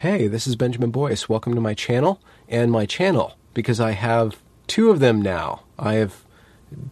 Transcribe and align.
Hey, 0.00 0.28
this 0.28 0.46
is 0.46 0.54
Benjamin 0.54 0.92
Boyce. 0.92 1.28
Welcome 1.28 1.56
to 1.56 1.60
my 1.60 1.74
channel 1.74 2.20
and 2.48 2.70
my 2.70 2.86
channel 2.86 3.36
because 3.52 3.80
I 3.80 3.90
have 3.90 4.40
two 4.68 4.90
of 4.90 5.00
them 5.00 5.20
now. 5.20 5.64
I 5.76 5.94
have 5.94 6.24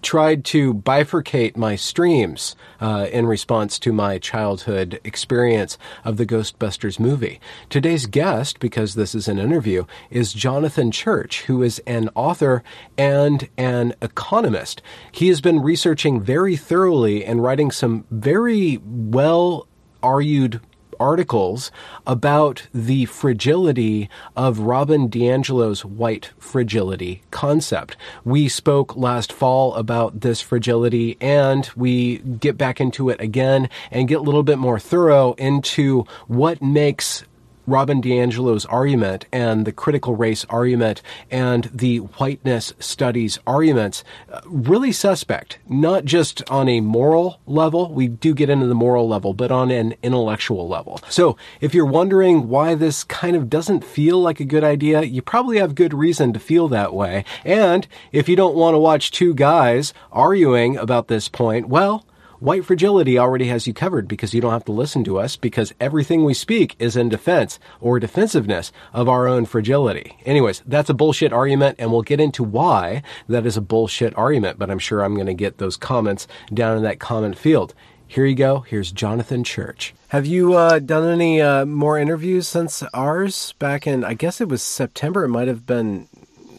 tried 0.02 0.44
to 0.46 0.74
bifurcate 0.74 1.56
my 1.56 1.76
streams 1.76 2.56
uh, 2.80 3.06
in 3.12 3.26
response 3.26 3.78
to 3.78 3.92
my 3.92 4.18
childhood 4.18 4.98
experience 5.04 5.78
of 6.04 6.16
the 6.16 6.26
Ghostbusters 6.26 6.98
movie. 6.98 7.38
Today's 7.70 8.06
guest, 8.06 8.58
because 8.58 8.96
this 8.96 9.14
is 9.14 9.28
an 9.28 9.38
interview, 9.38 9.84
is 10.10 10.32
Jonathan 10.32 10.90
Church, 10.90 11.42
who 11.42 11.62
is 11.62 11.78
an 11.86 12.10
author 12.16 12.64
and 12.98 13.48
an 13.56 13.94
economist. 14.02 14.82
He 15.12 15.28
has 15.28 15.40
been 15.40 15.62
researching 15.62 16.20
very 16.20 16.56
thoroughly 16.56 17.24
and 17.24 17.40
writing 17.40 17.70
some 17.70 18.04
very 18.10 18.80
well 18.82 19.68
argued 20.02 20.60
articles 20.98 21.70
about 22.06 22.66
the 22.74 23.04
fragility 23.06 24.08
of 24.36 24.60
Robin 24.60 25.08
DiAngelo's 25.08 25.84
white 25.84 26.30
fragility 26.38 27.22
concept. 27.30 27.96
We 28.24 28.48
spoke 28.48 28.96
last 28.96 29.32
fall 29.32 29.74
about 29.74 30.20
this 30.20 30.40
fragility 30.40 31.16
and 31.20 31.68
we 31.76 32.18
get 32.18 32.56
back 32.58 32.80
into 32.80 33.10
it 33.10 33.20
again 33.20 33.68
and 33.90 34.08
get 34.08 34.18
a 34.18 34.22
little 34.22 34.42
bit 34.42 34.58
more 34.58 34.78
thorough 34.78 35.32
into 35.34 36.04
what 36.26 36.62
makes 36.62 37.24
Robin 37.66 38.00
DiAngelo's 38.00 38.64
argument 38.66 39.26
and 39.32 39.64
the 39.64 39.72
critical 39.72 40.16
race 40.16 40.44
argument 40.48 41.02
and 41.30 41.64
the 41.72 41.98
whiteness 41.98 42.72
studies 42.78 43.38
arguments 43.46 44.04
uh, 44.32 44.40
really 44.46 44.92
suspect, 44.92 45.58
not 45.68 46.04
just 46.04 46.48
on 46.50 46.68
a 46.68 46.80
moral 46.80 47.40
level. 47.46 47.92
We 47.92 48.08
do 48.08 48.34
get 48.34 48.50
into 48.50 48.66
the 48.66 48.74
moral 48.74 49.08
level, 49.08 49.34
but 49.34 49.50
on 49.50 49.70
an 49.70 49.94
intellectual 50.02 50.68
level. 50.68 51.00
So 51.08 51.36
if 51.60 51.74
you're 51.74 51.84
wondering 51.84 52.48
why 52.48 52.74
this 52.74 53.04
kind 53.04 53.36
of 53.36 53.50
doesn't 53.50 53.84
feel 53.84 54.20
like 54.20 54.40
a 54.40 54.44
good 54.44 54.64
idea, 54.64 55.02
you 55.02 55.22
probably 55.22 55.58
have 55.58 55.74
good 55.74 55.94
reason 55.94 56.32
to 56.32 56.40
feel 56.40 56.68
that 56.68 56.94
way. 56.94 57.24
And 57.44 57.86
if 58.12 58.28
you 58.28 58.36
don't 58.36 58.54
want 58.54 58.74
to 58.74 58.78
watch 58.78 59.10
two 59.10 59.34
guys 59.34 59.92
arguing 60.12 60.76
about 60.76 61.08
this 61.08 61.28
point, 61.28 61.68
well, 61.68 62.04
White 62.38 62.66
Fragility 62.66 63.18
already 63.18 63.46
has 63.48 63.66
you 63.66 63.72
covered 63.72 64.06
because 64.06 64.34
you 64.34 64.42
don't 64.42 64.52
have 64.52 64.64
to 64.66 64.72
listen 64.72 65.04
to 65.04 65.18
us 65.18 65.36
because 65.36 65.72
everything 65.80 66.22
we 66.24 66.34
speak 66.34 66.76
is 66.78 66.96
in 66.96 67.08
defense 67.08 67.58
or 67.80 67.98
defensiveness 67.98 68.72
of 68.92 69.08
our 69.08 69.26
own 69.26 69.46
fragility. 69.46 70.18
Anyways, 70.26 70.62
that's 70.66 70.90
a 70.90 70.94
bullshit 70.94 71.32
argument 71.32 71.76
and 71.78 71.90
we'll 71.90 72.02
get 72.02 72.20
into 72.20 72.44
why 72.44 73.02
that 73.28 73.46
is 73.46 73.56
a 73.56 73.62
bullshit 73.62 74.14
argument, 74.16 74.58
but 74.58 74.70
I'm 74.70 74.78
sure 74.78 75.02
I'm 75.02 75.14
going 75.14 75.26
to 75.26 75.34
get 75.34 75.56
those 75.56 75.78
comments 75.78 76.28
down 76.52 76.76
in 76.76 76.82
that 76.82 77.00
comment 77.00 77.38
field. 77.38 77.74
Here 78.06 78.26
you 78.26 78.36
go. 78.36 78.60
Here's 78.60 78.92
Jonathan 78.92 79.42
Church. 79.42 79.94
Have 80.08 80.26
you 80.26 80.54
uh, 80.54 80.78
done 80.78 81.08
any 81.08 81.40
uh, 81.40 81.64
more 81.64 81.98
interviews 81.98 82.46
since 82.46 82.82
ours 82.94 83.54
back 83.58 83.86
in, 83.86 84.04
I 84.04 84.14
guess 84.14 84.40
it 84.40 84.48
was 84.48 84.62
September? 84.62 85.24
It 85.24 85.28
might 85.28 85.48
have 85.48 85.66
been, 85.66 86.06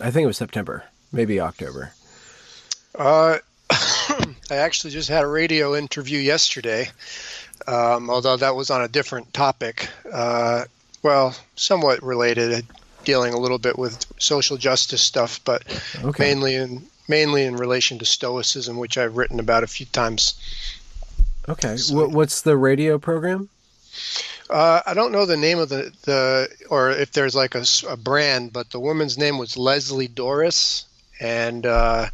I 0.02 0.12
think 0.12 0.24
it 0.24 0.28
was 0.28 0.38
September, 0.38 0.86
maybe 1.12 1.40
October. 1.40 1.94
Uh, 2.96 3.38
I 4.50 4.56
actually 4.58 4.92
just 4.92 5.10
had 5.10 5.24
a 5.24 5.28
radio 5.28 5.76
interview 5.76 6.20
yesterday, 6.20 6.90
um, 7.68 8.10
although 8.10 8.38
that 8.38 8.56
was 8.56 8.70
on 8.70 8.82
a 8.82 8.88
different 8.88 9.34
topic. 9.34 9.90
Uh, 10.12 10.66
well, 11.04 11.36
somewhat 11.56 12.02
related, 12.04 12.66
dealing 13.04 13.34
a 13.34 13.40
little 13.40 13.60
bit 13.60 13.78
with 13.78 14.06
social 14.18 14.58
justice 14.58 15.02
stuff, 15.02 15.40
but 15.44 15.64
okay. 16.04 16.24
mainly 16.24 16.56
in 16.56 16.88
mainly 17.08 17.44
in 17.44 17.56
relation 17.56 18.00
to 18.00 18.06
Stoicism, 18.06 18.78
which 18.78 18.98
I've 18.98 19.16
written 19.16 19.40
about 19.40 19.64
a 19.64 19.68
few 19.68 19.86
times. 19.86 20.36
Okay, 21.48 21.78
so, 21.78 22.08
what's 22.10 22.42
the 22.42 22.58
radio 22.58 22.98
program? 22.98 23.50
Uh, 24.50 24.82
I 24.86 24.94
don't 24.94 25.12
know 25.12 25.26
the 25.26 25.38
name 25.38 25.60
of 25.60 25.70
the, 25.70 25.94
the 26.04 26.50
or 26.70 26.92
if 26.92 27.12
there's 27.12 27.36
like 27.36 27.56
a, 27.56 27.64
a 27.90 27.98
brand, 27.98 28.54
but 28.54 28.70
the 28.70 28.80
woman's 28.80 29.18
name 29.18 29.38
was 29.38 29.58
Leslie 29.58 30.08
Doris, 30.08 30.86
and 31.20 31.66
uh, 31.66 32.08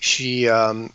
she 0.00 0.48
um, 0.48 0.92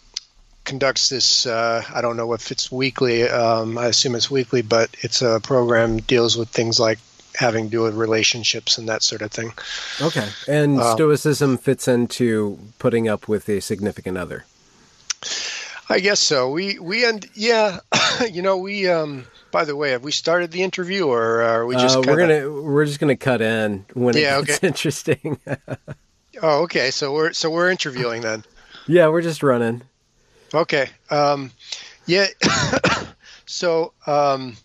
conducts 0.63 1.09
this. 1.09 1.45
Uh, 1.45 1.83
I 1.93 2.01
don't 2.01 2.17
know 2.17 2.33
if 2.33 2.51
it's 2.51 2.71
weekly. 2.71 3.23
Um, 3.23 3.77
I 3.77 3.87
assume 3.87 4.15
it's 4.15 4.29
weekly, 4.31 4.61
but 4.61 4.89
it's 5.01 5.21
a 5.21 5.39
program 5.41 5.97
deals 5.97 6.37
with 6.37 6.49
things 6.49 6.79
like 6.79 6.99
having 7.35 7.65
to 7.65 7.71
do 7.71 7.81
with 7.83 7.95
relationships 7.95 8.77
and 8.77 8.89
that 8.89 9.03
sort 9.03 9.21
of 9.21 9.31
thing. 9.31 9.53
Okay, 10.01 10.27
and 10.47 10.79
uh, 10.79 10.93
Stoicism 10.93 11.57
fits 11.57 11.87
into 11.87 12.59
putting 12.79 13.07
up 13.07 13.27
with 13.27 13.49
a 13.49 13.59
significant 13.61 14.17
other. 14.17 14.45
I 15.89 15.99
guess 15.99 16.19
so. 16.19 16.49
We 16.49 16.79
we 16.79 17.05
and 17.05 17.25
yeah, 17.33 17.79
you 18.31 18.41
know 18.41 18.57
we. 18.57 18.87
Um, 18.87 19.25
by 19.51 19.65
the 19.65 19.75
way, 19.75 19.91
have 19.91 20.03
we 20.03 20.13
started 20.13 20.51
the 20.51 20.63
interview, 20.63 21.07
or 21.07 21.41
are 21.41 21.65
we 21.65 21.75
just? 21.75 21.97
Uh, 21.97 22.03
we're 22.07 22.15
gonna 22.15 22.49
we're 22.49 22.85
just 22.85 22.99
gonna 22.99 23.17
cut 23.17 23.41
in 23.41 23.85
when 23.93 24.15
yeah, 24.15 24.39
it 24.39 24.45
gets 24.45 24.57
okay. 24.59 24.67
interesting. 24.67 25.39
oh, 26.41 26.63
okay. 26.63 26.91
So 26.91 27.13
we're 27.13 27.33
so 27.33 27.49
we're 27.49 27.69
interviewing 27.69 28.21
then. 28.21 28.45
Yeah, 28.87 29.09
we're 29.09 29.21
just 29.21 29.43
running. 29.43 29.83
Okay. 30.53 30.89
Um, 31.09 31.51
yeah. 32.05 32.27
so, 33.45 33.93
um, 34.05 34.57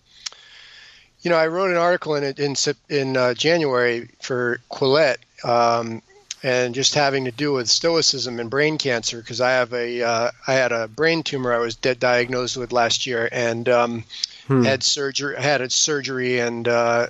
you 1.20 1.30
know, 1.30 1.36
I 1.36 1.48
wrote 1.48 1.70
an 1.70 1.76
article 1.76 2.14
in 2.14 2.24
in 2.36 2.54
in 2.88 3.16
uh, 3.16 3.34
January 3.34 4.08
for 4.20 4.60
Quillette, 4.70 5.18
um, 5.44 6.02
and 6.42 6.74
just 6.74 6.94
having 6.94 7.24
to 7.24 7.32
do 7.32 7.52
with 7.52 7.68
stoicism 7.68 8.38
and 8.38 8.48
brain 8.48 8.78
cancer 8.78 9.18
because 9.18 9.40
I 9.40 9.50
have 9.50 9.72
a 9.72 10.02
uh, 10.02 10.30
I 10.46 10.52
had 10.52 10.70
a 10.70 10.86
brain 10.86 11.24
tumor 11.24 11.52
I 11.52 11.58
was 11.58 11.74
dead 11.74 11.98
diagnosed 11.98 12.56
with 12.56 12.72
last 12.72 13.06
year 13.06 13.28
and 13.32 13.68
um, 13.68 14.04
hmm. 14.46 14.62
had 14.62 14.84
surgery 14.84 15.34
had 15.36 15.60
a 15.60 15.70
surgery 15.70 16.38
and 16.38 16.68
uh, 16.68 17.08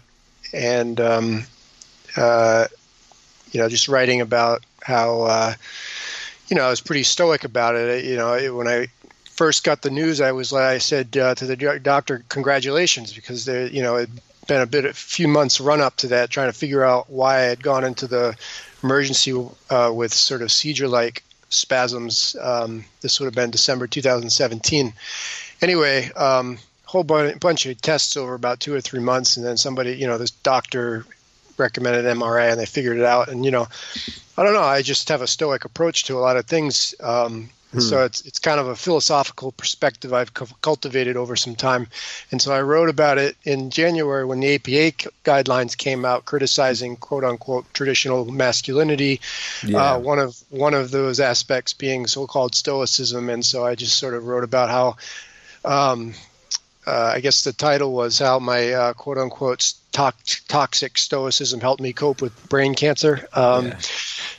and 0.55 0.99
um, 1.01 1.45
uh, 2.17 2.67
you 3.53 3.61
know 3.61 3.69
just 3.69 3.89
writing 3.89 4.23
about 4.23 4.63
how 4.83 5.23
uh, 5.23 5.55
you 6.49 6.57
know, 6.57 6.65
I 6.65 6.71
was 6.71 6.81
pretty 6.81 7.03
stoic 7.03 7.45
about 7.45 7.75
it. 7.75 8.05
You 8.05 8.17
know, 8.17 8.55
when 8.55 8.69
I 8.69 8.89
first 9.31 9.65
got 9.65 9.83
the 9.83 9.91
news, 9.91 10.21
I 10.21 10.33
was 10.33 10.53
I 10.53 10.79
said 10.79 11.17
uh, 11.17 11.35
to 11.35 11.47
the 11.47 11.81
doctor, 11.83 12.25
"Congratulations," 12.29 13.13
because 13.13 13.45
there, 13.45 13.67
you 13.67 13.83
know, 13.83 13.97
it 13.97 14.09
had 14.09 14.21
been 14.47 14.61
a 14.63 14.67
bit, 14.67 14.85
a 14.85 14.95
few 14.95 15.29
months 15.29 15.61
run 15.61 15.81
up 15.81 15.97
to 15.97 16.09
that, 16.09 16.31
trying 16.31 16.51
to 16.51 16.59
figure 16.59 16.85
out 16.85 17.11
why 17.11 17.39
I 17.39 17.43
had 17.43 17.63
gone 17.63 17.85
into 17.85 18.07
the 18.07 18.37
emergency 18.83 19.33
uh, 19.71 19.91
with 19.93 20.13
sort 20.13 20.43
of 20.43 20.53
seizure-like 20.53 21.23
spasms. 21.49 22.37
Um, 22.41 22.85
this 23.01 23.19
would 23.19 23.27
have 23.27 23.35
been 23.35 23.51
December 23.51 23.87
2017. 23.87 24.93
Anyway, 25.63 26.11
um, 26.13 26.59
whole 26.85 27.03
bunch 27.03 27.67
of 27.67 27.81
tests 27.81 28.17
over 28.17 28.35
about 28.35 28.61
two 28.61 28.75
or 28.75 28.81
three 28.81 29.01
months, 29.01 29.37
and 29.37 29.45
then 29.45 29.57
somebody, 29.57 29.97
you 29.97 30.07
know, 30.07 30.19
this 30.19 30.31
doctor 30.31 31.05
recommended 31.59 32.05
MRI, 32.05 32.51
and 32.51 32.61
they 32.61 32.67
figured 32.67 32.99
it 32.99 33.05
out. 33.05 33.29
And 33.29 33.45
you 33.45 33.51
know, 33.51 33.67
I 34.37 34.43
don't 34.43 34.55
know. 34.55 34.63
I 34.63 34.83
just 34.83 35.09
have 35.09 35.23
a 35.23 35.27
stoic 35.27 35.65
approach 35.65 36.05
to 36.05 36.17
a 36.17 36.21
lot 36.21 36.37
of 36.37 36.47
things. 36.47 36.95
Um, 37.01 37.51
hmm. 37.73 37.81
So 37.81 38.05
it's 38.05 38.21
it's 38.23 38.39
kind 38.39 38.61
of 38.61 38.69
a 38.69 38.77
philosophical 38.77 39.53
perspective 39.53 40.13
I've 40.13 40.33
cultivated 40.35 41.17
over 41.17 41.37
some 41.37 41.55
time, 41.55 41.89
and 42.31 42.41
so 42.41 42.53
I 42.53 42.63
wrote 42.63 42.89
about 42.89 43.19
it 43.19 43.37
in 43.45 43.71
January 43.71 44.25
when 44.25 44.41
the 44.41 44.55
APA 44.55 45.11
guidelines 45.25 45.77
came 45.77 46.05
out, 46.05 46.25
criticizing 46.25 46.97
"quote 46.97 47.25
unquote" 47.25 47.73
traditional 47.73 48.25
masculinity. 48.25 49.21
Yeah. 49.65 49.95
Uh, 49.95 49.99
one 49.99 50.19
of 50.19 50.37
one 50.51 50.75
of 50.75 50.91
those 50.91 51.21
aspects 51.21 51.73
being 51.73 52.07
so-called 52.07 52.55
Stoicism, 52.55 53.29
and 53.31 53.45
so 53.45 53.65
I 53.65 53.75
just 53.75 53.99
sort 53.99 54.15
of 54.15 54.27
wrote 54.27 54.45
about 54.45 54.71
how. 54.71 54.97
Um, 55.65 56.15
uh, 56.87 57.13
I 57.15 57.21
guess 57.21 57.43
the 57.43 57.53
title 57.53 57.93
was 57.93 58.19
how 58.19 58.39
my 58.39 58.73
uh, 58.73 58.93
quote 58.93 59.19
unquote 59.19 59.73
toxic 59.93 60.99
stoicism 60.99 61.61
helped 61.61 61.81
me 61.81 61.93
cope 61.93 62.21
with 62.23 62.49
brain 62.49 62.75
cancer. 62.75 63.27
Um, 63.33 63.69
yeah. 63.69 63.79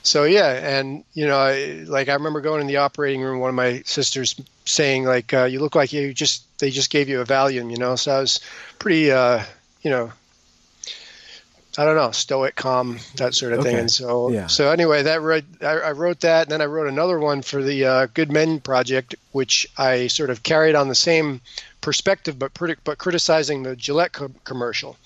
So 0.04 0.24
yeah, 0.24 0.78
and 0.78 1.04
you 1.14 1.28
know, 1.28 1.38
I, 1.38 1.84
like 1.88 2.08
I 2.08 2.14
remember 2.14 2.40
going 2.42 2.62
in 2.62 2.68
the 2.68 2.78
operating 2.78 3.22
room, 3.22 3.40
one 3.40 3.50
of 3.50 3.56
my 3.56 3.82
sisters 3.86 4.40
saying 4.66 5.04
like, 5.04 5.34
uh, 5.34 5.46
"You 5.46 5.60
look 5.60 5.76
like 5.76 5.92
you 5.92 6.14
just 6.14 6.60
they 6.60 6.70
just 6.70 6.90
gave 6.90 7.10
you 7.10 7.20
a 7.20 7.26
Valium," 7.26 7.70
you 7.70 7.78
know. 7.78 7.96
So 7.96 8.16
I 8.16 8.20
was 8.20 8.40
pretty, 8.80 9.12
uh, 9.12 9.44
you 9.82 9.92
know, 9.92 10.14
I 11.78 11.86
don't 11.86 11.96
know, 11.96 12.10
stoic, 12.10 12.56
calm, 12.56 12.98
that 13.18 13.36
sort 13.36 13.54
of 13.54 13.60
okay. 13.60 13.70
thing. 13.70 13.80
And 13.80 13.92
so, 13.92 14.32
yeah. 14.32 14.48
so 14.48 14.72
anyway, 14.72 15.04
that 15.04 15.22
read, 15.22 15.46
I, 15.62 15.74
I, 15.74 15.92
wrote 15.92 16.22
that, 16.22 16.44
and 16.44 16.52
then 16.52 16.62
I 16.62 16.66
wrote 16.66 16.88
another 16.88 17.20
one 17.20 17.44
for 17.44 17.62
the 17.62 17.86
uh, 17.86 18.08
Good 18.16 18.32
Men 18.32 18.60
Project, 18.60 19.14
which 19.32 19.68
I 19.78 20.08
sort 20.08 20.32
of 20.32 20.42
carried 20.42 20.74
on 20.74 20.88
the 20.88 20.96
same 20.96 21.40
perspective, 21.88 22.38
but 22.38 22.52
but 22.84 22.98
criticizing 22.98 23.64
the 23.64 23.74
Gillette 23.74 24.12
co- 24.12 24.42
commercial. 24.44 24.98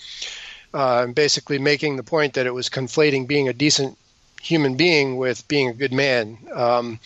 uh, 0.74 1.06
basically 1.06 1.60
making 1.60 1.96
the 1.96 2.02
point 2.16 2.34
that 2.34 2.48
it 2.48 2.56
was 2.56 2.70
conflating 2.70 3.28
being 3.28 3.48
a 3.48 3.54
decent 3.54 3.96
human 4.42 4.74
being 4.76 5.18
with 5.18 5.48
being 5.48 5.68
a 5.70 5.74
good 5.74 5.94
man. 5.94 6.40
Um, 6.52 7.00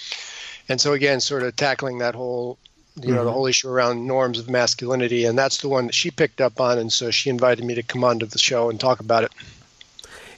and 0.69 0.80
so 0.80 0.94
again, 0.94 1.19
sort 1.19 1.44
of 1.44 1.57
tackling 1.57 1.98
that 1.98 2.16
whole 2.16 2.57
you 2.95 3.10
know 3.10 3.18
mm-hmm. 3.18 3.25
the 3.25 3.31
whole 3.33 3.48
issue 3.48 3.68
around 3.68 4.07
norms 4.07 4.39
of 4.39 4.50
masculinity 4.50 5.25
and 5.25 5.38
that's 5.38 5.57
the 5.57 5.68
one 5.68 5.88
that 5.88 5.95
she 6.01 6.10
picked 6.10 6.39
up 6.39 6.62
on 6.62 6.77
and 6.77 6.94
so 6.94 7.12
she 7.12 7.30
invited 7.30 7.66
me 7.66 7.75
to 7.75 7.83
come 7.83 8.06
onto 8.06 8.25
the 8.25 8.38
show 8.38 8.69
and 8.69 8.80
talk 8.80 9.01
about 9.01 9.25
it 9.25 9.33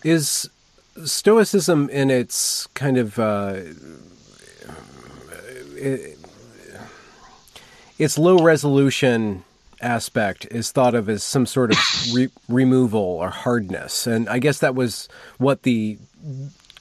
is 0.03 0.49
stoicism 1.05 1.87
in 1.91 2.09
its 2.09 2.65
kind 2.73 2.97
of 2.97 3.19
uh, 3.19 3.59
its 7.99 8.17
low 8.17 8.41
resolution 8.41 9.43
aspect 9.81 10.47
is 10.49 10.71
thought 10.71 10.95
of 10.95 11.07
as 11.07 11.23
some 11.23 11.45
sort 11.45 11.71
of 11.71 11.77
re- 12.13 12.29
removal 12.49 12.99
or 12.99 13.29
hardness 13.29 14.07
and 14.07 14.27
i 14.27 14.39
guess 14.39 14.59
that 14.59 14.73
was 14.73 15.07
what 15.37 15.63
the 15.63 15.97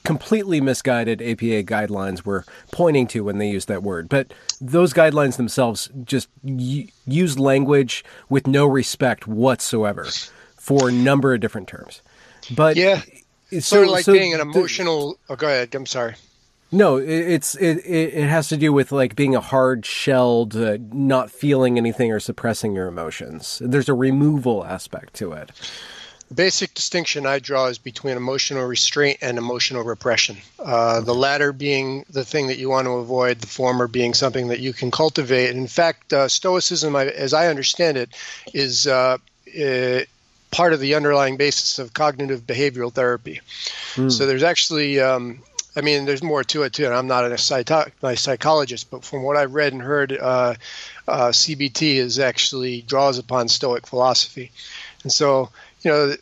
completely 0.07 0.61
misguided 0.61 1.21
APA 1.21 1.63
guidelines 1.63 2.21
were 2.23 2.45
pointing 2.71 3.07
to 3.07 3.25
when 3.25 3.39
they 3.39 3.49
used 3.49 3.67
that 3.67 3.83
word. 3.83 4.07
But 4.07 4.33
those 4.61 4.93
guidelines 4.93 5.35
themselves 5.35 5.89
just 6.05 6.29
y- 6.43 6.87
use 7.05 7.37
language 7.37 8.05
with 8.29 8.47
no 8.47 8.65
respect 8.65 9.27
whatsoever 9.27 10.07
for 10.55 10.87
a 10.87 10.93
number 10.93 11.33
of 11.33 11.41
different 11.41 11.67
terms. 11.67 12.01
But 12.55 12.77
yeah, 12.77 13.01
so, 13.51 13.59
sort 13.59 13.83
of 13.83 13.89
like 13.89 14.05
so 14.05 14.13
being 14.13 14.33
an 14.33 14.39
emotional. 14.39 15.17
The, 15.27 15.33
oh, 15.33 15.35
go 15.35 15.47
ahead. 15.47 15.75
I'm 15.75 15.85
sorry. 15.85 16.15
No, 16.71 16.97
it's 16.97 17.55
it, 17.55 17.77
it 17.85 18.27
has 18.27 18.49
to 18.49 18.57
do 18.57 18.73
with 18.73 18.91
like 18.91 19.15
being 19.15 19.35
a 19.35 19.41
hard 19.41 19.85
shelled, 19.85 20.55
uh, 20.55 20.77
not 20.91 21.31
feeling 21.31 21.77
anything 21.77 22.11
or 22.11 22.19
suppressing 22.19 22.75
your 22.75 22.87
emotions. 22.87 23.61
There's 23.63 23.87
a 23.87 23.93
removal 23.93 24.65
aspect 24.65 25.13
to 25.15 25.31
it. 25.31 25.51
The 26.27 26.33
basic 26.33 26.73
distinction 26.73 27.25
I 27.25 27.39
draw 27.39 27.67
is 27.67 27.77
between 27.77 28.17
emotional 28.17 28.65
restraint 28.65 29.19
and 29.21 29.37
emotional 29.37 29.83
repression. 29.83 30.37
Uh, 30.59 30.99
the 30.99 31.15
latter 31.15 31.53
being 31.53 32.05
the 32.09 32.25
thing 32.25 32.47
that 32.47 32.57
you 32.57 32.69
want 32.69 32.85
to 32.85 32.91
avoid, 32.95 33.39
the 33.39 33.47
former 33.47 33.87
being 33.87 34.13
something 34.13 34.49
that 34.49 34.59
you 34.59 34.73
can 34.73 34.91
cultivate. 34.91 35.55
In 35.55 35.67
fact, 35.67 36.11
uh, 36.11 36.27
Stoicism, 36.27 36.97
as 36.97 37.33
I 37.33 37.47
understand 37.47 37.97
it, 37.97 38.09
is 38.53 38.87
uh, 38.87 39.17
uh 39.57 39.99
part 40.51 40.73
of 40.73 40.79
the 40.79 40.95
underlying 40.95 41.37
basis 41.37 41.79
of 41.79 41.93
cognitive 41.93 42.41
behavioral 42.41 42.91
therapy. 42.91 43.41
Mm. 43.95 44.11
So 44.11 44.25
there's 44.25 44.43
actually, 44.43 44.99
um, 44.99 45.41
I 45.77 45.81
mean, 45.81 46.05
there's 46.05 46.23
more 46.23 46.43
to 46.45 46.63
it 46.63 46.73
too. 46.73 46.85
And 46.85 46.93
I'm 46.93 47.05
not 47.05 47.31
a, 47.31 47.37
psycho- 47.37 47.91
a 48.01 48.17
psychologist, 48.17 48.89
but 48.89 49.05
from 49.05 49.21
what 49.21 49.37
I've 49.37 49.53
read 49.53 49.73
and 49.73 49.81
heard, 49.81 50.11
uh, 50.11 50.55
uh, 51.07 51.27
CBT 51.27 51.97
is 51.97 52.17
actually 52.17 52.81
draws 52.81 53.19
upon 53.19 53.47
Stoic 53.47 53.85
philosophy. 53.85 54.51
And 55.03 55.11
so 55.11 55.49
you 55.83 55.91
know, 55.91 56.15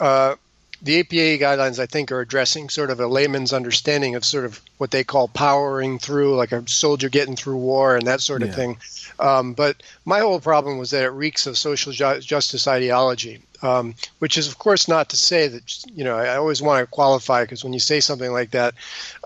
uh, 0.00 0.34
the 0.82 1.00
APA 1.00 1.42
guidelines, 1.42 1.78
I 1.78 1.86
think, 1.86 2.12
are 2.12 2.20
addressing 2.20 2.68
sort 2.68 2.90
of 2.90 3.00
a 3.00 3.06
layman's 3.06 3.52
understanding 3.52 4.14
of 4.14 4.24
sort 4.24 4.44
of 4.44 4.60
what 4.78 4.90
they 4.90 5.04
call 5.04 5.28
powering 5.28 5.98
through, 5.98 6.36
like 6.36 6.52
a 6.52 6.68
soldier 6.68 7.08
getting 7.08 7.36
through 7.36 7.56
war 7.56 7.96
and 7.96 8.06
that 8.06 8.20
sort 8.20 8.42
of 8.42 8.48
yeah. 8.48 8.54
thing. 8.54 8.78
Um, 9.18 9.54
but 9.54 9.82
my 10.04 10.20
whole 10.20 10.40
problem 10.40 10.78
was 10.78 10.90
that 10.90 11.04
it 11.04 11.08
reeks 11.08 11.46
of 11.46 11.56
social 11.56 11.92
ju- 11.92 12.20
justice 12.20 12.68
ideology, 12.68 13.40
um, 13.62 13.94
which 14.18 14.36
is, 14.36 14.48
of 14.48 14.58
course, 14.58 14.88
not 14.88 15.10
to 15.10 15.16
say 15.16 15.48
that, 15.48 15.84
you 15.94 16.04
know, 16.04 16.16
I 16.16 16.36
always 16.36 16.60
want 16.60 16.82
to 16.82 16.90
qualify 16.90 17.44
because 17.44 17.64
when 17.64 17.72
you 17.72 17.80
say 17.80 18.00
something 18.00 18.32
like 18.32 18.50
that, 18.50 18.74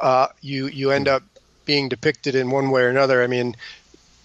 uh, 0.00 0.28
you, 0.40 0.68
you 0.68 0.90
end 0.90 1.08
up 1.08 1.22
being 1.64 1.88
depicted 1.88 2.34
in 2.34 2.50
one 2.50 2.70
way 2.70 2.82
or 2.82 2.88
another. 2.88 3.22
I 3.22 3.26
mean, 3.26 3.56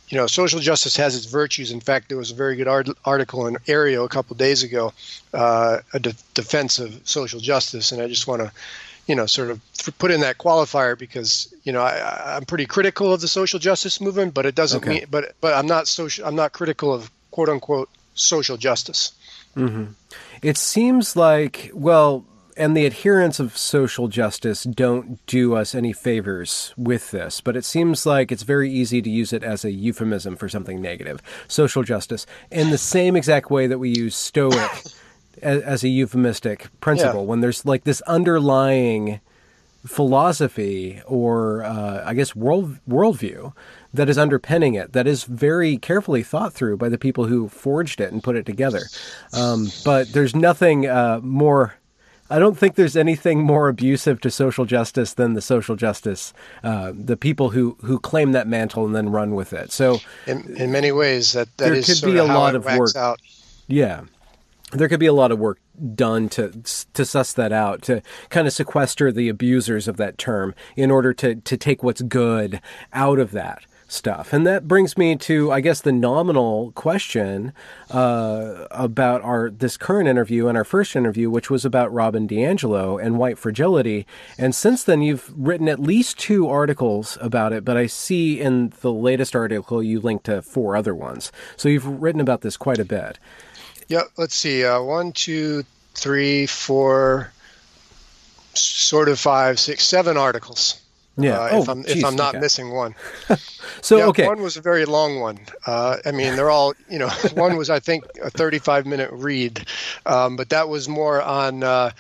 you 0.10 0.18
know, 0.18 0.28
social 0.28 0.60
justice 0.60 0.96
has 0.98 1.16
its 1.16 1.26
virtues. 1.26 1.72
In 1.72 1.80
fact, 1.80 2.10
there 2.10 2.18
was 2.18 2.32
a 2.32 2.36
very 2.36 2.56
good 2.56 2.68
art- 2.68 2.90
article 3.04 3.48
in 3.48 3.58
Aeon 3.68 4.06
a 4.06 4.08
couple 4.08 4.36
days 4.36 4.64
ago, 4.64 4.94
uh, 5.34 5.80
a 5.94 6.00
de- 6.00 6.14
defense 6.36 6.80
of 6.80 7.02
social 7.06 7.40
justice, 7.40 7.92
and 7.92 8.02
I 8.02 8.08
just 8.08 8.28
want 8.28 8.42
to, 8.44 8.52
you 9.08 9.16
know, 9.16 9.26
sort 9.26 9.52
of 9.52 9.62
put 10.00 10.12
in 10.12 10.22
that 10.22 10.38
qualifier 10.38 10.98
because 10.98 11.54
you 11.64 11.72
know 11.72 11.82
I, 11.82 12.38
am 12.38 12.46
pretty 12.46 12.66
critical 12.66 13.14
of 13.14 13.22
the 13.22 13.28
social 13.28 13.60
justice 13.60 14.02
movement, 14.02 14.34
but 14.34 14.46
it 14.46 14.56
doesn't 14.56 14.84
okay. 14.84 15.00
mean, 15.00 15.06
but 15.10 15.36
but 15.42 15.54
I'm 15.54 15.68
not 15.68 15.88
social. 15.88 16.26
I'm 16.26 16.36
not 16.36 16.54
critical 16.54 16.94
of 16.94 17.12
quote 17.32 17.50
unquote 17.50 17.90
social 18.16 18.58
justice. 18.58 19.12
Mm-hmm. 19.56 19.92
It 20.42 20.58
seems 20.58 21.16
like 21.16 21.72
well 21.74 22.26
and 22.58 22.76
the 22.76 22.86
adherents 22.86 23.40
of 23.40 23.58
social 23.58 24.08
justice 24.08 24.64
don't 24.64 25.24
do 25.26 25.56
us 25.56 25.76
any 25.76 25.92
favors 25.92 26.74
with 26.78 27.12
this, 27.12 27.42
but 27.42 27.58
it 27.58 27.66
seems 27.66 28.06
like 28.06 28.32
it's 28.32 28.44
very 28.44 28.72
easy 28.72 29.02
to 29.02 29.10
use 29.10 29.34
it 29.34 29.44
as 29.44 29.66
a 29.66 29.72
euphemism 29.72 30.38
for 30.38 30.48
something 30.48 30.82
negative. 30.82 31.22
Social 31.48 31.84
justice, 31.84 32.26
in 32.52 32.70
the 32.70 32.78
same 32.78 33.16
exact 33.16 33.52
way 33.52 33.68
that 33.68 33.78
we 33.78 33.90
use 33.90 34.16
stoic 34.16 34.72
as, 35.42 35.62
as, 35.62 35.84
a 35.84 35.90
euphemistic 35.90 36.68
principle, 36.82 37.22
yeah. 37.22 37.28
when 37.28 37.42
there's 37.42 37.66
like 37.66 37.84
this 37.84 38.02
underlying 38.02 39.20
philosophy 39.86 41.02
or 41.06 41.64
uh, 41.64 42.04
I 42.06 42.14
guess 42.14 42.36
world 42.36 42.80
worldview 42.90 43.54
that 43.94 44.10
is 44.10 44.18
underpinning 44.18 44.74
it, 44.74 44.94
that 44.94 45.08
is 45.08 45.24
very 45.24 45.78
carefully 45.78 46.24
thought 46.24 46.54
through 46.54 46.78
by 46.78 46.90
the 46.90 46.98
people 46.98 47.26
who 47.26 47.48
forged 47.48 48.02
it 48.02 48.12
and 48.12 48.24
put 48.24 48.36
it 48.36 48.46
together. 48.46 48.82
Um, 49.34 49.68
but 49.84 50.12
there's 50.12 50.36
nothing 50.36 50.88
uh, 50.88 51.20
more 51.22 51.76
I 52.30 52.40
don't 52.40 52.58
think 52.58 52.76
there's 52.76 52.98
anything 52.98 53.44
more 53.44 53.70
abusive 53.70 54.20
to 54.22 54.32
social 54.32 54.66
justice 54.66 55.14
than 55.14 55.34
the 55.34 55.42
social 55.42 55.76
justice, 55.76 56.34
uh, 56.64 56.92
the 56.96 57.16
people 57.16 57.52
who, 57.52 57.78
who 57.82 58.00
claim 58.00 58.32
that 58.32 58.48
mantle 58.48 58.84
and 58.86 58.96
then 58.96 59.10
run 59.10 59.36
with 59.36 59.54
it. 59.54 59.72
So, 59.72 60.00
in, 60.26 60.56
in 60.58 60.72
many 60.72 60.92
ways, 60.92 61.34
that, 61.34 61.56
that 61.58 61.70
there 61.70 61.84
could 61.84 62.02
be 62.04 62.18
a 62.18 62.24
lot 62.24 62.56
of 62.56 62.66
work. 62.66 62.96
Out. 62.96 63.20
Yeah, 63.68 64.02
there 64.78 64.90
could 64.90 65.00
be 65.00 65.06
a 65.06 65.14
lot 65.14 65.32
of 65.32 65.40
work 65.40 65.60
done 65.96 66.30
to 66.30 66.62
to 66.94 67.06
suss 67.06 67.34
that 67.34 67.52
out, 67.52 67.82
to 67.84 68.02
kind 68.30 68.48
of 68.48 68.54
sequester 68.54 69.12
the 69.12 69.30
abusers 69.30 69.88
of 69.88 69.98
that 69.98 70.18
term 70.18 70.54
in 70.76 70.92
order 70.92 71.14
to 71.14 71.36
to 71.36 71.58
take 71.58 71.84
what's 71.84 72.02
good 72.02 72.62
out 72.94 73.20
of 73.20 73.32
that 73.32 73.66
stuff. 73.88 74.34
And 74.34 74.46
that 74.48 74.68
brings 74.68 74.98
me 74.98 75.16
to, 75.16 75.52
I 75.52 75.62
guess, 75.62 75.82
the 75.82 75.92
nominal 75.92 76.72
question 76.72 77.54
uh, 77.90 78.66
about 78.72 79.22
our 79.22 79.50
this 79.50 79.78
current 79.78 80.08
interview 80.08 80.48
and 80.48 80.58
our 80.58 80.64
first 80.64 80.96
interview, 80.96 81.30
which 81.30 81.50
was 81.50 81.66
about 81.66 81.94
Robin 81.94 82.28
DiAngelo 82.28 83.04
and 83.04 83.18
white 83.18 83.38
fragility. 83.38 84.06
And 84.38 84.54
since 84.56 84.84
then, 84.84 85.02
you've 85.02 85.32
written 85.36 85.70
at 85.70 85.80
least 85.80 86.20
two 86.20 86.48
articles 86.48 87.18
about 87.22 87.54
it, 87.54 87.64
but 87.64 87.78
I 87.78 87.88
see 87.88 88.40
in 88.40 88.74
the 88.82 88.94
latest 88.94 89.36
article 89.36 89.84
you 89.84 90.00
linked 90.00 90.26
to 90.26 90.42
four 90.42 90.76
other 90.76 90.96
ones. 90.96 91.32
So 91.56 91.70
you've 91.70 91.88
written 91.88 92.22
about 92.22 92.42
this 92.42 92.58
quite 92.58 92.80
a 92.80 92.86
bit. 92.86 93.20
Yeah, 93.88 94.04
let's 94.18 94.36
see. 94.36 94.66
Uh, 94.66 94.82
one, 94.82 95.12
two, 95.12 95.64
three, 95.94 96.46
four, 96.46 97.32
sort 98.54 99.10
of 99.10 99.20
five, 99.20 99.60
six, 99.60 99.86
seven 99.86 100.18
articles. 100.18 100.82
Yeah. 101.18 101.40
Uh, 101.40 101.50
oh, 101.54 101.62
if 101.62 101.70
I'm 101.70 101.84
geez, 101.84 101.98
if 101.98 102.06
I'm 102.06 102.16
not 102.16 102.36
okay. 102.36 102.42
missing 102.42 102.72
one. 102.72 102.96
so 103.82 103.98
yeah, 103.98 104.06
okay. 104.08 104.28
One 104.28 104.42
was 104.42 104.58
a 104.58 104.62
very 104.62 104.86
long 104.86 105.20
one. 105.20 105.40
Uh, 105.66 105.98
I 106.06 106.12
mean, 106.12 106.36
they're 106.36 106.50
all 106.50 106.74
you 106.90 107.00
know. 107.00 107.10
one 107.34 107.56
was 107.56 107.70
I 107.70 107.80
think 107.80 108.04
a 108.22 108.30
35 108.30 108.86
minute 108.86 109.10
read, 109.14 109.66
um, 110.06 110.36
but 110.36 110.50
that 110.50 110.68
was 110.68 110.90
more 110.90 111.22
on. 111.22 111.64
Uh, 111.64 111.92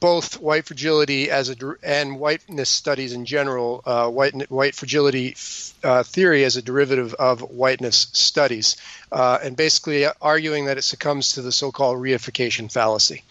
both 0.00 0.40
white 0.40 0.66
fragility 0.66 1.30
as 1.30 1.48
a 1.50 1.56
and 1.82 2.18
whiteness 2.18 2.68
studies 2.68 3.12
in 3.12 3.24
general, 3.24 3.82
uh, 3.86 4.08
white 4.08 4.50
white 4.50 4.74
fragility 4.74 5.34
uh, 5.82 6.02
theory 6.02 6.44
as 6.44 6.56
a 6.56 6.62
derivative 6.62 7.14
of 7.14 7.40
whiteness 7.40 8.08
studies, 8.12 8.76
uh, 9.12 9.38
and 9.42 9.56
basically 9.56 10.06
arguing 10.20 10.66
that 10.66 10.76
it 10.76 10.82
succumbs 10.82 11.32
to 11.32 11.42
the 11.42 11.52
so-called 11.52 11.98
reification 11.98 12.70
fallacy. 12.70 13.22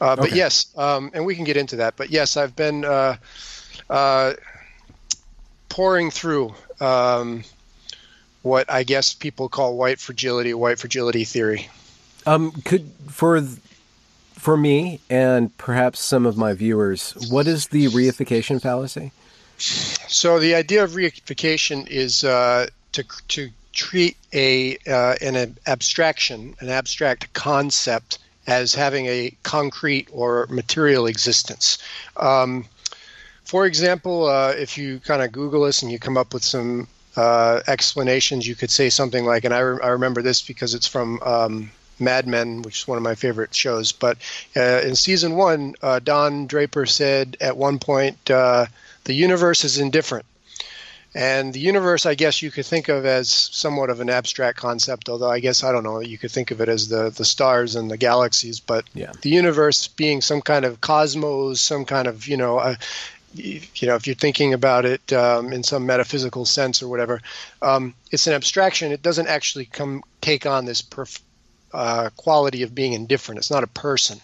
Uh, 0.00 0.14
but 0.16 0.32
yes, 0.32 0.66
um, 0.76 1.10
and 1.14 1.26
we 1.26 1.34
can 1.34 1.44
get 1.44 1.56
into 1.56 1.76
that. 1.76 1.96
But 1.96 2.10
yes, 2.10 2.36
I've 2.36 2.54
been 2.54 2.84
uh, 2.84 3.16
uh, 3.90 4.34
pouring 5.68 6.10
through 6.10 6.54
um, 6.80 7.44
what 8.42 8.70
I 8.70 8.84
guess 8.84 9.14
people 9.14 9.48
call 9.48 9.76
white 9.76 9.98
fragility, 9.98 10.54
white 10.54 10.78
fragility 10.78 11.24
theory. 11.24 11.68
Um, 12.26 12.52
could 12.64 12.90
for 13.08 13.40
for 14.42 14.56
me 14.56 14.98
and 15.08 15.56
perhaps 15.56 16.00
some 16.00 16.26
of 16.26 16.36
my 16.36 16.52
viewers, 16.52 17.12
what 17.30 17.46
is 17.46 17.68
the 17.68 17.86
reification 17.86 18.60
fallacy? 18.60 19.12
So 19.56 20.40
the 20.40 20.56
idea 20.56 20.82
of 20.82 20.90
reification 20.92 21.86
is 21.86 22.24
uh, 22.24 22.66
to 22.90 23.04
to 23.28 23.50
treat 23.72 24.16
a 24.32 24.78
uh, 24.88 25.14
an 25.20 25.56
abstraction, 25.68 26.56
an 26.58 26.70
abstract 26.70 27.32
concept, 27.34 28.18
as 28.48 28.74
having 28.74 29.06
a 29.06 29.32
concrete 29.44 30.08
or 30.10 30.48
material 30.50 31.06
existence. 31.06 31.78
Um, 32.16 32.64
for 33.44 33.64
example, 33.64 34.26
uh, 34.26 34.54
if 34.58 34.76
you 34.76 34.98
kind 34.98 35.22
of 35.22 35.30
Google 35.30 35.62
this 35.66 35.82
and 35.82 35.92
you 35.92 36.00
come 36.00 36.16
up 36.16 36.34
with 36.34 36.42
some 36.42 36.88
uh, 37.14 37.60
explanations, 37.68 38.48
you 38.48 38.56
could 38.56 38.72
say 38.72 38.90
something 38.90 39.24
like, 39.24 39.44
and 39.44 39.54
I, 39.54 39.60
re- 39.60 39.80
I 39.84 39.88
remember 39.90 40.20
this 40.20 40.42
because 40.42 40.74
it's 40.74 40.88
from 40.88 41.20
um, 41.22 41.70
Mad 42.02 42.26
Men, 42.26 42.62
which 42.62 42.80
is 42.80 42.88
one 42.88 42.98
of 42.98 43.02
my 43.02 43.14
favorite 43.14 43.54
shows. 43.54 43.92
But 43.92 44.18
uh, 44.56 44.80
in 44.84 44.96
season 44.96 45.34
one, 45.36 45.74
uh, 45.80 46.00
Don 46.00 46.46
Draper 46.46 46.86
said 46.86 47.36
at 47.40 47.56
one 47.56 47.78
point, 47.78 48.30
uh, 48.30 48.66
"The 49.04 49.14
universe 49.14 49.64
is 49.64 49.78
indifferent." 49.78 50.26
And 51.14 51.52
the 51.52 51.60
universe, 51.60 52.06
I 52.06 52.14
guess 52.14 52.40
you 52.40 52.50
could 52.50 52.64
think 52.64 52.88
of 52.88 53.04
as 53.04 53.28
somewhat 53.30 53.90
of 53.90 54.00
an 54.00 54.08
abstract 54.08 54.56
concept, 54.56 55.10
although 55.10 55.30
I 55.30 55.40
guess 55.40 55.62
I 55.62 55.70
don't 55.70 55.84
know, 55.84 56.00
you 56.00 56.16
could 56.16 56.30
think 56.30 56.50
of 56.50 56.60
it 56.62 56.70
as 56.70 56.88
the, 56.88 57.10
the 57.10 57.24
stars 57.24 57.76
and 57.76 57.90
the 57.90 57.98
galaxies, 57.98 58.60
but 58.60 58.86
Yeah. 58.94 59.12
the 59.20 59.28
universe 59.28 59.88
being 59.88 60.22
some 60.22 60.40
kind 60.40 60.64
of 60.64 60.80
cosmos, 60.80 61.60
some 61.60 61.84
kind 61.84 62.08
of, 62.08 62.26
you 62.26 62.38
know, 62.38 62.58
uh, 62.58 62.76
you 63.34 63.60
know, 63.82 63.94
if 63.94 64.06
you're 64.06 64.16
thinking 64.16 64.54
about 64.54 64.84
it 64.84 65.12
um, 65.12 65.52
in 65.52 65.62
some 65.62 65.84
metaphysical 65.86 66.44
sense 66.46 66.82
or 66.82 66.88
whatever, 66.88 67.20
um, 67.60 67.94
it's 68.10 68.26
an 68.26 68.32
abstraction. 68.32 68.92
It 68.92 69.02
doesn't 69.02 69.26
actually 69.26 69.66
come 69.66 70.02
take 70.20 70.46
on 70.46 70.64
this 70.64 70.82
perf- 70.82 71.20
uh, 71.72 72.10
quality 72.16 72.62
of 72.62 72.74
being 72.74 72.92
indifferent. 72.92 73.38
It's 73.38 73.50
not 73.50 73.64
a 73.64 73.68
person, 73.68 74.20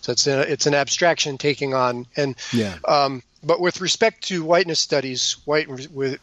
so 0.00 0.12
it's 0.12 0.26
a, 0.26 0.40
it's 0.52 0.66
an 0.66 0.74
abstraction 0.74 1.38
taking 1.38 1.74
on 1.74 2.06
and 2.16 2.34
Yeah. 2.52 2.76
um, 2.86 3.22
but 3.42 3.60
with 3.60 3.80
respect 3.80 4.24
to 4.28 4.42
whiteness 4.42 4.80
studies, 4.80 5.36
white 5.44 5.68
with 5.68 6.20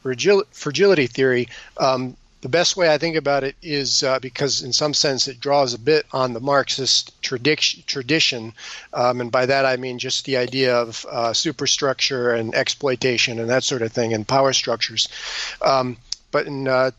fragility 0.52 1.08
theory, 1.08 1.48
um, 1.78 2.18
the 2.42 2.50
best 2.50 2.78
way 2.78 2.94
I 2.94 3.00
think 3.00 3.16
about 3.16 3.44
it 3.44 3.56
is 3.64 4.04
uh, 4.04 4.20
because, 4.20 4.62
in 4.62 4.72
some 4.72 4.94
sense, 4.94 5.28
it 5.28 5.40
draws 5.40 5.74
a 5.74 5.80
bit 5.80 6.06
on 6.12 6.34
the 6.34 6.40
Marxist 6.40 7.20
tradi- 7.24 7.84
tradition, 7.88 8.54
um, 8.94 9.22
and 9.22 9.32
by 9.32 9.48
that 9.48 9.66
I 9.66 9.78
mean 9.78 9.98
just 9.98 10.26
the 10.26 10.38
idea 10.38 10.76
of 10.76 11.06
uh, 11.10 11.34
superstructure 11.34 12.32
and 12.32 12.54
exploitation 12.54 13.40
and 13.40 13.50
that 13.50 13.64
sort 13.64 13.82
of 13.82 13.92
thing, 13.94 14.14
and 14.14 14.28
power 14.28 14.54
structures. 14.54 15.08
Um, 15.62 15.98
but 16.32 16.46
in 16.46 16.68
uh, 16.68 16.92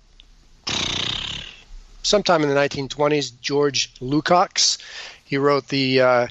sometime 2.06 2.42
in 2.42 2.48
the 2.48 2.54
1920s, 2.54 3.32
George 3.40 3.92
Lukács, 3.94 4.78
he 5.24 5.36
wrote 5.36 5.68
the 5.68 6.00
uh, 6.00 6.26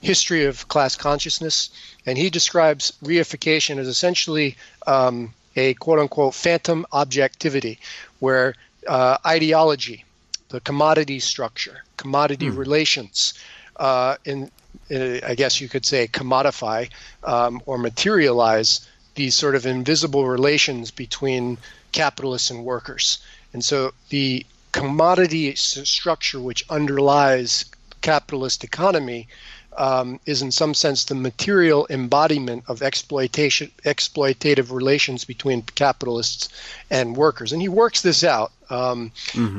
History 0.00 0.46
of 0.46 0.66
Class 0.68 0.96
Consciousness, 0.96 1.70
and 2.06 2.16
he 2.16 2.30
describes 2.30 2.92
reification 3.04 3.78
as 3.78 3.88
essentially 3.88 4.56
um, 4.86 5.34
a 5.54 5.74
quote 5.74 5.98
unquote 5.98 6.34
phantom 6.34 6.86
objectivity, 6.92 7.78
where 8.20 8.54
uh, 8.86 9.18
ideology, 9.26 10.04
the 10.48 10.60
commodity 10.60 11.20
structure, 11.20 11.84
commodity 11.98 12.48
relations, 12.48 13.34
uh, 13.76 14.16
in, 14.24 14.50
in, 14.88 15.20
I 15.22 15.34
guess 15.34 15.60
you 15.60 15.68
could 15.68 15.84
say, 15.84 16.06
commodify 16.08 16.88
um, 17.24 17.60
or 17.66 17.76
materialize 17.76 18.88
these 19.14 19.34
sort 19.34 19.56
of 19.56 19.66
invisible 19.66 20.26
relations 20.26 20.90
between 20.90 21.58
capitalists 21.92 22.50
and 22.50 22.64
workers. 22.64 23.18
And 23.52 23.62
so 23.64 23.92
the 24.08 24.46
commodity 24.72 25.54
structure 25.56 26.40
which 26.40 26.64
underlies 26.70 27.64
capitalist 28.00 28.64
economy 28.64 29.28
um, 29.76 30.18
is 30.26 30.42
in 30.42 30.50
some 30.50 30.74
sense 30.74 31.04
the 31.04 31.14
material 31.14 31.86
embodiment 31.90 32.64
of 32.66 32.82
exploitation 32.82 33.70
exploitative 33.84 34.72
relations 34.72 35.24
between 35.24 35.62
capitalists 35.62 36.48
and 36.90 37.16
workers. 37.16 37.52
And 37.52 37.62
he 37.62 37.68
works 37.68 38.02
this 38.02 38.24
out 38.24 38.50
um, 38.70 39.12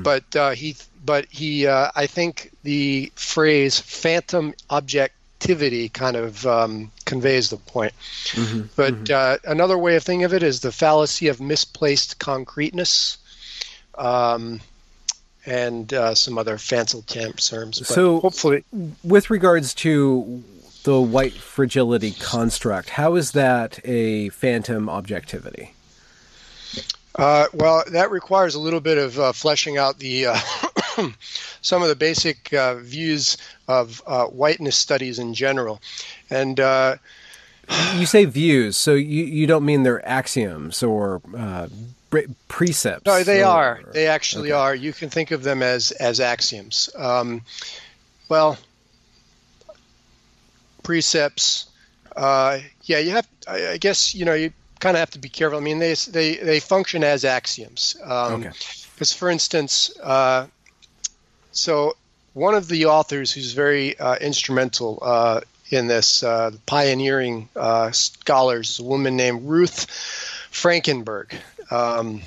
but 0.04 0.36
uh, 0.36 0.52
he 0.52 0.76
but 1.06 1.26
he 1.30 1.66
uh, 1.68 1.90
I 1.96 2.06
think 2.08 2.52
the 2.64 3.12
phrase 3.16 3.80
phantom 3.80 4.54
objectivity 4.70 5.90
kind 5.90 6.16
of 6.18 6.46
um, 6.46 6.92
conveys 7.06 7.50
the 7.50 7.58
point. 7.58 7.94
But 8.76 9.10
Uh, 9.10 9.38
another 9.46 9.78
way 9.78 9.96
of 9.96 10.04
thinking 10.04 10.26
of 10.26 10.34
it 10.34 10.44
is 10.44 10.60
the 10.60 10.72
fallacy 10.72 11.30
of 11.30 11.40
misplaced 11.40 12.20
concreteness. 12.20 13.18
Um, 13.98 14.60
and 15.50 15.94
uh, 15.94 16.14
some 16.16 16.38
other 16.38 16.58
fanciful 16.58 17.02
terms. 17.04 17.80
But 17.80 17.88
So- 17.88 18.20
hopefully, 18.22 18.64
With 19.04 19.30
regards 19.30 19.74
to 19.76 20.44
the 20.84 21.02
white 21.02 21.34
fragility 21.34 22.12
construct, 22.12 22.90
how 22.92 23.16
is 23.16 23.32
that 23.32 23.80
a 23.84 24.30
phantom 24.30 24.90
objectivity? 24.90 25.74
uh, 27.16 27.48
well, 27.54 27.84
that 27.92 28.12
requires 28.12 28.56
a 28.56 28.60
little 28.60 28.80
bit 28.80 28.98
of 28.98 29.20
uh, 29.20 29.32
fleshing 29.34 29.78
out 29.78 30.00
the 30.00 30.28
uh, 30.28 30.40
some 31.62 31.82
of 31.82 31.90
the 31.90 31.96
basic 31.96 32.54
uh, 32.54 32.76
views 32.76 33.36
of 33.68 34.02
uh, 34.08 34.26
whiteness 34.26 34.78
studies 34.78 35.20
in 35.20 35.34
general, 35.34 35.82
and. 36.30 36.60
Uh, 36.60 36.96
You 37.96 38.06
say 38.08 38.26
views, 38.26 38.78
so 38.78 38.94
you, 38.94 39.24
you 39.26 39.46
don't 39.46 39.64
mean 39.66 39.84
they're 39.84 40.08
axioms 40.08 40.82
or 40.82 41.22
uh, 41.38 41.68
precepts? 42.48 43.06
No, 43.06 43.24
they 43.24 43.44
or- 43.44 43.48
are. 43.48 43.82
They 43.94 44.08
actually 44.08 44.52
are. 44.52 44.74
You 44.76 44.94
can 44.94 45.10
think 45.10 45.32
of 45.32 45.44
them 45.44 45.62
as 45.64 45.92
as 45.92 46.20
axioms. 46.20 46.90
Um, 46.96 47.42
well, 48.30 48.58
precepts. 50.84 51.66
Uh, 52.16 52.60
yeah, 52.84 53.00
you 53.00 53.12
have. 53.12 53.28
I, 53.48 53.68
I 53.72 53.78
guess 53.78 54.14
you 54.16 54.26
know 54.26 54.34
you 54.34 54.52
kind 54.80 54.96
of 54.96 55.00
have 55.00 55.12
to 55.12 55.20
be 55.20 55.30
careful. 55.30 55.58
I 55.60 55.62
mean, 55.62 55.80
they 55.80 55.94
they 55.94 56.36
they 56.38 56.60
function 56.60 57.04
as 57.04 57.26
axioms. 57.26 57.96
Um, 58.04 58.42
Okay. 58.46 58.52
Because, 58.96 59.14
for 59.14 59.30
instance, 59.30 59.98
uh, 60.04 60.48
so 61.54 61.96
one 62.34 62.54
of 62.54 62.68
the 62.68 62.88
authors 62.88 63.32
who's 63.32 63.54
very 63.54 63.98
uh, 63.98 64.18
instrumental 64.18 65.00
uh, 65.02 65.40
in 65.70 65.88
this 65.88 66.22
uh, 66.22 66.52
pioneering 66.66 67.48
uh, 67.56 67.92
scholars 67.92 68.72
is 68.72 68.80
a 68.80 68.84
woman 68.84 69.16
named 69.16 69.44
Ruth 69.48 69.88
Frankenberg. 70.52 71.32
Um, 71.72 72.22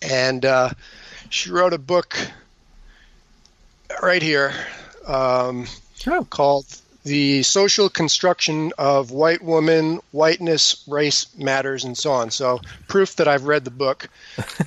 and 0.00 0.44
uh, 0.44 0.70
she 1.30 1.50
wrote 1.50 1.72
a 1.72 1.78
book 1.78 2.16
right 4.02 4.22
here 4.22 4.52
um, 5.06 5.66
Oh. 6.06 6.24
called 6.24 6.66
The 7.04 7.42
Social 7.44 7.88
Construction 7.88 8.72
of 8.78 9.10
White 9.12 9.42
Woman, 9.42 10.00
Whiteness, 10.12 10.82
Race 10.88 11.26
Matters, 11.38 11.84
and 11.84 11.96
so 11.96 12.10
on. 12.12 12.30
So, 12.30 12.60
proof 12.88 13.16
that 13.16 13.28
I've 13.28 13.44
read 13.44 13.64
the 13.64 13.70
book. 13.70 14.08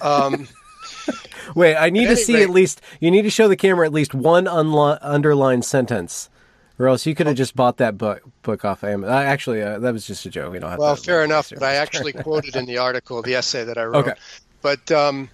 Um, 0.01 0.47
Wait, 1.55 1.75
I 1.75 1.89
need 1.89 2.07
to 2.07 2.15
see 2.15 2.35
rate- 2.35 2.43
at 2.43 2.49
least. 2.49 2.81
You 2.99 3.11
need 3.11 3.21
to 3.23 3.29
show 3.29 3.47
the 3.47 3.55
camera 3.57 3.85
at 3.85 3.93
least 3.93 4.13
one 4.13 4.45
unli- 4.45 4.97
underlined 5.01 5.63
sentence, 5.65 6.29
or 6.77 6.87
else 6.87 7.05
you 7.05 7.15
could 7.15 7.27
have 7.27 7.35
just 7.35 7.55
bought 7.55 7.77
that 7.77 7.97
book 7.97 8.21
book 8.41 8.65
off 8.65 8.83
Amazon. 8.83 9.15
Uh, 9.15 9.21
actually, 9.21 9.61
uh, 9.61 9.79
that 9.79 9.93
was 9.93 10.05
just 10.05 10.25
a 10.25 10.29
joke. 10.29 10.51
We 10.51 10.59
don't 10.59 10.69
have. 10.69 10.79
Well, 10.79 10.95
fair 10.95 11.23
enough, 11.23 11.49
but 11.49 11.63
I 11.63 11.75
actually 11.75 12.13
quoted 12.13 12.55
in 12.55 12.65
the 12.65 12.77
article 12.77 13.21
the 13.21 13.35
essay 13.35 13.63
that 13.63 13.77
I 13.77 13.83
wrote. 13.85 14.07
Okay. 14.07 14.19
But 14.61 14.91
um, 14.91 15.29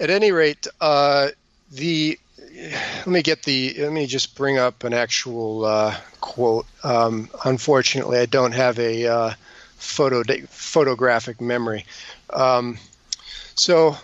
at 0.00 0.10
any 0.10 0.32
rate, 0.32 0.66
uh, 0.80 1.28
the 1.70 2.18
let 2.54 3.06
me 3.06 3.22
get 3.22 3.42
the 3.42 3.74
let 3.78 3.92
me 3.92 4.06
just 4.06 4.36
bring 4.36 4.58
up 4.58 4.84
an 4.84 4.92
actual 4.92 5.64
uh, 5.64 5.96
quote. 6.20 6.66
Um, 6.82 7.28
unfortunately, 7.44 8.18
I 8.18 8.26
don't 8.26 8.52
have 8.52 8.78
a 8.78 9.06
uh, 9.06 9.30
photo 9.76 10.22
photographic 10.48 11.40
memory. 11.40 11.84
Um, 12.30 12.78
so 13.54 13.96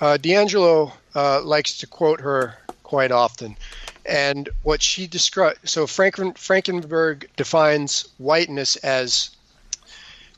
uh, 0.00 0.18
DiAngelo 0.20 0.92
uh, 1.14 1.42
likes 1.42 1.78
to 1.78 1.86
quote 1.86 2.20
her 2.20 2.56
quite 2.82 3.12
often. 3.12 3.56
And 4.08 4.48
what 4.62 4.80
she 4.80 5.06
described, 5.06 5.68
so 5.68 5.86
Franken, 5.86 6.34
Frankenberg 6.34 7.28
defines 7.36 8.08
whiteness 8.16 8.76
as, 8.76 9.30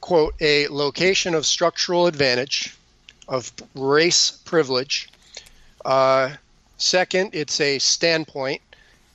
quote, 0.00 0.34
a 0.40 0.66
location 0.66 1.36
of 1.36 1.46
structural 1.46 2.08
advantage, 2.08 2.76
of 3.28 3.52
race 3.76 4.32
privilege. 4.32 5.08
Uh, 5.84 6.30
second, 6.78 7.30
it's 7.32 7.60
a 7.60 7.78
standpoint, 7.78 8.60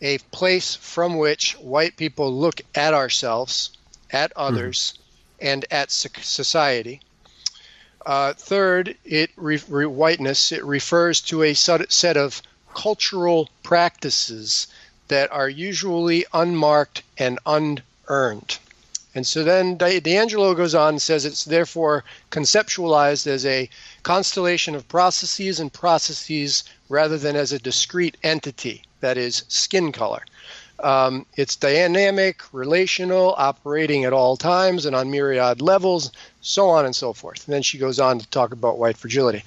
a 0.01 0.19
place 0.31 0.73
from 0.73 1.17
which 1.17 1.57
white 1.57 1.97
people 1.97 2.33
look 2.33 2.61
at 2.75 2.93
ourselves, 2.93 3.71
at 4.11 4.31
others, 4.37 4.93
and 5.41 5.65
at 5.69 5.91
soc- 5.91 6.19
society. 6.21 7.01
Uh, 8.05 8.33
third, 8.33 8.95
it 9.03 9.31
re- 9.35 9.61
re- 9.67 9.85
whiteness 9.85 10.51
it 10.53 10.63
refers 10.63 11.19
to 11.19 11.43
a 11.43 11.53
set 11.53 12.15
of 12.15 12.41
cultural 12.75 13.49
practices 13.63 14.67
that 15.07 15.31
are 15.31 15.49
usually 15.49 16.25
unmarked 16.33 17.01
and 17.17 17.39
unearned. 17.45 18.59
And 19.15 19.25
so 19.25 19.45
then 19.45 19.77
DiAngelo 19.77 20.57
goes 20.57 20.75
on 20.75 20.89
and 20.89 21.01
says 21.01 21.23
it's 21.23 21.45
therefore 21.45 22.03
conceptualized 22.31 23.27
as 23.27 23.45
a 23.45 23.69
constellation 24.03 24.75
of 24.75 24.87
processes 24.89 25.59
and 25.59 25.71
processes 25.71 26.65
rather 26.89 27.17
than 27.17 27.37
as 27.37 27.53
a 27.53 27.59
discrete 27.59 28.17
entity, 28.23 28.83
that 28.99 29.17
is, 29.17 29.43
skin 29.47 29.93
color. 29.93 30.25
Um, 30.83 31.25
it's 31.37 31.55
dynamic, 31.55 32.41
relational, 32.51 33.33
operating 33.37 34.03
at 34.03 34.11
all 34.11 34.35
times 34.35 34.85
and 34.85 34.93
on 34.93 35.09
myriad 35.09 35.61
levels, 35.61 36.11
so 36.45 36.69
on 36.69 36.85
and 36.85 36.95
so 36.95 37.11
forth. 37.11 37.45
And 37.45 37.53
then 37.53 37.63
she 37.63 37.79
goes 37.79 37.99
on 37.99 38.19
to 38.19 38.27
talk 38.27 38.51
about 38.51 38.77
white 38.77 38.97
fragility. 38.97 39.43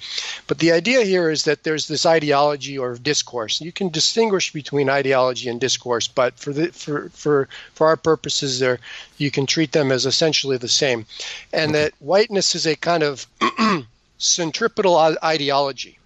But 0.47 0.59
the 0.59 0.73
idea 0.73 1.03
here 1.05 1.29
is 1.29 1.45
that 1.45 1.63
there's 1.63 1.87
this 1.87 2.05
ideology 2.05 2.77
or 2.77 2.95
discourse. 2.95 3.61
You 3.61 3.71
can 3.71 3.87
distinguish 3.87 4.51
between 4.51 4.89
ideology 4.89 5.47
and 5.47 5.61
discourse, 5.61 6.09
but 6.09 6.37
for 6.37 6.51
the 6.51 6.71
for 6.73 7.09
for 7.09 7.47
for 7.73 7.87
our 7.87 7.95
purposes, 7.95 8.59
there 8.59 8.79
you 9.17 9.31
can 9.31 9.45
treat 9.45 9.71
them 9.71 9.91
as 9.91 10.05
essentially 10.05 10.57
the 10.57 10.67
same, 10.67 11.05
and 11.53 11.73
that 11.73 11.93
whiteness 11.99 12.53
is 12.53 12.67
a 12.67 12.75
kind 12.75 13.03
of 13.03 13.25
centripetal 14.17 14.97
ideology 15.23 15.97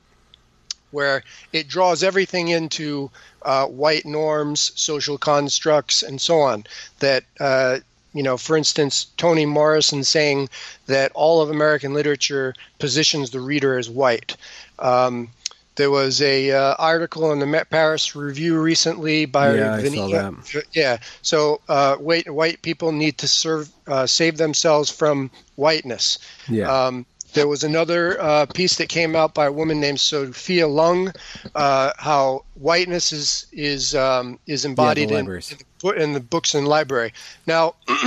where 0.92 1.24
it 1.52 1.68
draws 1.68 2.04
everything 2.04 2.50
into 2.50 3.10
uh, 3.42 3.66
white 3.66 4.06
norms, 4.06 4.72
social 4.76 5.18
constructs, 5.18 6.04
and 6.04 6.22
so 6.22 6.40
on 6.40 6.64
that 7.00 7.24
uh, 7.40 7.80
you 8.14 8.24
know, 8.24 8.38
for 8.38 8.56
instance, 8.56 9.06
Toni 9.18 9.46
Morrison 9.46 10.04
saying 10.04 10.50
that 10.86 11.12
all 11.14 11.42
of 11.42 11.50
American 11.50 11.94
literature 11.94 12.54
positions 12.80 13.32
the 13.32 13.42
reader 13.42 13.78
as 13.78 13.90
white. 13.90 14.38
Um, 14.80 15.30
there 15.76 15.90
was 15.90 16.22
a 16.22 16.52
uh, 16.52 16.76
article 16.78 17.32
in 17.32 17.40
the 17.40 17.48
Met 17.48 17.70
Paris 17.70 18.16
Review 18.16 18.60
recently 18.60 19.26
by 19.26 19.56
yeah, 19.56 19.74
I 19.74 19.84
saw 19.84 20.08
that. 20.10 20.64
Yeah, 20.74 20.98
so 21.24 21.62
uh, 21.68 21.96
white 21.96 22.32
white 22.32 22.62
people 22.62 22.92
need 22.92 23.18
to 23.20 23.28
serve 23.28 23.70
uh, 23.88 24.06
save 24.06 24.38
themselves 24.38 24.92
from 24.92 25.32
whiteness. 25.56 26.20
Yeah. 26.48 26.72
Um, 26.72 27.06
there 27.34 27.48
was 27.48 27.64
another 27.64 28.20
uh, 28.22 28.46
piece 28.46 28.78
that 28.78 28.90
came 28.90 29.16
out 29.16 29.34
by 29.34 29.48
a 29.48 29.52
woman 29.52 29.80
named 29.80 30.00
Sophia 30.00 30.68
Lung, 30.68 31.12
uh, 31.56 31.92
how 31.98 32.46
whiteness 32.56 33.12
is 33.12 33.48
is 33.52 33.96
um, 33.96 34.40
is 34.48 34.66
embodied 34.66 35.12
yeah, 35.12 35.20
in, 35.20 35.28
in, 35.28 35.42
the, 35.82 35.92
in 35.92 36.14
the 36.14 36.20
books 36.20 36.54
the 36.54 36.62
library. 36.62 37.14
Now, 37.46 37.76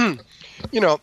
you 0.72 0.80
know, 0.80 1.00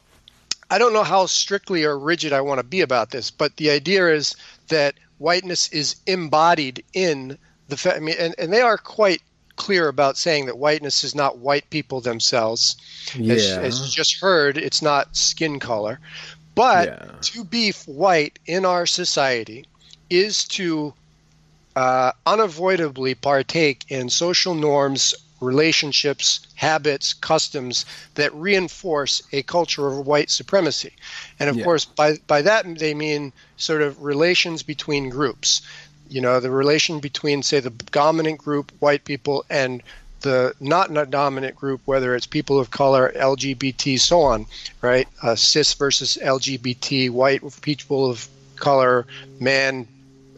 I 0.70 0.78
don't 0.78 0.94
know 0.94 1.04
how 1.04 1.26
strictly 1.26 1.84
or 1.84 1.98
rigid 1.98 2.34
I 2.34 2.42
want 2.42 2.60
to 2.60 2.66
be 2.66 2.82
about 2.82 3.12
this, 3.12 3.30
but 3.30 3.58
the 3.58 3.70
idea 3.70 4.08
is 4.08 4.36
that 4.70 4.96
whiteness 5.18 5.68
is 5.70 5.96
embodied 6.08 6.84
in 6.94 7.38
the. 7.68 7.78
Fa- 7.78 7.96
I 7.96 8.00
mean, 8.00 8.16
and, 8.18 8.36
and 8.38 8.52
they 8.52 8.62
are 8.62 8.78
quite 8.78 9.22
clear 9.56 9.88
about 9.88 10.18
saying 10.18 10.48
that 10.48 10.58
whiteness 10.58 11.04
is 11.04 11.14
not 11.14 11.38
white 11.38 11.70
people 11.70 12.02
themselves. 12.02 12.76
Yeah. 13.16 13.36
As, 13.36 13.58
as 13.58 13.80
you 13.82 13.88
just 13.92 14.20
heard, 14.20 14.58
it's 14.58 14.82
not 14.82 15.16
skin 15.16 15.60
color. 15.60 16.00
But 16.56 16.92
Yeah. 16.92 17.12
to 17.22 17.44
be 17.44 17.72
white 17.86 18.40
in 18.46 18.66
our 18.66 18.86
society 18.86 19.66
is 20.10 20.46
to 20.50 20.94
uh, 21.76 22.12
unavoidably 22.26 23.16
partake 23.16 23.86
in 23.90 24.10
social 24.10 24.54
norms, 24.54 25.14
relationships, 25.42 26.40
habits, 26.56 27.14
customs 27.14 27.86
that 28.16 28.34
reinforce 28.34 29.22
a 29.32 29.44
culture 29.44 29.88
of 29.88 30.06
white 30.06 30.30
supremacy. 30.30 30.94
And 31.40 31.50
of 31.50 31.56
Yeah. 31.56 31.64
course, 31.64 31.86
by, 31.86 32.18
by 32.28 32.42
that 32.44 32.66
they 32.80 32.94
mean 32.94 33.34
sort 33.58 33.82
of 33.82 34.02
relations 34.02 34.64
between 34.64 35.10
groups. 35.10 35.62
You 36.08 36.22
know, 36.22 36.40
the 36.40 36.52
relation 36.52 37.00
between, 37.00 37.44
say, 37.44 37.60
the 37.60 37.70
dominant 37.70 38.38
group, 38.40 38.72
white 38.80 39.06
people, 39.06 39.46
and 39.50 39.82
the 40.24 40.54
not 40.60 40.90
not 40.92 41.12
dominant 41.12 41.56
group, 41.56 41.82
whether 41.86 42.16
it's 42.16 42.26
people 42.26 42.60
of 42.60 42.72
color, 42.72 43.14
LGBT, 43.16 44.00
so 44.00 44.22
on, 44.22 44.48
right? 44.82 45.08
Uh, 45.22 45.36
cis 45.36 45.74
versus 45.76 46.18
LGBT, 46.22 47.12
white 47.12 47.42
people 47.62 48.10
of 48.10 48.28
color, 48.56 49.06
man, 49.40 49.88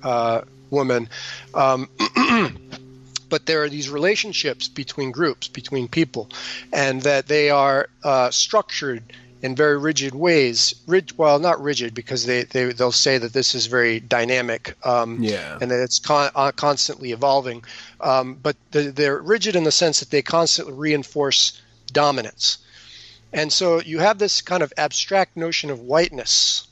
uh, 0.03 0.41
woman. 0.69 1.07
Um, 1.53 1.89
but 3.29 3.45
there 3.45 3.63
are 3.63 3.69
these 3.69 3.89
relationships 3.89 4.67
between 4.67 5.11
groups, 5.11 5.47
between 5.47 5.87
people, 5.87 6.29
and 6.73 7.01
that 7.03 7.27
they 7.27 7.49
are 7.49 7.87
uh, 8.03 8.31
structured 8.31 9.03
in 9.45 9.55
very 9.55 9.77
rigid 9.77 10.15
ways. 10.15 10.73
Rig- 10.87 11.13
well, 11.17 11.37
not 11.37 11.61
rigid 11.61 11.93
because 11.93 12.25
they, 12.25 12.43
they 12.45 12.73
they'll 12.73 12.91
say 12.91 13.19
that 13.19 13.33
this 13.33 13.53
is 13.53 13.67
very 13.67 13.99
dynamic, 13.99 14.75
um, 14.83 15.21
Yeah. 15.21 15.59
and 15.61 15.69
that 15.69 15.83
it's 15.83 15.99
con- 15.99 16.31
uh, 16.35 16.51
constantly 16.51 17.11
evolving. 17.11 17.63
Um, 18.01 18.39
but 18.41 18.55
the, 18.71 18.91
they're 18.91 19.21
rigid 19.21 19.55
in 19.55 19.63
the 19.63 19.71
sense 19.71 19.99
that 19.99 20.09
they 20.09 20.23
constantly 20.23 20.73
reinforce 20.73 21.61
dominance. 21.93 22.57
And 23.33 23.53
so 23.53 23.79
you 23.81 23.99
have 23.99 24.17
this 24.17 24.41
kind 24.41 24.63
of 24.63 24.73
abstract 24.77 25.37
notion 25.37 25.69
of 25.69 25.79
whiteness, 25.81 26.65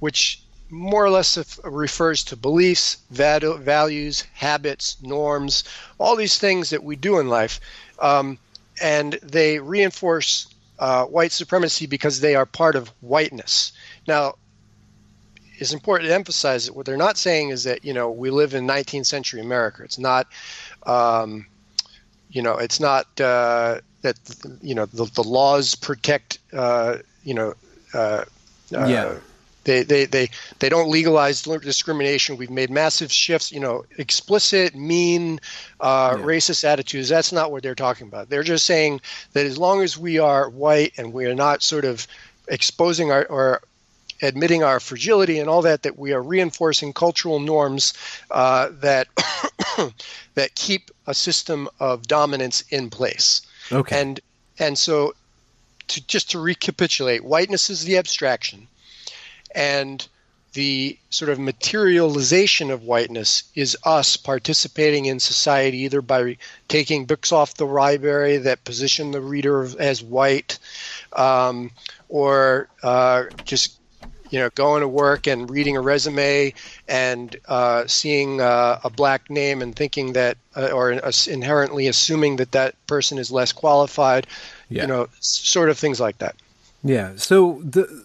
which 0.00 0.42
more 0.70 1.04
or 1.04 1.10
less 1.10 1.38
refers 1.64 2.24
to 2.24 2.36
beliefs, 2.36 2.96
val- 3.10 3.58
values, 3.58 4.24
habits, 4.34 4.96
norms, 5.02 5.62
all 5.98 6.16
these 6.16 6.36
things 6.36 6.70
that 6.70 6.82
we 6.82 6.96
do 6.96 7.20
in 7.20 7.28
life. 7.28 7.60
Um, 8.00 8.38
and 8.82 9.12
they 9.22 9.60
reinforce 9.60 10.48
uh, 10.78 11.04
white 11.06 11.32
supremacy 11.32 11.86
because 11.86 12.20
they 12.20 12.34
are 12.34 12.46
part 12.46 12.76
of 12.76 12.88
whiteness. 13.00 13.72
Now, 14.06 14.34
it's 15.58 15.72
important 15.72 16.08
to 16.08 16.14
emphasize 16.14 16.66
that 16.66 16.76
what 16.76 16.86
they're 16.86 16.96
not 16.96 17.16
saying 17.18 17.48
is 17.50 17.64
that 17.64 17.84
you 17.84 17.92
know 17.92 18.10
we 18.10 18.30
live 18.30 18.54
in 18.54 18.66
19th 18.66 19.06
century 19.06 19.40
America. 19.40 19.82
It's 19.82 19.98
not, 19.98 20.28
um, 20.86 21.46
you 22.30 22.42
know, 22.42 22.54
it's 22.56 22.78
not 22.78 23.06
uh, 23.20 23.80
that 24.02 24.16
you 24.62 24.74
know 24.74 24.86
the, 24.86 25.04
the 25.06 25.24
laws 25.24 25.74
protect 25.74 26.38
uh, 26.52 26.98
you 27.24 27.34
know. 27.34 27.54
Uh, 27.92 28.24
Yeah. 28.88 29.14
They, 29.64 29.82
they, 29.82 30.06
they, 30.06 30.30
they 30.60 30.68
don't 30.68 30.88
legalize 30.88 31.42
discrimination. 31.42 32.36
We've 32.36 32.50
made 32.50 32.70
massive 32.70 33.12
shifts, 33.12 33.52
you 33.52 33.60
know, 33.60 33.84
explicit, 33.98 34.74
mean, 34.74 35.40
uh, 35.80 36.16
Yeah. 36.16 36.24
racist 36.24 36.64
attitudes. 36.64 37.08
That's 37.08 37.32
not 37.32 37.52
what 37.52 37.62
they're 37.62 37.74
talking 37.74 38.06
about. 38.06 38.30
They're 38.30 38.42
just 38.42 38.64
saying 38.64 39.00
that 39.32 39.44
as 39.44 39.58
long 39.58 39.82
as 39.82 39.98
we 39.98 40.18
are 40.18 40.48
white 40.48 40.94
and 40.96 41.12
we 41.12 41.26
are 41.26 41.34
not 41.34 41.62
sort 41.62 41.84
of 41.84 42.06
exposing 42.48 43.10
our 43.12 43.24
or 43.26 43.60
admitting 44.22 44.64
our 44.64 44.80
fragility 44.80 45.38
and 45.38 45.48
all 45.48 45.62
that, 45.62 45.82
that 45.82 45.98
we 45.98 46.12
are 46.12 46.22
reinforcing 46.22 46.92
cultural 46.92 47.38
norms 47.38 47.94
uh, 48.30 48.70
that 48.80 49.06
that 50.34 50.54
keep 50.54 50.90
a 51.06 51.14
system 51.14 51.68
of 51.78 52.06
dominance 52.08 52.64
in 52.70 52.90
place. 52.90 53.42
Okay. 53.70 54.00
And 54.00 54.20
and 54.58 54.76
so, 54.76 55.14
to 55.88 56.06
just 56.06 56.30
to 56.32 56.40
recapitulate, 56.40 57.22
whiteness 57.22 57.70
is 57.70 57.84
the 57.84 57.96
abstraction, 57.98 58.66
and 59.54 60.06
the 60.54 60.98
sort 61.10 61.30
of 61.30 61.38
materialization 61.38 62.70
of 62.70 62.82
whiteness 62.82 63.44
is 63.54 63.76
us 63.84 64.16
participating 64.16 65.06
in 65.06 65.20
society 65.20 65.78
either 65.78 66.00
by 66.00 66.36
taking 66.68 67.04
books 67.04 67.32
off 67.32 67.54
the 67.54 67.66
library 67.66 68.38
that 68.38 68.64
position 68.64 69.10
the 69.10 69.20
reader 69.20 69.68
as 69.78 70.02
white, 70.02 70.58
um, 71.12 71.70
or 72.08 72.68
uh, 72.82 73.24
just 73.44 73.78
you 74.30 74.38
know 74.38 74.48
going 74.54 74.80
to 74.80 74.88
work 74.88 75.26
and 75.26 75.50
reading 75.50 75.76
a 75.76 75.80
resume 75.80 76.52
and 76.88 77.36
uh, 77.48 77.86
seeing 77.86 78.40
uh, 78.40 78.80
a 78.84 78.90
black 78.90 79.30
name 79.30 79.62
and 79.62 79.76
thinking 79.76 80.14
that 80.14 80.36
uh, 80.56 80.68
or 80.68 80.92
as- 80.92 81.28
inherently 81.28 81.86
assuming 81.86 82.36
that 82.36 82.52
that 82.52 82.74
person 82.86 83.18
is 83.18 83.30
less 83.30 83.52
qualified 83.52 84.26
Yeah. 84.68 84.82
you 84.82 84.88
know 84.88 85.08
sort 85.20 85.70
of 85.70 85.78
things 85.78 86.00
like 86.00 86.18
that 86.18 86.34
yeah. 86.84 87.12
So 87.16 87.60
the 87.64 88.04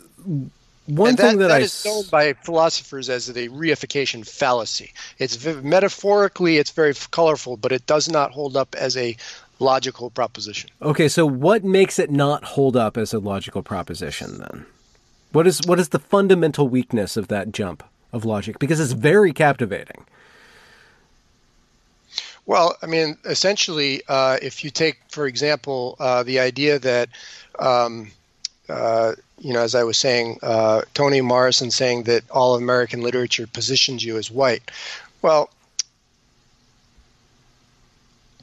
one 0.86 1.10
and 1.10 1.18
thing 1.18 1.38
that, 1.38 1.52
I 1.52 1.60
is 1.60 1.86
known 1.86 2.04
by 2.12 2.34
philosophers 2.34 3.10
as 3.10 3.28
the 3.28 3.50
reification 3.50 4.28
fallacy 4.28 4.94
it's 5.18 5.36
v- 5.36 5.62
metaphorically 5.62 6.58
it's 6.58 6.72
very 6.72 6.94
colorful 7.12 7.58
but 7.58 7.72
it 7.72 7.86
does 7.86 8.10
not 8.10 8.32
hold 8.32 8.58
up 8.58 8.76
as 8.76 8.98
a 8.98 9.16
logical 9.60 10.10
proposition 10.10 10.70
Okay, 10.82 11.08
so 11.08 11.26
what 11.26 11.64
makes 11.64 12.00
it 12.00 12.12
not 12.12 12.44
hold 12.44 12.76
up 12.76 12.98
as 12.98 13.14
a 13.14 13.20
logical 13.20 13.64
proposition 13.64 14.40
then? 14.40 14.66
What 15.32 15.48
is 15.48 15.62
what 15.66 15.80
is 15.80 15.90
the 15.90 16.00
fundamental 16.00 16.68
weakness 16.68 17.18
of 17.18 17.28
that 17.30 17.52
jump 17.52 17.84
of 18.12 18.24
logic? 18.24 18.60
Because 18.60 18.80
it's 18.80 18.92
very 18.92 19.34
captivating. 19.34 20.06
Well, 22.46 22.78
I 22.84 22.88
mean, 22.88 23.18
essentially, 23.26 24.04
uh, 24.08 24.38
if 24.42 24.64
you 24.64 24.70
take, 24.70 25.00
for 25.10 25.26
example, 25.26 25.96
uh, 26.00 26.24
the 26.24 26.40
idea 26.40 26.78
that, 26.80 27.10
um, 27.58 28.12
uh, 28.68 29.14
you 29.44 29.54
know, 29.54 29.60
as 29.60 29.76
I 29.76 29.84
was 29.84 29.98
saying, 29.98 30.40
uh, 30.42 30.84
Toni 30.94 31.20
Morrison 31.20 31.70
saying 31.70 32.04
that 32.04 32.24
all 32.32 32.56
American 32.56 33.02
literature 33.02 33.46
positions 33.46 34.04
you 34.04 34.18
as 34.18 34.32
white. 34.32 34.72
Well, 35.22 35.50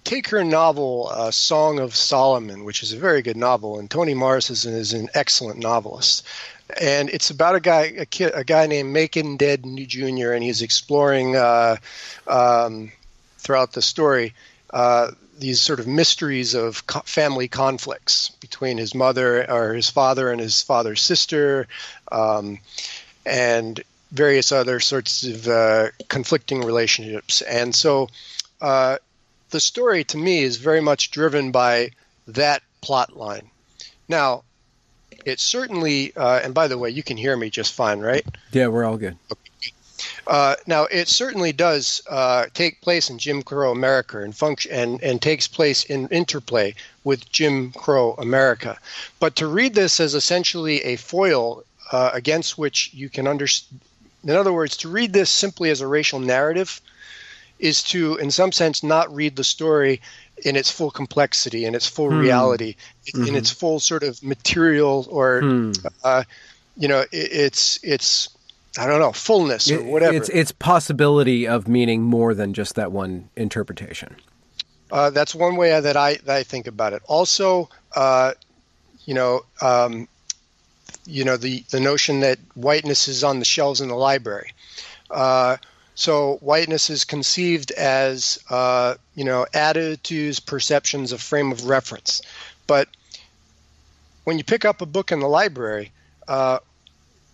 take 0.04 0.28
her 0.28 0.44
novel, 0.44 1.08
uh, 1.10 1.30
Song 1.30 1.78
of 1.78 1.96
Solomon, 1.96 2.64
which 2.64 2.82
is 2.82 2.92
a 2.92 2.98
very 2.98 3.22
good 3.22 3.36
novel, 3.36 3.78
and 3.78 3.90
Toni 3.90 4.12
Morrison 4.12 4.54
is, 4.54 4.66
is 4.66 4.92
an 4.92 5.08
excellent 5.14 5.58
novelist. 5.58 6.26
And 6.78 7.08
it's 7.08 7.30
about 7.30 7.54
a 7.54 7.60
guy, 7.60 7.92
a 7.98 8.06
kid, 8.06 8.32
a 8.34 8.44
guy 8.44 8.66
named 8.66 8.92
Macon 8.92 9.38
Dead 9.38 9.64
Jr., 9.86 10.32
and 10.32 10.44
he's 10.44 10.60
exploring 10.60 11.34
uh, 11.34 11.76
um, 12.28 12.92
throughout 13.38 13.72
the 13.72 13.82
story 13.82 14.34
uh, 14.72 15.12
these 15.40 15.60
sort 15.60 15.80
of 15.80 15.86
mysteries 15.86 16.54
of 16.54 16.86
co- 16.86 17.00
family 17.00 17.48
conflicts 17.48 18.28
between 18.40 18.78
his 18.78 18.94
mother 18.94 19.50
or 19.50 19.74
his 19.74 19.90
father 19.90 20.30
and 20.30 20.40
his 20.40 20.62
father's 20.62 21.00
sister, 21.00 21.66
um, 22.12 22.58
and 23.24 23.82
various 24.12 24.52
other 24.52 24.80
sorts 24.80 25.24
of 25.24 25.48
uh, 25.48 25.88
conflicting 26.08 26.60
relationships. 26.60 27.42
And 27.42 27.74
so 27.74 28.08
uh, 28.60 28.98
the 29.50 29.60
story 29.60 30.04
to 30.04 30.18
me 30.18 30.42
is 30.42 30.56
very 30.56 30.80
much 30.80 31.10
driven 31.10 31.52
by 31.52 31.90
that 32.28 32.62
plot 32.80 33.16
line. 33.16 33.50
Now, 34.08 34.44
it 35.24 35.40
certainly, 35.40 36.14
uh, 36.16 36.40
and 36.42 36.54
by 36.54 36.68
the 36.68 36.78
way, 36.78 36.90
you 36.90 37.02
can 37.02 37.16
hear 37.16 37.36
me 37.36 37.50
just 37.50 37.72
fine, 37.72 38.00
right? 38.00 38.24
Yeah, 38.52 38.68
we're 38.68 38.84
all 38.84 38.96
good. 38.96 39.16
Uh, 40.26 40.56
now, 40.66 40.84
it 40.84 41.08
certainly 41.08 41.52
does 41.52 42.02
uh, 42.08 42.46
take 42.54 42.80
place 42.80 43.10
in 43.10 43.18
Jim 43.18 43.42
Crow 43.42 43.72
America 43.72 44.22
and 44.22 44.34
function 44.34 44.70
and, 44.72 45.02
and 45.02 45.20
takes 45.20 45.48
place 45.48 45.84
in 45.84 46.08
interplay 46.08 46.74
with 47.04 47.30
Jim 47.30 47.72
Crow 47.72 48.14
America. 48.18 48.78
But 49.18 49.36
to 49.36 49.46
read 49.46 49.74
this 49.74 50.00
as 50.00 50.14
essentially 50.14 50.82
a 50.82 50.96
foil 50.96 51.64
uh, 51.92 52.10
against 52.12 52.58
which 52.58 52.92
you 52.94 53.08
can 53.08 53.26
understand, 53.26 53.80
in 54.22 54.30
other 54.30 54.52
words, 54.52 54.76
to 54.78 54.88
read 54.88 55.12
this 55.12 55.30
simply 55.30 55.70
as 55.70 55.80
a 55.80 55.86
racial 55.86 56.20
narrative 56.20 56.80
is 57.58 57.82
to, 57.82 58.16
in 58.16 58.30
some 58.30 58.52
sense, 58.52 58.82
not 58.82 59.14
read 59.14 59.36
the 59.36 59.44
story 59.44 60.00
in 60.44 60.56
its 60.56 60.70
full 60.70 60.90
complexity, 60.90 61.64
in 61.64 61.74
its 61.74 61.86
full 61.86 62.10
hmm. 62.10 62.18
reality, 62.18 62.76
mm-hmm. 63.06 63.28
in 63.28 63.36
its 63.36 63.50
full 63.50 63.78
sort 63.78 64.02
of 64.02 64.22
material 64.22 65.06
or, 65.10 65.40
hmm. 65.40 65.72
uh, 66.02 66.24
you 66.76 66.88
know, 66.88 67.00
it, 67.00 67.08
it's 67.12 67.78
it's 67.82 68.28
I 68.78 68.86
don't 68.86 69.00
know 69.00 69.12
fullness 69.12 69.70
or 69.70 69.82
whatever. 69.82 70.16
It's 70.16 70.28
it's 70.28 70.52
possibility 70.52 71.46
of 71.46 71.66
meaning 71.66 72.02
more 72.02 72.34
than 72.34 72.54
just 72.54 72.76
that 72.76 72.92
one 72.92 73.28
interpretation. 73.36 74.16
Uh, 74.92 75.10
that's 75.10 75.34
one 75.34 75.56
way 75.56 75.78
that 75.80 75.96
I 75.96 76.14
that 76.14 76.36
I 76.36 76.42
think 76.42 76.66
about 76.66 76.92
it. 76.92 77.02
Also, 77.06 77.68
uh, 77.96 78.32
you 79.04 79.14
know, 79.14 79.44
um, 79.60 80.08
you 81.04 81.24
know 81.24 81.36
the 81.36 81.64
the 81.70 81.80
notion 81.80 82.20
that 82.20 82.38
whiteness 82.54 83.08
is 83.08 83.24
on 83.24 83.38
the 83.38 83.44
shelves 83.44 83.80
in 83.80 83.88
the 83.88 83.96
library. 83.96 84.52
Uh, 85.10 85.56
so 85.96 86.36
whiteness 86.40 86.88
is 86.88 87.04
conceived 87.04 87.72
as 87.72 88.38
uh, 88.50 88.94
you 89.16 89.24
know 89.24 89.46
attitudes, 89.52 90.38
perceptions, 90.38 91.12
a 91.12 91.18
frame 91.18 91.50
of 91.50 91.66
reference. 91.66 92.22
But 92.66 92.88
when 94.24 94.38
you 94.38 94.44
pick 94.44 94.64
up 94.64 94.80
a 94.80 94.86
book 94.86 95.10
in 95.10 95.20
the 95.20 95.28
library, 95.28 95.92
uh, 96.28 96.60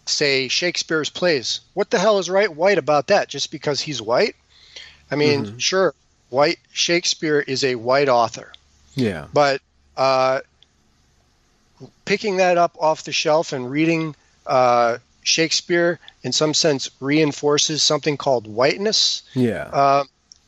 say 0.06 0.48
Shakespeare's 0.48 1.10
plays, 1.10 1.60
what 1.74 1.90
the 1.90 1.98
hell 1.98 2.18
is 2.18 2.30
right 2.30 2.54
white 2.54 2.78
about 2.78 3.08
that? 3.08 3.28
Just 3.28 3.50
because 3.50 3.80
he's 3.80 4.00
white? 4.00 4.36
I 5.10 5.16
mean, 5.16 5.44
mm-hmm. 5.44 5.58
sure, 5.58 5.94
white 6.30 6.58
Shakespeare 6.72 7.40
is 7.40 7.64
a 7.64 7.74
white 7.74 8.08
author. 8.08 8.52
Yeah. 8.94 9.26
But 9.32 9.60
uh, 9.96 10.40
picking 12.04 12.38
that 12.38 12.58
up 12.58 12.76
off 12.80 13.04
the 13.04 13.12
shelf 13.12 13.52
and 13.52 13.70
reading 13.70 14.14
uh, 14.46 14.98
Shakespeare, 15.22 15.98
in 16.22 16.32
some 16.32 16.54
sense, 16.54 16.90
reinforces 17.00 17.82
something 17.82 18.16
called 18.16 18.46
whiteness. 18.46 19.22
Yeah. 19.34 19.68
Uh, 19.72 20.04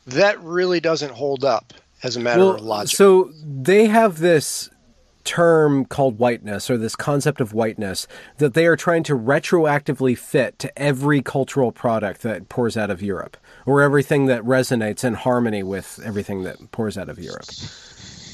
that 0.07 0.41
really 0.41 0.81
doesn't 0.81 1.13
hold 1.13 1.45
up 1.45 1.75
as 2.03 2.17
a 2.17 2.21
matter 2.21 2.41
well, 2.41 2.55
of 2.55 2.63
logic. 2.63 2.97
So 2.97 3.31
they 3.45 3.87
have 3.87 4.19
this 4.19 4.71
term 5.29 5.85
called 5.85 6.19
whiteness 6.19 6.71
or 6.71 6.79
this 6.79 6.97
concept 6.97 7.39
of 7.39 7.53
whiteness 7.53 8.09
that 8.39 8.55
they 8.55 8.67
are 8.67 8.77
trying 8.77 9.03
to 9.03 9.15
retroactively 9.15 10.17
fit 10.17 10.59
to 10.59 10.79
every 10.79 11.21
cultural 11.21 11.71
product 11.71 12.23
that 12.23 12.49
pours 12.49 12.79
out 12.79 12.91
of 12.91 13.03
Europe 13.03 13.37
or 13.67 13.83
everything 13.83 14.25
that 14.25 14.43
resonates 14.43 15.05
in 15.05 15.13
harmony 15.13 15.63
with 15.63 16.01
everything 16.03 16.45
that 16.45 16.57
pours 16.73 16.97
out 16.97 17.11
of 17.11 17.19
Europe 17.19 17.45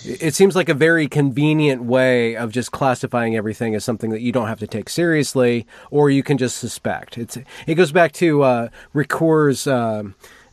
it 0.07 0.35
seems 0.35 0.55
like 0.55 0.69
a 0.69 0.75
very 0.75 1.09
convenient 1.09 1.83
way 1.83 2.37
of 2.37 2.53
just 2.53 2.71
classifying 2.73 3.37
everything 3.37 3.75
as 3.75 3.83
something 3.83 4.11
that 4.11 4.21
you 4.21 4.33
don't 4.33 4.49
have 4.49 4.61
to 4.61 4.67
take 4.67 4.91
seriously 4.91 5.67
or 5.91 6.11
you 6.11 6.23
can 6.23 6.37
just 6.37 6.59
suspect. 6.59 7.17
It's 7.17 7.39
it 7.67 7.75
goes 7.75 7.91
back 7.91 8.13
to 8.13 8.43
uh, 8.43 8.69
Ricoeur's 8.93 9.67
uh, 9.67 10.05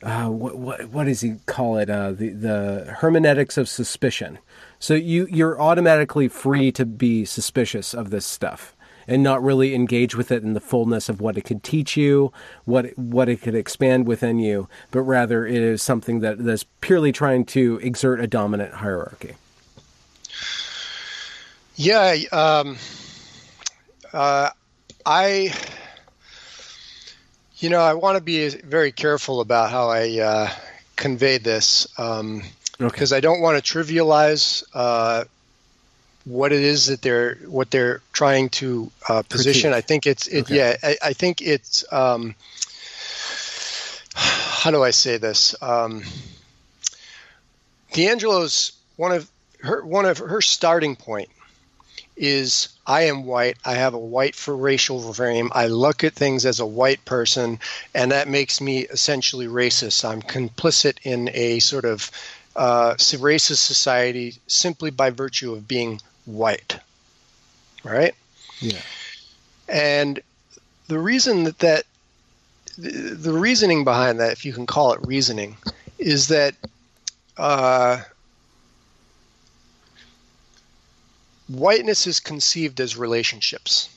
uh, 0.04 0.28
what, 0.30 0.58
what, 0.58 0.90
what 0.90 1.04
does 1.04 1.22
he 1.22 1.36
call 1.46 1.78
it? 1.78 1.90
Uh, 1.90 2.12
the 2.12 2.30
the 2.30 2.96
hermeneutics 3.00 3.58
of 3.58 3.70
suspicion. 3.70 4.40
So 4.82 4.96
you 4.96 5.28
you're 5.30 5.62
automatically 5.62 6.28
free 6.28 6.72
to 6.72 6.88
be 6.88 7.24
suspicious 7.24 7.94
of 7.94 8.10
this 8.10 8.26
stuff 8.26 8.76
and 9.08 9.22
not 9.22 9.44
really 9.44 9.76
engage 9.76 10.16
with 10.16 10.32
it 10.32 10.42
in 10.42 10.56
the 10.56 10.60
fullness 10.60 11.08
of 11.08 11.22
what 11.22 11.38
it 11.38 11.42
could 11.42 11.62
teach 11.62 11.96
you, 11.96 12.34
what 12.66 12.98
what 12.98 13.30
it 13.30 13.44
could 13.44 13.54
expand 13.54 14.08
within 14.08 14.40
you, 14.40 14.68
but 14.90 15.02
rather 15.02 15.46
it 15.46 15.62
is 15.62 15.84
something 15.84 16.22
that 16.22 16.44
that's 16.44 16.66
purely 16.82 17.12
trying 17.12 17.46
to 17.46 17.80
exert 17.84 18.20
a 18.20 18.26
dominant 18.26 18.74
hierarchy. 18.74 19.36
Yeah, 21.76 22.16
um, 22.32 22.78
uh, 24.12 24.50
I, 25.06 25.54
you 27.58 27.70
know, 27.70 27.82
I 27.82 27.94
want 27.94 28.18
to 28.18 28.24
be 28.24 28.50
very 28.50 28.92
careful 28.92 29.42
about 29.42 29.70
how 29.70 29.90
I 29.90 30.20
uh, 30.20 30.50
convey 30.96 31.38
this 31.38 31.88
because 32.90 33.12
okay. 33.12 33.18
I 33.18 33.22
don't 33.22 33.42
want 33.42 33.64
to 33.64 33.78
trivialize 33.78 34.64
uh, 34.74 35.26
what 36.26 36.52
it 36.52 36.62
is 36.62 36.88
that 36.88 37.02
they're 37.02 37.36
what 37.46 37.72
they're 37.72 38.02
trying 38.14 38.50
to 38.50 38.92
uh, 39.08 39.24
position. 39.24 39.72
Critique. 39.72 39.84
I 39.84 39.88
think 39.88 40.08
it's 40.08 40.28
it, 40.28 40.42
okay. 40.44 40.56
yeah. 40.56 40.78
I, 40.84 40.98
I, 41.04 41.14
think 41.14 41.42
it's 41.42 41.84
um, 41.92 42.36
how 44.14 44.72
do 44.72 44.84
I 44.84 44.92
say 44.92 45.18
this? 45.18 45.56
Um, 45.62 46.04
DiAngelo's 47.94 48.74
one 48.98 49.12
of 49.12 49.30
her 49.62 49.84
one 49.86 50.06
of 50.06 50.18
her 50.20 50.42
starting 50.42 50.96
point 50.96 51.30
is 52.18 52.70
I 52.86 53.04
am 53.04 53.26
white. 53.26 53.58
I 53.66 53.74
have 53.74 53.94
a 53.94 54.00
white 54.00 54.36
for 54.36 54.56
racial 54.56 55.14
frame. 55.14 55.50
I 55.54 55.68
look 55.68 56.04
at 56.04 56.14
things 56.14 56.46
as 56.46 56.60
a 56.60 56.66
white 56.66 57.04
person, 57.06 57.60
and 57.96 58.12
that 58.12 58.28
makes 58.28 58.62
me 58.62 58.82
essentially 58.82 59.48
racist. 59.48 60.08
I'm 60.08 60.22
complicit 60.22 60.98
in 61.04 61.30
a 61.34 61.60
sort 61.60 61.86
of 61.86 62.12
uh, 62.56 62.94
racist 62.96 63.58
society 63.58 64.36
simply 64.48 64.92
by 64.92 65.10
virtue 65.10 65.54
of 65.54 65.68
being 65.68 66.02
white. 66.26 66.80
Right? 67.84 68.14
Yeah. 68.60 68.80
And 69.68 70.22
the 70.88 71.00
reason 71.00 71.46
that 71.46 71.60
that 71.60 71.86
the 72.78 73.34
reasoning 73.34 73.84
behind 73.84 74.20
that, 74.20 74.32
if 74.32 74.46
you 74.46 74.54
can 74.54 74.66
call 74.66 74.94
it 74.94 75.00
reasoning, 75.06 75.58
is 75.98 76.30
that 76.30 76.56
uh, 77.38 78.02
whiteness 81.48 82.08
is 82.08 82.20
conceived 82.20 82.80
as 82.80 82.98
relationships. 82.98 83.90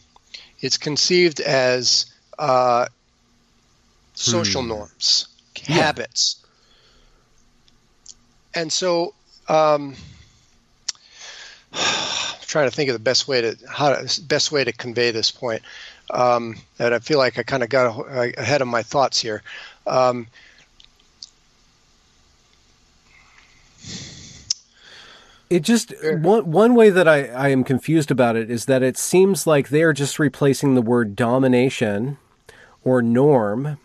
It's 0.60 0.76
conceived 0.76 1.40
as 1.40 2.06
uh, 2.38 2.86
social 4.14 4.62
hmm. 4.62 4.68
norms, 4.68 5.28
yeah. 5.66 5.76
habits, 5.76 6.43
and 8.54 8.72
so 8.72 9.14
um, 9.48 9.94
I'm 11.72 11.80
trying 12.42 12.68
to 12.68 12.74
think 12.74 12.88
of 12.88 12.94
the 12.94 13.00
best 13.00 13.28
way 13.28 13.40
to 13.40 13.56
how 13.68 13.94
to, 13.94 14.22
best 14.22 14.52
way 14.52 14.64
to 14.64 14.72
convey 14.72 15.10
this 15.10 15.30
point. 15.30 15.62
Um, 16.10 16.56
and 16.78 16.94
I 16.94 16.98
feel 16.98 17.18
like 17.18 17.38
I 17.38 17.42
kind 17.42 17.62
of 17.62 17.68
got 17.68 18.06
ahead 18.38 18.60
of 18.60 18.68
my 18.68 18.82
thoughts 18.82 19.20
here. 19.20 19.42
Um, 19.86 20.26
It 25.50 25.62
just 25.62 25.94
one 26.02 26.50
one 26.50 26.74
way 26.74 26.90
that 26.90 27.06
I, 27.06 27.26
I 27.26 27.48
am 27.50 27.62
confused 27.64 28.10
about 28.10 28.34
it 28.34 28.50
is 28.50 28.64
that 28.64 28.82
it 28.82 28.96
seems 28.96 29.46
like 29.46 29.68
they 29.68 29.82
are 29.82 29.92
just 29.92 30.18
replacing 30.18 30.74
the 30.74 30.82
word 30.82 31.14
domination 31.14 32.16
or 32.82 33.02
norm 33.02 33.78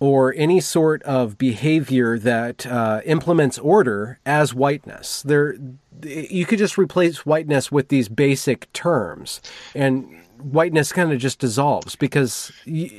or 0.00 0.34
any 0.36 0.60
sort 0.60 1.02
of 1.02 1.38
behavior 1.38 2.18
that 2.18 2.66
uh, 2.66 3.02
implements 3.04 3.58
order 3.58 4.18
as 4.24 4.54
whiteness. 4.54 5.22
There, 5.22 5.56
you 6.02 6.46
could 6.46 6.58
just 6.58 6.78
replace 6.78 7.26
whiteness 7.26 7.70
with 7.70 7.88
these 7.88 8.08
basic 8.08 8.72
terms, 8.72 9.42
and 9.74 10.20
whiteness 10.42 10.92
kind 10.92 11.12
of 11.12 11.18
just 11.18 11.38
dissolves 11.38 11.96
because 11.96 12.50
you, 12.64 12.90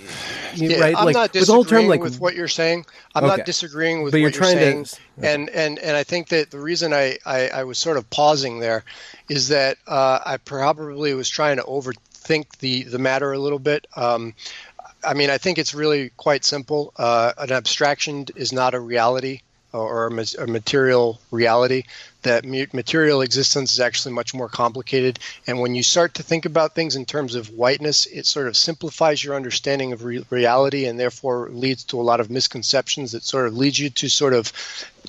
yeah, 0.56 0.80
right 0.80 0.96
I'm 0.96 1.06
like 1.06 1.14
not 1.14 1.34
with 1.34 1.48
whole 1.48 1.66
term 1.66 1.88
like 1.88 2.02
with 2.02 2.20
what 2.20 2.36
you're 2.36 2.48
saying 2.48 2.86
i'm 3.16 3.24
okay. 3.24 3.38
not 3.38 3.46
disagreeing 3.46 4.04
with 4.04 4.12
but 4.12 4.22
what 4.22 4.34
you're, 4.34 4.44
you're 4.44 4.44
saying 4.44 4.84
to, 4.84 5.00
okay. 5.18 5.34
and 5.34 5.50
and 5.50 5.80
and 5.80 5.98
i 5.98 6.04
think 6.04 6.30
that 6.30 6.52
the 6.52 6.60
reason 6.60 6.94
I, 6.94 7.18
I, 7.26 7.50
I 7.50 7.64
was 7.64 7.78
sort 7.78 7.98
of 7.98 8.10
pausing 8.10 8.60
there 8.60 8.84
is 9.30 9.48
that 9.48 9.78
uh, 9.88 10.20
i 10.26 10.38
probably 10.38 11.14
was 11.14 11.30
trying 11.30 11.58
to 11.58 11.64
overthink 11.64 12.58
the 12.60 12.84
the 12.84 13.00
matter 13.00 13.32
a 13.34 13.40
little 13.40 13.60
bit 13.60 13.88
um, 13.96 14.34
I 15.04 15.14
mean, 15.14 15.30
I 15.30 15.38
think 15.38 15.58
it's 15.58 15.74
really 15.74 16.12
quite 16.18 16.46
simple. 16.46 16.94
Uh, 16.98 17.34
an 17.38 17.52
abstraction 17.52 18.26
is 18.36 18.54
not 18.54 18.74
a 18.74 18.80
reality 18.80 19.42
or 19.74 20.08
a 20.08 20.48
material 20.48 21.20
reality. 21.32 21.84
That 22.24 22.46
material 22.46 23.22
existence 23.22 23.72
is 23.72 23.80
actually 23.80 24.14
much 24.14 24.34
more 24.34 24.50
complicated. 24.50 25.20
And 25.48 25.60
when 25.60 25.76
you 25.76 25.82
start 25.82 26.16
to 26.16 26.24
think 26.24 26.46
about 26.46 26.76
things 26.76 26.96
in 26.96 27.06
terms 27.06 27.36
of 27.36 27.52
whiteness, 27.52 28.06
it 28.06 28.26
sort 28.26 28.48
of 28.48 28.58
simplifies 28.58 29.24
your 29.24 29.36
understanding 29.36 29.94
of 29.94 30.04
re- 30.04 30.26
reality 30.30 30.86
and 30.86 31.00
therefore 31.00 31.50
leads 31.52 31.86
to 31.86 32.00
a 32.00 32.04
lot 32.04 32.20
of 32.20 32.30
misconceptions 32.30 33.14
that 33.14 33.24
sort 33.24 33.48
of 33.48 33.56
leads 33.56 33.80
you 33.80 33.90
to 33.92 34.10
sort 34.10 34.34
of, 34.34 34.52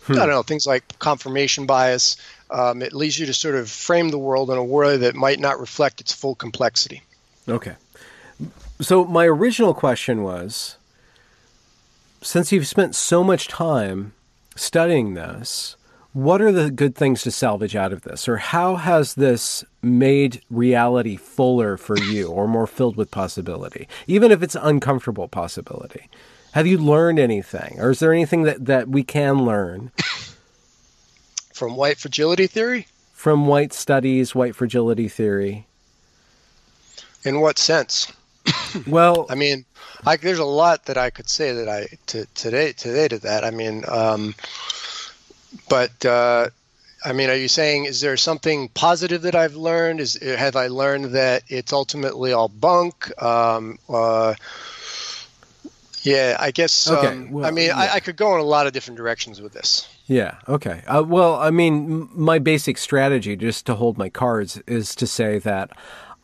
hmm. 0.04 0.12
I 0.12 0.16
don't 0.16 0.30
know, 0.30 0.42
things 0.42 0.66
like 0.66 0.98
confirmation 0.98 1.66
bias. 1.66 2.16
Um, 2.50 2.82
it 2.82 2.92
leads 2.92 3.18
you 3.18 3.26
to 3.26 3.34
sort 3.34 3.56
of 3.56 3.68
frame 3.68 4.10
the 4.10 4.18
world 4.18 4.50
in 4.50 4.58
a 4.58 4.64
way 4.64 4.98
that 4.98 5.16
might 5.16 5.40
not 5.40 5.58
reflect 5.58 6.00
its 6.00 6.12
full 6.12 6.34
complexity. 6.34 7.02
Okay. 7.48 7.74
So 8.82 9.04
my 9.04 9.26
original 9.26 9.74
question 9.74 10.24
was 10.24 10.76
since 12.20 12.50
you've 12.50 12.66
spent 12.66 12.96
so 12.96 13.22
much 13.22 13.46
time 13.46 14.12
studying 14.56 15.14
this, 15.14 15.76
what 16.12 16.42
are 16.42 16.50
the 16.50 16.70
good 16.70 16.96
things 16.96 17.22
to 17.22 17.30
salvage 17.30 17.76
out 17.76 17.92
of 17.92 18.02
this? 18.02 18.28
Or 18.28 18.38
how 18.38 18.76
has 18.76 19.14
this 19.14 19.64
made 19.82 20.42
reality 20.50 21.16
fuller 21.16 21.76
for 21.76 21.96
you 21.96 22.26
or 22.28 22.48
more 22.48 22.66
filled 22.66 22.96
with 22.96 23.10
possibility, 23.12 23.86
even 24.08 24.32
if 24.32 24.42
it's 24.42 24.56
uncomfortable 24.60 25.28
possibility? 25.28 26.10
Have 26.52 26.66
you 26.66 26.76
learned 26.76 27.20
anything? 27.20 27.78
Or 27.78 27.90
is 27.90 28.00
there 28.00 28.12
anything 28.12 28.42
that, 28.42 28.66
that 28.66 28.88
we 28.88 29.04
can 29.04 29.44
learn? 29.44 29.92
From 31.54 31.76
white 31.76 31.98
fragility 31.98 32.48
theory? 32.48 32.88
From 33.12 33.46
white 33.46 33.72
studies, 33.72 34.34
white 34.34 34.56
fragility 34.56 35.08
theory. 35.08 35.66
In 37.24 37.40
what 37.40 37.58
sense? 37.58 38.12
well, 38.86 39.26
I 39.28 39.34
mean, 39.34 39.64
I, 40.04 40.16
there's 40.16 40.38
a 40.38 40.44
lot 40.44 40.86
that 40.86 40.98
I 40.98 41.10
could 41.10 41.28
say 41.28 41.52
that 41.52 41.68
I 41.68 41.88
to, 42.08 42.26
today 42.34 42.72
today 42.72 43.08
to 43.08 43.18
that. 43.20 43.44
I 43.44 43.50
mean, 43.50 43.84
um, 43.88 44.34
but 45.68 46.04
uh, 46.04 46.48
I 47.04 47.12
mean, 47.12 47.30
are 47.30 47.36
you 47.36 47.48
saying 47.48 47.84
is 47.86 48.00
there 48.00 48.16
something 48.16 48.68
positive 48.68 49.22
that 49.22 49.34
I've 49.34 49.56
learned? 49.56 50.00
Is 50.00 50.14
have 50.22 50.56
I 50.56 50.68
learned 50.68 51.06
that 51.12 51.44
it's 51.48 51.72
ultimately 51.72 52.32
all 52.32 52.48
bunk? 52.48 53.10
Um, 53.22 53.78
uh, 53.88 54.34
yeah, 56.02 56.36
I 56.38 56.50
guess. 56.50 56.90
Okay, 56.90 57.06
um, 57.06 57.30
well, 57.30 57.46
I 57.46 57.50
mean, 57.50 57.68
yeah. 57.68 57.78
I, 57.78 57.94
I, 57.94 58.00
could 58.00 58.16
go 58.16 58.34
in 58.34 58.40
a 58.40 58.44
lot 58.44 58.66
of 58.66 58.72
different 58.72 58.96
directions 58.96 59.40
with 59.40 59.52
this. 59.52 59.88
Yeah. 60.06 60.38
Okay. 60.48 60.82
Uh, 60.86 61.04
well, 61.06 61.36
I 61.36 61.50
mean, 61.50 62.08
my 62.12 62.38
basic 62.38 62.76
strategy, 62.76 63.36
just 63.36 63.66
to 63.66 63.76
hold 63.76 63.98
my 63.98 64.08
cards, 64.08 64.58
is 64.66 64.94
to 64.96 65.06
say 65.06 65.38
that 65.38 65.70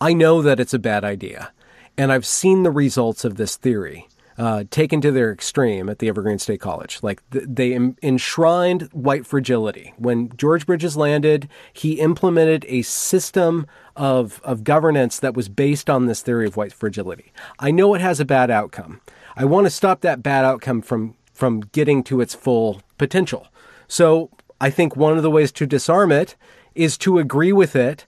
I 0.00 0.12
know 0.12 0.42
that 0.42 0.58
it's 0.58 0.74
a 0.74 0.78
bad 0.78 1.04
idea, 1.04 1.52
and 1.98 2.12
I've 2.12 2.24
seen 2.24 2.62
the 2.62 2.70
results 2.70 3.24
of 3.24 3.36
this 3.36 3.56
theory 3.56 4.08
uh, 4.38 4.62
taken 4.70 5.00
to 5.00 5.10
their 5.10 5.32
extreme 5.32 5.88
at 5.88 5.98
the 5.98 6.08
Evergreen 6.08 6.38
State 6.38 6.60
College. 6.60 7.00
Like 7.02 7.28
th- 7.30 7.44
they 7.48 7.74
enshrined 8.02 8.82
white 8.92 9.26
fragility. 9.26 9.92
When 9.98 10.30
George 10.36 10.64
Bridges 10.64 10.96
landed, 10.96 11.48
he 11.72 11.94
implemented 11.94 12.64
a 12.68 12.82
system 12.82 13.66
of, 13.96 14.40
of 14.44 14.62
governance 14.62 15.18
that 15.18 15.34
was 15.34 15.48
based 15.48 15.90
on 15.90 16.06
this 16.06 16.22
theory 16.22 16.46
of 16.46 16.56
white 16.56 16.72
fragility. 16.72 17.32
I 17.58 17.72
know 17.72 17.94
it 17.94 18.00
has 18.00 18.20
a 18.20 18.24
bad 18.24 18.48
outcome. 18.48 19.00
I 19.36 19.44
want 19.44 19.66
to 19.66 19.70
stop 19.70 20.02
that 20.02 20.22
bad 20.22 20.44
outcome 20.44 20.82
from, 20.82 21.16
from 21.32 21.60
getting 21.60 22.04
to 22.04 22.20
its 22.20 22.34
full 22.34 22.80
potential. 22.96 23.48
So 23.88 24.30
I 24.60 24.70
think 24.70 24.94
one 24.94 25.16
of 25.16 25.24
the 25.24 25.30
ways 25.30 25.50
to 25.52 25.66
disarm 25.66 26.12
it 26.12 26.36
is 26.76 26.96
to 26.98 27.18
agree 27.18 27.52
with 27.52 27.74
it 27.74 28.06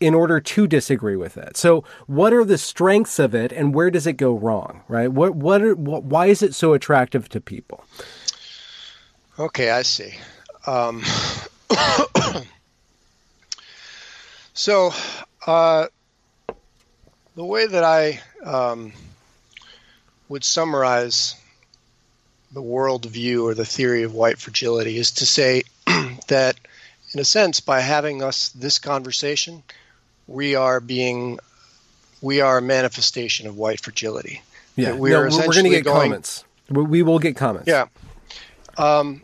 in 0.00 0.14
order 0.14 0.40
to 0.40 0.66
disagree 0.66 1.16
with 1.16 1.36
it. 1.36 1.56
So, 1.56 1.84
what 2.06 2.32
are 2.32 2.44
the 2.44 2.58
strengths 2.58 3.18
of 3.18 3.34
it, 3.34 3.52
and 3.52 3.74
where 3.74 3.90
does 3.90 4.06
it 4.06 4.14
go 4.14 4.32
wrong? 4.32 4.82
Right? 4.88 5.10
What 5.10 5.34
what, 5.34 5.62
are, 5.62 5.74
what 5.74 6.04
why 6.04 6.26
is 6.26 6.42
it 6.42 6.54
so 6.54 6.72
attractive 6.72 7.28
to 7.30 7.40
people? 7.40 7.84
Okay, 9.38 9.70
I 9.70 9.82
see. 9.82 10.14
Um, 10.66 11.02
so, 14.54 14.92
uh, 15.46 15.86
the 17.34 17.44
way 17.44 17.66
that 17.66 17.84
I 17.84 18.20
um, 18.42 18.92
would 20.28 20.42
summarize 20.42 21.36
the 22.52 22.62
worldview 22.62 23.44
or 23.44 23.54
the 23.54 23.66
theory 23.66 24.02
of 24.02 24.14
white 24.14 24.38
fragility 24.38 24.96
is 24.96 25.10
to 25.12 25.26
say 25.26 25.62
that, 26.28 26.56
in 27.12 27.20
a 27.20 27.24
sense, 27.24 27.60
by 27.60 27.80
having 27.80 28.22
us 28.22 28.48
this 28.50 28.78
conversation, 28.78 29.62
we 30.26 30.54
are 30.54 30.80
being 30.80 31.38
we 32.22 32.40
are 32.40 32.58
a 32.58 32.62
manifestation 32.62 33.46
of 33.46 33.56
white 33.56 33.80
fragility. 33.80 34.42
Yeah, 34.74 34.94
we 34.94 35.10
no, 35.10 35.20
are 35.20 35.30
we're 35.30 35.52
going 35.52 35.64
to 35.64 35.70
get 35.70 35.84
comments. 35.84 36.44
We 36.70 37.02
will 37.02 37.18
get 37.18 37.36
comments. 37.36 37.68
Yeah, 37.68 37.86
um, 38.76 39.22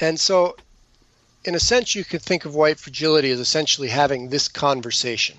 and 0.00 0.18
so 0.18 0.56
in 1.44 1.54
a 1.54 1.60
sense, 1.60 1.94
you 1.94 2.04
could 2.04 2.22
think 2.22 2.44
of 2.44 2.54
white 2.54 2.78
fragility 2.78 3.30
as 3.30 3.40
essentially 3.40 3.88
having 3.88 4.28
this 4.28 4.48
conversation. 4.48 5.38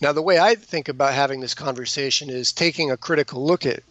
Now, 0.00 0.12
the 0.12 0.22
way 0.22 0.38
I 0.38 0.54
think 0.54 0.88
about 0.88 1.14
having 1.14 1.40
this 1.40 1.54
conversation 1.54 2.30
is 2.30 2.52
taking 2.52 2.90
a 2.90 2.96
critical 2.96 3.44
look 3.44 3.66
at 3.66 3.82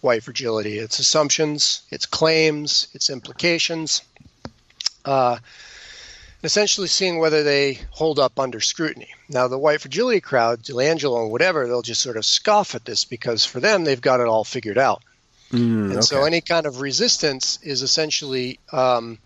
white 0.00 0.22
fragility, 0.22 0.78
its 0.78 0.98
assumptions, 0.98 1.82
its 1.90 2.06
claims, 2.06 2.88
its 2.92 3.10
implications. 3.10 4.02
Uh, 5.04 5.38
essentially 6.42 6.88
seeing 6.88 7.18
whether 7.18 7.42
they 7.42 7.78
hold 7.90 8.18
up 8.18 8.38
under 8.38 8.60
scrutiny. 8.60 9.14
Now, 9.28 9.48
the 9.48 9.58
white 9.58 9.80
fragility 9.80 10.20
crowd, 10.20 10.62
DiLangelo 10.62 11.22
and 11.22 11.30
whatever, 11.30 11.66
they'll 11.66 11.82
just 11.82 12.02
sort 12.02 12.16
of 12.16 12.24
scoff 12.24 12.74
at 12.74 12.84
this 12.84 13.04
because 13.04 13.44
for 13.44 13.60
them, 13.60 13.84
they've 13.84 14.00
got 14.00 14.20
it 14.20 14.26
all 14.26 14.44
figured 14.44 14.78
out. 14.78 15.02
Mm, 15.52 15.84
and 15.84 15.92
okay. 15.92 16.00
so 16.00 16.24
any 16.24 16.40
kind 16.40 16.66
of 16.66 16.80
resistance 16.80 17.58
is 17.62 17.82
essentially, 17.82 18.58
um, 18.72 19.18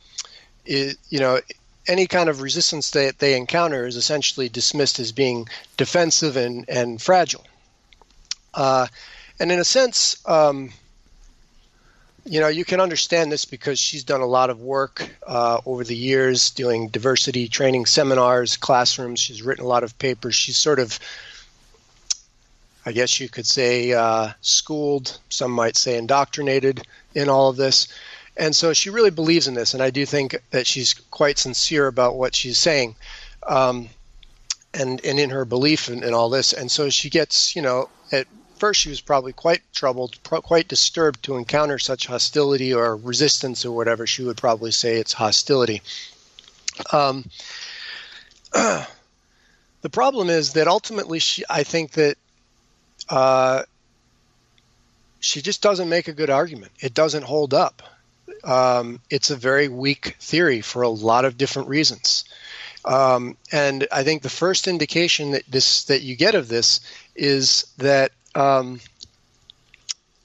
is, 0.64 0.96
you 1.08 1.20
know, 1.20 1.40
any 1.88 2.06
kind 2.06 2.28
of 2.28 2.42
resistance 2.42 2.90
that 2.90 3.18
they 3.18 3.36
encounter 3.36 3.86
is 3.86 3.96
essentially 3.96 4.48
dismissed 4.48 4.98
as 4.98 5.12
being 5.12 5.48
defensive 5.76 6.36
and, 6.36 6.64
and 6.68 7.00
fragile. 7.00 7.44
Uh, 8.52 8.88
and 9.38 9.52
in 9.52 9.58
a 9.58 9.64
sense, 9.64 10.16
um, 10.26 10.72
you 12.26 12.40
know, 12.40 12.48
you 12.48 12.64
can 12.64 12.80
understand 12.80 13.30
this 13.30 13.44
because 13.44 13.78
she's 13.78 14.02
done 14.02 14.20
a 14.20 14.26
lot 14.26 14.50
of 14.50 14.60
work 14.60 15.08
uh, 15.26 15.60
over 15.64 15.84
the 15.84 15.94
years 15.94 16.50
doing 16.50 16.88
diversity 16.88 17.48
training 17.48 17.86
seminars, 17.86 18.56
classrooms. 18.56 19.20
She's 19.20 19.42
written 19.42 19.64
a 19.64 19.68
lot 19.68 19.84
of 19.84 19.96
papers. 19.98 20.34
She's 20.34 20.58
sort 20.58 20.80
of, 20.80 20.98
I 22.84 22.92
guess 22.92 23.20
you 23.20 23.28
could 23.28 23.46
say, 23.46 23.92
uh, 23.92 24.32
schooled, 24.40 25.18
some 25.28 25.52
might 25.52 25.76
say 25.76 25.96
indoctrinated 25.96 26.86
in 27.14 27.28
all 27.28 27.48
of 27.48 27.56
this. 27.56 27.88
And 28.36 28.54
so 28.54 28.72
she 28.72 28.90
really 28.90 29.10
believes 29.10 29.46
in 29.46 29.54
this. 29.54 29.72
And 29.72 29.82
I 29.82 29.90
do 29.90 30.04
think 30.04 30.36
that 30.50 30.66
she's 30.66 30.94
quite 30.94 31.38
sincere 31.38 31.86
about 31.86 32.16
what 32.16 32.34
she's 32.34 32.58
saying. 32.58 32.96
Um, 33.46 33.88
and, 34.74 35.02
and 35.04 35.18
in 35.18 35.30
her 35.30 35.44
belief 35.44 35.88
in, 35.88 36.02
in 36.02 36.12
all 36.12 36.28
this. 36.28 36.52
And 36.52 36.70
so 36.70 36.90
she 36.90 37.08
gets, 37.08 37.56
you 37.56 37.62
know, 37.62 37.88
at 38.12 38.26
first 38.58 38.80
she 38.80 38.88
was 38.88 39.00
probably 39.00 39.32
quite 39.32 39.62
troubled, 39.72 40.22
quite 40.22 40.68
disturbed 40.68 41.22
to 41.24 41.36
encounter 41.36 41.78
such 41.78 42.06
hostility 42.06 42.74
or 42.74 42.96
resistance 42.96 43.64
or 43.64 43.72
whatever. 43.72 44.06
She 44.06 44.22
would 44.22 44.36
probably 44.36 44.70
say 44.70 44.96
it's 44.96 45.12
hostility. 45.12 45.82
Um, 46.92 47.28
the 48.52 49.90
problem 49.90 50.30
is 50.30 50.54
that 50.54 50.68
ultimately, 50.68 51.18
she, 51.18 51.44
I 51.48 51.62
think 51.62 51.92
that 51.92 52.16
uh, 53.08 53.62
she 55.20 55.42
just 55.42 55.62
doesn't 55.62 55.88
make 55.88 56.08
a 56.08 56.12
good 56.12 56.30
argument. 56.30 56.72
It 56.80 56.94
doesn't 56.94 57.24
hold 57.24 57.54
up. 57.54 57.82
Um, 58.44 59.00
it's 59.10 59.30
a 59.30 59.36
very 59.36 59.68
weak 59.68 60.16
theory 60.20 60.60
for 60.60 60.82
a 60.82 60.88
lot 60.88 61.24
of 61.24 61.36
different 61.36 61.68
reasons. 61.68 62.24
Um, 62.84 63.36
and 63.50 63.88
I 63.90 64.04
think 64.04 64.22
the 64.22 64.28
first 64.28 64.68
indication 64.68 65.32
that 65.32 65.42
this 65.48 65.84
that 65.84 66.02
you 66.02 66.14
get 66.14 66.36
of 66.36 66.46
this 66.46 66.80
is 67.16 67.66
that 67.78 68.12
um, 68.36 68.80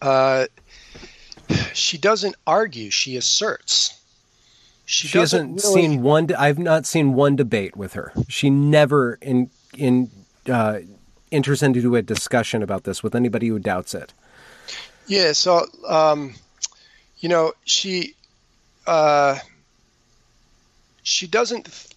uh, 0.02 0.45
she 1.74 1.97
doesn't 1.97 2.36
argue; 2.45 2.91
she 2.91 3.15
asserts. 3.17 3.97
She, 4.86 5.08
she 5.08 5.17
hasn't 5.17 5.63
really... 5.63 5.82
seen 5.82 6.02
one. 6.02 6.28
I've 6.38 6.60
not 6.60 6.86
seen 6.86 7.13
one 7.13 7.36
debate 7.36 7.78
with 7.78 7.93
her. 7.93 8.12
She 8.28 8.50
never 8.50 9.17
in 9.21 9.50
in 9.78 10.10
uh, 10.50 10.80
enters 11.32 11.63
into 11.63 11.95
a 11.95 12.02
discussion 12.02 12.62
about 12.62 12.84
this 12.84 13.02
with 13.02 13.15
anybody 13.15 13.47
who 13.47 13.60
doubts 13.60 13.93
it. 13.93 14.13
Yeah. 15.08 15.32
So, 15.32 15.65
um, 15.88 16.36
you 17.19 17.30
know, 17.30 17.54
she 17.63 18.15
uh, 18.86 19.38
she 21.04 21.28
doesn't 21.28 21.90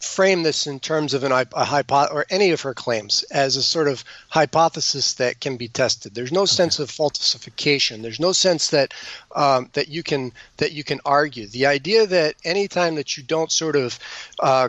frame 0.00 0.42
this 0.42 0.66
in 0.66 0.80
terms 0.80 1.14
of 1.14 1.24
an, 1.24 1.32
a 1.32 1.64
hypo- 1.64 2.12
or 2.12 2.26
any 2.30 2.50
of 2.50 2.60
her 2.62 2.74
claims 2.74 3.22
as 3.24 3.56
a 3.56 3.62
sort 3.62 3.88
of 3.88 4.04
hypothesis 4.28 5.14
that 5.14 5.40
can 5.40 5.56
be 5.56 5.68
tested. 5.68 6.14
There's 6.14 6.32
no 6.32 6.42
okay. 6.42 6.52
sense 6.52 6.78
of 6.78 6.90
falsification. 6.90 8.02
There's 8.02 8.20
no 8.20 8.32
sense 8.32 8.68
that 8.68 8.94
um, 9.34 9.70
that 9.72 9.88
you 9.88 10.02
can 10.02 10.32
that 10.58 10.72
you 10.72 10.84
can 10.84 11.00
argue. 11.04 11.46
The 11.46 11.66
idea 11.66 12.06
that 12.06 12.36
anytime 12.44 12.94
that 12.96 13.16
you 13.16 13.22
don't 13.22 13.52
sort 13.52 13.76
of 13.76 13.98
uh, 14.40 14.68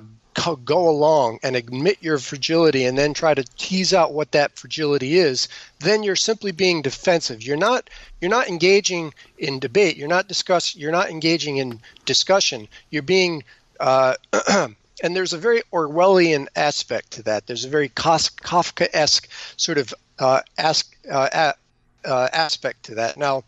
go 0.64 0.88
along 0.88 1.40
and 1.44 1.56
admit 1.56 1.98
your 2.02 2.18
fragility 2.18 2.86
and 2.86 2.98
then 2.98 3.14
try 3.14 3.34
to 3.34 3.44
tease 3.58 3.94
out 3.94 4.14
what 4.14 4.32
that 4.32 4.58
fragility 4.58 5.18
is 5.18 5.48
then 5.80 6.04
you're 6.04 6.16
simply 6.16 6.52
being 6.52 6.82
defensive 6.82 7.42
you're 7.42 7.58
not 7.58 7.90
you're 8.22 8.30
not 8.30 8.48
engaging 8.48 9.14
in 9.38 9.60
debate 9.60 9.98
you're 9.98 10.08
not 10.08 10.28
discuss 10.28 10.76
you're 10.76 10.92
not 10.92 11.10
engaging 11.10 11.58
in 11.58 11.82
discussion 12.06 12.68
you're 12.90 13.02
being 13.02 13.44
uh, 13.80 14.14
and 15.04 15.16
there's 15.16 15.34
a 15.34 15.38
very 15.38 15.62
Orwellian 15.72 16.48
aspect 16.56 17.12
to 17.12 17.24
that. 17.24 17.48
There's 17.48 17.66
a 17.66 17.70
very 17.70 17.90
Kafka-esque 17.90 19.30
sort 19.58 19.78
of 19.78 19.94
uh, 20.20 20.42
ask, 20.58 20.96
uh, 21.12 21.54
uh, 22.06 22.30
aspect 22.34 22.84
to 22.84 22.96
that. 22.96 23.18
Now, 23.18 23.44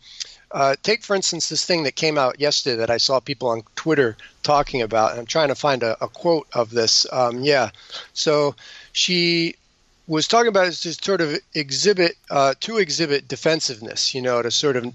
uh, 0.50 0.76
take 0.82 1.02
for 1.02 1.16
instance 1.16 1.48
this 1.48 1.64
thing 1.64 1.84
that 1.84 1.96
came 1.96 2.18
out 2.18 2.38
yesterday 2.38 2.76
that 2.76 2.90
I 2.90 2.98
saw 2.98 3.20
people 3.20 3.48
on 3.48 3.62
Twitter 3.74 4.16
talking 4.42 4.82
about, 4.82 5.18
I'm 5.18 5.26
trying 5.26 5.48
to 5.48 5.54
find 5.54 5.82
a, 5.82 6.02
a 6.04 6.08
quote 6.08 6.46
of 6.52 6.70
this. 6.70 7.06
Um, 7.10 7.42
yeah, 7.42 7.70
so 8.12 8.54
she 8.92 9.56
was 10.06 10.28
talking 10.28 10.48
about 10.48 10.66
it 10.66 10.72
to 10.72 10.92
sort 10.92 11.20
of 11.20 11.38
exhibit 11.54 12.16
uh, 12.30 12.54
to 12.60 12.78
exhibit 12.78 13.28
defensiveness, 13.28 14.14
you 14.14 14.20
know, 14.20 14.42
to 14.42 14.50
sort 14.50 14.76
of 14.76 14.92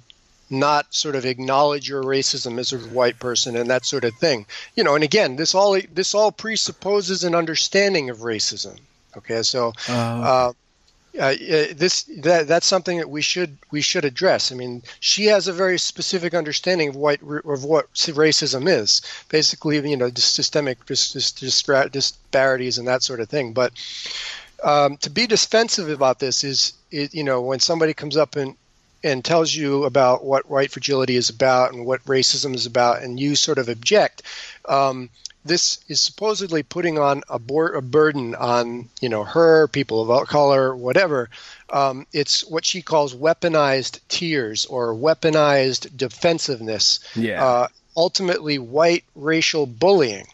not 0.49 0.93
sort 0.93 1.15
of 1.15 1.25
acknowledge 1.25 1.89
your 1.89 2.03
racism 2.03 2.60
as 2.60 2.73
a 2.73 2.77
white 2.77 3.19
person 3.19 3.55
and 3.55 3.69
that 3.69 3.86
sort 3.86 4.03
of 4.03 4.13
thing. 4.15 4.45
You 4.75 4.83
know, 4.83 4.95
and 4.95 5.03
again, 5.03 5.36
this 5.36 5.53
all 5.55 5.79
this 5.93 6.15
all 6.15 6.31
presupposes 6.31 7.23
an 7.23 7.36
understanding 7.36 8.10
of 8.10 8.19
racism. 8.19 8.79
Okay, 9.15 9.41
so 9.41 9.73
uh, 9.89 10.53
uh, 11.17 11.21
uh, 11.21 11.33
this 11.75 12.03
that 12.17 12.47
that's 12.47 12.67
something 12.67 12.97
that 12.99 13.10
we 13.10 13.21
should 13.21 13.57
we 13.71 13.81
should 13.81 14.05
address. 14.05 14.51
I 14.51 14.55
mean, 14.55 14.83
she 14.99 15.25
has 15.25 15.47
a 15.47 15.53
very 15.53 15.79
specific 15.79 16.33
understanding 16.33 16.89
of 16.89 16.95
white 16.95 17.21
of 17.21 17.63
what 17.63 17.91
racism 17.93 18.67
is. 18.67 19.01
Basically, 19.29 19.77
you 19.89 19.97
know, 19.97 20.12
systemic 20.15 20.86
disparities 20.86 22.77
and 22.77 22.88
that 22.88 23.03
sort 23.03 23.19
of 23.19 23.29
thing. 23.29 23.53
But 23.53 23.73
um, 24.63 24.97
to 24.97 25.10
be 25.10 25.27
defensive 25.27 25.89
about 25.89 26.19
this 26.19 26.43
is, 26.43 26.73
is, 26.91 27.13
you 27.13 27.23
know, 27.23 27.41
when 27.41 27.60
somebody 27.60 27.93
comes 27.93 28.17
up 28.17 28.36
and 28.36 28.55
and 29.03 29.23
tells 29.23 29.53
you 29.53 29.83
about 29.83 30.23
what 30.23 30.49
white 30.49 30.71
fragility 30.71 31.15
is 31.15 31.29
about 31.29 31.73
and 31.73 31.86
what 31.86 32.03
racism 32.05 32.55
is 32.55 32.65
about, 32.65 33.01
and 33.01 33.19
you 33.19 33.36
sort 33.36 33.57
of 33.57 33.69
object, 33.69 34.23
um, 34.67 35.10
this 35.45 35.79
is 35.88 36.01
supposedly 36.01 36.62
putting 36.62 36.99
on 36.99 37.23
a, 37.29 37.39
bor- 37.39 37.73
a, 37.73 37.81
burden 37.81 38.36
on 38.36 38.89
you 39.01 39.10
know 39.10 39.23
her, 39.23 39.67
people 39.67 40.12
of 40.12 40.27
color, 40.27 40.75
whatever. 40.75 41.29
Um, 41.69 42.05
it's 42.12 42.45
what 42.45 42.65
she 42.65 42.81
calls 42.81 43.15
weaponized 43.15 43.99
tears 44.10 44.65
or 44.65 44.93
weaponized 44.93 45.95
defensiveness. 45.95 46.99
Yeah. 47.15 47.43
Uh, 47.43 47.67
ultimately, 47.95 48.60
white 48.60 49.05
racial 49.15 49.65
bullying. 49.65 50.27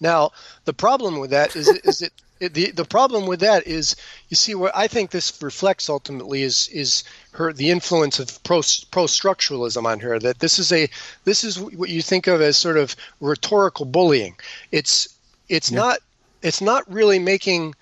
Now, 0.00 0.32
the 0.64 0.72
problem 0.72 1.18
with 1.18 1.30
that 1.30 1.54
is, 1.54 1.68
is 1.68 2.00
it 2.00 2.12
it, 2.12 2.12
the 2.40 2.70
the 2.70 2.84
problem 2.84 3.26
with 3.26 3.40
that 3.40 3.66
is 3.66 3.96
you 4.28 4.36
see 4.36 4.54
what 4.54 4.74
I 4.74 4.86
think 4.86 5.10
this 5.10 5.42
reflects 5.42 5.88
ultimately 5.88 6.42
is 6.42 6.68
is 6.68 7.04
her 7.32 7.52
the 7.52 7.70
influence 7.70 8.18
of 8.18 8.42
pro 8.42 8.62
pro 8.90 9.04
structuralism 9.04 9.84
on 9.84 10.00
her 10.00 10.18
that 10.18 10.38
this 10.38 10.58
is 10.58 10.72
a 10.72 10.88
this 11.24 11.44
is 11.44 11.60
what 11.60 11.90
you 11.90 12.02
think 12.02 12.26
of 12.26 12.40
as 12.40 12.56
sort 12.56 12.78
of 12.78 12.96
rhetorical 13.20 13.84
bullying. 13.84 14.36
It's 14.72 15.14
it's 15.48 15.70
yeah. 15.70 15.78
not 15.78 15.98
it's 16.42 16.60
not 16.62 16.90
really 16.90 17.18
making 17.18 17.74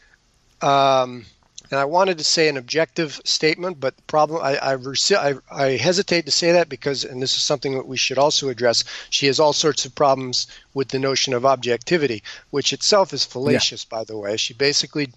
um, 0.60 1.24
and 1.70 1.78
I 1.78 1.84
wanted 1.84 2.18
to 2.18 2.24
say 2.24 2.48
an 2.48 2.56
objective 2.56 3.20
statement, 3.24 3.80
but 3.80 3.96
the 3.96 4.02
problem 4.02 4.40
I, 4.42 4.56
I, 4.56 4.74
I, 4.74 5.34
I, 5.50 5.66
hesitate 5.76 6.24
to 6.24 6.30
say 6.30 6.52
that 6.52 6.68
because, 6.68 7.04
and 7.04 7.22
this 7.22 7.36
is 7.36 7.42
something 7.42 7.74
that 7.74 7.86
we 7.86 7.96
should 7.96 8.18
also 8.18 8.48
address. 8.48 8.84
She 9.10 9.26
has 9.26 9.38
all 9.38 9.52
sorts 9.52 9.84
of 9.84 9.94
problems 9.94 10.46
with 10.74 10.88
the 10.88 10.98
notion 10.98 11.34
of 11.34 11.44
objectivity, 11.44 12.22
which 12.50 12.72
itself 12.72 13.12
is 13.12 13.24
fallacious, 13.24 13.86
yeah. 13.90 13.98
by 13.98 14.04
the 14.04 14.16
way. 14.16 14.36
She 14.36 14.54
basically 14.54 15.12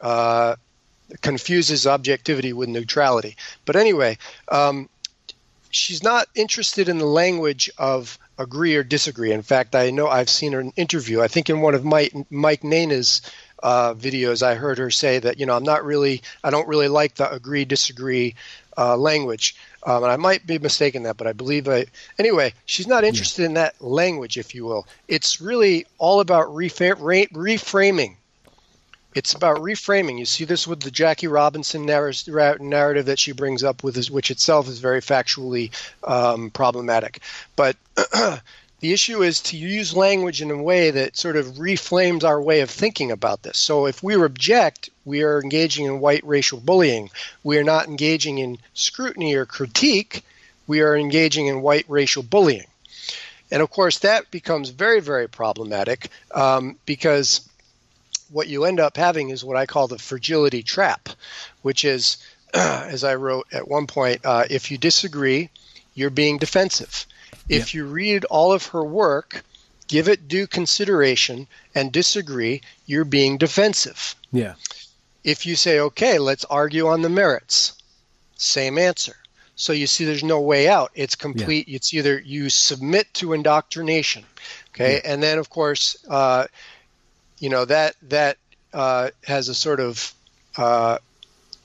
uh, 0.00 0.56
confuses 1.22 1.86
objectivity 1.86 2.52
with 2.52 2.68
neutrality. 2.68 3.36
But 3.64 3.76
anyway, 3.76 4.18
um, 4.48 4.88
she's 5.70 6.02
not 6.02 6.28
interested 6.34 6.88
in 6.88 6.98
the 6.98 7.06
language 7.06 7.70
of 7.78 8.18
agree 8.38 8.74
or 8.74 8.82
disagree. 8.82 9.32
In 9.32 9.42
fact, 9.42 9.74
I 9.74 9.90
know 9.90 10.08
I've 10.08 10.30
seen 10.30 10.52
her 10.52 10.60
in 10.60 10.68
an 10.68 10.72
interview. 10.76 11.20
I 11.20 11.28
think 11.28 11.50
in 11.50 11.60
one 11.60 11.74
of 11.74 11.84
Mike 11.84 12.14
Mike 12.30 12.62
Nayna's 12.62 13.22
uh, 13.62 13.94
videos, 13.94 14.42
I 14.42 14.54
heard 14.54 14.78
her 14.78 14.90
say 14.90 15.18
that 15.18 15.38
you 15.38 15.46
know 15.46 15.56
I'm 15.56 15.64
not 15.64 15.84
really 15.84 16.22
I 16.44 16.50
don't 16.50 16.68
really 16.68 16.88
like 16.88 17.14
the 17.14 17.30
agree 17.30 17.64
disagree 17.64 18.34
uh, 18.76 18.96
language. 18.96 19.56
Um, 19.84 20.02
and 20.02 20.12
I 20.12 20.16
might 20.16 20.46
be 20.46 20.58
mistaken 20.58 21.04
that, 21.04 21.16
but 21.16 21.26
I 21.26 21.32
believe 21.32 21.68
I. 21.68 21.86
Anyway, 22.18 22.54
she's 22.66 22.86
not 22.86 23.04
interested 23.04 23.42
yeah. 23.42 23.48
in 23.48 23.54
that 23.54 23.80
language, 23.80 24.36
if 24.36 24.54
you 24.54 24.64
will. 24.64 24.86
It's 25.08 25.40
really 25.40 25.86
all 25.98 26.20
about 26.20 26.48
reframing. 26.48 28.16
It's 29.14 29.32
about 29.32 29.56
reframing. 29.56 30.18
You 30.18 30.24
see 30.24 30.44
this 30.44 30.68
with 30.68 30.80
the 30.80 30.90
Jackie 30.90 31.26
Robinson 31.26 31.84
narrative 31.84 33.06
that 33.06 33.18
she 33.18 33.32
brings 33.32 33.64
up, 33.64 33.82
with 33.82 34.08
which 34.08 34.30
itself 34.30 34.68
is 34.68 34.78
very 34.78 35.00
factually 35.00 35.72
um, 36.04 36.50
problematic. 36.50 37.20
But 37.56 37.76
The 38.80 38.92
issue 38.94 39.22
is 39.22 39.40
to 39.42 39.58
use 39.58 39.94
language 39.94 40.40
in 40.40 40.50
a 40.50 40.62
way 40.62 40.90
that 40.90 41.16
sort 41.16 41.36
of 41.36 41.46
reflames 41.56 42.24
our 42.24 42.40
way 42.40 42.60
of 42.60 42.70
thinking 42.70 43.10
about 43.10 43.42
this. 43.42 43.58
So 43.58 43.86
if 43.86 44.02
we 44.02 44.14
object, 44.14 44.88
we 45.04 45.22
are 45.22 45.40
engaging 45.40 45.84
in 45.84 46.00
white 46.00 46.24
racial 46.24 46.60
bullying. 46.60 47.10
We 47.44 47.58
are 47.58 47.64
not 47.64 47.88
engaging 47.88 48.38
in 48.38 48.58
scrutiny 48.72 49.34
or 49.34 49.44
critique. 49.44 50.24
We 50.66 50.80
are 50.80 50.96
engaging 50.96 51.46
in 51.46 51.60
white 51.60 51.84
racial 51.88 52.22
bullying. 52.22 52.66
And 53.50 53.60
of 53.62 53.70
course, 53.70 53.98
that 53.98 54.30
becomes 54.30 54.70
very, 54.70 55.00
very 55.00 55.28
problematic 55.28 56.08
um, 56.32 56.76
because 56.86 57.42
what 58.30 58.48
you 58.48 58.64
end 58.64 58.80
up 58.80 58.96
having 58.96 59.28
is 59.28 59.44
what 59.44 59.56
I 59.58 59.66
call 59.66 59.88
the 59.88 59.98
fragility 59.98 60.62
trap, 60.62 61.10
which 61.60 61.84
is, 61.84 62.16
as 62.54 63.04
I 63.04 63.16
wrote 63.16 63.46
at 63.52 63.68
one 63.68 63.86
point, 63.86 64.24
uh, 64.24 64.44
if 64.48 64.70
you 64.70 64.78
disagree, 64.78 65.50
you're 65.94 66.10
being 66.10 66.38
defensive. 66.38 67.04
If 67.50 67.74
yeah. 67.74 67.78
you 67.80 67.86
read 67.86 68.24
all 68.26 68.52
of 68.52 68.66
her 68.66 68.84
work, 68.84 69.42
give 69.88 70.08
it 70.08 70.28
due 70.28 70.46
consideration, 70.46 71.48
and 71.74 71.90
disagree, 71.90 72.62
you're 72.86 73.04
being 73.04 73.38
defensive. 73.38 74.14
Yeah. 74.32 74.54
If 75.24 75.44
you 75.44 75.56
say, 75.56 75.80
okay, 75.80 76.18
let's 76.18 76.44
argue 76.44 76.86
on 76.86 77.02
the 77.02 77.08
merits, 77.08 77.72
same 78.36 78.78
answer. 78.78 79.16
So 79.56 79.72
you 79.72 79.86
see, 79.86 80.04
there's 80.04 80.24
no 80.24 80.40
way 80.40 80.68
out. 80.68 80.92
It's 80.94 81.16
complete. 81.16 81.68
Yeah. 81.68 81.76
It's 81.76 81.92
either 81.92 82.20
you 82.20 82.48
submit 82.48 83.12
to 83.14 83.34
indoctrination, 83.34 84.24
okay, 84.70 84.94
yeah. 84.94 85.12
and 85.12 85.22
then 85.22 85.38
of 85.38 85.50
course, 85.50 85.96
uh, 86.08 86.46
you 87.40 87.50
know 87.50 87.66
that 87.66 87.94
that 88.08 88.38
uh, 88.72 89.10
has 89.24 89.50
a 89.50 89.54
sort 89.54 89.80
of 89.80 90.14
uh, 90.56 90.96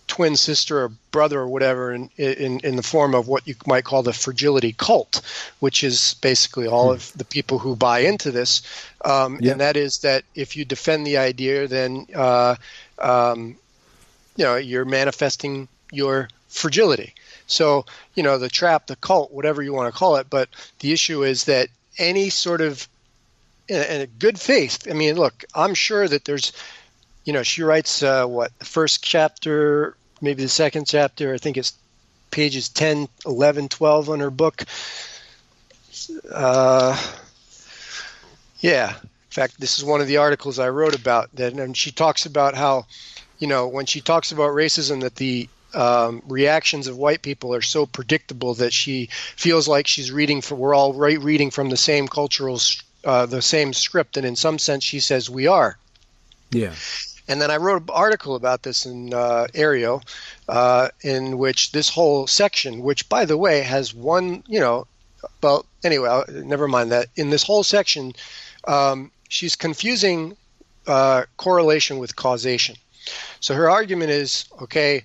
twin 0.08 0.36
sister 0.36 0.84
or 0.84 0.90
brother 1.12 1.40
or 1.40 1.48
whatever 1.48 1.94
in, 1.94 2.10
in, 2.18 2.60
in 2.60 2.76
the 2.76 2.84
form 2.84 3.16
of 3.16 3.28
what 3.28 3.48
you 3.48 3.56
might 3.66 3.84
call 3.84 4.04
the 4.04 4.14
fragility 4.14 4.74
cult, 4.74 5.22
which 5.60 5.84
is 5.84 6.16
basically 6.16 6.68
all 6.68 6.92
of 6.92 7.12
the 7.14 7.26
people 7.26 7.60
who 7.60 7.76
buy 7.76 8.00
into 8.00 8.32
this. 8.32 8.62
Um, 9.04 9.40
yep. 9.42 9.54
And 9.54 9.62
that 9.62 9.78
is 9.78 10.00
that 10.00 10.24
if 10.36 10.56
you 10.56 10.66
defend 10.66 11.06
the 11.06 11.18
idea, 11.18 11.68
then 11.68 12.08
uh, 12.16 12.56
um, 13.00 13.58
you 14.36 14.46
know 14.46 14.56
you're 14.56 14.86
manifesting 14.86 15.68
your 15.92 16.30
fragility. 16.50 17.14
So 17.48 17.86
you 18.16 18.24
know 18.24 18.38
the 18.38 18.50
trap, 18.50 18.88
the 18.88 18.96
cult, 18.98 19.32
whatever 19.32 19.62
you 19.62 19.74
want 19.74 19.94
to 19.94 19.98
call 19.98 20.18
it. 20.18 20.28
But 20.30 20.50
the 20.80 20.92
issue 20.92 21.24
is 21.24 21.46
that 21.46 21.70
any 21.98 22.30
sort 22.30 22.62
of 22.62 22.88
and 23.68 24.04
a 24.04 24.08
good 24.08 24.40
faith. 24.40 24.88
I 24.90 24.94
mean, 24.94 25.16
look, 25.16 25.44
I'm 25.56 25.74
sure 25.74 26.08
that 26.08 26.26
there's 26.26 26.52
you 27.26 27.34
know, 27.34 27.44
she 27.44 27.64
writes 27.64 28.04
uh, 28.04 28.26
what 28.26 28.58
the 28.60 28.66
first 28.66 29.04
chapter, 29.04 29.98
maybe 30.22 30.44
the 30.44 30.50
second 30.50 30.88
chapter. 30.88 31.34
I 31.34 31.38
think 31.38 31.58
it's 31.58 31.74
pages 32.32 32.70
10, 32.70 33.08
11, 33.26 33.70
12 33.70 34.10
on 34.10 34.20
her 34.20 34.30
book. 34.30 34.64
Uh, 36.32 36.98
yeah. 38.60 38.92
In 38.92 39.32
fact, 39.32 39.60
this 39.60 39.78
is 39.78 39.84
one 39.84 40.02
of 40.02 40.08
the 40.08 40.18
articles 40.18 40.60
I 40.60 40.70
wrote 40.70 40.96
about 40.96 41.36
that, 41.36 41.54
and 41.54 41.76
she 41.76 41.92
talks 41.92 42.26
about 42.26 42.56
how, 42.56 42.86
you 43.40 43.48
know, 43.48 43.68
when 43.68 43.86
she 43.86 44.00
talks 44.00 44.32
about 44.32 44.52
racism, 44.52 45.02
that 45.02 45.16
the 45.16 45.50
um, 45.74 46.22
reactions 46.28 46.88
of 46.88 46.98
white 46.98 47.22
people 47.22 47.54
are 47.54 47.62
so 47.62 47.86
predictable 47.86 48.54
that 48.56 48.72
she 48.72 49.10
feels 49.36 49.68
like 49.68 49.88
she's 49.88 50.12
reading 50.12 50.40
from 50.42 50.58
we're 50.60 50.74
all 50.74 50.94
right 50.94 51.20
reading 51.20 51.52
from 51.52 51.70
the 51.70 51.76
same 51.76 52.08
cultural 52.08 52.60
uh, 53.04 53.26
the 53.26 53.42
same 53.42 53.74
script 53.74 54.16
and 54.16 54.26
in 54.26 54.38
some 54.38 54.58
sense 54.58 54.86
she 54.86 55.02
says 55.02 55.30
we 55.30 55.48
are 55.48 55.78
yeah 56.52 56.74
and 57.28 57.42
then 57.42 57.50
I 57.52 57.58
wrote 57.58 57.82
an 57.84 57.90
article 57.90 58.36
about 58.36 58.64
this 58.64 58.86
in 58.86 59.14
uh, 59.14 59.48
Areo, 59.54 60.02
uh, 60.48 60.90
in 61.02 61.38
which 61.38 61.72
this 61.72 61.90
whole 61.90 62.28
section, 62.28 62.82
which 62.82 63.10
by 63.10 63.26
the 63.26 63.38
way 63.38 63.62
has 63.62 63.94
one, 63.94 64.44
you 64.48 64.60
know, 64.60 64.88
well, 65.42 65.66
anyway, 65.84 66.24
never 66.30 66.68
mind 66.68 66.92
that. 66.92 67.08
In 67.16 67.30
this 67.30 67.44
whole 67.44 67.64
section, 67.64 68.14
um, 68.68 69.12
she's 69.30 69.56
confusing 69.56 70.38
uh, 70.88 71.24
correlation 71.38 71.98
with 71.98 72.16
causation. 72.16 72.76
So 73.40 73.56
her 73.56 73.70
argument 73.70 74.12
is 74.12 74.46
okay, 74.62 75.04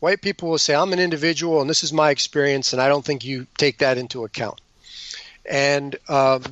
white 0.00 0.22
people 0.22 0.50
will 0.50 0.58
say, 0.58 0.74
I'm 0.74 0.92
an 0.92 0.98
individual 0.98 1.60
and 1.60 1.70
this 1.70 1.84
is 1.84 1.92
my 1.92 2.10
experience, 2.10 2.72
and 2.72 2.82
I 2.82 2.88
don't 2.88 3.04
think 3.04 3.24
you 3.24 3.46
take 3.56 3.78
that 3.78 3.96
into 3.96 4.24
account. 4.24 4.60
And 5.48 5.96
um, 6.08 6.42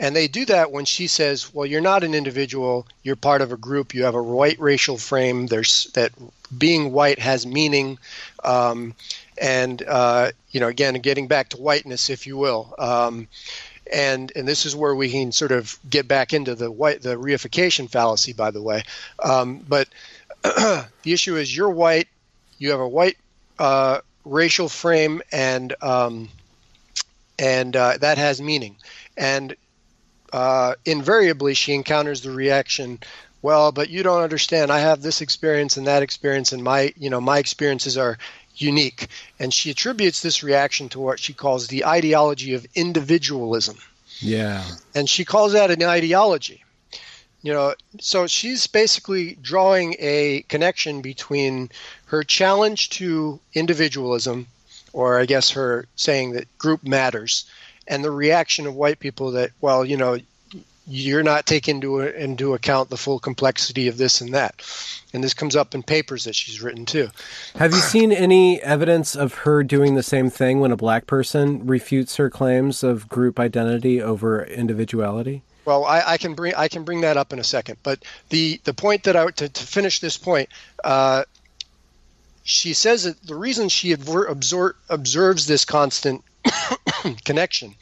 and 0.00 0.16
they 0.16 0.28
do 0.28 0.44
that 0.46 0.72
when 0.72 0.84
she 0.84 1.06
says, 1.06 1.52
"Well, 1.52 1.66
you're 1.66 1.80
not 1.80 2.04
an 2.04 2.14
individual. 2.14 2.86
You're 3.02 3.16
part 3.16 3.42
of 3.42 3.52
a 3.52 3.56
group. 3.56 3.94
You 3.94 4.04
have 4.04 4.14
a 4.14 4.22
white 4.22 4.58
racial 4.58 4.98
frame. 4.98 5.46
There's 5.46 5.84
that 5.94 6.12
being 6.56 6.92
white 6.92 7.18
has 7.18 7.46
meaning." 7.46 7.98
Um, 8.44 8.94
and 9.38 9.82
uh, 9.86 10.32
you 10.50 10.60
know, 10.60 10.68
again, 10.68 10.94
getting 10.94 11.28
back 11.28 11.50
to 11.50 11.56
whiteness, 11.56 12.10
if 12.10 12.26
you 12.26 12.36
will. 12.36 12.74
Um, 12.78 13.28
and 13.92 14.32
and 14.34 14.48
this 14.48 14.64
is 14.64 14.74
where 14.74 14.94
we 14.94 15.10
can 15.10 15.32
sort 15.32 15.52
of 15.52 15.78
get 15.88 16.08
back 16.08 16.32
into 16.32 16.54
the 16.54 16.70
white 16.70 17.02
the 17.02 17.16
reification 17.16 17.90
fallacy, 17.90 18.32
by 18.32 18.50
the 18.50 18.62
way. 18.62 18.84
Um, 19.22 19.58
but 19.68 19.88
the 20.42 20.86
issue 21.04 21.36
is, 21.36 21.54
you're 21.54 21.70
white. 21.70 22.08
You 22.58 22.70
have 22.70 22.80
a 22.80 22.88
white 22.88 23.18
uh, 23.58 24.00
racial 24.24 24.68
frame, 24.68 25.22
and 25.32 25.74
um, 25.82 26.28
and 27.38 27.76
uh, 27.76 27.98
that 27.98 28.18
has 28.18 28.40
meaning. 28.40 28.76
And 29.16 29.54
uh, 30.32 30.74
invariably 30.84 31.54
she 31.54 31.74
encounters 31.74 32.22
the 32.22 32.30
reaction 32.30 32.98
well 33.42 33.72
but 33.72 33.90
you 33.90 34.02
don't 34.02 34.22
understand. 34.22 34.70
I 34.70 34.80
have 34.80 35.02
this 35.02 35.20
experience 35.20 35.76
and 35.76 35.86
that 35.86 36.02
experience 36.02 36.52
and 36.52 36.62
my 36.62 36.92
you 36.96 37.10
know 37.10 37.20
my 37.20 37.38
experiences 37.38 37.98
are 37.98 38.18
unique. 38.56 39.08
And 39.38 39.52
she 39.52 39.70
attributes 39.70 40.20
this 40.20 40.42
reaction 40.42 40.88
to 40.90 41.00
what 41.00 41.18
she 41.18 41.32
calls 41.32 41.68
the 41.68 41.86
ideology 41.86 42.54
of 42.54 42.66
individualism. 42.74 43.78
Yeah. 44.20 44.64
And 44.94 45.08
she 45.08 45.24
calls 45.24 45.52
that 45.52 45.70
an 45.70 45.82
ideology. 45.82 46.62
You 47.42 47.52
know 47.52 47.74
so 48.00 48.28
she's 48.28 48.68
basically 48.68 49.36
drawing 49.42 49.96
a 49.98 50.44
connection 50.48 51.02
between 51.02 51.70
her 52.06 52.22
challenge 52.22 52.90
to 52.90 53.40
individualism 53.52 54.46
or 54.92 55.18
i 55.18 55.26
guess 55.26 55.50
her 55.50 55.86
saying 55.96 56.32
that 56.32 56.46
group 56.58 56.84
matters 56.84 57.44
and 57.88 58.04
the 58.04 58.10
reaction 58.10 58.66
of 58.66 58.74
white 58.74 58.98
people 58.98 59.32
that 59.32 59.50
well 59.60 59.84
you 59.84 59.96
know 59.96 60.18
you're 60.86 61.22
not 61.22 61.46
taking 61.46 61.76
into, 61.76 62.00
into 62.00 62.54
account 62.54 62.90
the 62.90 62.96
full 62.96 63.18
complexity 63.18 63.88
of 63.88 63.96
this 63.96 64.20
and 64.20 64.34
that. 64.34 64.62
And 65.12 65.22
this 65.22 65.34
comes 65.34 65.54
up 65.54 65.74
in 65.74 65.82
papers 65.82 66.24
that 66.24 66.34
she's 66.34 66.60
written 66.60 66.86
too. 66.86 67.08
Have 67.54 67.72
you 67.72 67.78
seen 67.78 68.12
any 68.12 68.60
evidence 68.62 69.14
of 69.14 69.34
her 69.34 69.62
doing 69.62 69.94
the 69.94 70.02
same 70.02 70.30
thing 70.30 70.60
when 70.60 70.72
a 70.72 70.76
black 70.76 71.06
person 71.06 71.66
refutes 71.66 72.16
her 72.16 72.30
claims 72.30 72.82
of 72.82 73.08
group 73.08 73.38
identity 73.38 74.02
over 74.02 74.42
individuality? 74.44 75.42
Well, 75.64 75.84
I, 75.84 76.02
I 76.06 76.18
can 76.18 76.34
bring 76.34 76.54
I 76.56 76.66
can 76.66 76.82
bring 76.82 77.02
that 77.02 77.16
up 77.16 77.32
in 77.32 77.38
a 77.38 77.44
second, 77.44 77.78
but 77.84 78.02
the 78.30 78.60
the 78.64 78.74
point 78.74 79.04
that 79.04 79.14
I 79.14 79.26
to, 79.26 79.48
to 79.48 79.64
finish 79.64 80.00
this 80.00 80.18
point, 80.18 80.48
uh, 80.82 81.22
she 82.42 82.74
says 82.74 83.04
that 83.04 83.22
the 83.22 83.36
reason 83.36 83.68
she 83.68 83.94
absor- 83.94 84.74
observes 84.88 85.46
this 85.46 85.64
constant 85.64 86.24
connection 87.24 87.74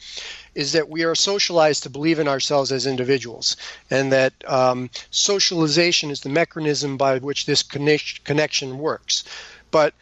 is 0.53 0.73
that 0.73 0.89
we 0.89 1.03
are 1.03 1.15
socialized 1.15 1.83
to 1.83 1.89
believe 1.89 2.19
in 2.19 2.27
ourselves 2.27 2.71
as 2.71 2.85
individuals, 2.85 3.55
and 3.89 4.11
that 4.11 4.33
um, 4.47 4.89
socialization 5.09 6.11
is 6.11 6.21
the 6.21 6.29
mechanism 6.29 6.97
by 6.97 7.17
which 7.19 7.45
this 7.45 7.63
connect- 7.63 8.23
connection 8.25 8.77
works. 8.77 9.23
But 9.71 9.93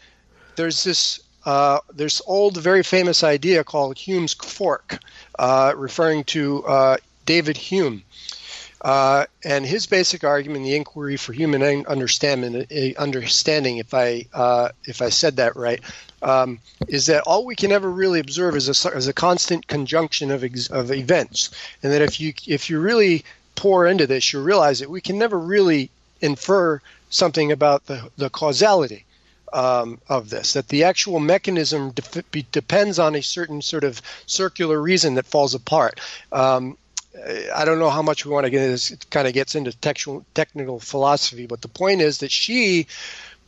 there's 0.56 0.84
this 0.84 1.20
uh, 1.46 1.80
there's 1.94 2.22
old, 2.28 2.58
very 2.58 2.84
famous 2.84 3.24
idea 3.24 3.64
called 3.64 3.98
Hume's 3.98 4.34
fork, 4.34 5.00
uh, 5.38 5.74
referring 5.76 6.24
to 6.26 6.66
uh, 6.66 6.98
David 7.26 7.58
Hume. 7.58 8.04
Uh, 8.82 9.26
and 9.44 9.66
his 9.66 9.86
basic 9.86 10.24
argument, 10.24 10.64
the 10.64 10.76
inquiry 10.76 11.18
for 11.18 11.34
human 11.34 11.62
understanding, 11.86 12.66
understanding, 12.98 13.78
if 13.78 13.94
I 13.94 14.26
uh, 14.34 14.70
if 14.86 15.02
I 15.02 15.10
said 15.10 15.36
that 15.36 15.56
right, 15.56 15.82
um, 16.22 16.60
is 16.88 17.08
that 17.08 17.24
all 17.24 17.46
we 17.46 17.56
can 17.56 17.72
ever 17.72 17.90
really 17.90 18.20
observe 18.20 18.56
is 18.56 18.86
a, 18.86 18.90
is 18.90 19.08
a 19.08 19.14
constant 19.14 19.68
conjunction 19.68 20.32
of, 20.32 20.44
ex- 20.44 20.70
of 20.70 20.92
events, 20.92 21.52
and 21.84 21.92
that 21.92 22.02
if 22.02 22.20
you 22.22 22.34
if 22.48 22.70
you 22.70 22.80
really 22.80 23.26
pour 23.56 23.86
into 23.86 24.08
this, 24.08 24.32
you 24.32 24.42
realize 24.42 24.80
that 24.80 24.90
we 24.90 25.02
can 25.02 25.18
never 25.18 25.38
really 25.38 25.90
infer 26.22 26.82
something 27.10 27.52
about 27.52 27.86
the, 27.88 28.10
the 28.18 28.30
causality 28.30 29.04
um, 29.52 30.00
of 30.08 30.30
this. 30.30 30.54
That 30.54 30.70
the 30.70 30.86
actual 30.86 31.20
mechanism 31.20 31.92
de- 31.92 32.44
depends 32.52 33.00
on 33.00 33.16
a 33.16 33.22
certain 33.22 33.62
sort 33.62 33.84
of 33.84 34.02
circular 34.26 34.82
reason 34.82 35.16
that 35.16 35.26
falls 35.26 35.54
apart. 35.54 36.00
Um, 36.32 36.78
I 37.56 37.66
don't 37.66 37.80
know 37.80 37.90
how 37.90 38.02
much 38.02 38.26
we 38.26 38.32
want 38.32 38.46
to 38.46 38.52
get 38.52 38.68
this. 38.68 38.92
It 38.92 39.10
kind 39.10 39.28
of 39.28 39.34
gets 39.34 39.56
into 39.56 39.76
technical, 39.78 40.26
technical 40.36 40.80
philosophy, 40.80 41.48
but 41.48 41.62
the 41.62 41.68
point 41.68 42.02
is 42.02 42.20
that 42.20 42.32
she 42.32 42.88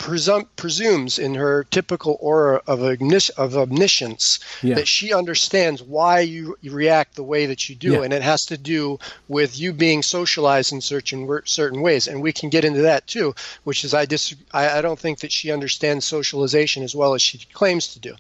presum- 0.02 0.48
presumes 0.56 1.20
in 1.20 1.36
her 1.36 1.64
typical 1.66 2.18
aura 2.20 2.60
of, 2.66 2.82
omnis- 2.82 3.30
of 3.30 3.56
omniscience 3.56 4.40
yeah. 4.64 4.74
that 4.74 4.88
she 4.88 5.14
understands 5.14 5.84
why 5.84 6.20
you, 6.20 6.58
you, 6.62 6.72
react 6.72 7.16
the 7.16 7.24
way 7.24 7.46
that 7.46 7.70
you 7.70 7.76
do, 7.76 7.94
yeah. 7.94 8.02
and 8.02 8.12
it 8.12 8.24
has 8.24 8.46
to 8.48 8.58
do 8.58 8.98
with 9.28 9.60
you 9.60 9.72
being 9.72 10.02
socialized 10.02 10.74
in 10.74 10.82
certain 10.82 11.28
certain 11.46 11.82
ways. 11.82 12.08
And 12.08 12.22
we 12.22 12.34
can 12.34 12.50
get 12.50 12.66
into 12.66 12.82
that 12.82 13.06
too, 13.06 13.36
which 13.64 13.84
is 13.86 13.94
I 13.94 14.06
dis- 14.06 14.36
I, 14.52 14.80
I 14.80 14.82
don't 14.82 14.98
think 14.98 15.20
that 15.20 15.32
she 15.32 15.52
understands 15.52 16.04
socialization 16.06 16.82
as 16.82 16.96
well 16.96 17.14
as 17.14 17.22
she 17.22 17.38
claims 17.54 17.88
to 17.94 18.00
do. 18.00 18.16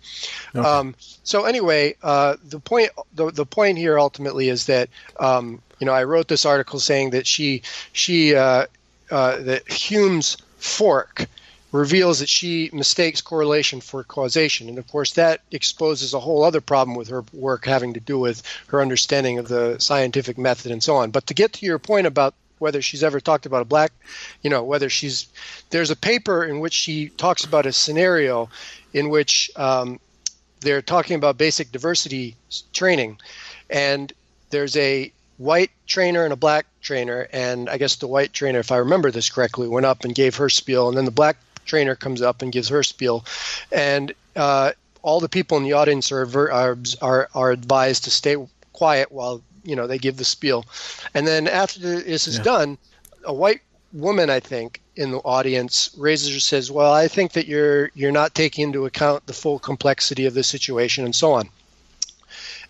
Okay. 0.55 0.67
Um, 0.67 0.93
so 1.23 1.45
anyway, 1.45 1.95
uh, 2.03 2.35
the 2.43 2.59
point 2.59 2.91
the, 3.15 3.31
the 3.31 3.45
point 3.45 3.79
here 3.79 3.97
ultimately 3.97 4.49
is 4.49 4.67
that 4.67 4.89
um, 5.19 5.61
you 5.79 5.87
know 5.87 5.93
I 5.93 6.03
wrote 6.03 6.27
this 6.27 6.45
article 6.45 6.79
saying 6.79 7.09
that 7.11 7.25
she 7.25 7.63
she 7.93 8.35
uh, 8.35 8.67
uh, 9.09 9.37
that 9.37 9.67
Hume's 9.67 10.37
fork 10.57 11.25
reveals 11.71 12.19
that 12.19 12.29
she 12.29 12.69
mistakes 12.73 13.21
correlation 13.21 13.79
for 13.81 14.03
causation. 14.03 14.67
And 14.67 14.77
of 14.77 14.87
course, 14.89 15.13
that 15.13 15.41
exposes 15.51 16.13
a 16.13 16.19
whole 16.19 16.43
other 16.43 16.61
problem 16.61 16.95
with 16.95 17.07
her 17.09 17.23
work 17.33 17.65
having 17.65 17.93
to 17.93 17.99
do 17.99 18.19
with 18.19 18.43
her 18.67 18.81
understanding 18.81 19.39
of 19.39 19.47
the 19.47 19.79
scientific 19.79 20.37
method 20.37 20.71
and 20.71 20.83
so 20.83 20.95
on. 20.97 21.11
But 21.11 21.27
to 21.27 21.33
get 21.33 21.53
to 21.53 21.65
your 21.65 21.79
point 21.79 22.07
about 22.07 22.33
whether 22.59 22.81
she's 22.81 23.03
ever 23.03 23.19
talked 23.19 23.45
about 23.45 23.63
a 23.63 23.65
black, 23.65 23.91
you 24.43 24.49
know, 24.49 24.63
whether 24.63 24.89
she's, 24.89 25.27
there's 25.71 25.89
a 25.89 25.95
paper 25.95 26.43
in 26.43 26.59
which 26.59 26.73
she 26.73 27.09
talks 27.09 27.43
about 27.43 27.65
a 27.65 27.73
scenario 27.73 28.49
in 28.93 29.09
which 29.09 29.49
um, 29.55 29.99
they're 30.59 30.81
talking 30.81 31.15
about 31.15 31.37
basic 31.37 31.71
diversity 31.71 32.35
training. 32.71 33.17
And 33.69 34.13
there's 34.51 34.77
a 34.77 35.11
white 35.37 35.71
trainer 35.87 36.23
and 36.23 36.33
a 36.33 36.35
black 36.35 36.67
trainer. 36.81 37.27
And 37.33 37.67
I 37.67 37.77
guess 37.77 37.95
the 37.95 38.07
white 38.07 38.31
trainer, 38.31 38.59
if 38.59 38.71
I 38.71 38.77
remember 38.77 39.09
this 39.09 39.29
correctly, 39.29 39.67
went 39.67 39.87
up 39.87 40.03
and 40.03 40.13
gave 40.13 40.35
her 40.35 40.49
spiel. 40.49 40.87
And 40.87 40.95
then 40.95 41.05
the 41.05 41.11
black 41.11 41.37
trainer 41.65 41.95
comes 41.95 42.21
up 42.21 42.41
and 42.41 42.51
gives 42.51 42.69
her 42.69 42.83
spiel, 42.83 43.25
and 43.71 44.13
uh, 44.35 44.71
all 45.01 45.19
the 45.19 45.29
people 45.29 45.57
in 45.57 45.63
the 45.63 45.73
audience 45.73 46.11
are, 46.11 46.23
are 46.51 46.77
are 47.01 47.29
are 47.33 47.51
advised 47.51 48.03
to 48.05 48.11
stay 48.11 48.35
quiet 48.73 49.11
while 49.11 49.41
you 49.63 49.75
know 49.75 49.87
they 49.87 49.97
give 49.97 50.17
the 50.17 50.25
spiel, 50.25 50.65
and 51.13 51.27
then 51.27 51.47
after 51.47 51.79
this 51.79 52.27
is 52.27 52.37
yeah. 52.37 52.43
done, 52.43 52.77
a 53.25 53.33
white 53.33 53.61
woman 53.93 54.29
I 54.29 54.39
think 54.39 54.81
in 54.95 55.11
the 55.11 55.19
audience 55.19 55.89
raises 55.97 56.33
her 56.33 56.39
says, 56.39 56.71
"Well, 56.71 56.93
I 56.93 57.07
think 57.07 57.33
that 57.33 57.47
you're 57.47 57.91
you're 57.93 58.11
not 58.11 58.35
taking 58.35 58.63
into 58.63 58.85
account 58.85 59.25
the 59.25 59.33
full 59.33 59.59
complexity 59.59 60.25
of 60.25 60.33
the 60.33 60.43
situation 60.43 61.05
and 61.05 61.15
so 61.15 61.33
on," 61.33 61.49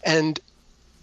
and 0.03 0.39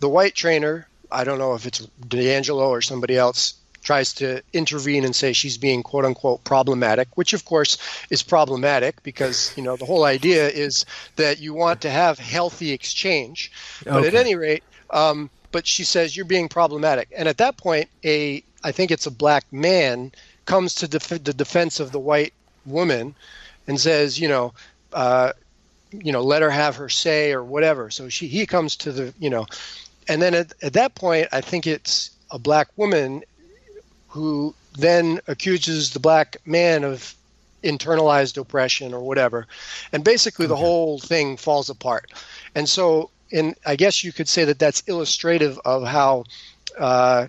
the 0.01 0.09
white 0.09 0.34
trainer. 0.34 0.86
I 1.11 1.24
don't 1.24 1.39
know 1.39 1.55
if 1.55 1.64
it's 1.64 1.86
DiAngelo 2.07 2.68
or 2.68 2.82
somebody 2.82 3.16
else 3.16 3.55
tries 3.89 4.12
to 4.12 4.43
intervene 4.53 5.03
and 5.03 5.16
say 5.16 5.32
she's 5.32 5.57
being 5.57 5.82
quote 5.82 6.05
unquote 6.05 6.45
problematic, 6.45 7.09
which 7.14 7.32
of 7.32 7.47
course 7.47 7.78
is 8.11 8.22
problematic 8.22 9.03
because 9.03 9.51
you 9.57 9.62
know 9.62 9.76
the 9.76 9.86
whole 9.86 10.05
idea 10.05 10.47
is 10.47 10.84
that 11.16 11.41
you 11.41 11.55
want 11.55 11.80
to 11.80 11.89
have 11.89 12.18
healthy 12.18 12.70
exchange. 12.72 13.51
But 13.84 14.05
okay. 14.05 14.09
at 14.09 14.14
any 14.14 14.34
rate, 14.34 14.62
um, 14.91 15.30
but 15.53 15.66
she 15.66 15.84
says 15.84 16.14
you're 16.14 16.26
being 16.26 16.51
problematic, 16.51 17.09
and 17.16 17.26
at 17.26 17.39
that 17.39 17.57
point, 17.57 17.89
a 18.05 18.43
I 18.62 18.72
think 18.72 18.91
it's 18.91 19.07
a 19.07 19.11
black 19.11 19.51
man 19.51 20.12
comes 20.45 20.74
to 20.74 20.86
def- 20.86 21.24
the 21.24 21.32
defense 21.32 21.80
of 21.80 21.91
the 21.91 21.99
white 21.99 22.34
woman 22.66 23.14
and 23.66 23.80
says, 23.80 24.20
you 24.20 24.28
know. 24.28 24.53
Uh, 24.93 25.32
you 25.91 26.12
know, 26.12 26.22
let 26.22 26.43
her 26.43 26.51
have 26.51 26.76
her 26.76 26.91
say 26.91 27.32
or 27.32 27.43
whatever. 27.43 27.89
So 27.91 28.11
she 28.11 28.26
he 28.28 28.45
comes 28.45 28.76
to 28.76 28.93
the 28.93 29.14
you 29.18 29.30
know, 29.30 29.47
and 30.07 30.20
then 30.20 30.34
at, 30.34 30.53
at 30.62 30.74
that 30.74 30.95
point, 30.95 31.28
I 31.32 31.41
think 31.41 31.66
it's 31.66 32.11
a 32.30 32.39
black 32.39 32.68
woman 32.76 33.22
who 34.09 34.54
then 34.78 35.20
accuses 35.26 35.90
the 35.90 36.00
black 36.00 36.38
man 36.46 36.84
of 36.84 37.14
internalized 37.62 38.38
oppression 38.38 38.94
or 38.94 39.00
whatever. 39.00 39.46
And 39.92 40.04
basically, 40.04 40.46
the 40.46 40.56
whole 40.56 40.98
thing 40.98 41.36
falls 41.36 41.70
apart. 41.70 42.12
And 42.54 42.68
so, 42.68 43.11
and 43.32 43.54
I 43.66 43.76
guess 43.76 44.04
you 44.04 44.12
could 44.12 44.28
say 44.28 44.44
that 44.44 44.59
that's 44.59 44.82
illustrative 44.86 45.59
of 45.64 45.84
how, 45.84 46.24
uh, 46.78 47.26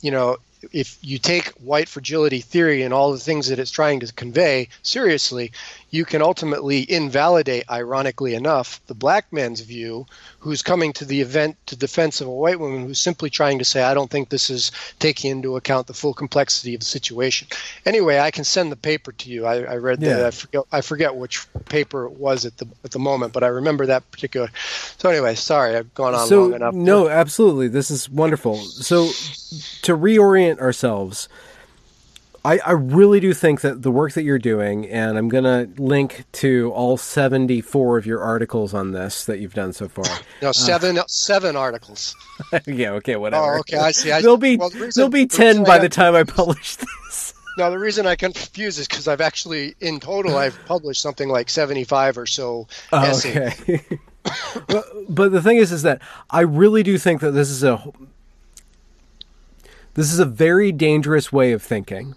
you 0.00 0.10
know, 0.10 0.38
if 0.72 0.96
you 1.02 1.18
take 1.18 1.48
white 1.54 1.88
fragility 1.88 2.40
theory 2.40 2.82
and 2.82 2.94
all 2.94 3.12
the 3.12 3.18
things 3.18 3.48
that 3.48 3.58
it's 3.58 3.70
trying 3.70 4.00
to 4.00 4.12
convey 4.12 4.68
seriously, 4.82 5.52
you 5.92 6.06
can 6.06 6.22
ultimately 6.22 6.90
invalidate, 6.90 7.70
ironically 7.70 8.34
enough, 8.34 8.80
the 8.86 8.94
black 8.94 9.30
man's 9.30 9.60
view 9.60 10.06
who's 10.38 10.62
coming 10.62 10.90
to 10.94 11.04
the 11.04 11.20
event 11.20 11.54
to 11.66 11.76
defense 11.76 12.22
of 12.22 12.26
a 12.26 12.32
white 12.32 12.58
woman 12.58 12.86
who's 12.86 12.98
simply 12.98 13.28
trying 13.28 13.58
to 13.58 13.64
say, 13.64 13.82
I 13.82 13.92
don't 13.92 14.10
think 14.10 14.30
this 14.30 14.48
is 14.48 14.72
taking 14.98 15.30
into 15.30 15.54
account 15.56 15.86
the 15.86 15.92
full 15.92 16.14
complexity 16.14 16.72
of 16.72 16.80
the 16.80 16.86
situation. 16.86 17.46
Anyway, 17.84 18.18
I 18.18 18.30
can 18.30 18.42
send 18.42 18.72
the 18.72 18.76
paper 18.76 19.12
to 19.12 19.30
you. 19.30 19.44
I, 19.44 19.64
I 19.64 19.76
read 19.76 20.00
yeah. 20.00 20.14
that. 20.14 20.26
I 20.26 20.30
forget, 20.30 20.64
I 20.72 20.80
forget 20.80 21.14
which 21.14 21.46
paper 21.66 22.06
it 22.06 22.12
was 22.12 22.46
at 22.46 22.56
the 22.56 22.66
at 22.84 22.92
the 22.92 22.98
moment, 22.98 23.34
but 23.34 23.44
I 23.44 23.48
remember 23.48 23.84
that 23.84 24.10
particular. 24.10 24.48
So 24.96 25.10
anyway, 25.10 25.34
sorry, 25.34 25.76
I've 25.76 25.92
gone 25.92 26.14
on 26.14 26.26
so, 26.26 26.44
long 26.44 26.54
enough. 26.54 26.74
No, 26.74 27.10
absolutely. 27.10 27.68
This 27.68 27.90
is 27.90 28.08
wonderful. 28.08 28.56
So 28.56 29.08
to 29.82 29.94
reorient 29.94 30.58
ourselves 30.58 31.28
I, 32.44 32.58
I 32.58 32.72
really 32.72 33.20
do 33.20 33.32
think 33.34 33.60
that 33.60 33.82
the 33.82 33.90
work 33.92 34.14
that 34.14 34.24
you're 34.24 34.38
doing, 34.38 34.88
and 34.88 35.16
I'm 35.16 35.28
going 35.28 35.44
to 35.44 35.80
link 35.80 36.24
to 36.32 36.72
all 36.74 36.96
74 36.96 37.98
of 37.98 38.06
your 38.06 38.20
articles 38.20 38.74
on 38.74 38.90
this 38.90 39.24
that 39.26 39.38
you've 39.38 39.54
done 39.54 39.72
so 39.72 39.88
far. 39.88 40.04
No, 40.40 40.50
seven 40.50 40.98
uh, 40.98 41.04
seven 41.06 41.54
articles. 41.54 42.16
yeah, 42.66 42.90
okay, 42.92 43.14
whatever. 43.14 43.56
Oh, 43.56 43.58
okay, 43.60 43.76
I 43.76 43.92
see. 43.92 44.10
I, 44.10 44.20
there'll 44.20 44.36
be 44.36 44.56
well, 44.56 44.70
the 44.70 44.80
reason, 44.80 45.00
there'll 45.00 45.10
be 45.10 45.26
10 45.26 45.62
by 45.62 45.78
the 45.78 45.88
time 45.88 46.14
I 46.14 46.24
publish 46.24 46.76
this. 46.76 47.34
No, 47.58 47.70
the 47.70 47.78
reason 47.78 48.06
I 48.06 48.16
confuse 48.16 48.78
is 48.78 48.88
because 48.88 49.06
I've 49.06 49.20
actually, 49.20 49.74
in 49.78 50.00
total, 50.00 50.38
I've 50.38 50.58
published 50.64 51.02
something 51.02 51.28
like 51.28 51.50
75 51.50 52.16
or 52.16 52.24
so 52.24 52.66
oh, 52.94 53.02
essays. 53.02 53.60
Okay. 53.60 53.98
but, 54.68 54.86
but 55.06 55.32
the 55.32 55.42
thing 55.42 55.58
is, 55.58 55.70
is 55.70 55.82
that 55.82 56.00
I 56.30 56.40
really 56.40 56.82
do 56.82 56.96
think 56.96 57.20
that 57.20 57.32
this 57.32 57.50
is 57.50 57.62
a 57.62 57.92
this 59.92 60.10
is 60.10 60.18
a 60.18 60.24
very 60.24 60.72
dangerous 60.72 61.30
way 61.30 61.52
of 61.52 61.62
thinking 61.62 62.14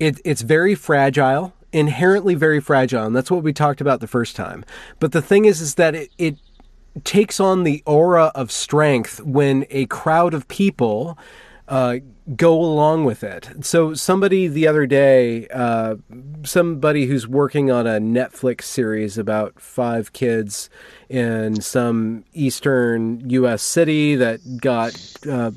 it, 0.00 0.20
it's 0.24 0.42
very 0.42 0.74
fragile, 0.74 1.52
inherently 1.72 2.34
very 2.34 2.60
fragile, 2.60 3.04
and 3.04 3.14
that's 3.14 3.30
what 3.30 3.44
we 3.44 3.52
talked 3.52 3.80
about 3.80 4.00
the 4.00 4.08
first 4.08 4.34
time. 4.34 4.64
But 4.98 5.12
the 5.12 5.22
thing 5.22 5.44
is, 5.44 5.60
is 5.60 5.76
that 5.76 5.94
it, 5.94 6.10
it 6.18 6.36
takes 7.04 7.38
on 7.38 7.62
the 7.64 7.82
aura 7.86 8.32
of 8.34 8.50
strength 8.50 9.20
when 9.20 9.66
a 9.70 9.86
crowd 9.86 10.34
of 10.34 10.48
people 10.48 11.16
uh, 11.68 11.98
go 12.34 12.60
along 12.60 13.04
with 13.04 13.22
it. 13.22 13.48
So 13.60 13.94
somebody 13.94 14.48
the 14.48 14.66
other 14.66 14.86
day, 14.86 15.46
uh, 15.48 15.96
somebody 16.42 17.06
who's 17.06 17.28
working 17.28 17.70
on 17.70 17.86
a 17.86 18.00
Netflix 18.00 18.62
series 18.62 19.16
about 19.16 19.60
five 19.60 20.12
kids 20.12 20.68
in 21.08 21.60
some 21.60 22.24
eastern 22.32 23.28
U.S. 23.30 23.62
city 23.62 24.16
that 24.16 24.58
got 24.60 24.94
uh, 25.28 25.52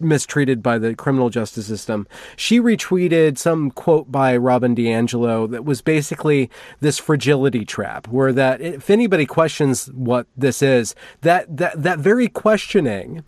mistreated 0.00 0.62
by 0.62 0.78
the 0.78 0.94
criminal 0.94 1.30
justice 1.30 1.66
system. 1.66 2.06
She 2.36 2.60
retweeted 2.60 3.38
some 3.38 3.70
quote 3.70 4.10
by 4.10 4.36
Robin 4.36 4.74
DiAngelo 4.74 5.50
that 5.50 5.64
was 5.64 5.82
basically 5.82 6.50
this 6.80 6.98
fragility 6.98 7.64
trap, 7.64 8.08
where 8.08 8.32
that 8.32 8.60
if 8.60 8.90
anybody 8.90 9.26
questions 9.26 9.86
what 9.86 10.26
this 10.36 10.62
is, 10.62 10.94
that 11.22 11.56
that 11.56 11.82
that 11.82 11.98
very 11.98 12.28
questioning 12.28 13.24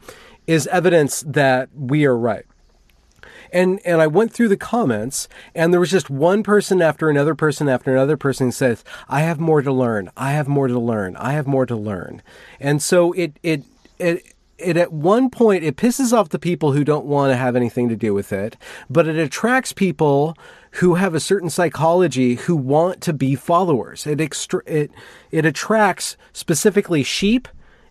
is 0.47 0.66
evidence 0.68 1.23
that 1.27 1.68
we 1.75 2.05
are 2.05 2.16
right. 2.16 2.45
And 3.53 3.81
and 3.85 4.01
I 4.01 4.07
went 4.07 4.33
through 4.33 4.49
the 4.49 4.57
comments, 4.57 5.29
and 5.55 5.73
there 5.73 5.81
was 5.81 5.91
just 5.91 6.09
one 6.09 6.43
person 6.43 6.81
after 6.81 7.09
another 7.09 7.35
person 7.35 7.68
after 7.68 7.91
another 7.91 8.16
person 8.16 8.53
says, 8.53 8.85
"I 9.09 9.21
have 9.21 9.41
more 9.41 9.62
to 9.62 9.73
learn. 9.73 10.11
I 10.16 10.33
have 10.33 10.47
more 10.49 10.68
to 10.68 10.79
learn. 10.79 11.16
I 11.16 11.33
have 11.33 11.47
more 11.47 11.66
to 11.66 11.77
learn." 11.77 12.23
And 12.61 12.81
so 12.81 13.12
it 13.12 13.39
it 13.43 13.64
it 13.99 14.35
it 14.61 14.77
at 14.77 14.93
one 14.93 15.31
point 15.31 15.65
it 15.65 15.77
pisses 15.77 16.13
off 16.13 16.29
the 16.29 16.39
people 16.39 16.73
who 16.73 16.85
don't 16.85 17.07
want 17.07 17.33
to 17.33 17.37
have 17.37 17.57
anything 17.57 17.89
to 17.89 17.97
do 17.97 18.15
with 18.15 18.33
it, 18.33 18.57
but 18.89 19.07
it 19.07 19.17
attracts 19.17 19.73
people 19.73 20.37
who 20.73 20.95
have 20.95 21.15
a 21.15 21.21
certain 21.21 21.51
psychology 21.51 22.37
who 22.37 22.57
want 22.57 23.01
to 23.03 23.13
be 23.13 23.35
followers. 23.35 24.07
It 24.07 24.21
extra- 24.21 24.63
it 24.67 24.91
it 25.31 25.45
attracts 25.45 26.17
specifically 26.33 27.03
sheep 27.03 27.49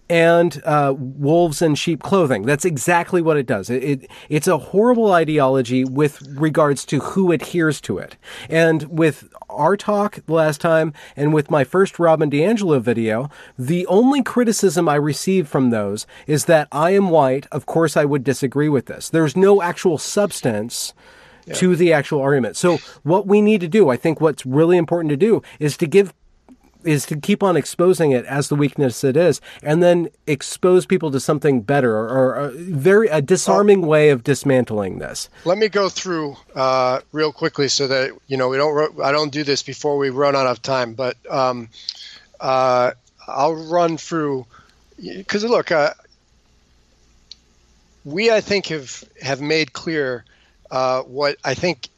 and 0.10 0.62
uh, 0.66 0.95
wolves 0.97 1.62
in 1.62 1.76
sheep 1.76 2.01
clothing. 2.01 2.43
That's 2.43 2.66
exactly 2.66 3.22
what 3.22 3.38
it 3.38 3.45
does. 3.45 3.70
It, 3.70 3.84
it, 3.84 4.12
it's 4.28 4.47
a 4.47 4.57
horrible 4.57 5.12
ideology 5.12 5.86
with 5.86 6.22
regards 6.30 6.84
to 6.86 6.99
who 6.99 7.32
adheres 7.32 7.80
to 7.82 7.99
it. 7.99 8.18
And 8.49 8.84
with 8.86 9.32
our 9.49 9.78
talk 9.78 10.20
last 10.28 10.60
time 10.62 10.93
and 11.16 11.34
with 11.34 11.51
my 11.51 11.64
first 11.64 11.99
Robin 11.99 12.30
DiAngelo 12.30 12.82
video, 12.82 13.30
the 13.57 13.86
only 13.88 14.24
criticism 14.24 14.89
I 14.89 14.95
received 14.95 15.47
from 15.47 15.70
those 15.70 16.07
is 16.26 16.45
that 16.45 16.68
I 16.72 16.91
am 16.91 17.10
white. 17.10 17.45
Of 17.51 17.68
course, 17.68 17.95
I 17.95 18.05
would 18.05 18.24
disagree 18.24 18.70
with 18.70 18.88
this. 18.88 19.10
There's 19.10 19.36
no 19.36 19.62
actual 19.62 19.97
substance. 19.97 20.93
Yeah. 21.45 21.55
To 21.55 21.76
the 21.76 21.93
actual 21.93 22.22
argument. 22.22 22.57
So, 22.57 22.78
what 23.01 23.26
we 23.26 23.41
need 23.41 23.62
to 23.62 23.68
do, 23.68 23.89
I 23.89 23.97
think 23.97 24.22
what's 24.22 24.45
really 24.45 24.78
important 24.78 25.10
to 25.10 25.18
do 25.18 25.41
is 25.57 25.78
to 25.78 25.88
give 25.88 26.14
is 26.84 27.05
to 27.07 27.17
keep 27.17 27.43
on 27.43 27.57
exposing 27.57 28.11
it 28.11 28.25
as 28.25 28.49
the 28.49 28.55
weakness 28.55 29.03
it 29.03 29.17
is, 29.17 29.41
and 29.61 29.84
then 29.84 30.09
expose 30.27 30.86
people 30.86 31.11
to 31.11 31.19
something 31.19 31.61
better 31.61 31.95
or, 31.95 32.09
or 32.09 32.36
a 32.36 32.51
very 32.51 33.07
a 33.09 33.21
disarming 33.21 33.82
way 33.82 34.09
of 34.09 34.23
dismantling 34.23 34.99
this. 34.99 35.30
Let 35.45 35.57
me 35.57 35.69
go 35.69 35.89
through 35.89 36.38
uh, 36.55 37.01
real 37.11 37.32
quickly 37.32 37.67
so 37.67 37.88
that 37.88 38.11
you 38.27 38.38
know 38.38 38.49
we 38.49 38.57
don't. 38.57 39.01
I 39.01 39.11
don't 39.11 39.32
do 39.32 39.43
this 39.43 39.63
before 39.63 39.97
we 39.97 40.09
run 40.09 40.36
out 40.36 40.47
of 40.47 40.61
time, 40.61 40.93
but 40.93 41.17
um, 41.30 41.69
uh, 42.39 42.91
I'll 43.27 43.55
run 43.55 43.97
through 43.97 44.45
because 44.97 45.43
look, 45.43 45.71
uh, 45.71 45.93
we 48.05 48.32
I 48.32 48.41
think 48.41 48.67
have 48.67 49.03
have 49.21 49.41
made 49.41 49.73
clear 49.73 50.23
uh, 50.71 51.01
what 51.03 51.38
I 51.43 51.53
think 51.53 51.89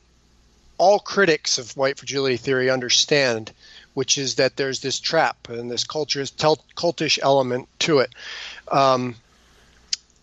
all 0.78 1.00
critics 1.00 1.60
of 1.60 1.78
white 1.78 1.98
fragility 2.00 2.38
theory 2.38 2.70
understand 2.70 3.52
which 3.94 4.18
is 4.18 4.36
that 4.36 4.58
there's 4.58 4.80
this 4.80 5.00
trap 5.00 5.50
and 5.50 5.70
this 5.70 5.84
cultish, 5.84 6.32
cultish 6.76 7.20
element 7.22 7.68
to 7.80 8.00
it. 8.00 8.14
Um, 8.72 9.16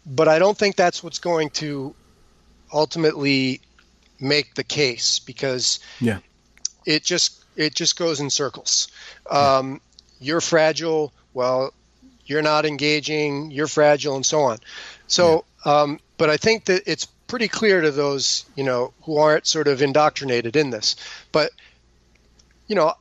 but 0.07 0.29
I 0.29 0.39
don't 0.39 0.57
think 0.57 0.77
that's 0.77 1.03
what's 1.03 1.19
going 1.19 1.51
to 1.51 1.95
ultimately 2.73 3.61
make 4.21 4.55
the 4.55 4.65
case 4.65 5.19
because 5.19 5.81
yeah. 6.01 6.19
it 6.87 7.05
just 7.05 7.45
it 7.57 7.75
just 7.75 7.99
goes 7.99 8.21
in 8.21 8.31
circles. 8.31 8.89
Um. 9.31 9.81
You're 10.21 10.41
fragile. 10.41 11.13
Well, 11.35 11.73
you're 12.27 12.43
not 12.43 12.67
engaging. 12.67 13.51
You're 13.51 13.67
fragile, 13.67 14.17
and 14.17 14.27
so 14.27 14.41
on. 14.41 14.59
So, 15.07 15.45
yeah. 15.65 15.81
um, 15.81 16.01
but 16.17 16.31
I 16.31 16.37
think 16.37 16.65
that 16.67 16.83
it's 16.87 17.07
pretty 17.27 17.49
clear 17.49 17.81
to 17.81 17.91
those 17.91 18.45
you 18.57 18.65
know 18.65 18.93
who 19.03 19.19
aren't 19.19 19.47
sort 19.47 19.69
of 19.69 19.81
indoctrinated 19.83 20.57
in 20.57 20.71
this. 20.71 20.97
But 21.33 21.51
you 22.67 22.75
know, 22.75 22.95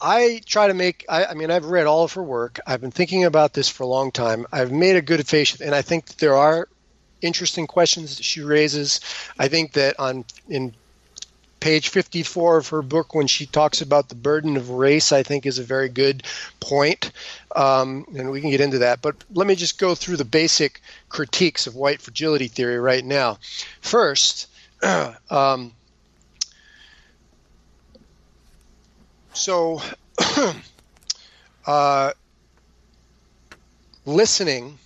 I 0.00 0.40
try 0.46 0.68
to 0.68 0.74
make. 0.74 1.04
I, 1.08 1.26
I, 1.26 1.34
mean, 1.34 1.50
I've 1.50 1.66
read 1.66 1.86
all 1.86 2.04
of 2.04 2.12
her 2.14 2.22
work. 2.22 2.60
I've 2.66 2.80
been 2.80 2.90
thinking 2.90 3.24
about 3.24 3.52
this 3.52 3.68
for 3.68 3.84
a 3.84 3.86
long 3.86 4.12
time. 4.12 4.46
I've 4.52 4.72
made 4.72 4.96
a 4.96 5.02
good 5.02 5.26
face, 5.26 5.60
and 5.60 5.74
I 5.74 5.82
think 5.82 6.06
there 6.16 6.36
are 6.36 6.68
interesting 7.20 7.66
questions 7.66 8.16
that 8.16 8.24
she 8.24 8.40
raises. 8.40 9.00
I 9.38 9.48
think 9.48 9.72
that 9.72 9.98
on 9.98 10.24
in 10.48 10.74
page 11.60 11.90
54 11.90 12.56
of 12.56 12.68
her 12.68 12.82
book, 12.82 13.14
when 13.14 13.26
she 13.26 13.44
talks 13.44 13.82
about 13.82 14.08
the 14.08 14.14
burden 14.14 14.56
of 14.56 14.70
race, 14.70 15.12
I 15.12 15.22
think 15.22 15.44
is 15.44 15.58
a 15.58 15.64
very 15.64 15.90
good 15.90 16.22
point, 16.58 17.12
um, 17.54 18.06
and 18.16 18.30
we 18.30 18.40
can 18.40 18.50
get 18.50 18.62
into 18.62 18.78
that. 18.78 19.02
But 19.02 19.16
let 19.34 19.46
me 19.46 19.54
just 19.54 19.78
go 19.78 19.94
through 19.94 20.16
the 20.16 20.24
basic 20.24 20.80
critiques 21.10 21.66
of 21.66 21.76
white 21.76 22.00
fragility 22.00 22.48
theory 22.48 22.78
right 22.78 23.04
now. 23.04 23.38
First. 23.80 24.46
um, 25.30 25.72
so 29.40 29.80
uh, 31.66 32.12
listening 34.04 34.78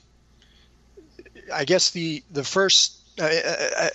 i 1.53 1.65
guess 1.65 1.91
the 1.91 2.23
the 2.31 2.45
first 2.45 3.01
I, 3.21 3.43
I, 3.79 3.91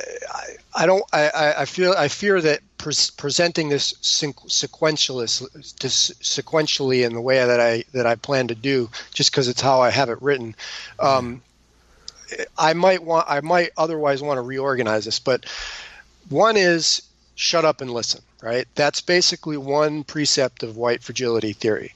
I 0.84 0.86
don't 0.86 1.04
I, 1.12 1.54
I 1.58 1.66
feel 1.66 1.94
I 1.98 2.08
fear 2.08 2.40
that 2.40 2.62
pre- 2.78 2.94
presenting 3.18 3.68
this 3.68 3.94
sequentially 3.96 5.26
sequentially 6.22 7.06
in 7.06 7.14
the 7.14 7.20
way 7.20 7.46
that 7.46 7.60
I 7.60 7.84
that 7.92 8.06
I 8.06 8.16
plan 8.16 8.48
to 8.48 8.56
do 8.56 8.90
just 9.14 9.30
because 9.30 9.50
it's 9.50 9.60
how 9.60 9.82
I 9.82 9.90
have 9.90 10.08
it 10.10 10.22
written 10.22 10.56
um, 11.02 11.42
I 12.58 12.72
might 12.72 13.04
want 13.04 13.26
I 13.30 13.42
might 13.42 13.72
otherwise 13.76 14.22
want 14.22 14.38
to 14.38 14.42
reorganize 14.42 15.04
this 15.04 15.20
but 15.20 15.46
one 16.30 16.56
is 16.56 17.02
shut 17.40 17.66
up 17.66 17.82
and 17.82 17.92
listen 17.92 18.22
right? 18.42 18.68
That's 18.76 19.02
basically 19.02 19.58
one 19.58 20.04
precept 20.04 20.64
of 20.64 20.78
white 20.78 21.04
fragility 21.04 21.54
theory. 21.54 21.94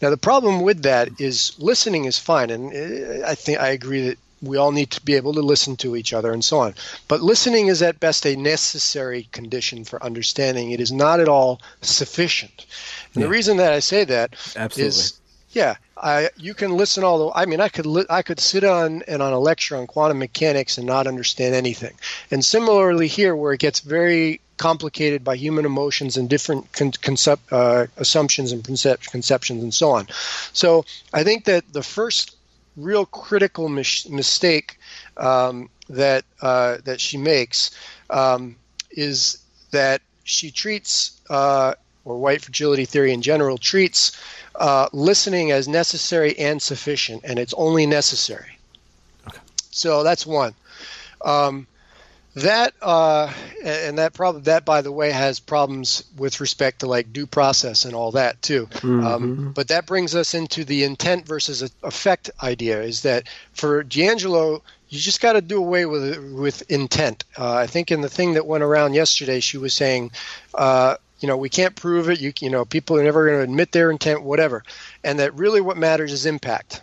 Now, 0.00 0.10
the 0.10 0.16
problem 0.16 0.62
with 0.62 0.82
that 0.82 1.08
is 1.20 1.52
listening 1.58 2.04
is 2.04 2.18
fine, 2.18 2.50
and 2.50 2.72
uh, 2.72 3.26
I 3.26 3.34
think 3.34 3.58
I 3.58 3.68
agree 3.68 4.08
that 4.08 4.18
we 4.42 4.56
all 4.56 4.72
need 4.72 4.90
to 4.92 5.02
be 5.02 5.14
able 5.14 5.34
to 5.34 5.40
listen 5.40 5.76
to 5.76 5.96
each 5.96 6.14
other 6.14 6.32
and 6.32 6.42
so 6.44 6.60
on. 6.60 6.74
But 7.08 7.20
listening 7.20 7.66
is 7.66 7.82
at 7.82 8.00
best 8.00 8.24
a 8.24 8.36
necessary 8.36 9.28
condition 9.32 9.84
for 9.84 10.02
understanding. 10.02 10.70
It 10.70 10.80
is 10.80 10.90
not 10.90 11.20
at 11.20 11.28
all 11.28 11.60
sufficient. 11.82 12.64
And 13.14 13.20
yeah. 13.20 13.26
the 13.26 13.30
reason 13.30 13.58
that 13.58 13.74
I 13.74 13.80
say 13.80 14.04
that 14.04 14.34
Absolutely. 14.56 14.88
is 14.88 15.20
yeah, 15.52 15.74
I 15.96 16.30
you 16.36 16.54
can 16.54 16.76
listen 16.76 17.02
all 17.02 17.18
the. 17.18 17.32
I 17.34 17.44
mean, 17.44 17.60
I 17.60 17.68
could 17.68 17.84
li- 17.84 18.06
I 18.08 18.22
could 18.22 18.38
sit 18.38 18.62
on 18.62 19.02
and 19.08 19.20
on 19.20 19.32
a 19.32 19.38
lecture 19.40 19.76
on 19.76 19.88
quantum 19.88 20.20
mechanics 20.20 20.78
and 20.78 20.86
not 20.86 21.08
understand 21.08 21.56
anything. 21.56 21.94
And 22.30 22.44
similarly 22.44 23.08
here, 23.08 23.34
where 23.34 23.52
it 23.52 23.60
gets 23.60 23.80
very 23.80 24.40
complicated 24.60 25.24
by 25.24 25.34
human 25.36 25.64
emotions 25.64 26.18
and 26.18 26.28
different 26.28 26.70
con- 26.72 26.92
concept, 27.00 27.50
uh, 27.50 27.86
assumptions 27.96 28.52
and 28.52 28.62
concept- 28.62 29.10
conceptions 29.10 29.62
and 29.62 29.72
so 29.72 29.90
on. 29.90 30.06
So 30.52 30.84
I 31.14 31.24
think 31.24 31.46
that 31.46 31.72
the 31.72 31.82
first 31.82 32.36
real 32.76 33.06
critical 33.06 33.70
mis- 33.70 34.06
mistake 34.10 34.78
um, 35.16 35.70
that 35.88 36.24
uh, 36.42 36.76
that 36.84 37.00
she 37.00 37.16
makes 37.16 37.70
um, 38.10 38.54
is 38.90 39.38
that 39.70 40.02
she 40.24 40.50
treats 40.50 41.18
uh, 41.30 41.72
or 42.04 42.18
white 42.18 42.42
fragility 42.42 42.84
theory 42.84 43.12
in 43.14 43.22
general 43.22 43.56
treats 43.56 44.12
uh, 44.56 44.88
listening 44.92 45.52
as 45.52 45.68
necessary 45.68 46.38
and 46.38 46.60
sufficient, 46.60 47.22
and 47.24 47.38
it's 47.38 47.54
only 47.54 47.86
necessary. 47.86 48.58
Okay. 49.26 49.40
So 49.70 50.02
that's 50.02 50.26
one. 50.26 50.54
Um, 51.24 51.66
that 52.34 52.74
uh, 52.80 53.32
and 53.64 53.98
that 53.98 54.14
problem 54.14 54.44
that 54.44 54.64
by 54.64 54.82
the 54.82 54.92
way 54.92 55.10
has 55.10 55.40
problems 55.40 56.04
with 56.16 56.40
respect 56.40 56.80
to 56.80 56.86
like 56.86 57.12
due 57.12 57.26
process 57.26 57.84
and 57.84 57.94
all 57.94 58.12
that 58.12 58.40
too. 58.42 58.66
Mm-hmm. 58.66 59.06
Um, 59.06 59.52
but 59.52 59.68
that 59.68 59.86
brings 59.86 60.14
us 60.14 60.34
into 60.34 60.64
the 60.64 60.84
intent 60.84 61.26
versus 61.26 61.62
effect 61.82 62.30
idea. 62.42 62.82
Is 62.82 63.02
that 63.02 63.28
for 63.52 63.82
DiAngelo, 63.82 64.62
you 64.88 64.98
just 64.98 65.20
got 65.20 65.32
to 65.32 65.40
do 65.40 65.58
away 65.58 65.86
with 65.86 66.32
with 66.32 66.70
intent. 66.70 67.24
Uh, 67.36 67.54
I 67.54 67.66
think 67.66 67.90
in 67.90 68.00
the 68.00 68.08
thing 68.08 68.34
that 68.34 68.46
went 68.46 68.64
around 68.64 68.94
yesterday, 68.94 69.40
she 69.40 69.58
was 69.58 69.74
saying. 69.74 70.12
Uh, 70.54 70.96
you 71.20 71.26
know, 71.28 71.36
we 71.36 71.50
can't 71.50 71.76
prove 71.76 72.08
it. 72.08 72.18
You, 72.18 72.32
you 72.40 72.48
know, 72.48 72.64
people 72.64 72.96
are 72.96 73.04
never 73.04 73.26
going 73.26 73.36
to 73.36 73.44
admit 73.44 73.72
their 73.72 73.90
intent, 73.90 74.22
whatever. 74.22 74.62
And 75.04 75.18
that 75.18 75.34
really 75.34 75.60
what 75.60 75.76
matters 75.76 76.14
is 76.14 76.24
impact. 76.24 76.80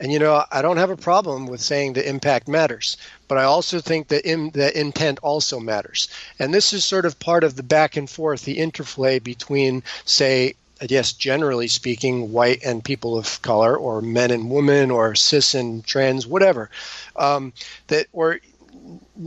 And 0.00 0.10
you 0.10 0.18
know, 0.18 0.44
I 0.50 0.62
don't 0.62 0.78
have 0.78 0.88
a 0.88 0.96
problem 0.96 1.46
with 1.46 1.60
saying 1.60 1.92
the 1.92 2.08
impact 2.08 2.48
matters, 2.48 2.96
but 3.28 3.36
I 3.36 3.44
also 3.44 3.80
think 3.80 4.08
that 4.08 4.24
in, 4.24 4.50
the 4.50 4.78
intent 4.78 5.18
also 5.22 5.60
matters. 5.60 6.08
And 6.38 6.54
this 6.54 6.72
is 6.72 6.86
sort 6.86 7.04
of 7.04 7.18
part 7.18 7.44
of 7.44 7.56
the 7.56 7.62
back 7.62 7.96
and 7.96 8.08
forth, 8.08 8.46
the 8.46 8.58
interplay 8.58 9.18
between, 9.18 9.82
say, 10.06 10.54
I 10.80 10.86
guess 10.86 11.12
generally 11.12 11.68
speaking, 11.68 12.32
white 12.32 12.62
and 12.64 12.82
people 12.82 13.18
of 13.18 13.42
color, 13.42 13.76
or 13.76 14.00
men 14.00 14.30
and 14.30 14.50
women, 14.50 14.90
or 14.90 15.14
cis 15.14 15.54
and 15.54 15.84
trans, 15.84 16.26
whatever. 16.26 16.70
Um, 17.16 17.52
that 17.88 18.06
or 18.14 18.40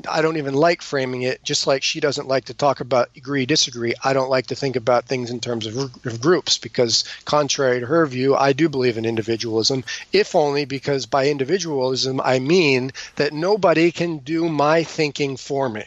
I 0.09 0.22
don't 0.22 0.38
even 0.38 0.53
like 0.53 0.82
framing 0.82 1.22
it, 1.22 1.43
just 1.43 1.68
like 1.68 1.84
she 1.84 1.99
doesn't 1.99 2.28
like 2.28 2.45
to 2.45 2.53
talk 2.53 2.80
about 2.80 3.09
agree, 3.16 3.45
disagree. 3.45 3.93
I 4.03 4.14
don't 4.14 4.30
like 4.30 4.47
to 4.47 4.55
think 4.55 4.76
about 4.76 5.05
things 5.05 5.30
in 5.30 5.39
terms 5.39 5.66
of, 5.66 5.78
of, 6.05 6.22
groups 6.22 6.57
because, 6.57 7.03
contrary 7.26 7.80
to 7.80 7.86
her 7.86 8.05
view, 8.05 8.36
I 8.36 8.53
do 8.53 8.70
believe 8.70 8.97
in 8.97 9.05
individualism, 9.05 9.84
if 10.11 10.36
only 10.36 10.66
because 10.66 11.05
by 11.05 11.28
individualism 11.28 12.22
I 12.22 12.39
mean 12.39 12.91
that 13.16 13.34
nobody 13.34 13.91
can 13.91 14.20
do 14.20 14.49
my 14.49 14.84
thinking 14.84 15.38
for 15.38 15.70
me. 15.70 15.86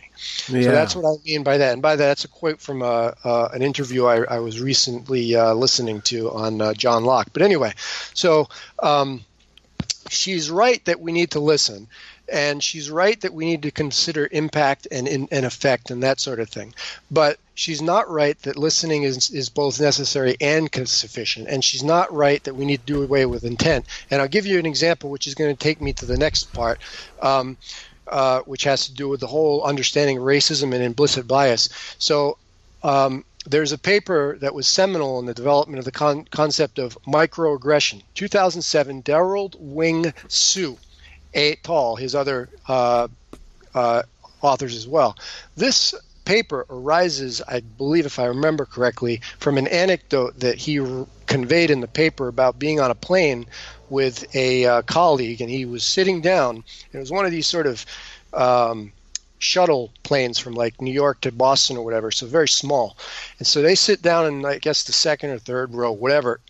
Yeah. 0.49 0.62
So 0.62 0.70
that's 0.70 0.97
what 0.97 1.07
I 1.07 1.16
mean 1.24 1.43
by 1.43 1.59
that. 1.59 1.72
And 1.72 1.83
by 1.83 1.97
that, 1.97 2.07
that's 2.07 2.24
a 2.24 2.29
quote 2.29 2.61
from 2.61 2.83
uh, 2.83 3.12
uh, 3.24 3.49
an 3.53 3.62
interview 3.62 4.07
I, 4.07 4.37
I 4.37 4.39
was 4.39 4.61
recently 4.61 5.35
uh, 5.35 5.55
listening 5.55 6.01
to 6.03 6.31
on 6.31 6.61
uh, 6.61 6.74
John 6.74 7.05
Locke. 7.05 7.29
But 7.33 7.43
anyway, 7.43 7.72
so 8.14 8.49
um, 8.83 9.24
she's 10.09 10.51
right 10.51 10.85
that 10.85 11.01
we 11.01 11.12
need 11.12 11.33
to 11.33 11.41
listen 11.41 11.89
and 12.29 12.62
she's 12.62 12.91
right 12.91 13.20
that 13.20 13.33
we 13.33 13.45
need 13.45 13.62
to 13.62 13.70
consider 13.70 14.29
impact 14.33 14.89
and, 14.91 15.09
and 15.09 15.47
effect 15.47 15.91
and 15.91 16.03
that 16.03 16.20
sort 16.20 16.41
of 16.41 16.49
thing. 16.49 16.74
But 17.11 17.39
she's 17.55 17.81
not 17.81 18.11
right 18.11 18.41
that 18.43 18.57
listening 18.57 19.05
is, 19.05 19.31
is 19.31 19.49
both 19.49 19.81
necessary 19.81 20.37
and 20.41 20.70
sufficient. 20.89 21.49
And 21.49 21.64
she's 21.64 21.83
not 21.83 22.12
right 22.12 22.43
that 22.45 22.55
we 22.55 22.64
need 22.64 22.81
to 22.81 22.87
do 22.87 23.03
away 23.03 23.27
with 23.27 23.45
intent. 23.45 23.87
And 24.11 24.20
I'll 24.20 24.29
give 24.29 24.47
you 24.47 24.59
an 24.59 24.66
example, 24.66 25.11
which 25.11 25.27
is 25.27 25.35
going 25.35 25.55
to 25.55 25.59
take 25.59 25.81
me 25.81 25.93
to 25.95 26.07
the 26.07 26.16
next 26.16 26.53
part, 26.53 26.81
um, 27.22 27.57
uh, 28.09 28.41
which 28.41 28.64
has 28.64 28.87
to 28.87 28.93
do 28.93 29.09
with 29.09 29.20
the 29.20 29.27
whole 29.27 29.62
understanding 29.62 30.18
of 30.18 30.24
racism 30.24 30.74
and 30.74 30.83
implicit 30.83 31.27
bias. 31.27 31.68
So 31.99 32.39
um, 32.83 33.24
there's 33.47 33.72
a 33.72 33.79
paper 33.79 34.37
that 34.41 34.55
was 34.55 34.66
seminal 34.66 35.18
in 35.20 35.27
the 35.27 35.35
development 35.35 35.79
of 35.79 35.85
the 35.85 35.93
con- 35.93 36.27
concept 36.31 36.79
of 36.79 36.99
microaggression. 37.07 38.03
2007, 38.14 39.01
Derald 39.01 39.57
Wing 39.59 40.12
Sue 40.29 40.79
et 41.35 41.59
al., 41.68 41.97
his 41.97 42.14
other 42.14 42.49
uh, 42.68 43.09
uh, 43.74 44.03
authors 44.43 44.74
as 44.74 44.89
well. 44.89 45.16
This 45.57 45.95
paper 46.24 46.66
arises, 46.68 47.41
I 47.49 47.61
believe, 47.61 48.05
if 48.05 48.18
I 48.18 48.27
remember 48.27 48.64
correctly, 48.64 49.20
from 49.39 49.59
an 49.59 49.68
anecdote 49.68 50.41
that 50.41 50.59
he 50.59 50.81
r- 50.81 51.07
conveyed 51.27 51.70
in 51.70 51.81
the 51.81 51.89
paper 51.89 52.29
about 52.29 52.59
being 52.59 52.81
on 52.81 52.91
a 52.91 52.95
plane 52.95 53.47
with 53.89 54.27
a 54.35 54.66
uh, 54.66 54.83
colleague, 54.83 55.41
and 55.41 55.49
he 55.51 55.64
was 55.64 55.85
sitting 55.85 56.20
down. 56.20 56.64
It 56.93 56.99
was 56.99 57.12
one 57.12 57.24
of 57.24 57.31
these 57.31 57.47
sort 57.47 57.66
of 57.66 57.87
um, 58.33 58.93
shuttle 59.39 59.93
planes 60.03 60.39
from 60.39 60.55
like 60.55 60.81
New 60.81 60.93
York 60.93 61.20
to 61.20 61.33
Boston 61.33 61.77
or 61.77 61.85
whatever, 61.85 62.11
so 62.11 62.27
very 62.27 62.49
small. 62.49 62.97
And 63.39 63.47
so 63.47 63.62
they 63.62 63.74
sit 63.74 64.03
down 64.03 64.27
in, 64.27 64.45
I 64.45 64.59
guess, 64.59 64.85
the 64.85 64.93
second 64.93 65.31
or 65.31 65.39
third 65.39 65.74
row, 65.74 65.93
whatever. 65.93 66.41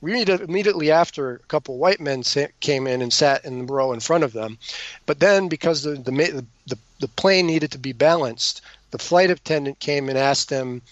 We 0.00 0.22
immediately 0.22 0.90
after 0.90 1.34
a 1.34 1.38
couple 1.40 1.74
of 1.74 1.80
white 1.80 2.00
men 2.00 2.22
came 2.60 2.86
in 2.86 3.02
and 3.02 3.12
sat 3.12 3.44
in 3.44 3.66
the 3.66 3.72
row 3.72 3.92
in 3.92 4.00
front 4.00 4.24
of 4.24 4.32
them. 4.32 4.58
But 5.06 5.20
then, 5.20 5.48
because 5.48 5.82
the, 5.82 5.94
the, 5.94 6.44
the, 6.66 6.78
the 7.00 7.08
plane 7.08 7.46
needed 7.46 7.72
to 7.72 7.78
be 7.78 7.92
balanced, 7.92 8.62
the 8.90 8.98
flight 8.98 9.30
attendant 9.30 9.78
came 9.78 10.08
and 10.08 10.18
asked 10.18 10.48
them 10.48 10.82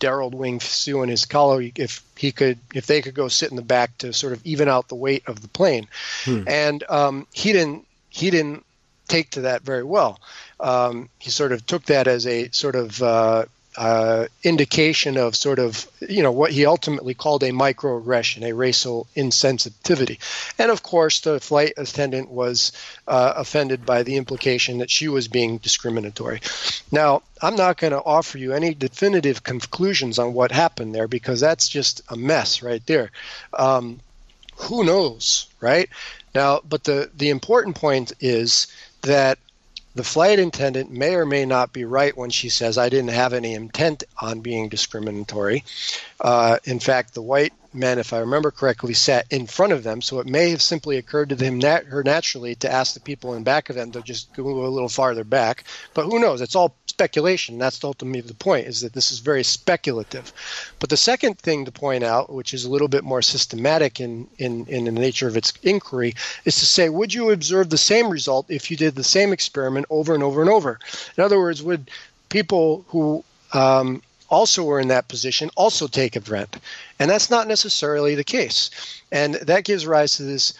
Derald 0.00 0.34
Wing 0.34 0.60
Sue 0.60 1.02
and 1.02 1.10
his 1.10 1.26
colleague 1.26 1.78
if 1.78 2.02
he 2.16 2.32
could 2.32 2.58
if 2.74 2.86
they 2.86 3.02
could 3.02 3.14
go 3.14 3.28
sit 3.28 3.50
in 3.50 3.56
the 3.56 3.62
back 3.62 3.96
to 3.98 4.12
sort 4.12 4.32
of 4.32 4.44
even 4.44 4.68
out 4.68 4.88
the 4.88 4.94
weight 4.94 5.22
of 5.28 5.42
the 5.42 5.48
plane, 5.48 5.86
hmm. 6.24 6.42
and 6.46 6.82
um, 6.88 7.26
he 7.32 7.52
didn't 7.52 7.86
he 8.08 8.30
didn't 8.30 8.64
take 9.06 9.30
to 9.30 9.42
that 9.42 9.62
very 9.62 9.84
well. 9.84 10.18
Um, 10.58 11.08
he 11.18 11.30
sort 11.30 11.52
of 11.52 11.66
took 11.66 11.84
that 11.84 12.08
as 12.08 12.26
a 12.26 12.50
sort 12.50 12.76
of 12.76 13.02
uh, 13.02 13.44
uh, 13.80 14.26
indication 14.42 15.16
of 15.16 15.34
sort 15.34 15.58
of 15.58 15.90
you 16.06 16.22
know 16.22 16.30
what 16.30 16.52
he 16.52 16.66
ultimately 16.66 17.14
called 17.14 17.42
a 17.42 17.50
microaggression, 17.50 18.42
a 18.42 18.52
racial 18.52 19.06
insensitivity, 19.16 20.18
and 20.58 20.70
of 20.70 20.82
course 20.82 21.20
the 21.20 21.40
flight 21.40 21.72
attendant 21.78 22.30
was 22.30 22.72
uh, 23.08 23.32
offended 23.36 23.86
by 23.86 24.02
the 24.02 24.16
implication 24.18 24.76
that 24.78 24.90
she 24.90 25.08
was 25.08 25.28
being 25.28 25.56
discriminatory. 25.56 26.42
Now 26.92 27.22
I'm 27.40 27.56
not 27.56 27.78
going 27.78 27.94
to 27.94 28.04
offer 28.04 28.36
you 28.36 28.52
any 28.52 28.74
definitive 28.74 29.44
conclusions 29.44 30.18
on 30.18 30.34
what 30.34 30.52
happened 30.52 30.94
there 30.94 31.08
because 31.08 31.40
that's 31.40 31.66
just 31.66 32.02
a 32.10 32.16
mess 32.16 32.62
right 32.62 32.84
there. 32.84 33.10
Um, 33.54 34.00
who 34.56 34.84
knows, 34.84 35.46
right? 35.58 35.88
Now, 36.34 36.60
but 36.68 36.84
the 36.84 37.10
the 37.16 37.30
important 37.30 37.76
point 37.76 38.12
is 38.20 38.66
that 39.00 39.38
the 39.94 40.04
flight 40.04 40.38
attendant 40.38 40.90
may 40.90 41.14
or 41.14 41.26
may 41.26 41.44
not 41.44 41.72
be 41.72 41.84
right 41.84 42.16
when 42.16 42.30
she 42.30 42.48
says, 42.48 42.78
I 42.78 42.88
didn't 42.88 43.10
have 43.10 43.32
any 43.32 43.54
intent 43.54 44.04
on 44.20 44.40
being 44.40 44.68
discriminatory. 44.68 45.64
Uh, 46.20 46.58
in 46.64 46.78
fact, 46.78 47.14
the 47.14 47.22
white 47.22 47.52
men, 47.72 47.98
if 47.98 48.12
I 48.12 48.18
remember 48.18 48.50
correctly, 48.50 48.94
sat 48.94 49.26
in 49.30 49.46
front 49.46 49.72
of 49.72 49.82
them, 49.82 50.02
so 50.02 50.18
it 50.18 50.26
may 50.26 50.50
have 50.50 50.62
simply 50.62 50.96
occurred 50.96 51.28
to 51.28 51.34
them 51.34 51.58
nat- 51.58 51.84
her 51.86 52.02
naturally 52.02 52.54
to 52.56 52.70
ask 52.70 52.94
the 52.94 53.00
people 53.00 53.34
in 53.34 53.44
back 53.44 53.70
of 53.70 53.76
them 53.76 53.92
to 53.92 54.02
just 54.02 54.32
go 54.32 54.44
a 54.44 54.68
little 54.68 54.88
farther 54.88 55.24
back. 55.24 55.64
But 55.94 56.06
who 56.06 56.18
knows? 56.18 56.40
It's 56.40 56.56
all 56.56 56.74
speculation. 56.86 57.58
That's 57.58 57.82
ultimately 57.84 58.22
the 58.22 58.34
point, 58.34 58.66
is 58.66 58.80
that 58.80 58.92
this 58.92 59.10
is 59.10 59.20
very 59.20 59.44
speculative. 59.44 60.32
But 60.78 60.90
the 60.90 60.96
second 60.96 61.38
thing 61.38 61.64
to 61.64 61.72
point 61.72 62.04
out, 62.04 62.32
which 62.32 62.52
is 62.52 62.64
a 62.64 62.70
little 62.70 62.88
bit 62.88 63.04
more 63.04 63.22
systematic 63.22 64.00
in, 64.00 64.26
in, 64.38 64.66
in 64.66 64.84
the 64.84 64.92
nature 64.92 65.28
of 65.28 65.36
its 65.36 65.52
inquiry, 65.62 66.14
is 66.44 66.58
to 66.58 66.66
say, 66.66 66.88
would 66.88 67.14
you 67.14 67.30
observe 67.30 67.70
the 67.70 67.78
same 67.78 68.10
result 68.10 68.46
if 68.48 68.70
you 68.70 68.76
did 68.76 68.94
the 68.94 69.04
same 69.04 69.32
experiment 69.32 69.86
over 69.90 70.14
and 70.14 70.22
over 70.22 70.40
and 70.40 70.50
over? 70.50 70.78
In 71.16 71.22
other 71.22 71.38
words, 71.38 71.62
would 71.62 71.90
people 72.28 72.84
who 72.88 73.24
um, 73.52 74.02
also 74.30 74.62
were 74.62 74.80
in 74.80 74.88
that 74.88 75.08
position 75.08 75.50
also 75.56 75.86
take 75.86 76.16
a 76.16 76.20
rent. 76.20 76.56
And 77.00 77.10
that's 77.10 77.30
not 77.30 77.48
necessarily 77.48 78.14
the 78.14 78.24
case. 78.24 78.70
And 79.10 79.34
that 79.34 79.64
gives 79.64 79.86
rise 79.86 80.18
to 80.18 80.22
this 80.22 80.52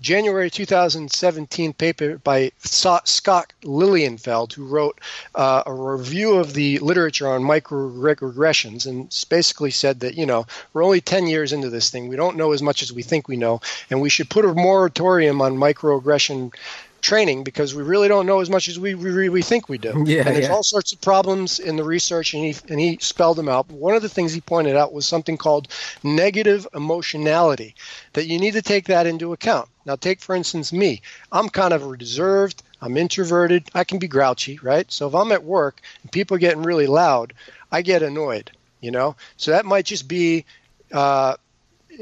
January 0.00 0.48
2017 0.48 1.72
paper 1.72 2.18
by 2.18 2.52
Scott 2.60 3.52
Lilienfeld, 3.64 4.52
who 4.52 4.64
wrote 4.64 5.00
uh, 5.34 5.64
a 5.66 5.74
review 5.74 6.36
of 6.36 6.54
the 6.54 6.78
literature 6.78 7.26
on 7.26 7.42
microaggressions 7.42 8.86
and 8.86 9.12
basically 9.28 9.72
said 9.72 9.98
that, 9.98 10.14
you 10.14 10.24
know, 10.24 10.46
we're 10.72 10.84
only 10.84 11.00
10 11.00 11.26
years 11.26 11.52
into 11.52 11.68
this 11.68 11.90
thing. 11.90 12.06
We 12.06 12.14
don't 12.14 12.36
know 12.36 12.52
as 12.52 12.62
much 12.62 12.80
as 12.80 12.92
we 12.92 13.02
think 13.02 13.26
we 13.26 13.36
know, 13.36 13.60
and 13.90 14.00
we 14.00 14.08
should 14.08 14.30
put 14.30 14.44
a 14.44 14.54
moratorium 14.54 15.42
on 15.42 15.56
microaggression 15.56 16.54
training 17.00 17.44
because 17.44 17.74
we 17.74 17.82
really 17.82 18.08
don't 18.08 18.26
know 18.26 18.40
as 18.40 18.50
much 18.50 18.68
as 18.68 18.78
we, 18.78 18.94
we, 18.94 19.28
we 19.28 19.42
think 19.42 19.68
we 19.68 19.78
do. 19.78 19.88
Yeah, 20.08 20.26
and 20.26 20.34
there's 20.34 20.46
yeah. 20.46 20.52
all 20.52 20.62
sorts 20.62 20.92
of 20.92 21.00
problems 21.00 21.58
in 21.58 21.76
the 21.76 21.84
research, 21.84 22.32
and 22.32 22.42
he, 22.42 22.56
and 22.70 22.80
he 22.80 22.98
spelled 23.00 23.36
them 23.36 23.48
out. 23.48 23.70
One 23.70 23.94
of 23.94 24.00
the 24.00 24.08
things 24.08 24.32
he 24.32 24.40
pointed 24.40 24.74
out 24.74 24.92
was 24.92 25.06
something 25.06 25.36
called 25.36 25.68
negative 26.02 26.66
emotionality, 26.74 27.74
that 28.14 28.26
you 28.26 28.38
need 28.38 28.52
to 28.52 28.62
take 28.62 28.86
that 28.86 29.06
into 29.06 29.32
account. 29.32 29.68
Now, 29.84 29.96
take 29.96 30.20
for 30.20 30.34
instance 30.34 30.72
me. 30.72 31.02
I'm 31.30 31.48
kind 31.50 31.74
of 31.74 31.84
reserved, 31.84 32.62
I'm 32.80 32.96
introverted, 32.96 33.68
I 33.74 33.84
can 33.84 33.98
be 33.98 34.08
grouchy, 34.08 34.58
right? 34.62 34.90
So 34.90 35.08
if 35.08 35.14
I'm 35.14 35.32
at 35.32 35.44
work 35.44 35.82
and 36.02 36.12
people 36.12 36.36
are 36.36 36.40
getting 36.40 36.62
really 36.62 36.86
loud, 36.86 37.34
I 37.70 37.82
get 37.82 38.02
annoyed, 38.02 38.50
you 38.80 38.90
know? 38.90 39.16
So 39.36 39.50
that 39.50 39.66
might 39.66 39.84
just 39.84 40.08
be. 40.08 40.46
Uh, 40.90 41.36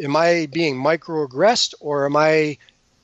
am 0.02 0.16
I 0.16 0.46
being 0.52 0.76
microaggressed 0.76 1.74
or 1.80 2.06
am 2.06 2.16
I 2.16 2.58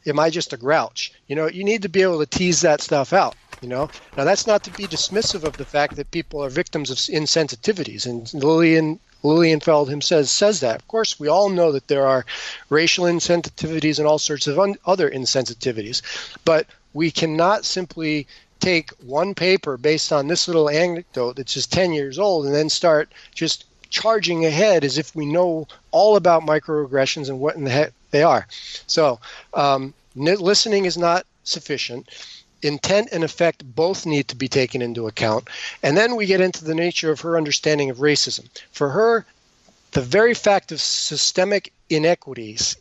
am 0.07 0.19
I 0.19 0.31
just 0.31 0.53
a 0.53 0.57
grouch? 0.57 1.13
You 1.29 1.37
know, 1.37 1.49
you 1.49 1.65
need 1.65 1.83
to 1.83 1.89
be 1.89 2.03
able 2.03 2.19
to 2.21 2.27
tease 2.27 2.61
that 2.63 2.81
stuff 2.81 3.13
out. 3.13 3.37
You 3.61 3.69
know, 3.69 3.91
now 4.17 4.25
that's 4.25 4.47
not 4.47 4.65
to 4.65 4.73
be 4.73 4.89
dismissive 4.89 5.45
of 5.45 5.57
the 5.57 5.65
fact 5.65 5.95
that 5.95 6.11
people 6.11 6.43
are 6.43 6.51
victims 6.51 6.91
of 6.91 6.97
insensitivities, 6.99 8.07
and 8.07 8.33
Lillian 8.35 8.99
Lilienfeld 9.23 9.89
himself 9.89 10.27
says 10.27 10.59
that. 10.61 10.81
Of 10.81 10.89
course, 10.89 11.21
we 11.21 11.29
all 11.29 11.49
know 11.49 11.71
that 11.71 11.87
there 11.87 12.07
are 12.07 12.27
racial 12.71 13.05
insensitivities 13.05 13.99
and 13.99 14.09
all 14.09 14.19
sorts 14.19 14.49
of 14.49 14.59
un- 14.59 14.75
other 14.85 15.09
insensitivities, 15.09 16.03
but 16.45 16.67
we 16.93 17.13
cannot 17.13 17.65
simply 17.65 18.27
take 18.59 18.91
one 19.01 19.35
paper 19.35 19.77
based 19.77 20.13
on 20.13 20.27
this 20.27 20.47
little 20.49 20.69
anecdote 20.69 21.37
that's 21.37 21.55
just 21.55 21.73
10 21.73 21.93
years 21.93 22.19
old 22.19 22.47
and 22.47 22.55
then 22.55 22.69
start 22.69 23.13
just 23.35 23.65
charging 23.91 24.45
ahead 24.45 24.85
as 24.85 24.99
if 24.99 25.15
we 25.15 25.27
know 25.27 25.67
all 25.91 26.17
about 26.17 26.43
microaggressions 26.47 27.29
and 27.29 27.39
what 27.39 27.57
in 27.57 27.65
the 27.65 27.71
heck 27.71 27.93
they 28.13 28.23
are. 28.23 28.47
So, 28.87 29.19
um, 29.55 29.93
listening 30.15 30.85
is 30.85 30.97
not 30.97 31.27
sufficient. 31.43 32.09
Intent 32.63 33.09
and 33.11 33.25
effect 33.25 33.65
both 33.75 34.07
need 34.07 34.29
to 34.29 34.37
be 34.37 34.47
taken 34.47 34.81
into 34.81 35.09
account. 35.09 35.49
And 35.83 35.97
then 35.97 36.15
we 36.15 36.27
get 36.27 36.41
into 36.41 36.65
the 36.65 36.77
nature 36.77 37.11
of 37.11 37.21
her 37.23 37.37
understanding 37.37 37.91
of 37.91 37.99
racism. 37.99 38.49
For 38.71 38.91
her, 38.91 39.27
the 39.91 40.01
very 40.01 40.35
fact 40.35 40.71
of 40.71 40.81
systemic 40.81 41.73
inequities, 41.91 42.77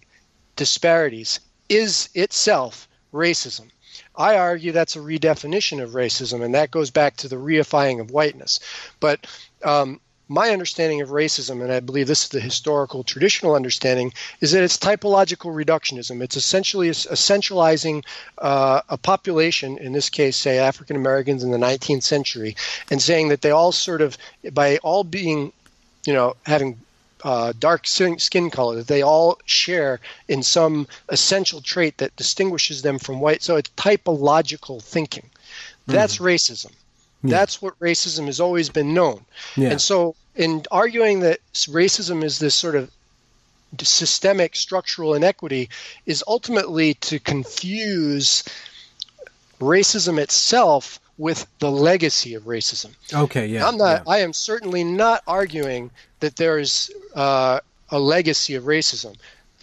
disparities, 0.56 1.40
is 1.68 2.10
itself 2.14 2.88
racism. 3.14 3.70
I 4.16 4.38
argue 4.38 4.72
that's 4.72 4.96
a 4.96 5.00
redefinition 5.00 5.82
of 5.82 5.92
racism, 5.92 6.44
and 6.44 6.54
that 6.54 6.72
goes 6.72 6.92
back 6.92 7.18
to 7.18 7.28
the 7.28 7.38
reifying 7.38 8.00
of 8.00 8.12
whiteness. 8.12 8.60
But 9.00 9.26
um, 9.64 10.00
my 10.32 10.52
understanding 10.52 11.02
of 11.02 11.10
racism, 11.10 11.62
and 11.62 11.74
I 11.74 11.82
believe 11.82 12.08
this 12.08 12.24
is 12.24 12.30
the 12.30 12.40
historical 12.40 13.04
traditional 13.04 13.54
understanding, 13.54 14.14
is 14.40 14.52
that 14.52 14.64
it's 14.64 14.78
typological 14.78 15.54
reductionism. 15.54 16.24
It's 16.24 16.38
essentially 16.38 16.90
essentializing 16.90 18.06
uh, 18.38 18.80
a 18.88 18.98
population, 18.98 19.78
in 19.78 19.92
this 19.92 20.10
case, 20.10 20.38
say 20.38 20.58
African 20.58 20.96
Americans 20.96 21.44
in 21.44 21.52
the 21.52 21.58
19th 21.58 22.04
century, 22.04 22.56
and 22.90 23.02
saying 23.02 23.28
that 23.28 23.42
they 23.42 23.52
all 23.52 23.74
sort 23.74 24.00
of, 24.00 24.18
by 24.54 24.78
all 24.78 25.04
being, 25.04 25.52
you 26.06 26.14
know, 26.14 26.38
having 26.46 26.80
uh, 27.26 27.52
dark 27.60 27.86
skin 27.86 28.50
color 28.50 28.78
that 28.78 28.88
they 28.88 29.02
all 29.02 29.38
share 29.44 30.00
in 30.30 30.44
some 30.44 30.88
essential 31.10 31.60
trait 31.60 31.98
that 31.98 32.16
distinguishes 32.16 32.84
them 32.84 33.00
from 33.00 33.20
white. 33.20 33.44
So 33.44 33.58
it's 33.58 33.70
typological 33.76 34.82
thinking. 34.82 35.30
That's 35.88 36.16
mm-hmm. 36.16 36.26
racism. 36.26 36.72
Yeah. 37.24 37.38
That's 37.38 37.62
what 37.62 37.78
racism 37.80 38.26
has 38.26 38.40
always 38.40 38.70
been 38.70 38.94
known. 38.94 39.26
Yeah. 39.56 39.72
And 39.72 39.82
so, 39.82 40.16
in 40.36 40.66
arguing 40.72 41.20
that 41.22 41.40
racism 41.54 42.24
is 42.24 42.40
this 42.40 42.56
sort 42.56 42.76
of 42.76 42.90
systemic 43.80 44.56
structural 44.56 45.14
inequity, 45.14 45.70
is 46.06 46.24
ultimately 46.28 46.96
to 46.96 47.20
confuse 47.20 48.44
racism 49.60 50.20
itself 50.20 51.00
with 51.18 51.46
the 51.60 51.72
legacy 51.72 52.34
of 52.34 52.44
racism. 52.44 52.90
Okay, 53.14 53.46
yeah. 53.46 53.68
I'm 53.68 53.78
not. 53.78 54.04
Yeah. 54.06 54.12
I 54.12 54.18
am 54.20 54.34
certainly 54.34 54.84
not 54.84 55.22
arguing 55.28 55.92
that 56.20 56.36
there 56.36 56.58
is 56.58 56.92
uh, 57.16 57.60
a 57.90 58.00
legacy 58.00 58.56
of 58.56 58.64
racism. 58.64 59.16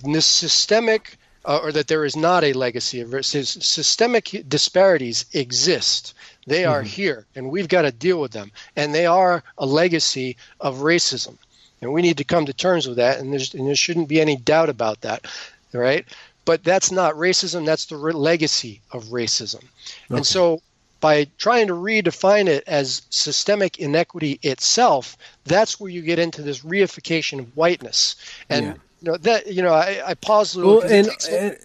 This 0.05 0.27
systemic, 0.27 1.19
uh, 1.45 1.59
or 1.63 1.73
that 1.73 1.89
there 1.89 2.05
is 2.05 2.15
not 2.15 2.45
a 2.45 2.53
legacy 2.53 3.01
of 3.01 3.09
racism. 3.09 3.63
Systemic 3.63 4.45
disparities 4.49 5.25
exist. 5.33 6.15
They 6.49 6.65
are 6.65 6.81
mm-hmm. 6.81 6.89
here, 6.89 7.27
and 7.35 7.51
we've 7.51 7.69
got 7.69 7.83
to 7.83 7.93
deal 7.93 8.21
with 8.21 8.33
them. 8.33 8.51
And 8.77 8.95
they 8.95 9.07
are 9.07 9.43
a 9.59 9.67
legacy 9.67 10.37
of 10.61 10.79
racism, 10.79 11.37
and 11.81 11.93
we 11.93 12.03
need 12.03 12.17
to 12.19 12.25
come 12.25 12.47
to 12.47 12.53
terms 12.53 12.87
with 12.87 12.97
that. 12.97 13.19
And, 13.19 13.35
and 13.35 13.69
there 13.69 13.75
shouldn't 13.75 14.09
be 14.09 14.21
any 14.21 14.37
doubt 14.37 14.69
about 14.69 15.03
that, 15.03 15.27
right? 15.73 16.07
But 16.45 16.65
that's 16.65 16.91
not 16.91 17.15
racism. 17.15 17.67
That's 17.67 17.87
the 17.87 17.97
re- 17.97 18.13
legacy 18.13 18.81
of 18.93 19.05
racism. 19.05 19.63
Okay. 20.11 20.17
And 20.17 20.27
so 20.27 20.63
by 21.01 21.29
trying 21.37 21.67
to 21.69 21.75
redefine 21.75 22.49
it 22.49 22.65
as 22.67 23.03
systemic 23.11 23.79
inequity 23.79 24.39
itself, 24.43 25.17
that's 25.45 25.79
where 25.79 25.91
you 25.91 26.03
get 26.03 26.19
into 26.19 26.43
this 26.43 26.61
reification 26.61 27.39
of 27.39 27.57
whiteness. 27.57 28.17
And 28.49 28.67
yeah. 28.67 28.73
you 29.03 29.11
know 29.11 29.17
that 29.19 29.47
you 29.47 29.63
know 29.63 29.75
I, 29.75 30.03
I 30.07 30.15
pause 30.15 30.55
a 30.55 30.59
little. 30.59 30.79
Well, 30.79 30.91
and, 30.91 31.57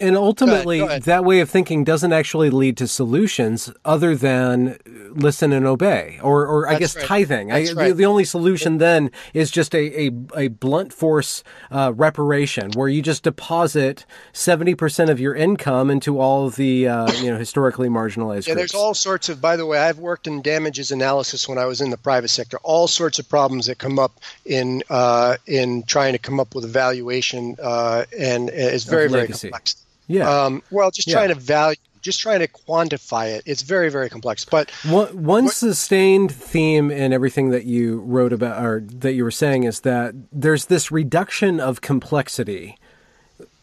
and, 0.00 0.16
ultimately, 0.16 0.78
go 0.78 0.84
ahead, 0.84 0.88
go 0.88 0.92
ahead. 0.92 1.02
that 1.04 1.24
way 1.24 1.40
of 1.40 1.50
thinking 1.50 1.84
doesn't 1.84 2.12
actually 2.12 2.50
lead 2.50 2.76
to 2.78 2.88
solutions 2.88 3.70
other 3.84 4.14
than 4.14 4.78
listen 5.10 5.52
and 5.52 5.66
obey, 5.66 6.18
or, 6.22 6.46
or 6.46 6.68
I 6.68 6.78
guess 6.78 6.96
right. 6.96 7.04
tithing. 7.04 7.52
I, 7.52 7.72
right. 7.72 7.88
the, 7.88 7.94
the, 7.94 8.06
only 8.06 8.24
solution 8.24 8.78
then 8.78 9.10
is 9.34 9.50
just 9.50 9.74
a, 9.74 10.06
a, 10.06 10.10
a 10.36 10.48
blunt 10.48 10.92
force 10.92 11.42
uh, 11.70 11.92
reparation, 11.94 12.72
where 12.72 12.88
you 12.88 13.02
just 13.02 13.22
deposit 13.22 14.04
seventy 14.32 14.74
percent 14.74 15.10
of 15.10 15.20
your 15.20 15.34
income 15.34 15.90
into 15.90 16.18
all 16.18 16.46
of 16.46 16.56
the 16.56 16.88
uh, 16.88 17.10
you 17.14 17.30
know 17.30 17.38
historically 17.38 17.88
marginalized. 17.88 18.46
Yeah, 18.46 18.54
groups. 18.54 18.72
there's 18.72 18.74
all 18.74 18.94
sorts 18.94 19.28
of. 19.28 19.40
By 19.40 19.56
the 19.56 19.66
way, 19.66 19.78
I've 19.78 19.98
worked 19.98 20.26
in 20.26 20.42
damages 20.42 20.90
analysis 20.90 21.48
when 21.48 21.58
I 21.58 21.66
was 21.66 21.80
in 21.80 21.90
the 21.90 21.98
private 21.98 22.28
sector. 22.28 22.58
All 22.62 22.88
sorts 22.88 23.18
of 23.18 23.28
problems 23.28 23.66
that 23.66 23.78
come 23.78 23.98
up 23.98 24.12
in 24.44 24.82
uh, 24.90 25.36
in 25.46 25.82
trying 25.84 26.12
to 26.12 26.18
come 26.18 26.40
up 26.40 26.54
with 26.54 26.64
a 26.64 26.68
valuation, 26.68 27.56
uh, 27.62 28.04
and 28.18 28.50
it's 28.50 28.84
very 28.84 29.08
very 29.08 29.28
complex. 29.28 29.76
Yeah. 30.08 30.28
Um, 30.28 30.62
well, 30.70 30.90
just 30.90 31.08
trying 31.08 31.28
to 31.28 31.34
value, 31.34 31.76
just 32.00 32.20
trying 32.20 32.40
to 32.40 32.48
quantify 32.48 33.36
it. 33.36 33.42
It's 33.46 33.62
very, 33.62 33.90
very 33.90 34.08
complex. 34.08 34.44
But 34.44 34.70
one, 34.84 35.22
one 35.22 35.44
what, 35.44 35.54
sustained 35.54 36.32
theme 36.32 36.90
in 36.90 37.12
everything 37.12 37.50
that 37.50 37.66
you 37.66 38.00
wrote 38.00 38.32
about, 38.32 38.64
or 38.64 38.80
that 38.80 39.12
you 39.12 39.22
were 39.22 39.30
saying, 39.30 39.64
is 39.64 39.80
that 39.80 40.14
there's 40.32 40.66
this 40.66 40.90
reduction 40.90 41.60
of 41.60 41.82
complexity, 41.82 42.78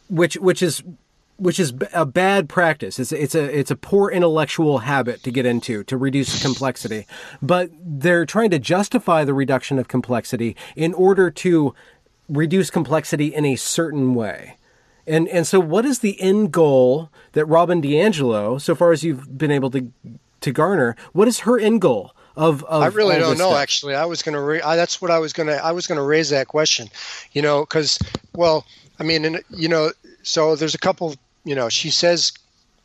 which 0.07 0.35
which 0.37 0.61
is 0.61 0.83
which 1.37 1.59
is 1.59 1.73
a 1.93 2.05
bad 2.05 2.47
practice. 2.47 2.99
It's 2.99 3.11
it's 3.11 3.35
a 3.35 3.43
it's 3.43 3.71
a 3.71 3.75
poor 3.75 4.09
intellectual 4.09 4.79
habit 4.79 5.23
to 5.23 5.31
get 5.31 5.45
into 5.45 5.83
to 5.85 5.97
reduce 5.97 6.41
complexity. 6.41 7.07
But 7.41 7.71
they're 7.83 8.25
trying 8.25 8.51
to 8.51 8.59
justify 8.59 9.23
the 9.23 9.33
reduction 9.33 9.79
of 9.79 9.87
complexity 9.87 10.55
in 10.75 10.93
order 10.93 11.29
to 11.31 11.73
reduce 12.29 12.69
complexity 12.69 13.33
in 13.33 13.45
a 13.45 13.55
certain 13.55 14.15
way. 14.15 14.57
And 15.07 15.27
and 15.27 15.45
so, 15.45 15.59
what 15.59 15.85
is 15.85 15.99
the 15.99 16.19
end 16.21 16.51
goal 16.51 17.09
that 17.33 17.45
Robin 17.45 17.81
DiAngelo, 17.81 18.59
so 18.59 18.75
far 18.75 18.91
as 18.91 19.03
you've 19.03 19.37
been 19.37 19.51
able 19.51 19.69
to 19.71 19.91
to 20.41 20.51
garner, 20.51 20.95
what 21.13 21.27
is 21.27 21.39
her 21.39 21.59
end 21.59 21.81
goal? 21.81 22.13
Of, 22.37 22.65
of 22.65 22.83
I 22.83 22.87
really 22.87 23.15
don't 23.15 23.37
know. 23.37 23.51
Stuff? 23.51 23.61
Actually, 23.61 23.95
I 23.95 24.05
was 24.05 24.21
going 24.21 24.33
to. 24.33 24.41
Ra- 24.41 24.75
that's 24.75 25.01
what 25.01 25.09
I 25.09 25.19
was 25.19 25.31
going 25.31 25.47
to. 25.47 25.63
I 25.63 25.71
was 25.71 25.87
going 25.87 25.97
to 25.97 26.03
raise 26.03 26.29
that 26.31 26.47
question. 26.47 26.89
You 27.31 27.41
know, 27.41 27.61
because 27.61 27.97
well, 28.33 28.65
I 28.99 29.03
mean, 29.03 29.39
you 29.49 29.69
know, 29.69 29.91
so 30.23 30.55
there's 30.55 30.75
a 30.75 30.79
couple. 30.79 31.15
You 31.45 31.55
know, 31.55 31.69
she 31.69 31.91
says 31.91 32.33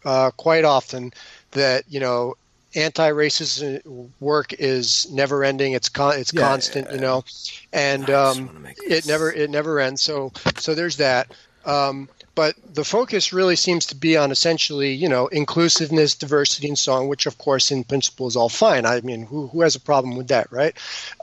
uh, 0.04 0.30
quite 0.36 0.64
often 0.64 1.12
that 1.52 1.84
you 1.88 2.00
know 2.00 2.34
anti-racist 2.74 4.10
work 4.20 4.52
is 4.52 5.10
never 5.10 5.42
ending 5.42 5.72
it's 5.72 5.88
con- 5.88 6.16
it's 6.16 6.32
yeah, 6.32 6.40
constant 6.40 6.86
yeah, 6.86 6.90
yeah. 6.92 6.94
you 6.94 7.00
know 7.00 7.24
and 7.72 8.08
um, 8.10 8.64
it 8.84 9.06
never 9.08 9.32
it 9.32 9.50
never 9.50 9.80
ends 9.80 10.00
so 10.00 10.30
so 10.56 10.74
there's 10.74 10.96
that 10.96 11.34
um, 11.64 12.08
but 12.34 12.54
the 12.74 12.84
focus 12.84 13.32
really 13.32 13.56
seems 13.56 13.86
to 13.86 13.94
be 13.94 14.16
on 14.16 14.30
essentially, 14.30 14.92
you 14.92 15.08
know, 15.08 15.26
inclusiveness, 15.26 16.14
diversity, 16.14 16.68
and 16.68 16.78
so 16.78 16.92
on, 16.92 17.08
which 17.08 17.26
of 17.26 17.36
course 17.38 17.70
in 17.70 17.84
principle 17.84 18.26
is 18.28 18.36
all 18.36 18.48
fine. 18.48 18.86
I 18.86 19.00
mean, 19.02 19.26
who, 19.26 19.48
who 19.48 19.60
has 19.62 19.74
a 19.74 19.80
problem 19.80 20.16
with 20.16 20.28
that, 20.28 20.50
right? 20.50 20.74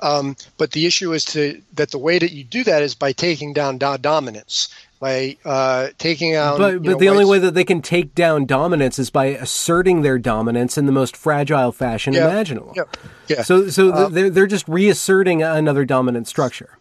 Um, 0.01 0.35
but 0.57 0.73
the 0.73 0.85
issue 0.85 1.13
is 1.13 1.25
to 1.25 1.61
that 1.73 1.91
the 1.91 1.97
way 1.97 2.19
that 2.19 2.31
you 2.31 2.43
do 2.43 2.63
that 2.65 2.83
is 2.83 2.93
by 2.93 3.13
taking 3.13 3.53
down 3.53 3.77
do- 3.77 3.97
dominance, 3.97 4.69
by 4.99 5.37
uh, 5.45 5.87
taking 5.97 6.35
out. 6.35 6.57
But, 6.57 6.83
but 6.83 6.91
know, 6.91 6.97
the 6.97 7.09
only 7.09 7.25
way 7.25 7.39
that 7.39 7.53
they 7.53 7.63
can 7.63 7.81
take 7.81 8.13
down 8.13 8.45
dominance 8.45 8.99
is 8.99 9.09
by 9.09 9.25
asserting 9.25 10.01
their 10.01 10.19
dominance 10.19 10.77
in 10.77 10.85
the 10.87 10.91
most 10.91 11.15
fragile 11.15 11.71
fashion 11.71 12.13
yeah, 12.13 12.29
imaginable. 12.29 12.73
Yeah, 12.75 12.83
yeah. 13.27 13.43
So, 13.43 13.69
so 13.69 13.91
uh, 13.91 14.09
they're 14.09 14.29
they're 14.29 14.45
just 14.45 14.67
reasserting 14.67 15.41
another 15.41 15.85
dominant 15.85 16.27
structure 16.27 16.77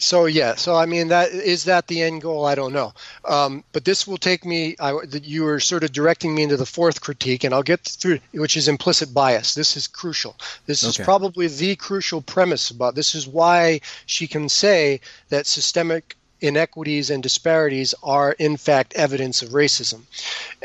so 0.00 0.24
yeah 0.24 0.54
so 0.54 0.74
i 0.74 0.86
mean 0.86 1.08
that 1.08 1.30
is 1.30 1.64
that 1.64 1.86
the 1.86 2.02
end 2.02 2.22
goal? 2.22 2.46
I 2.46 2.54
don't 2.54 2.72
know. 2.72 2.92
Um, 3.24 3.64
but 3.72 3.84
this 3.84 4.06
will 4.06 4.16
take 4.16 4.44
me 4.44 4.76
I, 4.80 4.98
you 5.22 5.44
were 5.44 5.60
sort 5.60 5.84
of 5.84 5.92
directing 5.92 6.34
me 6.34 6.42
into 6.44 6.56
the 6.56 6.66
fourth 6.66 7.00
critique 7.00 7.44
and 7.44 7.54
i'll 7.54 7.62
get 7.62 7.80
through 7.80 8.18
which 8.32 8.56
is 8.56 8.68
implicit 8.68 9.12
bias. 9.12 9.54
This 9.54 9.76
is 9.76 9.86
crucial. 9.86 10.36
This 10.66 10.82
okay. 10.82 10.88
is 10.90 11.04
probably 11.04 11.46
the 11.46 11.76
crucial 11.76 12.22
premise 12.22 12.70
about 12.70 12.94
this 12.94 13.14
is 13.14 13.28
why 13.28 13.80
she 14.06 14.26
can 14.26 14.48
say 14.48 15.00
that 15.28 15.46
systemic 15.46 16.16
inequities 16.40 17.10
and 17.10 17.22
disparities 17.22 17.94
are 18.02 18.32
in 18.32 18.56
fact 18.56 18.94
evidence 18.94 19.42
of 19.42 19.50
racism. 19.50 20.02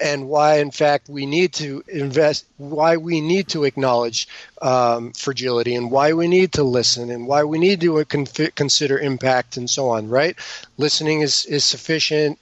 And 0.01 0.29
why 0.29 0.59
in 0.59 0.71
fact 0.71 1.09
we 1.09 1.25
need 1.25 1.53
to 1.53 1.83
invest 1.87 2.45
why 2.57 2.97
we 2.97 3.21
need 3.21 3.47
to 3.49 3.63
acknowledge 3.63 4.27
um, 4.61 5.11
fragility 5.13 5.75
and 5.75 5.91
why 5.91 6.13
we 6.13 6.27
need 6.27 6.51
to 6.53 6.63
listen 6.63 7.09
and 7.09 7.27
why 7.27 7.43
we 7.43 7.59
need 7.59 7.81
to 7.81 8.03
consider 8.55 8.99
impact 8.99 9.57
and 9.57 9.69
so 9.69 9.89
on 9.89 10.09
right? 10.09 10.35
Listening 10.77 11.21
is, 11.21 11.45
is 11.45 11.63
sufficient. 11.63 12.39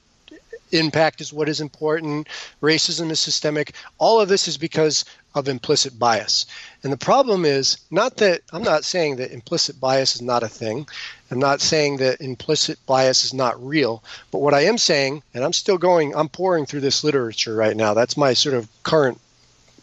Impact 0.72 1.22
is 1.22 1.32
what 1.32 1.50
is 1.50 1.62
important. 1.62 2.28
Racism 2.62 3.12
is 3.12 3.20
systemic. 3.20 3.74
All 4.00 4.20
of 4.20 4.30
this 4.30 4.48
is 4.48 4.58
because 4.58 5.06
of 5.36 5.48
implicit 5.48 5.98
bias. 5.98 6.46
And 6.84 6.92
the 6.92 6.98
problem 6.98 7.46
is 7.46 7.78
not 7.92 8.18
that 8.18 8.42
i'm 8.52 8.64
not 8.64 8.84
saying 8.84 9.16
that 9.16 9.32
implicit 9.32 9.80
bias 9.80 10.16
is 10.16 10.22
not 10.22 10.44
a 10.44 10.48
thing 10.48 10.86
I'm 11.34 11.40
not 11.40 11.62
saying 11.62 11.98
that 11.98 12.22
implicit 12.22 12.78
bias 12.86 13.26
is 13.26 13.34
not 13.34 13.66
real, 13.66 14.04
but 14.30 14.38
what 14.38 14.54
I 14.54 14.62
am 14.66 14.78
saying, 14.78 15.24
and 15.34 15.44
I'm 15.44 15.52
still 15.52 15.80
going, 15.80 16.16
I'm 16.16 16.30
pouring 16.30 16.68
through 16.68 16.82
this 16.82 17.04
literature 17.04 17.56
right 17.56 17.76
now. 17.76 17.96
That's 17.96 18.16
my 18.16 18.34
sort 18.34 18.54
of 18.54 18.70
current 18.84 19.20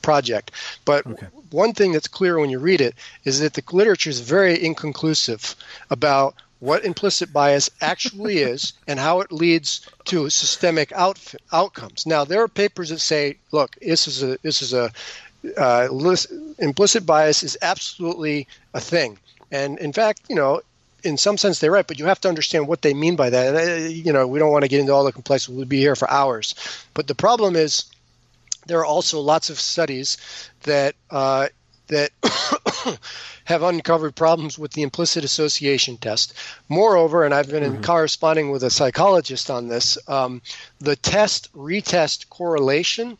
project. 0.00 0.52
But 0.84 1.04
okay. 1.04 1.26
one 1.50 1.72
thing 1.72 1.90
that's 1.90 2.06
clear 2.06 2.38
when 2.38 2.50
you 2.50 2.60
read 2.60 2.80
it 2.80 2.94
is 3.24 3.40
that 3.40 3.54
the 3.54 3.64
literature 3.72 4.10
is 4.10 4.20
very 4.20 4.62
inconclusive 4.62 5.56
about 5.90 6.36
what 6.60 6.84
implicit 6.84 7.32
bias 7.32 7.68
actually 7.80 8.38
is 8.52 8.72
and 8.86 9.00
how 9.00 9.20
it 9.20 9.32
leads 9.32 9.84
to 10.04 10.30
systemic 10.30 10.92
out, 10.92 11.34
outcomes. 11.52 12.06
Now, 12.06 12.24
there 12.24 12.44
are 12.44 12.48
papers 12.48 12.90
that 12.90 13.00
say, 13.00 13.38
look, 13.50 13.74
this 13.82 14.06
is 14.06 14.22
a 14.22 14.38
this 14.42 14.62
is 14.62 14.72
a 14.72 14.92
uh, 15.58 15.88
list, 15.90 16.28
implicit 16.60 17.04
bias 17.04 17.42
is 17.42 17.58
absolutely 17.60 18.46
a 18.72 18.80
thing. 18.80 19.18
And 19.50 19.80
in 19.80 19.92
fact, 19.92 20.20
you 20.28 20.36
know, 20.36 20.60
in 21.02 21.16
some 21.16 21.36
sense 21.36 21.58
they're 21.58 21.70
right, 21.70 21.86
but 21.86 21.98
you 21.98 22.06
have 22.06 22.20
to 22.22 22.28
understand 22.28 22.68
what 22.68 22.82
they 22.82 22.94
mean 22.94 23.16
by 23.16 23.30
that. 23.30 23.54
Uh, 23.54 23.88
you 23.88 24.12
know, 24.12 24.26
we 24.26 24.38
don't 24.38 24.52
want 24.52 24.62
to 24.62 24.68
get 24.68 24.80
into 24.80 24.92
all 24.92 25.04
the 25.04 25.12
complexity. 25.12 25.56
We'll 25.56 25.66
be 25.66 25.78
here 25.78 25.96
for 25.96 26.10
hours. 26.10 26.54
But 26.94 27.06
the 27.06 27.14
problem 27.14 27.56
is 27.56 27.84
there 28.66 28.78
are 28.78 28.86
also 28.86 29.20
lots 29.20 29.50
of 29.50 29.58
studies 29.58 30.16
that 30.62 30.94
uh, 31.10 31.48
that 31.88 32.10
have 33.44 33.62
uncovered 33.62 34.14
problems 34.14 34.58
with 34.58 34.72
the 34.72 34.82
implicit 34.82 35.24
association 35.24 35.96
test. 35.96 36.34
Moreover, 36.68 37.24
and 37.24 37.34
I've 37.34 37.50
been 37.50 37.64
mm-hmm. 37.64 37.82
corresponding 37.82 38.50
with 38.50 38.62
a 38.62 38.70
psychologist 38.70 39.50
on 39.50 39.68
this, 39.68 39.98
um, 40.08 40.40
the 40.78 40.96
test 40.96 41.52
retest 41.52 42.28
correlation 42.28 43.18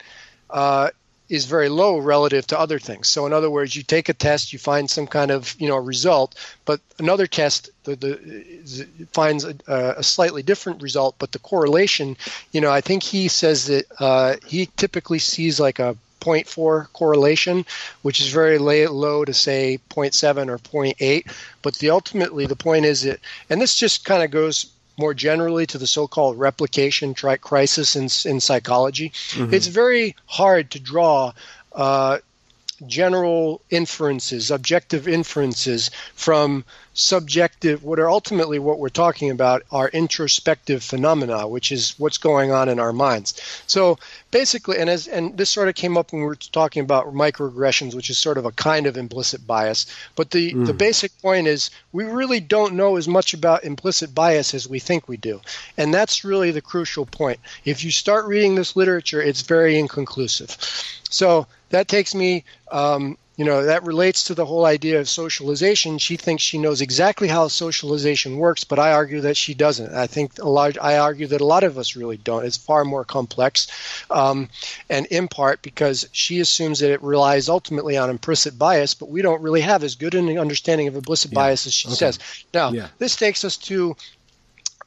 uh, 0.51 0.91
is 1.31 1.47
very 1.47 1.69
low 1.69 1.97
relative 1.97 2.47
to 2.49 2.59
other 2.59 2.79
things. 2.79 3.09
So 3.09 3.25
in 3.25 3.33
other 3.33 3.49
words, 3.49 3.75
you 3.77 3.83
take 3.83 4.09
a 4.09 4.13
test, 4.13 4.53
you 4.53 4.59
find 4.59 4.91
some 4.91 5.07
kind 5.07 5.31
of 5.31 5.55
you 5.59 5.69
know 5.69 5.77
result, 5.77 6.35
but 6.67 6.81
another 6.99 7.27
test 7.27 7.71
the, 7.85 7.97
the, 7.97 8.87
finds 9.13 9.45
a, 9.45 9.55
a, 9.69 10.03
slightly 10.03 10.43
different 10.43 10.83
result. 10.83 11.15
But 11.19 11.33
the 11.33 11.39
correlation, 11.39 12.17
you 12.53 12.61
know, 12.61 12.71
I 12.71 12.81
think 12.81 13.03
he 13.03 13.29
says 13.29 13.67
that 13.67 13.87
uh, 14.01 14.37
he 14.45 14.67
typically 14.77 15.21
sees 15.21 15.59
like 15.61 15.79
a 15.79 15.97
0.4 16.21 16.93
correlation, 16.93 17.65
which 18.03 18.21
is 18.21 18.29
very 18.29 18.59
low 18.59 19.25
to 19.25 19.33
say 19.33 19.79
0.7 19.89 20.49
or 20.49 20.59
0.8. 20.59 21.33
But 21.63 21.77
the 21.77 21.91
ultimately 21.91 22.47
the 22.47 22.57
point 22.57 22.85
is 22.85 23.03
that, 23.03 23.21
and 23.49 23.61
this 23.61 23.77
just 23.77 24.05
kind 24.05 24.23
of 24.23 24.31
goes 24.31 24.67
more 25.01 25.15
generally 25.15 25.67
to 25.67 25.79
the 25.79 25.87
so-called 25.87 26.39
replication 26.39 27.15
tri- 27.15 27.37
crisis 27.37 27.97
in, 27.97 28.09
in 28.31 28.39
psychology. 28.41 29.11
Mm-hmm. 29.11 29.55
It's 29.55 29.67
very 29.67 30.15
hard 30.27 30.71
to 30.73 30.79
draw 30.79 31.33
uh, 31.73 32.19
general 32.87 33.61
inferences, 33.71 34.51
objective 34.51 35.07
inferences 35.07 35.91
from 36.15 36.65
subjective, 36.93 37.85
what 37.85 37.99
are 37.99 38.11
ultimately 38.11 38.59
what 38.59 38.79
we're 38.79 38.89
talking 38.89 39.31
about 39.31 39.63
are 39.71 39.89
introspective 39.91 40.83
phenomena, 40.83 41.47
which 41.47 41.71
is 41.71 41.95
what's 41.99 42.19
going 42.19 42.51
on 42.51 42.69
in 42.69 42.79
our 42.79 42.93
minds. 42.93 43.41
So 43.67 43.99
basically, 44.31 44.79
and 44.79 44.91
as 44.91 45.07
and 45.07 45.37
this 45.37 45.51
sort 45.51 45.69
of 45.69 45.75
came 45.75 45.97
up 45.97 46.13
when 46.13 46.21
we 46.23 46.27
were 46.27 46.37
talking 46.37 46.83
about 46.83 47.15
microaggressions, 47.15 47.95
which 47.95 48.11
is 48.11 48.19
sort 48.19 48.39
of 48.39 48.45
a 48.45 48.53
kind 48.53 48.87
of 48.87 48.97
implicit 48.97 49.47
bias. 49.47 49.87
But 50.17 50.31
the 50.31 50.53
mm. 50.53 50.67
the 50.67 50.75
basic 50.75 51.17
point 51.23 51.47
is 51.47 51.71
we 51.93 52.05
really 52.05 52.41
don't 52.41 52.75
know 52.75 52.97
as 52.97 53.09
much 53.09 53.35
about 53.35 53.65
implicit 53.65 54.15
bias 54.15 54.53
as 54.55 54.69
we 54.69 54.79
think 54.79 55.09
we 55.09 55.17
do, 55.17 55.41
and 55.77 55.95
that's 55.95 56.25
really 56.25 56.51
the 56.51 56.61
crucial 56.63 57.07
point. 57.07 57.39
If 57.65 57.85
you 57.85 57.91
start 57.91 58.27
reading 58.27 58.57
this 58.57 58.77
literature, 58.77 59.23
it's 59.23 59.43
very 59.43 59.79
inconclusive. 59.79 60.57
So 61.09 61.47
that 61.71 61.89
takes 61.89 62.15
me 62.15 62.45
um, 62.71 63.17
you 63.41 63.47
know 63.47 63.65
that 63.65 63.85
relates 63.85 64.25
to 64.25 64.35
the 64.35 64.45
whole 64.45 64.67
idea 64.67 65.01
of 65.01 65.09
socialization 65.09 65.97
she 65.97 66.19
thinks 66.19 66.43
she 66.43 66.59
knows 66.59 66.83
exactly 66.83 67.27
how 67.27 67.49
socialization 67.49 68.37
works 68.37 68.65
but 68.65 68.79
i 68.79 68.93
argue 68.93 69.23
that 69.23 69.35
she 69.35 69.55
doesn't 69.55 69.95
i 69.95 70.07
think 70.07 70.39
a 70.39 70.49
lot 70.49 70.77
i 70.83 70.99
argue 70.99 71.27
that 71.27 71.41
a 71.41 71.47
lot 71.47 71.65
of 71.65 71.79
us 71.79 71.97
really 71.97 72.19
don't 72.19 72.45
it's 72.45 72.59
far 72.59 72.85
more 72.85 73.03
complex 73.03 73.67
um, 74.11 74.47
and 74.91 75.07
in 75.07 75.27
part 75.27 75.63
because 75.63 76.07
she 76.13 76.39
assumes 76.41 76.81
that 76.81 76.93
it 76.93 77.03
relies 77.03 77.49
ultimately 77.49 77.97
on 77.97 78.11
implicit 78.11 78.59
bias 78.59 78.93
but 78.93 79.09
we 79.09 79.23
don't 79.23 79.41
really 79.41 79.63
have 79.63 79.83
as 79.83 79.95
good 79.95 80.15
an 80.15 80.39
understanding 80.39 80.87
of 80.87 80.95
implicit 80.95 81.33
yeah. 81.33 81.37
bias 81.37 81.67
as 81.67 81.73
she 81.73 81.89
okay. 81.89 81.97
says 81.97 82.19
now 82.53 82.71
yeah. 82.71 82.89
this 82.99 83.17
takes 83.17 83.43
us 83.43 83.57
to 83.57 83.97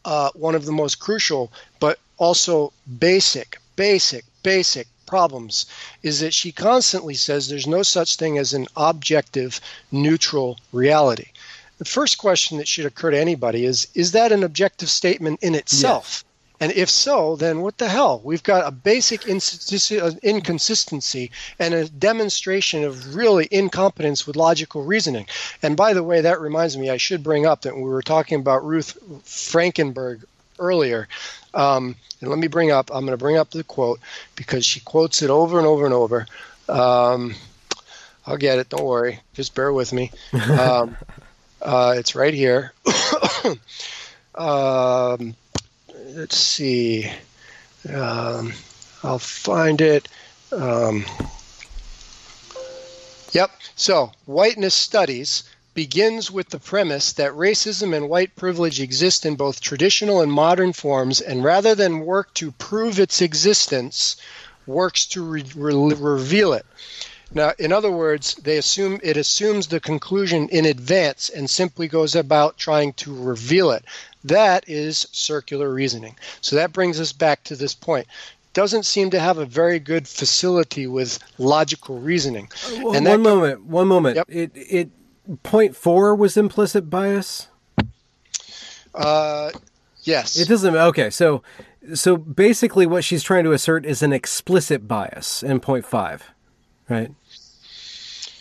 uh, 0.05 0.29
one 0.35 0.53
of 0.53 0.65
the 0.65 0.71
most 0.71 0.99
crucial 0.99 1.51
but 1.79 1.97
also 2.19 2.71
basic 2.99 3.57
basic 3.75 4.25
basic 4.43 4.85
problems 5.13 5.67
is 6.01 6.21
that 6.21 6.33
she 6.33 6.51
constantly 6.51 7.13
says 7.13 7.47
there's 7.47 7.67
no 7.67 7.83
such 7.83 8.15
thing 8.15 8.39
as 8.39 8.51
an 8.51 8.65
objective, 8.75 9.61
neutral 9.91 10.57
reality. 10.71 11.27
The 11.77 11.85
first 11.85 12.17
question 12.17 12.57
that 12.57 12.67
should 12.67 12.87
occur 12.87 13.11
to 13.11 13.19
anybody 13.19 13.63
is 13.63 13.87
Is 13.93 14.13
that 14.13 14.31
an 14.31 14.43
objective 14.43 14.89
statement 14.89 15.43
in 15.43 15.53
itself? 15.53 16.07
Yes. 16.07 16.23
And 16.61 16.71
if 16.71 16.89
so, 16.89 17.35
then 17.35 17.61
what 17.61 17.77
the 17.77 17.89
hell? 17.89 18.21
We've 18.23 18.41
got 18.41 18.65
a 18.65 18.71
basic 18.71 19.29
uh, 19.29 20.11
inconsistency 20.23 21.29
and 21.59 21.73
a 21.75 21.89
demonstration 21.89 22.83
of 22.83 23.15
really 23.15 23.47
incompetence 23.51 24.25
with 24.25 24.35
logical 24.35 24.81
reasoning. 24.83 25.27
And 25.61 25.77
by 25.77 25.93
the 25.93 26.03
way, 26.09 26.21
that 26.21 26.41
reminds 26.41 26.75
me, 26.75 26.89
I 26.89 26.97
should 26.97 27.21
bring 27.21 27.45
up 27.45 27.61
that 27.61 27.75
we 27.75 27.83
were 27.83 28.01
talking 28.01 28.39
about 28.39 28.65
Ruth 28.65 28.97
Frankenberg 29.25 30.23
earlier. 30.57 31.07
Um, 31.53 31.95
and 32.21 32.29
let 32.29 32.39
me 32.39 32.47
bring 32.47 32.71
up, 32.71 32.89
I'm 32.93 33.05
going 33.05 33.17
to 33.17 33.23
bring 33.23 33.37
up 33.37 33.51
the 33.51 33.63
quote 33.63 33.99
because 34.35 34.65
she 34.65 34.79
quotes 34.79 35.21
it 35.21 35.29
over 35.29 35.57
and 35.57 35.67
over 35.67 35.85
and 35.85 35.93
over. 35.93 36.25
Um, 36.69 37.35
I'll 38.25 38.37
get 38.37 38.59
it. 38.59 38.69
Don't 38.69 38.85
worry. 38.85 39.19
Just 39.33 39.53
bear 39.53 39.73
with 39.73 39.91
me. 39.91 40.11
Um, 40.33 40.95
uh, 41.61 41.95
it's 41.97 42.15
right 42.15 42.33
here. 42.33 42.73
um, 44.35 45.35
let's 46.15 46.37
see. 46.37 47.09
Um, 47.93 48.53
I'll 49.03 49.19
find 49.19 49.81
it. 49.81 50.07
Um, 50.51 51.05
yep. 53.33 53.51
So, 53.75 54.11
whiteness 54.25 54.75
studies 54.75 55.43
begins 55.73 56.29
with 56.29 56.49
the 56.49 56.59
premise 56.59 57.13
that 57.13 57.31
racism 57.33 57.95
and 57.95 58.09
white 58.09 58.35
privilege 58.35 58.79
exist 58.79 59.25
in 59.25 59.35
both 59.35 59.61
traditional 59.61 60.21
and 60.21 60.31
modern 60.31 60.73
forms, 60.73 61.21
and 61.21 61.43
rather 61.43 61.75
than 61.75 62.05
work 62.05 62.33
to 62.35 62.51
prove 62.51 62.99
its 62.99 63.21
existence, 63.21 64.15
works 64.65 65.05
to 65.05 65.23
re- 65.23 65.43
re- 65.55 65.95
reveal 65.95 66.53
it. 66.53 66.65
Now, 67.33 67.53
in 67.57 67.71
other 67.71 67.91
words, 67.91 68.35
they 68.35 68.57
assume 68.57 68.99
it 69.01 69.17
assumes 69.17 69.67
the 69.67 69.79
conclusion 69.79 70.47
in 70.49 70.65
advance 70.65 71.29
and 71.29 71.49
simply 71.49 71.87
goes 71.87 72.15
about 72.15 72.57
trying 72.57 72.93
to 72.93 73.15
reveal 73.15 73.71
it. 73.71 73.83
That 74.23 74.63
is 74.67 75.07
circular 75.11 75.73
reasoning. 75.73 76.15
So 76.41 76.55
that 76.55 76.73
brings 76.73 76.99
us 76.99 77.11
back 77.11 77.43
to 77.45 77.55
this 77.55 77.73
point 77.73 78.07
doesn't 78.53 78.83
seem 78.83 79.09
to 79.09 79.19
have 79.19 79.39
a 79.39 79.45
very 79.45 79.79
good 79.79 80.07
facility 80.07 80.87
with 80.87 81.19
logical 81.37 81.99
reasoning. 81.99 82.47
Oh, 82.67 82.83
well, 82.83 82.95
and 82.95 83.05
one 83.05 83.21
moment, 83.21 83.65
one 83.65 83.87
moment. 83.87 84.15
Yep. 84.15 84.29
It 84.29 84.51
it 84.53 84.89
point 85.43 85.75
four 85.75 86.15
was 86.15 86.37
implicit 86.37 86.89
bias? 86.89 87.47
Uh, 88.93 89.51
yes. 90.03 90.39
It 90.39 90.47
doesn't. 90.47 90.75
Okay, 90.75 91.09
so 91.09 91.41
so 91.93 92.15
basically, 92.17 92.85
what 92.85 93.03
she's 93.03 93.23
trying 93.23 93.43
to 93.43 93.51
assert 93.51 93.85
is 93.85 94.01
an 94.01 94.13
explicit 94.13 94.87
bias 94.87 95.43
in 95.43 95.59
point 95.59 95.85
five, 95.85 96.31
right? 96.89 97.11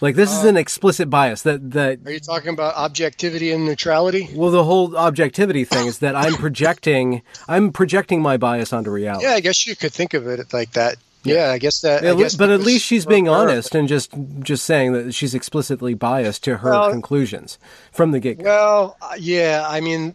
Like 0.01 0.17
this 0.17 0.31
uh, 0.31 0.39
is 0.39 0.45
an 0.45 0.57
explicit 0.57 1.09
bias 1.09 1.43
that 1.43 1.71
that. 1.71 2.01
Are 2.05 2.13
you 2.13 2.21
talking 2.21 2.49
about 2.49 2.75
objectivity 2.75 3.53
and 3.53 3.65
neutrality? 3.65 4.29
Well, 4.35 4.51
the 4.51 4.65
whole 4.65 4.97
objectivity 4.97 5.65
thing 5.65 5.87
is 5.87 6.01
that 6.01 6.17
I'm 6.17 6.35
projecting 6.35 7.23
I'm 7.49 7.73
projecting 7.73 8.21
my 8.21 8.37
bias 8.37 8.73
onto 8.73 8.91
reality. 8.91 9.27
Yeah, 9.27 9.35
I 9.35 9.41
guess 9.41 9.67
you 9.67 9.77
could 9.77 9.93
think 9.93 10.15
of 10.15 10.27
it 10.27 10.53
like 10.53 10.73
that. 10.73 10.97
Yeah, 11.25 11.51
I 11.51 11.59
guess 11.59 11.81
that. 11.83 12.05
I 12.05 12.15
guess 12.15 12.35
but 12.35 12.51
at 12.51 12.61
least 12.61 12.85
she's 12.85 13.07
being 13.07 13.29
honest 13.29 13.75
and 13.75 13.89
just 13.89 14.13
just 14.41 14.65
saying 14.65 14.93
that 14.93 15.15
she's 15.15 15.35
explicitly 15.35 15.95
biased 15.95 16.43
to 16.45 16.59
her 16.59 16.71
well, 16.71 16.91
conclusions 16.91 17.59
from 17.93 18.11
the 18.11 18.21
get 18.21 18.39
go. 18.39 18.45
Well, 18.45 18.97
uh, 19.01 19.15
yeah, 19.19 19.65
I 19.69 19.81
mean, 19.81 20.15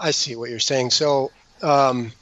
I 0.00 0.12
see 0.12 0.36
what 0.36 0.50
you're 0.50 0.60
saying. 0.60 0.90
So, 0.90 1.32
um, 1.62 2.12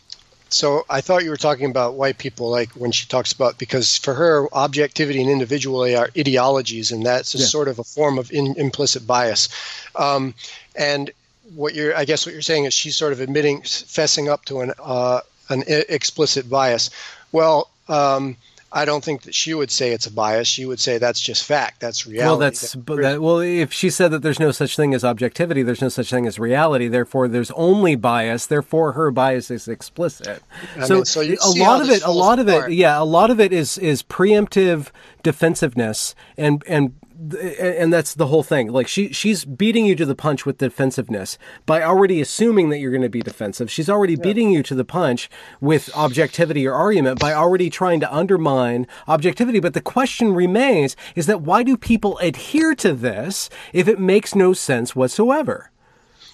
so 0.48 0.84
I 0.88 1.00
thought 1.00 1.24
you 1.24 1.30
were 1.30 1.36
talking 1.36 1.70
about 1.70 1.94
white 1.94 2.18
people, 2.18 2.50
like 2.50 2.70
when 2.70 2.90
she 2.90 3.06
talks 3.06 3.32
about 3.32 3.58
because 3.58 3.98
for 3.98 4.14
her, 4.14 4.48
objectivity 4.52 5.20
and 5.20 5.30
individuality 5.30 5.94
are 5.94 6.08
ideologies, 6.16 6.92
and 6.92 7.04
that's 7.04 7.34
a 7.34 7.38
yeah. 7.38 7.46
sort 7.46 7.68
of 7.68 7.78
a 7.78 7.84
form 7.84 8.18
of 8.18 8.32
in, 8.32 8.54
implicit 8.56 9.06
bias. 9.06 9.48
Um, 9.94 10.34
and 10.74 11.10
what 11.54 11.74
you're, 11.74 11.96
I 11.96 12.04
guess, 12.04 12.26
what 12.26 12.32
you're 12.32 12.42
saying 12.42 12.64
is 12.64 12.74
she's 12.74 12.96
sort 12.96 13.12
of 13.12 13.20
admitting, 13.20 13.60
fessing 13.62 14.28
up 14.28 14.44
to 14.46 14.60
an 14.60 14.72
uh, 14.82 15.20
an 15.50 15.64
explicit 15.66 16.48
bias. 16.48 16.90
Well, 17.32 17.70
um, 17.90 18.36
I 18.72 18.84
don't 18.84 19.02
think 19.02 19.22
that 19.22 19.34
she 19.34 19.52
would 19.52 19.70
say 19.70 19.90
it's 19.90 20.06
a 20.06 20.12
bias. 20.12 20.46
She 20.46 20.64
would 20.64 20.78
say 20.78 20.98
that's 20.98 21.20
just 21.20 21.44
fact. 21.44 21.80
That's 21.80 22.06
reality. 22.06 22.28
Well, 22.28 22.38
that's 22.38 22.72
that, 22.72 23.20
well. 23.20 23.40
If 23.40 23.72
she 23.72 23.90
said 23.90 24.12
that 24.12 24.22
there's 24.22 24.38
no 24.38 24.52
such 24.52 24.76
thing 24.76 24.94
as 24.94 25.04
objectivity, 25.04 25.64
there's 25.64 25.82
no 25.82 25.88
such 25.88 26.10
thing 26.10 26.26
as 26.26 26.38
reality. 26.38 26.86
Therefore, 26.86 27.26
there's 27.26 27.50
only 27.52 27.96
bias. 27.96 28.46
Therefore, 28.46 28.92
her 28.92 29.10
bias 29.10 29.50
is 29.50 29.66
explicit. 29.66 30.40
I 30.76 30.86
so, 30.86 30.96
mean, 30.96 31.04
so 31.04 31.20
a 31.20 31.50
lot 31.58 31.80
of 31.82 31.90
it, 31.90 32.02
a 32.04 32.12
lot 32.12 32.38
apart. 32.38 32.64
of 32.66 32.70
it, 32.70 32.74
yeah, 32.74 33.00
a 33.00 33.02
lot 33.02 33.30
of 33.30 33.40
it 33.40 33.52
is 33.52 33.76
is 33.76 34.04
preemptive 34.04 34.90
defensiveness 35.24 36.14
and 36.38 36.62
and 36.68 36.94
and 37.20 37.92
that's 37.92 38.14
the 38.14 38.28
whole 38.28 38.42
thing. 38.42 38.72
Like 38.72 38.88
she 38.88 39.12
she's 39.12 39.44
beating 39.44 39.84
you 39.84 39.94
to 39.96 40.06
the 40.06 40.14
punch 40.14 40.46
with 40.46 40.58
defensiveness 40.58 41.38
by 41.66 41.82
already 41.82 42.20
assuming 42.20 42.70
that 42.70 42.78
you're 42.78 42.90
going 42.90 43.02
to 43.02 43.08
be 43.08 43.20
defensive. 43.20 43.70
She's 43.70 43.90
already 43.90 44.14
yeah. 44.14 44.22
beating 44.22 44.50
you 44.50 44.62
to 44.62 44.74
the 44.74 44.84
punch 44.84 45.28
with 45.60 45.94
objectivity 45.94 46.66
or 46.66 46.74
argument 46.74 47.20
by 47.20 47.34
already 47.34 47.68
trying 47.68 48.00
to 48.00 48.14
undermine 48.14 48.86
objectivity. 49.06 49.60
But 49.60 49.74
the 49.74 49.80
question 49.80 50.32
remains 50.34 50.96
is 51.14 51.26
that 51.26 51.42
why 51.42 51.62
do 51.62 51.76
people 51.76 52.16
adhere 52.18 52.74
to 52.76 52.94
this 52.94 53.50
if 53.72 53.86
it 53.86 54.00
makes 54.00 54.34
no 54.34 54.52
sense 54.52 54.96
whatsoever? 54.96 55.70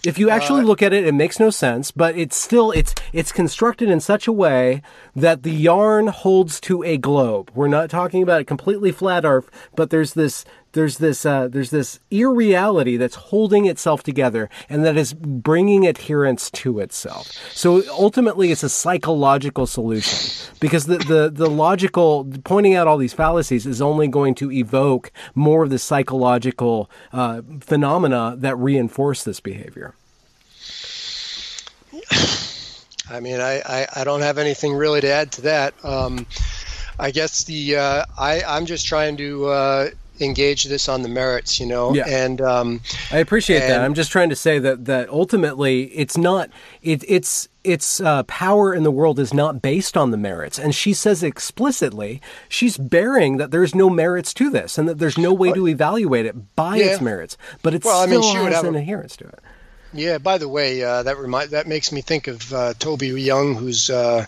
If 0.07 0.19
you 0.19 0.31
actually 0.31 0.63
uh, 0.63 0.67
look 0.67 0.83
at 0.83 0.93
it, 0.93 1.05
it 1.05 1.15
makes 1.15 1.41
no 1.41 1.51
sense, 1.51 1.91
but 1.91 2.17
it's 2.17 2.37
still 2.37 2.71
it's 2.71 2.95
it's 3.13 3.33
constructed 3.33 3.91
in 3.91 3.99
such 3.99 4.29
a 4.29 4.33
way 4.33 4.83
that 5.17 5.43
the 5.43 5.51
yarn 5.51 6.07
holds 6.07 6.61
to 6.61 6.85
a 6.85 6.97
globe. 6.97 7.51
We're 7.57 7.67
not 7.67 7.91
talking 7.91 8.23
about 8.23 8.41
a 8.41 8.45
completely 8.45 8.93
flat 8.93 9.25
earth, 9.25 9.51
but 9.75 9.91
there's 9.91 10.15
this 10.15 10.45
there's 10.77 10.99
this 10.99 11.25
uh, 11.25 11.49
there's 11.49 11.71
this 11.71 11.99
irreality 12.11 12.99
that's 12.99 13.15
holding 13.15 13.65
itself 13.65 14.03
together 14.03 14.51
and 14.69 14.85
that 14.85 14.97
is 14.97 15.15
bringing 15.15 15.87
adherence 15.87 16.51
to 16.51 16.81
itself. 16.81 17.33
So 17.53 17.83
ultimately, 17.91 18.53
it's 18.53 18.63
a 18.63 18.69
psychological 18.69 19.67
solution 19.67 20.53
because 20.61 20.85
the 20.85 20.99
the, 20.99 21.31
the 21.33 21.49
logical 21.49 22.31
pointing 22.45 22.75
out 22.75 22.87
all 22.87 22.99
these 22.99 23.15
fallacies 23.15 23.67
is 23.67 23.81
only 23.81 24.07
going 24.07 24.35
to 24.37 24.53
evoke 24.53 25.11
more 25.35 25.65
of 25.65 25.71
the 25.71 25.79
psychological 25.79 26.91
uh, 27.11 27.41
phenomena 27.61 28.35
that 28.37 28.57
reinforce 28.57 29.25
this 29.25 29.41
behavior. 29.41 29.95
I 33.09 33.21
mean, 33.21 33.41
I, 33.41 33.63
I, 33.65 33.87
I, 33.97 34.05
don't 34.05 34.21
have 34.21 34.37
anything 34.37 34.75
really 34.75 35.01
to 35.01 35.09
add 35.09 35.33
to 35.33 35.43
that. 35.43 35.75
Um, 35.85 36.27
I 36.99 37.13
guess 37.13 37.45
the 37.45 37.77
uh, 37.77 38.05
I 38.19 38.43
I'm 38.43 38.67
just 38.67 38.87
trying 38.87 39.17
to 39.19 39.47
uh, 39.47 39.89
engage 40.21 40.65
this 40.65 40.89
on 40.89 41.03
the 41.03 41.09
merits, 41.09 41.59
you 41.61 41.67
know. 41.67 41.95
Yeah. 41.95 42.05
And 42.09 42.41
um, 42.41 42.81
I 43.11 43.19
appreciate 43.19 43.61
that. 43.61 43.81
I'm 43.81 43.95
just 43.95 44.11
trying 44.11 44.29
to 44.31 44.37
say 44.37 44.59
that 44.59 44.85
that 44.87 45.09
ultimately 45.11 45.85
it's 45.95 46.17
not 46.17 46.51
it, 46.83 47.05
it's 47.09 47.49
its 47.65 48.01
uh, 48.01 48.23
power 48.25 48.73
in 48.73 48.83
the 48.85 48.91
world 48.93 49.19
is 49.19 49.35
not 49.35 49.61
based 49.61 49.97
on 49.97 50.13
the 50.13 50.17
merits, 50.17 50.59
and 50.59 50.75
she 50.75 50.93
says 50.95 51.23
explicitly 51.23 52.21
she's 52.49 52.77
bearing 52.79 53.39
that 53.39 53.51
there's 53.51 53.75
no 53.75 53.91
merits 53.91 54.33
to 54.35 54.51
this, 54.51 54.79
and 54.79 54.89
that 54.89 54.99
there's 54.99 55.19
no 55.19 55.33
way 55.33 55.53
to 55.53 55.67
evaluate 55.67 56.27
it 56.27 56.55
by 56.55 56.79
its 56.79 57.01
merits, 57.01 57.37
but 57.63 57.75
it 57.75 57.85
Well, 57.85 58.01
I 58.01 58.07
mean, 58.07 58.23
still 58.23 58.33
she 58.35 58.39
would 58.39 58.53
has 58.53 58.57
have 58.63 58.67
an 58.67 58.77
a- 58.77 58.79
adherence 58.79 59.17
to 59.17 59.25
it. 59.27 59.41
yeah. 59.93 60.19
By 60.19 60.39
the 60.39 60.49
way, 60.49 60.83
uh, 60.83 61.03
that 61.03 61.19
remind 61.19 61.51
that 61.51 61.67
makes 61.67 61.91
me 61.91 62.03
think 62.03 62.29
of 62.29 62.53
uh, 62.53 62.75
Toby 62.79 63.09
Young, 63.09 63.55
who's 63.57 63.91
uh, 63.91 64.27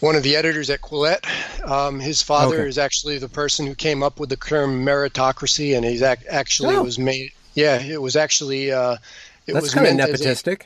one 0.00 0.14
of 0.16 0.22
the 0.22 0.36
editors 0.36 0.70
at 0.70 0.80
Quillette. 0.82 1.24
Um, 1.68 2.00
his 2.00 2.22
father 2.22 2.56
Okay. 2.60 2.68
is 2.68 2.78
actually 2.78 3.18
the 3.18 3.28
person 3.28 3.66
who 3.66 3.74
came 3.74 4.02
up 4.02 4.20
with 4.20 4.28
the 4.28 4.36
term 4.36 4.84
meritocracy, 4.84 5.76
and 5.76 5.84
he's 5.84 6.02
ac- 6.02 6.26
actually 6.30 6.76
Oh. 6.76 6.82
was 6.82 6.98
made. 6.98 7.32
Yeah, 7.54 7.80
it 7.82 8.00
was 8.02 8.16
actually. 8.16 8.72
Uh, 8.72 8.96
it 9.46 9.52
That's 9.54 9.62
was 9.62 9.74
kind 9.74 10.00
of 10.00 10.10
as 10.10 10.20
a- 10.20 10.24
nepotistic. 10.24 10.62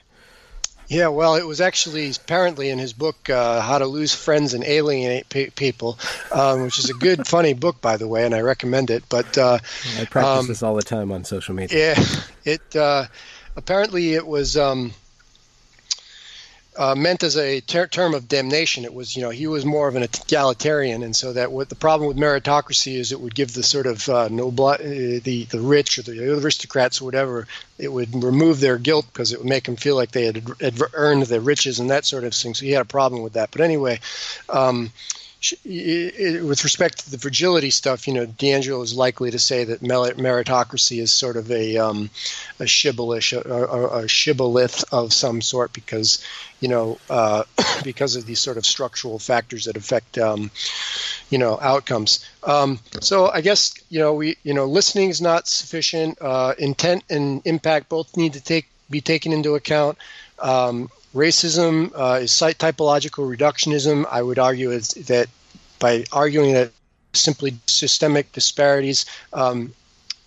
Yeah, 0.89 1.07
well, 1.07 1.37
it 1.37 1.47
was 1.47 1.61
actually 1.61 2.11
apparently 2.11 2.69
in 2.71 2.81
his 2.81 2.93
book 2.93 3.31
uh, 3.31 3.61
"How 3.61 3.79
to 3.79 3.87
Lose 3.87 4.13
Friends 4.13 4.55
and 4.55 4.65
Alienate 4.65 5.29
Pe- 5.29 5.51
People," 5.51 5.97
um, 6.33 6.63
which 6.63 6.81
is 6.81 6.91
a 6.91 6.95
good, 6.95 7.27
funny 7.29 7.53
book, 7.53 7.81
by 7.81 7.97
the 7.97 8.09
way, 8.09 8.25
and 8.25 8.35
I 8.35 8.41
recommend 8.41 8.91
it. 8.91 9.05
But 9.09 9.39
uh, 9.39 9.59
I 10.01 10.05
practice 10.07 10.41
um, 10.41 10.47
this 10.49 10.63
all 10.65 10.75
the 10.75 10.83
time 10.83 11.13
on 11.13 11.23
social 11.23 11.55
media. 11.55 11.95
yeah, 11.95 12.05
it 12.45 12.75
uh, 12.75 13.07
apparently 13.55 14.15
it 14.15 14.27
was 14.27 14.57
um, 14.57 14.93
uh, 16.81 16.95
meant 16.95 17.23
as 17.23 17.37
a 17.37 17.61
ter- 17.61 17.87
term 17.87 18.15
of 18.15 18.27
damnation. 18.27 18.87
It 18.87 18.95
was, 18.95 19.15
you 19.15 19.21
know, 19.21 19.29
he 19.29 19.47
was 19.47 19.67
more 19.67 19.87
of 19.87 19.97
an 19.97 20.03
egalitarian, 20.03 21.03
and 21.03 21.15
so 21.15 21.35
that 21.35 21.53
what 21.53 21.69
the 21.69 21.75
problem 21.75 22.09
with 22.09 22.17
meritocracy 22.17 22.95
is, 22.95 23.13
it 23.13 23.21
would 23.21 23.35
give 23.35 23.53
the 23.53 23.63
sort 23.63 23.87
of 23.87 24.09
uh, 24.09 24.29
noble, 24.29 24.69
uh, 24.69 24.79
the 24.79 25.47
the 25.51 25.61
rich 25.61 25.99
or 25.99 26.03
the 26.03 26.33
aristocrats 26.33 27.03
or 27.03 27.05
whatever, 27.05 27.47
it 27.77 27.93
would 27.93 28.25
remove 28.25 28.61
their 28.61 28.79
guilt 28.79 29.05
because 29.13 29.31
it 29.31 29.39
would 29.39 29.49
make 29.49 29.65
them 29.65 29.77
feel 29.77 29.95
like 29.95 30.13
they 30.13 30.25
had, 30.25 30.43
had 30.59 30.81
earned 30.95 31.25
their 31.25 31.41
riches 31.43 31.81
and 31.81 31.91
that 31.91 32.07
sort 32.07 32.25
of 32.25 32.33
thing. 32.33 32.55
So 32.55 32.65
he 32.65 32.73
had 32.73 32.83
a 32.83 32.87
problem 32.87 33.23
with 33.23 33.35
that. 33.35 33.51
But 33.51 33.61
anyway. 33.61 34.01
Um, 34.49 34.91
sh- 35.41 35.55
i- 35.67 36.13
i- 36.21 36.43
with 36.43 36.63
respect 36.65 36.99
to 37.05 37.11
the 37.11 37.19
fragility 37.19 37.71
stuff, 37.71 38.07
you 38.07 38.15
know, 38.15 38.27
DiAngelo 38.27 38.83
is 38.85 38.95
likely 38.95 39.31
to 39.31 39.39
say 39.39 39.65
that 39.65 39.83
meritocracy 39.83 41.01
is 41.01 41.13
sort 41.13 41.37
of 41.37 41.51
a 41.51 41.77
um, 41.79 42.11
a 42.59 42.67
shibboleth, 42.67 43.33
a, 43.33 43.41
a, 43.51 44.05
a 44.05 44.09
shibboleth 44.09 44.85
of 44.93 45.13
some 45.13 45.41
sort, 45.41 45.73
because 45.73 46.23
you 46.61 46.69
know, 46.69 46.99
uh, 47.09 47.45
because 47.85 48.17
of 48.17 48.27
these 48.27 48.41
sort 48.41 48.59
of 48.59 48.67
structural 48.67 49.19
factors 49.19 49.65
that 49.65 49.77
affect, 49.77 50.19
um, 50.19 50.51
you 51.31 51.39
know, 51.39 51.59
outcomes. 51.61 52.25
Um, 52.45 52.79
so 53.01 53.29
I 53.31 53.41
guess 53.41 53.75
you 53.89 53.99
know 53.99 54.15
we, 54.15 54.37
you 54.45 54.55
know, 54.55 54.67
listening 54.67 55.11
is 55.11 55.21
not 55.21 55.49
sufficient. 55.49 56.19
Uh, 56.21 56.55
intent 56.59 57.05
and 57.11 57.43
impact 57.45 57.89
both 57.89 58.17
need 58.17 58.35
to 58.35 58.41
take 58.41 58.69
be 58.91 59.01
taken 59.01 59.33
into 59.33 59.55
account. 59.55 59.97
Um, 60.39 60.91
racism 61.15 61.93
uh, 61.95 62.21
is 62.23 62.33
site 62.33 62.59
typological 62.59 63.35
reductionism. 63.35 64.07
I 64.11 64.23
would 64.23 64.39
argue 64.39 64.71
is 64.71 64.89
that 64.89 65.29
by 65.79 66.05
arguing 66.13 66.55
that 66.55 66.73
simply 67.13 67.57
systemic 67.67 68.33
disparities, 68.33 69.07
um, 69.33 69.73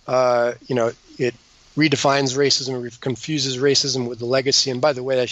uh, 0.06 0.52
you 0.66 0.74
know, 0.74 0.92
it 1.18 1.34
redefines 1.76 2.36
racism, 2.36 3.00
confuses 3.00 3.58
racism 3.58 4.08
with 4.08 4.18
the 4.18 4.26
legacy. 4.26 4.70
And 4.70 4.80
by 4.80 4.92
the 4.92 5.02
way, 5.02 5.22
I, 5.22 5.28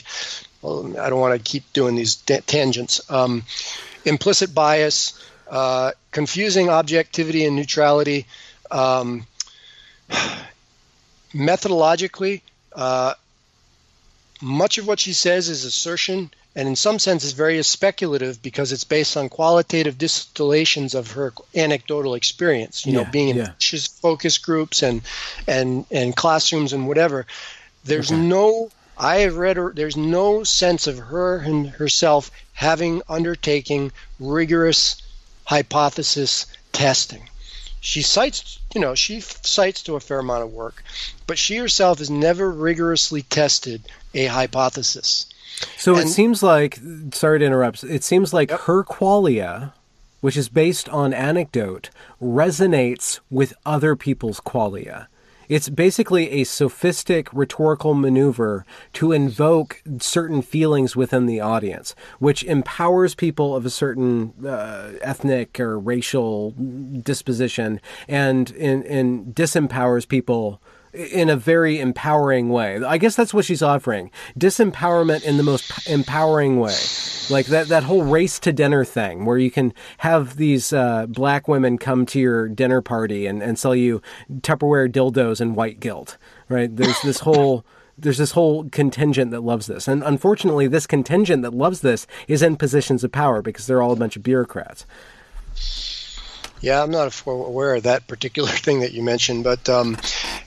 well, 0.63 0.99
I 0.99 1.11
don't 1.11 1.21
want 1.21 1.35
to 1.39 1.51
keep 1.51 1.71
doing 1.73 1.95
these 1.95 2.17
ta- 2.17 2.41
tangents. 2.47 3.01
Um, 3.11 3.45
implicit 4.05 4.55
bias, 4.55 5.23
uh, 5.51 5.93
confusing 6.11 6.69
objectivity 6.69 7.45
and 7.45 7.55
neutrality. 7.57 8.27
Um, 8.71 9.27
methodologically, 11.35 12.41
uh, 12.75 13.15
much 14.43 14.77
of 14.77 14.87
what 14.87 14.99
she 14.99 15.13
says 15.13 15.49
is 15.49 15.65
assertion 15.65 16.31
and 16.55 16.69
in 16.69 16.77
some 16.77 16.99
sense 16.99 17.25
is 17.25 17.33
very 17.33 17.63
speculative 17.63 18.43
because 18.43 18.73
it's 18.73 18.85
based 18.85 19.17
on 19.17 19.29
qualitative 19.29 19.97
distillations 19.97 20.95
of 20.95 21.13
her 21.13 21.33
anecdotal 21.55 22.15
experience 22.15 22.85
you 22.85 22.93
know 22.93 23.05
being 23.05 23.29
in 23.29 23.37
yeah. 23.37 23.79
focus 24.01 24.39
groups 24.39 24.83
and 24.83 25.03
and 25.47 25.87
and 25.91 26.17
classrooms 26.17 26.73
and 26.73 26.87
whatever. 26.87 27.27
There's 27.85 28.11
no 28.11 28.71
i 28.99 29.17
have 29.19 29.37
read 29.37 29.57
her 29.57 29.73
there's 29.75 29.97
no 29.97 30.45
sense 30.45 30.87
of 30.87 30.99
her 30.99 31.39
and 31.39 31.71
herself 31.71 32.31
having 32.53 33.01
undertaking 33.09 33.91
rigorous 34.21 35.01
hypothesis 35.45 36.47
testing. 36.73 37.29
She 37.81 38.03
cites 38.03 38.59
you 38.75 38.81
know 38.81 38.95
she 38.95 39.21
cites 39.21 39.83
to 39.85 39.97
a 39.97 40.01
fair 40.01 40.19
amount 40.19 40.43
of 40.43 40.53
work 40.53 40.83
but 41.27 41.39
she 41.39 41.57
herself 41.57 41.99
has 41.99 42.11
never 42.11 42.51
rigorously 42.51 43.23
tested 43.23 43.83
a 44.15 44.27
hypothesis 44.27 45.27
So 45.77 45.97
it 45.97 46.09
seems 46.09 46.43
like, 46.43 46.79
sorry 47.13 47.39
to 47.39 47.45
interrupt, 47.45 47.85
it 47.85 48.05
seems 48.05 48.33
like 48.33 48.51
her 48.51 48.85
qualia, 48.85 49.73
which 50.21 50.37
is 50.37 50.49
based 50.49 50.89
on 50.89 51.13
anecdote, 51.13 51.91
resonates 52.21 53.21
with 53.31 53.55
other 53.65 53.97
people's 53.97 54.41
qualia. 54.41 55.07
It's 55.49 55.69
basically 55.69 56.31
a 56.31 56.45
sophistic 56.45 57.29
rhetorical 57.33 57.95
maneuver 57.95 58.65
to 58.95 59.13
invoke 59.13 59.83
certain 59.99 60.41
feelings 60.41 60.97
within 60.97 61.27
the 61.27 61.41
audience, 61.41 61.95
which 62.21 62.45
empowers 62.45 63.15
people 63.15 63.55
of 63.55 63.67
a 63.67 63.71
certain 63.71 64.33
uh, 64.47 64.93
ethnic 65.03 65.61
or 65.61 65.79
racial 65.79 66.53
disposition 66.53 67.81
and, 68.09 68.53
and, 68.53 68.85
and 68.85 69.35
disempowers 69.35 70.09
people 70.09 70.63
in 70.93 71.31
a 71.31 71.37
very 71.37 71.81
empowering 71.81 72.51
way. 72.51 72.83
I 72.83 72.99
guess 72.99 73.17
that's 73.17 73.33
what 73.33 73.45
she's 73.45 73.63
offering. 73.63 74.11
Disempowerment 74.39 75.25
in 75.25 75.37
the 75.39 75.43
most 75.43 75.89
empowering 75.89 76.59
way. 76.61 76.77
Like 77.31 77.47
that, 77.47 77.69
that 77.69 77.85
whole 77.85 78.03
race 78.03 78.39
to 78.41 78.53
dinner 78.53 78.85
thing 78.85 79.25
where 79.25 79.39
you 79.39 79.51
can 79.51 79.73
have 79.99 80.37
these 80.37 80.73
uh, 80.73 81.07
black 81.07 81.49
women 81.49 81.79
come 81.79 82.05
to 82.07 82.21
your 82.21 82.49
dinner 82.49 82.83
party 82.83 83.27
and, 83.27 83.43
and 83.43 83.59
sell 83.59 83.75
you 83.75 84.03
Tupperware 84.31 84.91
dildos 84.91 85.41
and 85.41 85.57
white 85.57 85.81
guilt, 85.81 86.19
right? 86.49 86.75
There's 86.75 87.01
this 87.03 87.21
whole. 87.21 87.65
There's 87.99 88.19
this 88.19 88.33
whole 88.33 88.69
contingent 88.71 89.31
that 89.33 89.43
loves 89.43 89.67
this. 89.67 89.87
And 89.87 90.03
unfortunately, 90.03 90.67
this 90.67 90.87
contingent 90.87 91.43
that 91.43 91.53
loves 91.53 91.83
this 91.83 92.07
is 92.27 92.43
in 92.43 92.57
positions 92.57 93.05
of 93.05 93.13
power 93.13 93.43
because 93.43 93.67
they're 93.67 93.83
all 93.83 93.93
a 93.93 93.97
bunch 93.97 94.17
of 94.17 94.23
bureaucrats. 94.23 94.87
Yeah, 96.63 96.81
I'm 96.81 96.93
not 96.93 97.23
aware 97.27 97.75
of 97.75 97.83
that 97.83 98.07
particular 98.07 98.49
thing 98.51 98.81
that 98.81 98.93
you 98.93 99.03
mentioned, 99.03 99.45
but 99.45 99.69
um, 99.69 99.99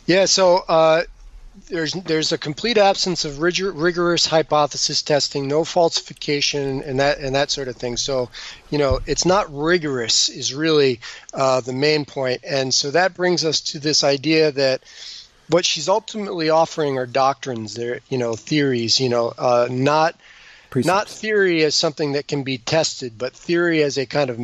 yeah. 0.06 0.26
So 0.26 0.64
uh, 0.68 1.03
there's 1.70 1.93
there's 1.93 2.32
a 2.32 2.38
complete 2.38 2.78
absence 2.78 3.26
of 3.26 3.39
rigor, 3.39 3.72
rigorous 3.72 4.26
hypothesis 4.26 5.01
testing, 5.01 5.47
no 5.47 5.64
falsification, 5.64 6.82
and 6.84 6.99
that 6.99 7.20
and 7.20 7.36
that 7.36 7.51
sort 7.51 7.68
of 7.68 7.76
thing. 7.76 7.97
So, 7.97 8.30
you 8.70 8.78
know, 8.78 8.99
it's 9.06 9.26
not 9.26 9.53
rigorous 9.53 10.30
is 10.30 10.53
really 10.53 10.99
uh, 11.34 11.62
the 11.62 11.74
main 11.74 12.06
point. 12.06 12.41
and 12.47 12.74
so 12.74 12.91
that 12.91 13.14
brings 13.14 13.45
us 13.45 13.62
to 13.62 13.80
this 13.80 14.03
idea 14.03 14.51
that 14.51 14.84
what 15.47 15.66
she's 15.66 15.88
ultimately 15.88 16.49
offering 16.49 16.97
are 16.97 17.06
doctrines, 17.06 17.76
they're 17.76 17.99
you 18.10 18.18
know 18.18 18.36
theories, 18.36 18.99
you 18.99 19.10
know, 19.10 19.34
uh, 19.38 19.68
not 19.70 20.16
not 20.76 21.08
theory 21.08 21.64
as 21.64 21.76
something 21.76 22.14
that 22.14 22.28
can 22.28 22.43
be 22.43 22.58
tested, 22.58 23.18
but 23.18 23.34
theory 23.34 23.82
as 23.82 23.97
a 23.97 24.06
kind 24.06 24.30
of 24.30 24.39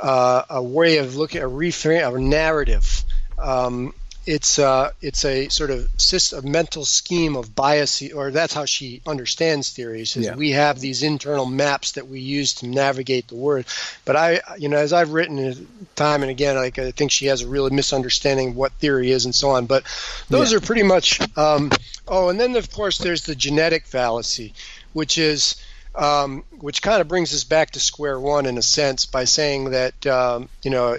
uh, 0.00 0.42
a 0.48 0.62
way 0.62 0.98
of 0.98 1.16
looking 1.16 1.42
a 1.42 1.48
reframe 1.48 2.16
a 2.16 2.20
narrative. 2.20 3.04
Um, 3.38 3.92
it's 4.24 4.58
uh, 4.58 4.90
it's 5.00 5.24
a 5.24 5.48
sort 5.48 5.70
of 5.70 5.88
a 6.32 6.42
mental 6.46 6.84
scheme 6.84 7.36
of 7.36 7.54
bias, 7.54 8.02
or 8.12 8.30
that's 8.30 8.54
how 8.54 8.64
she 8.64 9.00
understands 9.06 9.70
theories. 9.70 10.12
Says 10.12 10.26
Yeah. 10.26 10.34
we 10.36 10.50
have 10.52 10.78
these 10.78 11.02
internal 11.02 11.46
maps 11.46 11.92
that 11.92 12.06
we 12.08 12.20
use 12.20 12.54
to 12.54 12.66
navigate 12.68 13.28
the 13.28 13.34
world. 13.34 13.64
But 14.04 14.16
I, 14.16 14.40
you 14.58 14.68
know, 14.68 14.76
as 14.76 14.92
I've 14.92 15.10
written 15.10 15.38
it 15.38 15.58
time 15.96 16.22
and 16.22 16.30
again, 16.30 16.56
like 16.56 16.78
I 16.78 16.92
think 16.92 17.10
she 17.10 17.26
has 17.26 17.42
a 17.42 17.48
real 17.48 17.68
misunderstanding 17.70 18.50
of 18.50 18.56
what 18.56 18.72
theory 18.74 19.10
is 19.10 19.24
and 19.24 19.34
so 19.34 19.50
on. 19.50 19.66
But 19.66 19.84
those 20.28 20.52
Yeah. 20.52 20.58
are 20.58 20.60
pretty 20.60 20.84
much. 20.84 21.20
Um, 21.36 21.70
oh, 22.06 22.28
and 22.28 22.38
then 22.38 22.54
of 22.56 22.70
course 22.70 22.98
there's 22.98 23.22
the 23.22 23.34
genetic 23.34 23.86
fallacy, 23.86 24.54
which 24.92 25.18
is 25.18 25.56
um, 25.94 26.44
which 26.60 26.80
kind 26.80 27.00
of 27.00 27.08
brings 27.08 27.34
us 27.34 27.44
back 27.44 27.72
to 27.72 27.80
square 27.80 28.18
one 28.18 28.46
in 28.46 28.56
a 28.56 28.62
sense 28.62 29.04
by 29.04 29.24
saying 29.24 29.70
that 29.70 30.06
um, 30.06 30.48
you 30.62 30.70
know 30.70 30.96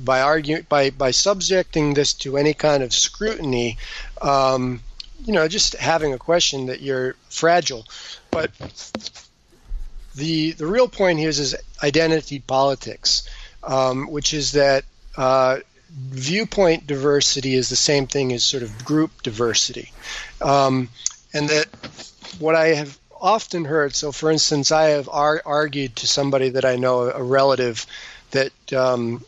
by 0.00 0.20
arguing 0.20 0.66
by 0.68 0.90
by 0.90 1.10
subjecting 1.10 1.94
this 1.94 2.12
to 2.12 2.36
any 2.36 2.54
kind 2.54 2.82
of 2.82 2.92
scrutiny 2.92 3.78
um, 4.22 4.80
you 5.24 5.32
know 5.32 5.46
just 5.48 5.74
having 5.76 6.12
a 6.12 6.18
question 6.18 6.66
that 6.66 6.80
you're 6.80 7.14
fragile 7.28 7.84
but 8.30 8.50
the 10.14 10.52
the 10.52 10.66
real 10.66 10.88
point 10.88 11.18
here 11.18 11.28
is, 11.28 11.38
is 11.38 11.56
identity 11.82 12.38
politics 12.40 13.28
um, 13.62 14.10
which 14.10 14.34
is 14.34 14.52
that 14.52 14.84
uh, 15.16 15.58
viewpoint 15.90 16.86
diversity 16.86 17.54
is 17.54 17.68
the 17.68 17.76
same 17.76 18.06
thing 18.06 18.32
as 18.32 18.44
sort 18.44 18.62
of 18.62 18.84
group 18.84 19.22
diversity 19.22 19.92
um, 20.42 20.88
and 21.32 21.48
that 21.48 21.66
what 22.38 22.54
I 22.54 22.68
have 22.68 22.98
often 23.20 23.64
heard. 23.64 23.94
So, 23.94 24.12
for 24.12 24.30
instance, 24.30 24.70
I 24.70 24.90
have 24.90 25.08
ar- 25.08 25.42
argued 25.44 25.96
to 25.96 26.08
somebody 26.08 26.50
that 26.50 26.64
I 26.64 26.76
know, 26.76 27.02
a 27.02 27.22
relative, 27.22 27.86
that 28.32 28.72
um, 28.72 29.24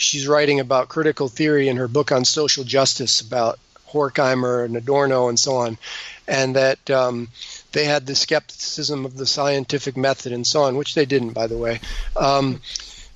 she's 0.00 0.26
writing 0.26 0.60
about 0.60 0.88
critical 0.88 1.28
theory 1.28 1.68
in 1.68 1.76
her 1.76 1.88
book 1.88 2.12
on 2.12 2.24
social 2.24 2.64
justice 2.64 3.20
about 3.20 3.58
Horkheimer 3.88 4.64
and 4.64 4.76
Adorno 4.76 5.28
and 5.28 5.38
so 5.38 5.56
on, 5.56 5.78
and 6.28 6.56
that 6.56 6.90
um, 6.90 7.28
they 7.72 7.84
had 7.84 8.06
the 8.06 8.14
skepticism 8.14 9.04
of 9.04 9.16
the 9.16 9.26
scientific 9.26 9.96
method 9.96 10.32
and 10.32 10.46
so 10.46 10.62
on, 10.62 10.76
which 10.76 10.94
they 10.94 11.04
didn't, 11.04 11.32
by 11.32 11.46
the 11.46 11.56
way. 11.56 11.80
Um, 12.16 12.60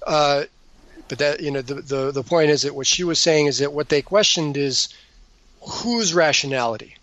uh, 0.06 0.44
but 1.08 1.18
that 1.18 1.40
you 1.40 1.50
know 1.50 1.62
the, 1.62 1.74
the 1.74 2.12
the 2.12 2.22
point 2.22 2.50
is 2.50 2.62
that 2.62 2.74
what 2.74 2.86
she 2.86 3.04
was 3.04 3.18
saying 3.18 3.46
is 3.46 3.58
that 3.58 3.72
what 3.72 3.88
they 3.88 4.02
questioned 4.02 4.56
is 4.56 4.88
whose 5.60 6.14
rationality 6.14 6.96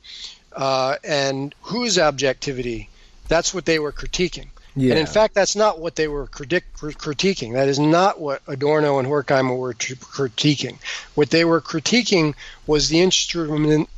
uh, 0.56 0.98
and 1.04 1.56
whose 1.62 1.98
objectivity. 1.98 2.90
That's 3.28 3.54
what 3.54 3.66
they 3.66 3.80
were 3.80 3.92
critiquing. 3.92 4.48
Yeah. 4.76 4.92
And 4.92 5.00
in 5.00 5.08
fact, 5.08 5.34
that's 5.34 5.56
not 5.56 5.80
what 5.80 5.96
they 5.96 6.08
were 6.08 6.28
critiquing. 6.28 7.54
That 7.54 7.68
is 7.68 7.80
not 7.80 8.20
what 8.20 8.42
Adorno 8.48 9.00
and 9.00 9.08
Horkheimer 9.08 9.58
were 9.58 9.74
critiquing. 9.74 10.78
What 11.16 11.30
they 11.30 11.44
were 11.44 11.62
critiquing 11.62 12.36
was 12.68 12.88
the 12.88 13.02
instrument, 13.02 13.90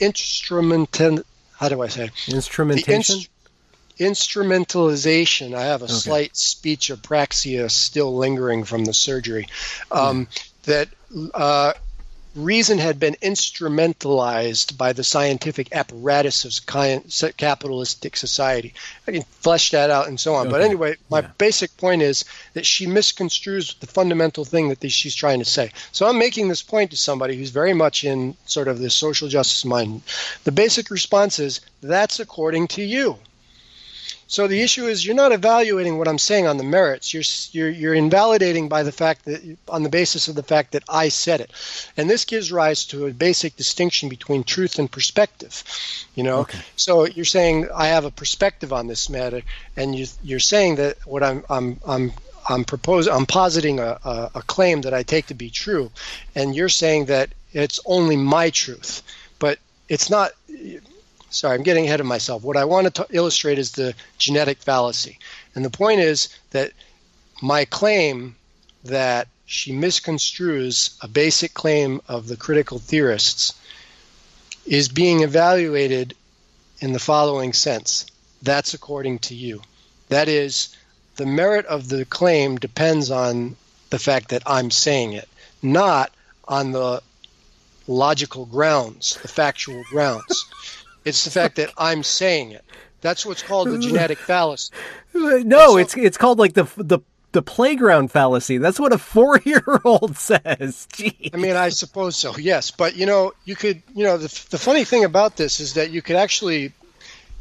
instrumental. 0.00 1.24
How 1.56 1.68
do 1.68 1.80
I 1.82 1.88
say? 1.88 2.10
Instrumentation. 2.28 3.20
instrumentalization. 3.98 5.54
I 5.54 5.64
have 5.64 5.82
a 5.82 5.84
okay. 5.84 5.94
slight 5.94 6.36
speech 6.36 6.90
apraxia 6.90 7.70
still 7.70 8.16
lingering 8.16 8.64
from 8.64 8.84
the 8.84 8.92
surgery. 8.92 9.48
Um, 9.92 10.28
yeah. 10.30 10.42
That 10.64 10.88
uh, 11.34 11.72
reason 12.36 12.78
had 12.78 13.00
been 13.00 13.16
instrumentalized 13.22 14.76
by 14.76 14.92
the 14.92 15.02
scientific 15.02 15.74
apparatus 15.74 16.44
of 16.44 17.36
capitalistic 17.36 18.16
society. 18.16 18.74
I 19.08 19.12
can 19.12 19.22
flesh 19.22 19.70
that 19.70 19.90
out 19.90 20.08
and 20.08 20.20
so 20.20 20.34
on. 20.34 20.46
Okay. 20.46 20.52
But 20.52 20.60
anyway, 20.60 20.96
my 21.10 21.20
yeah. 21.20 21.30
basic 21.38 21.76
point 21.78 22.02
is 22.02 22.24
that 22.52 22.66
she 22.66 22.86
misconstrues 22.86 23.78
the 23.80 23.86
fundamental 23.86 24.44
thing 24.44 24.68
that 24.68 24.90
she's 24.90 25.14
trying 25.14 25.38
to 25.38 25.44
say. 25.44 25.72
So 25.92 26.06
I'm 26.06 26.18
making 26.18 26.48
this 26.48 26.62
point 26.62 26.90
to 26.90 26.96
somebody 26.96 27.36
who's 27.36 27.50
very 27.50 27.74
much 27.74 28.04
in 28.04 28.36
sort 28.46 28.68
of 28.68 28.78
the 28.78 28.90
social 28.90 29.28
justice 29.28 29.64
mind. 29.64 30.02
The 30.44 30.52
basic 30.52 30.90
response 30.90 31.38
is 31.38 31.60
that's 31.80 32.20
according 32.20 32.68
to 32.68 32.82
you. 32.82 33.18
So 34.28 34.48
the 34.48 34.60
issue 34.60 34.86
is 34.86 35.06
you're 35.06 35.14
not 35.14 35.32
evaluating 35.32 35.98
what 35.98 36.08
I'm 36.08 36.18
saying 36.18 36.46
on 36.46 36.56
the 36.56 36.64
merits. 36.64 37.14
You're, 37.14 37.22
you're, 37.52 37.70
you're 37.70 37.94
invalidating 37.94 38.68
by 38.68 38.82
the 38.82 38.92
fact 38.92 39.24
that 39.26 39.56
on 39.68 39.84
the 39.84 39.88
basis 39.88 40.26
of 40.26 40.34
the 40.34 40.42
fact 40.42 40.72
that 40.72 40.82
I 40.88 41.08
said 41.10 41.40
it, 41.40 41.52
and 41.96 42.10
this 42.10 42.24
gives 42.24 42.50
rise 42.50 42.84
to 42.86 43.06
a 43.06 43.12
basic 43.12 43.56
distinction 43.56 44.08
between 44.08 44.42
truth 44.42 44.78
and 44.78 44.90
perspective. 44.90 45.62
You 46.16 46.24
know, 46.24 46.38
okay. 46.40 46.58
so 46.74 47.06
you're 47.06 47.24
saying 47.24 47.68
I 47.74 47.86
have 47.86 48.04
a 48.04 48.10
perspective 48.10 48.72
on 48.72 48.88
this 48.88 49.08
matter, 49.08 49.42
and 49.76 49.94
you, 49.94 50.06
you're 50.24 50.40
saying 50.40 50.76
that 50.76 50.96
what 51.06 51.22
I'm 51.22 51.44
I'm 51.48 51.80
I'm 51.86 52.12
I'm 52.48 52.64
proposing 52.64 53.12
I'm 53.12 53.26
positing 53.26 53.78
a, 53.78 53.98
a, 54.04 54.30
a 54.36 54.42
claim 54.42 54.80
that 54.82 54.94
I 54.94 55.04
take 55.04 55.26
to 55.26 55.34
be 55.34 55.50
true, 55.50 55.90
and 56.34 56.56
you're 56.56 56.68
saying 56.68 57.06
that 57.06 57.30
it's 57.52 57.78
only 57.86 58.16
my 58.16 58.50
truth, 58.50 59.02
but 59.38 59.58
it's 59.88 60.10
not 60.10 60.32
sorry, 61.30 61.54
I'm 61.54 61.62
getting 61.62 61.86
ahead 61.86 62.00
of 62.00 62.06
myself. 62.06 62.42
What 62.42 62.56
I 62.56 62.64
want 62.64 62.94
to 62.94 63.06
illustrate 63.10 63.58
is 63.58 63.72
the 63.72 63.94
genetic 64.18 64.58
fallacy. 64.58 65.18
And 65.54 65.64
the 65.64 65.70
point 65.70 66.00
is 66.00 66.28
that 66.50 66.72
my 67.42 67.64
claim 67.64 68.36
that 68.84 69.28
she 69.46 69.72
misconstrues 69.72 70.96
a 71.02 71.08
basic 71.08 71.54
claim 71.54 72.00
of 72.08 72.28
the 72.28 72.36
critical 72.36 72.78
theorists 72.78 73.54
is 74.64 74.88
being 74.88 75.22
evaluated 75.22 76.14
in 76.80 76.92
the 76.92 76.98
following 76.98 77.52
sense. 77.52 78.06
That's 78.42 78.74
according 78.74 79.20
to 79.20 79.34
you. 79.34 79.62
That 80.08 80.28
is, 80.28 80.76
the 81.16 81.26
merit 81.26 81.66
of 81.66 81.88
the 81.88 82.04
claim 82.04 82.56
depends 82.56 83.10
on 83.10 83.56
the 83.90 83.98
fact 83.98 84.30
that 84.30 84.42
I'm 84.46 84.70
saying 84.70 85.12
it, 85.12 85.28
not 85.62 86.12
on 86.46 86.72
the 86.72 87.02
logical 87.86 88.46
grounds, 88.46 89.18
the 89.22 89.28
factual 89.28 89.82
grounds. 89.90 90.46
It's 91.06 91.24
the 91.24 91.30
fact 91.30 91.56
that 91.56 91.72
I'm 91.78 92.02
saying 92.02 92.50
it. 92.50 92.64
That's 93.00 93.24
what's 93.24 93.42
called 93.42 93.68
the 93.68 93.78
genetic 93.78 94.18
fallacy. 94.18 94.72
No, 95.14 95.68
so, 95.68 95.76
it's 95.76 95.96
it's 95.96 96.18
called 96.18 96.38
like 96.38 96.54
the 96.54 96.64
the 96.76 96.98
the 97.32 97.42
playground 97.42 98.10
fallacy. 98.10 98.58
That's 98.58 98.80
what 98.80 98.92
a 98.92 98.98
four 98.98 99.38
year 99.44 99.64
old 99.84 100.16
says. 100.16 100.88
Jeez. 100.92 101.30
I 101.32 101.36
mean, 101.36 101.54
I 101.54 101.68
suppose 101.68 102.16
so. 102.16 102.36
Yes, 102.36 102.70
but 102.70 102.96
you 102.96 103.06
know, 103.06 103.32
you 103.44 103.54
could. 103.54 103.82
You 103.94 104.04
know, 104.04 104.18
the 104.18 104.46
the 104.50 104.58
funny 104.58 104.84
thing 104.84 105.04
about 105.04 105.36
this 105.36 105.60
is 105.60 105.74
that 105.74 105.90
you 105.90 106.02
could 106.02 106.16
actually, 106.16 106.72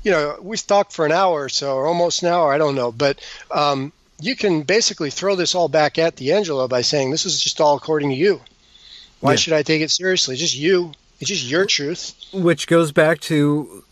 you 0.04 0.12
know, 0.12 0.38
we 0.42 0.58
talked 0.58 0.94
for 0.94 1.06
an 1.06 1.12
hour 1.12 1.46
or 1.46 1.50
so, 1.50 1.76
or 1.76 1.88
almost 1.88 2.22
an 2.22 2.30
hour. 2.30 2.54
I 2.54 2.58
don't 2.58 2.76
know, 2.76 2.92
but. 2.92 3.20
Um, 3.52 3.92
you 4.22 4.34
can 4.34 4.62
basically 4.62 5.10
throw 5.10 5.36
this 5.36 5.56
all 5.56 5.68
back 5.68 5.98
at 5.98 6.16
the 6.16 6.30
DiAngelo 6.30 6.70
by 6.70 6.82
saying 6.82 7.12
this 7.12 7.26
is 7.26 7.44
just 7.44 7.60
all 7.60 7.76
according 7.76 8.12
to 8.12 8.16
you. 8.16 8.40
Why 9.20 9.32
yeah. 9.32 9.36
should 9.36 9.54
I 9.54 9.62
take 9.62 9.82
it 9.82 9.92
seriously? 9.92 10.38
Just 10.38 10.56
you. 10.56 10.94
It's 11.20 11.30
just 11.30 11.46
your 11.46 11.66
truth. 11.66 12.14
Which 12.34 12.68
goes 12.68 12.92
back 12.92 13.20
to 13.22 13.84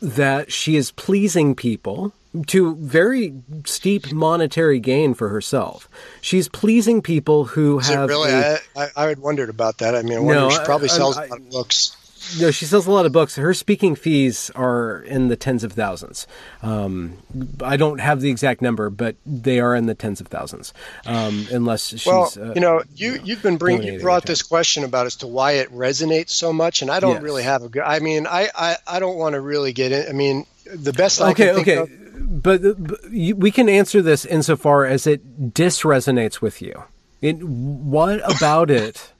that 0.00 0.52
she 0.52 0.76
is 0.76 0.90
pleasing 0.92 1.54
people 1.54 2.12
to 2.46 2.74
very 2.76 3.32
steep 3.64 4.12
monetary 4.12 4.80
gain 4.80 5.14
for 5.14 5.28
herself. 5.28 5.88
She's 6.20 6.48
pleasing 6.48 7.00
people 7.00 7.44
who 7.44 7.78
is 7.78 7.88
have. 7.88 8.08
really? 8.08 8.32
A, 8.32 8.58
I, 8.76 8.88
I, 8.96 9.04
had 9.06 9.20
wondered 9.20 9.50
about 9.50 9.78
that. 9.78 9.94
I 9.94 10.02
mean, 10.02 10.14
I 10.14 10.20
wonder 10.20 10.40
no, 10.40 10.50
she 10.50 10.58
probably 10.64 10.88
sells 10.88 11.16
I, 11.16 11.26
a 11.26 11.28
lot 11.28 11.38
of 11.38 11.50
books. 11.50 11.96
No, 12.40 12.50
she 12.50 12.64
sells 12.64 12.86
a 12.86 12.90
lot 12.90 13.06
of 13.06 13.12
books. 13.12 13.36
Her 13.36 13.54
speaking 13.54 13.94
fees 13.94 14.50
are 14.54 15.02
in 15.02 15.28
the 15.28 15.36
tens 15.36 15.64
of 15.64 15.72
thousands. 15.72 16.26
Um, 16.62 17.18
I 17.62 17.76
don't 17.76 18.00
have 18.00 18.20
the 18.20 18.30
exact 18.30 18.62
number, 18.62 18.90
but 18.90 19.16
they 19.24 19.60
are 19.60 19.74
in 19.74 19.86
the 19.86 19.94
tens 19.94 20.20
of 20.20 20.28
thousands. 20.28 20.72
Um, 21.06 21.46
unless 21.50 21.88
she's 21.88 22.06
well, 22.06 22.32
uh, 22.40 22.52
you 22.54 22.60
know, 22.60 22.82
you 22.96 23.20
you've 23.22 23.42
been 23.42 23.56
bringing 23.56 23.94
you 23.94 24.00
brought 24.00 24.26
this 24.26 24.42
question 24.42 24.84
about 24.84 25.06
as 25.06 25.16
to 25.16 25.26
why 25.26 25.52
it 25.52 25.70
resonates 25.70 26.30
so 26.30 26.52
much, 26.52 26.82
and 26.82 26.90
I 26.90 27.00
don't 27.00 27.14
yes. 27.14 27.22
really 27.22 27.42
have 27.42 27.62
a 27.62 27.68
good. 27.68 27.82
I 27.82 28.00
mean, 28.00 28.26
I 28.26 28.48
I, 28.54 28.76
I 28.86 28.98
don't 29.00 29.16
want 29.16 29.34
to 29.34 29.40
really 29.40 29.72
get 29.72 29.92
in. 29.92 30.08
I 30.08 30.12
mean, 30.12 30.46
the 30.72 30.92
best 30.92 31.20
I 31.20 31.34
can 31.34 31.54
think 31.54 31.68
okay, 31.68 31.78
okay. 31.78 31.92
Of, 31.92 32.42
but, 32.42 32.62
but 32.62 33.10
we 33.10 33.50
can 33.50 33.68
answer 33.68 34.02
this 34.02 34.24
insofar 34.24 34.86
as 34.86 35.06
it 35.06 35.52
disresonates 35.54 36.40
with 36.40 36.62
you. 36.62 36.84
It, 37.20 37.42
what 37.42 38.20
about 38.30 38.70
it 38.70 39.12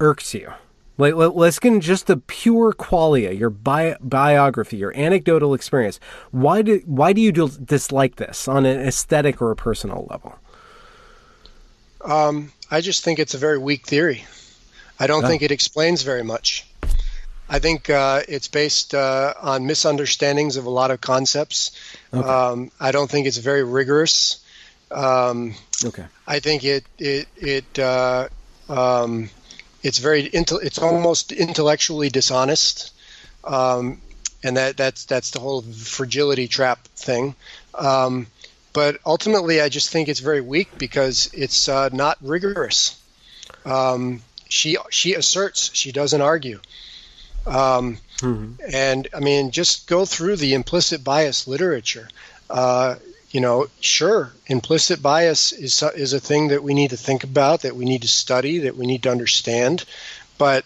irks 0.00 0.34
you? 0.34 0.52
Like, 0.96 1.14
let, 1.14 1.34
us 1.34 1.58
get 1.58 1.80
just 1.80 2.06
the 2.06 2.18
pure 2.18 2.72
qualia, 2.72 3.36
your 3.36 3.50
bi- 3.50 3.96
biography, 4.00 4.76
your 4.76 4.96
anecdotal 4.96 5.52
experience. 5.52 5.98
Why 6.30 6.62
do 6.62 6.82
why 6.86 7.12
do 7.12 7.20
you 7.20 7.32
dislike 7.32 8.16
this 8.16 8.46
on 8.46 8.64
an 8.64 8.80
aesthetic 8.80 9.42
or 9.42 9.50
a 9.50 9.56
personal 9.56 10.06
level? 10.08 10.38
Um, 12.04 12.52
I 12.70 12.80
just 12.80 13.02
think 13.02 13.18
it's 13.18 13.34
a 13.34 13.38
very 13.38 13.58
weak 13.58 13.86
theory. 13.86 14.24
I 15.00 15.06
don't 15.06 15.24
oh. 15.24 15.28
think 15.28 15.42
it 15.42 15.50
explains 15.50 16.02
very 16.02 16.22
much. 16.22 16.66
I 17.48 17.58
think 17.58 17.90
uh, 17.90 18.22
it's 18.28 18.48
based 18.48 18.94
uh, 18.94 19.34
on 19.40 19.66
misunderstandings 19.66 20.56
of 20.56 20.64
a 20.64 20.70
lot 20.70 20.90
of 20.90 21.00
concepts. 21.00 21.72
Okay. 22.12 22.26
Um, 22.26 22.70
I 22.80 22.92
don't 22.92 23.10
think 23.10 23.26
it's 23.26 23.36
very 23.36 23.64
rigorous. 23.64 24.44
Um, 24.90 25.54
okay. 25.84 26.06
I 26.26 26.40
think 26.40 26.64
it 26.64 26.84
it 26.98 27.28
it 27.36 27.78
uh, 27.78 28.28
um, 28.68 29.28
it's 29.84 29.98
very 29.98 30.22
it's 30.32 30.78
almost 30.78 31.30
intellectually 31.30 32.08
dishonest, 32.08 32.92
um, 33.44 34.00
and 34.42 34.56
that 34.56 34.78
that's 34.78 35.04
that's 35.04 35.30
the 35.30 35.40
whole 35.40 35.60
fragility 35.60 36.48
trap 36.48 36.82
thing. 36.96 37.36
Um, 37.74 38.26
but 38.72 38.98
ultimately, 39.04 39.60
I 39.60 39.68
just 39.68 39.90
think 39.90 40.08
it's 40.08 40.20
very 40.20 40.40
weak 40.40 40.78
because 40.78 41.30
it's 41.34 41.68
uh, 41.68 41.90
not 41.92 42.16
rigorous. 42.22 42.98
Um, 43.66 44.22
she 44.48 44.78
she 44.90 45.14
asserts, 45.14 45.70
she 45.74 45.92
doesn't 45.92 46.22
argue. 46.22 46.60
Um, 47.46 47.98
mm-hmm. 48.20 48.54
And 48.72 49.08
I 49.14 49.20
mean, 49.20 49.50
just 49.50 49.86
go 49.86 50.06
through 50.06 50.36
the 50.36 50.54
implicit 50.54 51.04
bias 51.04 51.46
literature. 51.46 52.08
Uh, 52.48 52.94
you 53.34 53.40
know, 53.40 53.66
sure, 53.80 54.30
implicit 54.46 55.02
bias 55.02 55.52
is 55.52 55.82
is 55.82 56.12
a 56.12 56.20
thing 56.20 56.48
that 56.48 56.62
we 56.62 56.72
need 56.72 56.90
to 56.90 56.96
think 56.96 57.24
about, 57.24 57.62
that 57.62 57.74
we 57.74 57.84
need 57.84 58.02
to 58.02 58.08
study, 58.08 58.58
that 58.58 58.76
we 58.76 58.86
need 58.86 59.02
to 59.02 59.10
understand. 59.10 59.84
But 60.38 60.64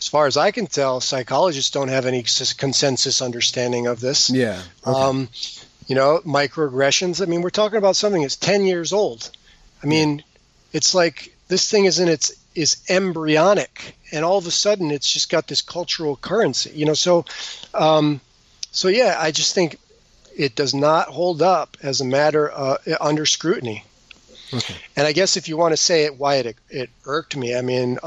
as 0.00 0.08
far 0.08 0.26
as 0.26 0.36
I 0.36 0.50
can 0.50 0.66
tell, 0.66 1.00
psychologists 1.00 1.70
don't 1.70 1.90
have 1.90 2.06
any 2.06 2.24
consensus 2.58 3.22
understanding 3.22 3.86
of 3.86 4.00
this. 4.00 4.30
Yeah. 4.30 4.60
Okay. 4.84 5.00
Um, 5.00 5.28
you 5.86 5.94
know, 5.94 6.20
microaggressions. 6.26 7.22
I 7.22 7.26
mean, 7.26 7.40
we're 7.40 7.50
talking 7.50 7.78
about 7.78 7.94
something 7.94 8.22
that's 8.22 8.34
ten 8.34 8.66
years 8.66 8.92
old. 8.92 9.30
I 9.80 9.86
mean, 9.86 10.18
yeah. 10.18 10.24
it's 10.72 10.92
like 10.92 11.36
this 11.46 11.70
thing 11.70 11.84
is 11.84 12.00
in 12.00 12.08
its 12.08 12.32
is 12.56 12.78
embryonic, 12.88 13.96
and 14.10 14.24
all 14.24 14.38
of 14.38 14.48
a 14.48 14.50
sudden, 14.50 14.90
it's 14.90 15.08
just 15.08 15.30
got 15.30 15.46
this 15.46 15.62
cultural 15.62 16.16
currency. 16.16 16.72
You 16.74 16.86
know, 16.86 16.94
so, 16.94 17.24
um, 17.74 18.20
so 18.72 18.88
yeah, 18.88 19.16
I 19.20 19.30
just 19.30 19.54
think 19.54 19.78
it 20.36 20.54
does 20.54 20.74
not 20.74 21.08
hold 21.08 21.42
up 21.42 21.76
as 21.82 22.00
a 22.00 22.04
matter 22.04 22.50
uh, 22.52 22.78
under 23.00 23.26
scrutiny. 23.26 23.84
Okay. 24.52 24.74
And 24.96 25.06
I 25.06 25.12
guess 25.12 25.36
if 25.36 25.48
you 25.48 25.56
want 25.56 25.72
to 25.72 25.76
say 25.76 26.04
it, 26.04 26.18
why 26.18 26.36
it 26.36 26.56
it 26.68 26.90
irked 27.06 27.36
me. 27.36 27.56
I 27.56 27.62
mean, 27.62 27.98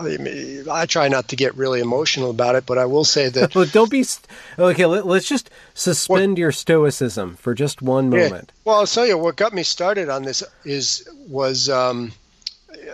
I 0.72 0.86
try 0.86 1.08
not 1.08 1.30
to 1.30 1.36
get 1.36 1.56
really 1.56 1.82
emotional 1.82 2.30
about 2.30 2.56
it, 2.56 2.66
but 2.66 2.78
I 2.78 2.86
will 2.86 3.04
say 3.04 3.30
that. 3.30 3.56
well, 3.56 3.66
don't 3.66 3.91
be. 3.91 4.06
Okay, 4.58 4.86
let, 4.86 5.06
us 5.06 5.28
just 5.28 5.49
suspend 5.74 6.34
what, 6.34 6.40
your 6.40 6.52
stoicism 6.52 7.36
for 7.36 7.54
just 7.54 7.82
one 7.82 8.10
moment. 8.10 8.52
Yeah. 8.54 8.62
Well, 8.66 8.76
I'll 8.78 8.88
tell 8.88 9.06
you 9.06 9.18
what 9.18 9.36
got 9.36 9.54
me 9.54 9.64
started 9.64 10.10
on 10.10 10.24
this 10.24 10.44
is 10.64 11.10
was 11.28 11.70
um, 11.70 12.14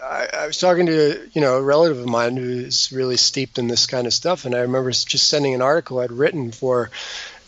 I, 0.02 0.28
I, 0.34 0.48
was 0.48 0.58
talking 0.58 0.86
to 0.88 1.30
you 1.34 1.42
know 1.42 1.58
a 1.58 1.62
relative 1.62 2.00
of 2.00 2.08
mine 2.08 2.38
who's 2.38 2.92
really 2.92 3.18
steeped 3.18 3.60
in 3.60 3.68
this 3.68 3.86
kind 3.86 4.08
of 4.08 4.14
stuff, 4.14 4.46
and 4.46 4.56
I 4.56 4.60
remember 4.60 4.92
just 4.92 5.30
sending 5.30 5.54
an 5.54 5.62
article 5.62 6.00
I'd 6.00 6.12
written 6.12 6.52
for 6.52 6.90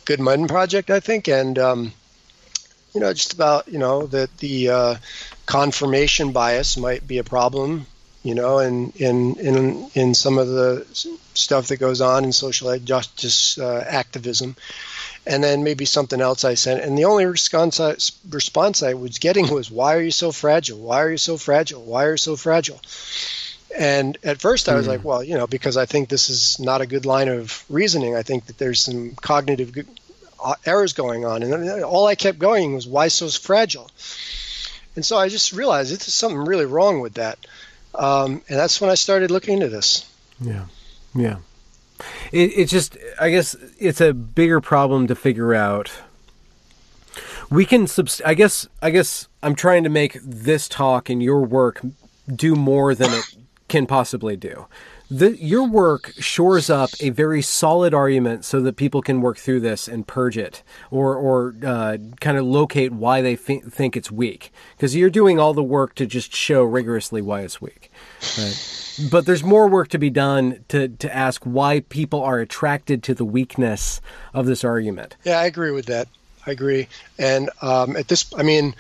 Good 0.06 0.20
Men 0.20 0.48
Project, 0.48 0.90
I 0.92 1.00
think, 1.00 1.28
and 1.28 1.58
um, 1.58 1.94
you 2.94 3.02
know 3.02 3.12
just 3.14 3.34
about 3.34 3.68
you 3.68 3.80
know 3.80 4.06
that 4.08 4.38
the 4.38 4.70
uh, 4.70 4.96
confirmation 5.46 6.32
bias 6.32 6.78
might 6.78 7.08
be 7.08 7.18
a 7.18 7.24
problem, 7.24 7.88
you 8.24 8.36
know, 8.36 8.60
in 8.60 8.92
in 8.98 9.36
in 9.38 9.90
in 9.94 10.14
some 10.14 10.38
of 10.38 10.48
the 10.48 10.86
stuff 11.34 11.68
that 11.68 11.78
goes 11.78 12.02
on 12.02 12.24
in 12.24 12.32
social 12.32 12.78
justice 12.80 13.58
uh, 13.58 13.84
activism 13.88 14.56
and 15.28 15.44
then 15.44 15.64
maybe 15.64 15.86
something 15.86 16.22
else 16.22 16.44
I 16.44 16.54
sent. 16.54 16.82
And 16.84 16.98
the 16.98 17.06
only 17.06 17.26
response 17.26 17.80
I, 17.80 17.96
response 18.30 18.84
I 18.84 18.94
was 18.94 19.18
getting 19.18 19.48
was, 19.54 19.72
"Why 19.72 19.96
are 19.96 20.02
you 20.02 20.12
so 20.12 20.32
fragile? 20.32 20.78
Why 20.78 21.02
are 21.02 21.12
you 21.12 21.18
so 21.18 21.38
fragile? 21.38 21.82
Why 21.82 22.06
are 22.06 22.12
you 22.12 22.18
so 22.18 22.36
fragile?" 22.36 22.80
And 23.78 24.18
at 24.24 24.40
first 24.40 24.70
I 24.70 24.76
was 24.76 24.86
mm. 24.86 24.90
like, 24.90 25.04
"Well, 25.04 25.24
you 25.24 25.36
know, 25.36 25.48
because 25.48 25.78
I 25.78 25.86
think 25.86 26.10
this 26.10 26.30
is 26.30 26.60
not 26.60 26.82
a 26.82 26.86
good 26.86 27.06
line 27.06 27.28
of 27.28 27.66
reasoning. 27.70 28.16
I 28.16 28.24
think 28.24 28.46
that 28.46 28.58
there's 28.58 28.82
some 28.82 29.16
cognitive 29.16 29.74
uh, 30.44 30.56
errors 30.66 30.94
going 30.94 31.26
on." 31.26 31.44
And 31.44 31.84
all 31.84 32.08
I 32.08 32.16
kept 32.16 32.40
going 32.40 32.74
was, 32.74 32.88
"Why 32.88 33.10
so 33.10 33.28
fragile?" 33.30 33.90
And 34.96 35.06
so 35.06 35.18
I 35.18 35.28
just 35.28 35.52
realized 35.52 35.92
there's 35.92 36.14
something 36.14 36.40
really 36.40 36.66
wrong 36.66 37.02
with 37.02 37.16
that. 37.16 37.38
Um, 37.94 38.42
and 38.48 38.60
that's 38.60 38.80
when 38.80 38.90
I 38.90 38.96
started 38.96 39.32
looking 39.32 39.56
into 39.56 39.70
this. 39.70 40.10
Yeah, 40.40 40.66
yeah. 41.14 41.38
It, 42.32 42.52
it's 42.56 42.72
just, 42.72 42.98
I 43.20 43.30
guess, 43.30 43.56
it's 43.80 44.02
a 44.02 44.14
bigger 44.14 44.62
problem 44.62 45.08
to 45.08 45.16
figure 45.16 45.54
out. 45.54 45.92
We 47.50 47.66
can, 47.66 47.86
subst- 47.86 48.22
I 48.26 48.34
guess, 48.34 48.68
I 48.82 48.90
guess 48.90 49.28
I'm 49.44 49.56
trying 49.56 49.84
to 49.84 49.90
make 49.90 50.18
this 50.22 50.68
talk 50.68 51.10
and 51.10 51.22
your 51.22 51.42
work 51.42 51.82
do 52.34 52.56
more 52.56 52.96
than 52.96 53.14
it 53.14 53.36
can 53.76 53.86
possibly 53.88 54.38
do. 54.38 54.68
The, 55.12 55.36
your 55.38 55.68
work 55.68 56.14
shores 56.18 56.70
up 56.70 56.92
a 57.02 57.10
very 57.10 57.42
solid 57.42 57.94
argument 57.94 58.46
so 58.46 58.62
that 58.62 58.78
people 58.78 59.02
can 59.02 59.20
work 59.20 59.38
through 59.38 59.60
this 59.60 59.90
and 59.90 60.08
purge 60.08 60.38
it 60.38 60.64
or, 60.92 61.14
or 61.14 61.54
uh, 61.64 61.98
kind 62.22 62.38
of 62.38 62.46
locate 62.46 62.94
why 62.94 63.22
they 63.22 63.36
th- 63.36 63.66
think 63.66 63.98
it's 63.98 64.10
weak. 64.10 64.54
Because 64.78 64.96
you're 64.96 65.10
doing 65.10 65.40
all 65.40 65.54
the 65.54 65.62
work 65.62 65.94
to 65.96 66.06
just 66.06 66.34
show 66.34 66.64
rigorously 66.64 67.22
why 67.22 67.42
it's 67.42 67.62
weak. 67.62 67.92
Right? 68.38 68.82
but 69.12 69.26
there's 69.26 69.44
more 69.44 69.68
work 69.68 69.90
to 69.90 69.98
be 69.98 70.10
done 70.10 70.64
to, 70.70 70.88
to 70.88 71.14
ask 71.14 71.44
why 71.44 71.82
people 71.82 72.24
are 72.24 72.40
attracted 72.40 73.04
to 73.04 73.14
the 73.14 73.26
weakness 73.26 74.00
of 74.34 74.46
this 74.46 74.64
argument. 74.64 75.18
Yeah, 75.26 75.40
I 75.40 75.48
agree 75.48 75.72
with 75.72 75.88
that. 75.88 76.08
I 76.48 76.52
agree. 76.52 76.88
And 77.20 77.50
um, 77.62 77.98
at 77.98 78.08
this, 78.08 78.34
I 78.38 78.44
mean, 78.44 78.74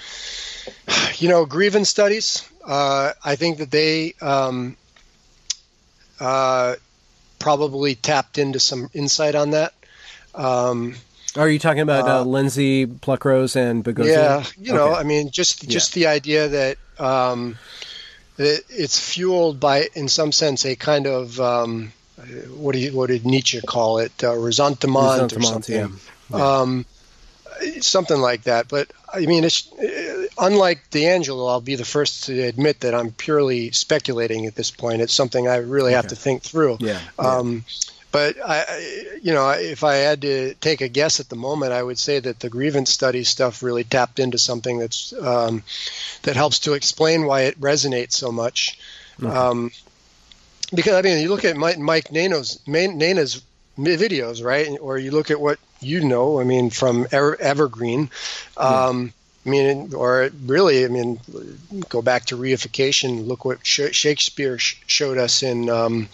you 1.17 1.27
know, 1.27 1.45
grievance 1.45 1.89
studies, 1.89 2.49
uh, 2.65 3.11
I 3.23 3.35
think 3.35 3.57
that 3.57 3.71
they 3.71 4.13
um, 4.21 4.77
uh, 6.19 6.75
probably 7.39 7.95
tapped 7.95 8.37
into 8.37 8.59
some 8.59 8.89
insight 8.93 9.35
on 9.35 9.51
that. 9.51 9.73
Um, 10.33 10.95
are 11.35 11.49
you 11.49 11.59
talking 11.59 11.81
about 11.81 12.07
uh, 12.07 12.21
uh 12.21 12.23
Lindsay 12.23 12.85
Pluckrose 12.85 13.55
and 13.55 13.83
Boghossian? 13.83 14.07
Yeah, 14.07 14.43
you 14.57 14.73
know, 14.73 14.91
okay. 14.91 14.99
I 14.99 15.03
mean, 15.03 15.31
just 15.31 15.67
just 15.67 15.95
yeah. 15.95 16.09
the 16.09 16.15
idea 16.15 16.47
that 16.47 16.77
um, 16.99 17.57
it's 18.37 18.99
fueled 18.99 19.59
by, 19.59 19.87
in 19.93 20.07
some 20.07 20.31
sense, 20.31 20.65
a 20.65 20.75
kind 20.75 21.07
of 21.07 21.39
um, 21.39 21.91
what, 22.49 22.73
do 22.73 22.79
you, 22.79 22.95
what 22.95 23.07
did 23.07 23.25
Nietzsche 23.25 23.61
call 23.61 23.99
it? 23.99 24.23
Uh, 24.23 24.35
resentment, 24.35 25.33
or 25.33 25.41
something. 25.41 25.75
Yeah. 25.75 25.87
Yeah. 26.31 26.59
Um, 26.59 26.85
something 27.81 28.19
like 28.19 28.43
that. 28.43 28.67
But 28.67 28.91
I 29.13 29.25
mean, 29.25 29.43
it's 29.43 29.71
uh, 29.73 30.25
unlike 30.37 30.89
DiAngelo. 30.91 31.49
I'll 31.49 31.61
be 31.61 31.75
the 31.75 31.85
first 31.85 32.25
to 32.25 32.41
admit 32.43 32.81
that 32.81 32.93
I'm 32.93 33.11
purely 33.11 33.71
speculating 33.71 34.45
at 34.45 34.55
this 34.55 34.71
point. 34.71 35.01
It's 35.01 35.13
something 35.13 35.47
I 35.47 35.57
really 35.57 35.91
okay. 35.91 35.95
have 35.95 36.07
to 36.07 36.15
think 36.15 36.43
through. 36.43 36.77
Yeah. 36.79 36.99
Um, 37.19 37.65
but 38.11 38.37
I, 38.41 39.17
you 39.21 39.33
know, 39.33 39.49
if 39.49 39.83
I 39.83 39.95
had 39.95 40.21
to 40.21 40.53
take 40.61 40.79
a 40.79 40.87
guess 40.87 41.19
at 41.19 41.27
the 41.27 41.35
moment, 41.35 41.73
I 41.73 41.83
would 41.83 41.99
say 41.99 42.19
that 42.19 42.39
the 42.39 42.49
grievance 42.49 42.89
study 42.89 43.25
stuff 43.25 43.61
really 43.61 43.83
tapped 43.83 44.19
into 44.19 44.37
something 44.37 44.79
that's 44.79 45.11
um, 45.11 45.63
that 46.23 46.37
helps 46.37 46.59
to 46.59 46.73
explain 46.73 47.25
why 47.25 47.41
it 47.41 47.59
resonates 47.59 48.13
so 48.13 48.31
much. 48.31 48.79
Okay. 49.21 49.33
Um, 49.33 49.71
because 50.73 50.93
I 50.93 51.01
mean, 51.01 51.21
you 51.21 51.29
look 51.29 51.43
at 51.43 51.57
Mike, 51.57 51.77
Mike 51.77 52.09
Nano's 52.09 52.59
Nayna's 52.65 53.41
videos, 53.77 54.43
right? 54.43 54.77
Or 54.79 54.97
you 54.97 55.11
look 55.11 55.29
at 55.29 55.39
what 55.39 55.59
you 55.85 56.03
know. 56.03 56.39
I 56.39 56.43
mean, 56.43 56.69
from 56.69 57.07
Ever, 57.11 57.39
Evergreen. 57.39 58.09
Um, 58.57 59.13
I 59.45 59.49
mean, 59.49 59.93
or 59.93 60.29
really, 60.45 60.85
I 60.85 60.87
mean, 60.87 61.19
go 61.89 62.01
back 62.01 62.25
to 62.25 62.37
reification. 62.37 63.27
Look 63.27 63.45
what 63.45 63.65
Shakespeare 63.65 64.57
sh- 64.57 64.81
showed 64.87 65.17
us 65.19 65.43
in 65.43 65.69
um, 65.69 66.09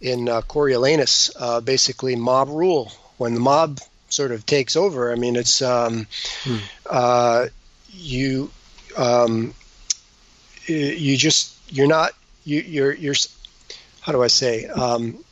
in 0.00 0.28
uh, 0.28 0.42
Coriolanus, 0.42 1.32
uh, 1.38 1.60
basically 1.60 2.14
mob 2.14 2.48
rule. 2.48 2.92
When 3.16 3.34
the 3.34 3.40
mob 3.40 3.80
sort 4.08 4.30
of 4.30 4.46
takes 4.46 4.76
over, 4.76 5.10
I 5.10 5.16
mean, 5.16 5.34
it's 5.34 5.62
um, 5.62 6.06
hmm. 6.44 6.58
uh, 6.88 7.46
you 7.90 8.50
um, 8.96 9.54
you 10.66 11.16
just 11.16 11.56
you're 11.72 11.88
not 11.88 12.12
you, 12.44 12.60
you're 12.60 12.92
you're 12.92 13.14
how 14.00 14.12
do 14.12 14.22
I 14.22 14.28
say 14.28 14.66
um, 14.66 15.24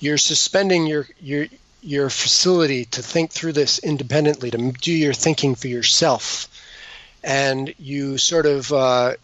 you're 0.00 0.18
suspending 0.18 0.86
your 0.86 1.06
your 1.20 1.46
your 1.86 2.10
facility 2.10 2.84
to 2.86 3.02
think 3.02 3.30
through 3.30 3.52
this 3.52 3.78
independently, 3.78 4.50
to 4.50 4.72
do 4.72 4.92
your 4.92 5.14
thinking 5.14 5.54
for 5.54 5.68
yourself, 5.68 6.48
and 7.22 7.72
you 7.78 8.18
sort 8.18 8.46
of 8.46 8.72
uh, 8.72 9.14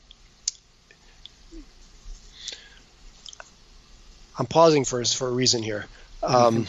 I'm 4.38 4.46
pausing 4.46 4.84
for 4.84 5.04
for 5.04 5.28
a 5.28 5.32
reason 5.32 5.62
here. 5.62 5.86
Um, 6.22 6.66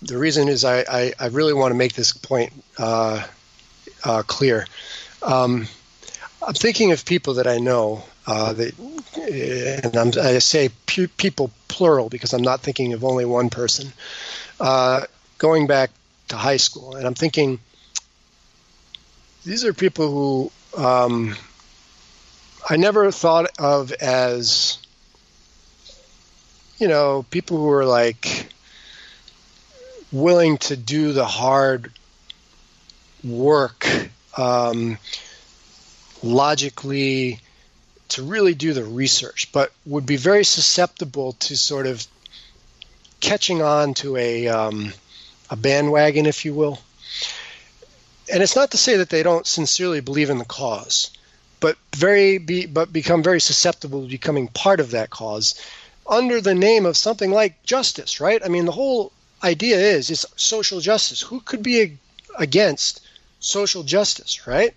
the 0.00 0.16
reason 0.16 0.48
is 0.48 0.64
I, 0.64 0.80
I, 0.80 1.12
I, 1.18 1.26
really 1.26 1.52
want 1.52 1.72
to 1.72 1.76
make 1.76 1.92
this 1.92 2.12
point 2.12 2.52
uh, 2.78 3.26
uh, 4.04 4.22
clear. 4.26 4.66
Um, 5.22 5.66
I'm 6.46 6.54
thinking 6.54 6.92
of 6.92 7.04
people 7.04 7.34
that 7.34 7.46
I 7.46 7.58
know 7.58 8.04
uh, 8.28 8.52
that, 8.52 8.78
and 9.16 9.96
I'm, 9.96 10.08
i 10.22 10.38
say 10.38 10.68
pu- 10.86 11.08
people 11.08 11.50
plural 11.68 12.10
because 12.10 12.34
I'm 12.34 12.42
not 12.42 12.60
thinking 12.60 12.92
of 12.92 13.02
only 13.02 13.24
one 13.24 13.48
person. 13.48 13.90
Uh, 14.60 15.02
going 15.38 15.66
back 15.66 15.90
to 16.28 16.36
high 16.36 16.58
school, 16.58 16.94
and 16.94 17.06
I'm 17.06 17.14
thinking 17.14 17.58
these 19.46 19.64
are 19.64 19.72
people 19.72 20.10
who 20.10 20.82
um, 20.82 21.34
I 22.68 22.76
never 22.76 23.10
thought 23.10 23.50
of 23.58 23.92
as 23.92 24.78
you 26.78 26.86
know, 26.86 27.24
people 27.30 27.56
who 27.56 27.70
are 27.70 27.86
like 27.86 28.52
willing 30.12 30.58
to 30.58 30.76
do 30.76 31.12
the 31.12 31.24
hard 31.24 31.90
work 33.24 33.86
um, 34.36 34.98
logically 36.22 37.40
to 38.10 38.22
really 38.22 38.54
do 38.54 38.72
the 38.72 38.84
research, 38.84 39.50
but 39.52 39.72
would 39.86 40.06
be 40.06 40.16
very 40.16 40.44
susceptible 40.44 41.32
to 41.34 41.56
sort 41.56 41.86
of 41.86 42.06
catching 43.20 43.62
on 43.62 43.94
to 43.94 44.16
a 44.16 44.48
um, 44.48 44.92
a 45.50 45.56
bandwagon, 45.56 46.26
if 46.26 46.44
you 46.44 46.54
will. 46.54 46.78
And 48.32 48.42
it's 48.42 48.56
not 48.56 48.70
to 48.72 48.76
say 48.76 48.98
that 48.98 49.08
they 49.10 49.22
don't 49.22 49.46
sincerely 49.46 50.00
believe 50.00 50.30
in 50.30 50.38
the 50.38 50.44
cause, 50.44 51.10
but 51.60 51.76
very 51.96 52.38
be, 52.38 52.66
but 52.66 52.92
become 52.92 53.22
very 53.22 53.40
susceptible 53.40 54.02
to 54.02 54.08
becoming 54.08 54.48
part 54.48 54.80
of 54.80 54.90
that 54.90 55.10
cause 55.10 55.54
under 56.06 56.40
the 56.40 56.54
name 56.54 56.86
of 56.86 56.96
something 56.96 57.30
like 57.30 57.62
justice, 57.64 58.20
right? 58.20 58.40
I 58.44 58.48
mean, 58.48 58.64
the 58.64 58.72
whole 58.72 59.12
idea 59.42 59.76
is 59.78 60.10
it's 60.10 60.24
social 60.36 60.80
justice. 60.80 61.20
Who 61.20 61.40
could 61.40 61.62
be 61.62 61.98
against 62.38 63.00
social 63.40 63.82
justice, 63.82 64.46
right? 64.46 64.74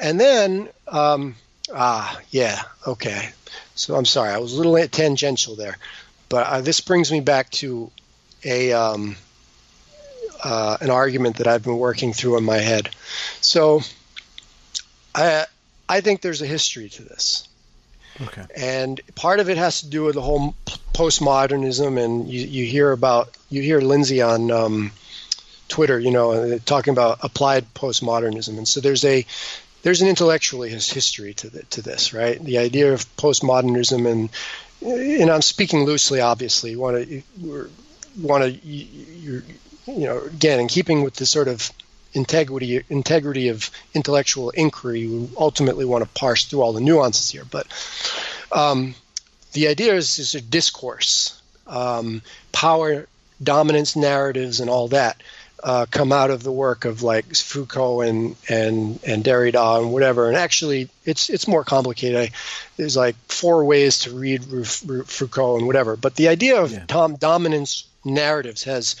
And 0.00 0.20
then, 0.20 0.68
um, 0.86 1.34
ah, 1.74 2.20
yeah, 2.30 2.62
okay. 2.86 3.30
So 3.74 3.94
I'm 3.94 4.04
sorry, 4.04 4.30
I 4.30 4.38
was 4.38 4.52
a 4.52 4.56
little 4.56 4.88
tangential 4.88 5.54
there, 5.54 5.76
but 6.28 6.46
uh, 6.46 6.60
this 6.60 6.80
brings 6.80 7.10
me 7.12 7.20
back 7.20 7.50
to 7.50 7.90
a 8.44 8.72
um, 8.72 9.16
uh, 10.42 10.78
an 10.80 10.90
argument 10.90 11.36
that 11.36 11.46
I've 11.46 11.62
been 11.62 11.78
working 11.78 12.12
through 12.12 12.38
in 12.38 12.44
my 12.44 12.58
head. 12.58 12.90
So 13.40 13.82
I 15.14 15.46
I 15.88 16.00
think 16.00 16.20
there's 16.20 16.42
a 16.42 16.46
history 16.46 16.88
to 16.90 17.02
this. 17.02 17.48
Okay. 18.20 18.44
And 18.56 19.00
part 19.14 19.38
of 19.38 19.48
it 19.48 19.56
has 19.58 19.80
to 19.80 19.88
do 19.88 20.04
with 20.04 20.16
the 20.16 20.22
whole 20.22 20.54
postmodernism, 20.92 22.02
and 22.02 22.28
you, 22.28 22.46
you 22.46 22.66
hear 22.66 22.90
about 22.90 23.36
you 23.48 23.62
hear 23.62 23.80
Lindsay 23.80 24.20
on 24.20 24.50
um, 24.50 24.92
Twitter, 25.68 25.98
you 26.00 26.10
know, 26.10 26.58
talking 26.58 26.92
about 26.92 27.18
applied 27.22 27.72
postmodernism, 27.74 28.58
and 28.58 28.66
so 28.66 28.80
there's 28.80 29.04
a 29.04 29.24
there's 29.82 30.02
an 30.02 30.08
intellectual 30.08 30.62
history 30.62 31.34
to 31.34 31.50
the, 31.50 31.62
to 31.64 31.82
this, 31.82 32.12
right? 32.12 32.42
The 32.42 32.58
idea 32.58 32.92
of 32.92 33.04
postmodernism, 33.16 34.10
and 34.10 34.30
and 34.82 35.30
I'm 35.30 35.42
speaking 35.42 35.84
loosely, 35.84 36.20
obviously. 36.20 36.76
Want 36.76 37.08
to 37.08 37.70
want 38.20 38.44
to 38.44 38.50
you 38.50 39.42
you 39.86 40.06
know 40.06 40.20
again 40.20 40.60
in 40.60 40.68
keeping 40.68 41.02
with 41.02 41.14
the 41.14 41.26
sort 41.26 41.48
of 41.48 41.70
integrity 42.12 42.82
integrity 42.88 43.48
of 43.48 43.70
intellectual 43.94 44.50
inquiry. 44.50 45.06
We 45.06 45.28
ultimately 45.36 45.84
want 45.84 46.04
to 46.04 46.10
parse 46.10 46.44
through 46.44 46.62
all 46.62 46.72
the 46.72 46.80
nuances 46.80 47.30
here, 47.30 47.44
but 47.44 47.66
um, 48.52 48.94
the 49.52 49.68
idea 49.68 49.94
is, 49.94 50.18
is 50.18 50.34
a 50.34 50.40
discourse, 50.40 51.40
um, 51.66 52.22
power, 52.52 53.06
dominance 53.42 53.96
narratives, 53.96 54.60
and 54.60 54.70
all 54.70 54.88
that. 54.88 55.22
Uh, 55.60 55.86
come 55.90 56.12
out 56.12 56.30
of 56.30 56.44
the 56.44 56.52
work 56.52 56.84
of 56.84 57.02
like 57.02 57.34
Foucault 57.34 58.02
and 58.02 58.36
and 58.48 59.00
and 59.04 59.24
Derrida 59.24 59.80
and 59.80 59.92
whatever. 59.92 60.28
And 60.28 60.36
actually, 60.36 60.88
it's 61.04 61.28
it's 61.28 61.48
more 61.48 61.64
complicated. 61.64 62.16
I, 62.16 62.30
there's 62.76 62.96
like 62.96 63.16
four 63.26 63.64
ways 63.64 63.98
to 64.00 64.12
read 64.12 64.44
Foucault 64.44 65.56
and 65.58 65.66
whatever. 65.66 65.96
But 65.96 66.14
the 66.14 66.28
idea 66.28 66.62
of 66.62 66.70
yeah. 66.70 66.84
Tom 66.86 67.16
dominance 67.16 67.88
narratives 68.04 68.64
has 68.64 68.94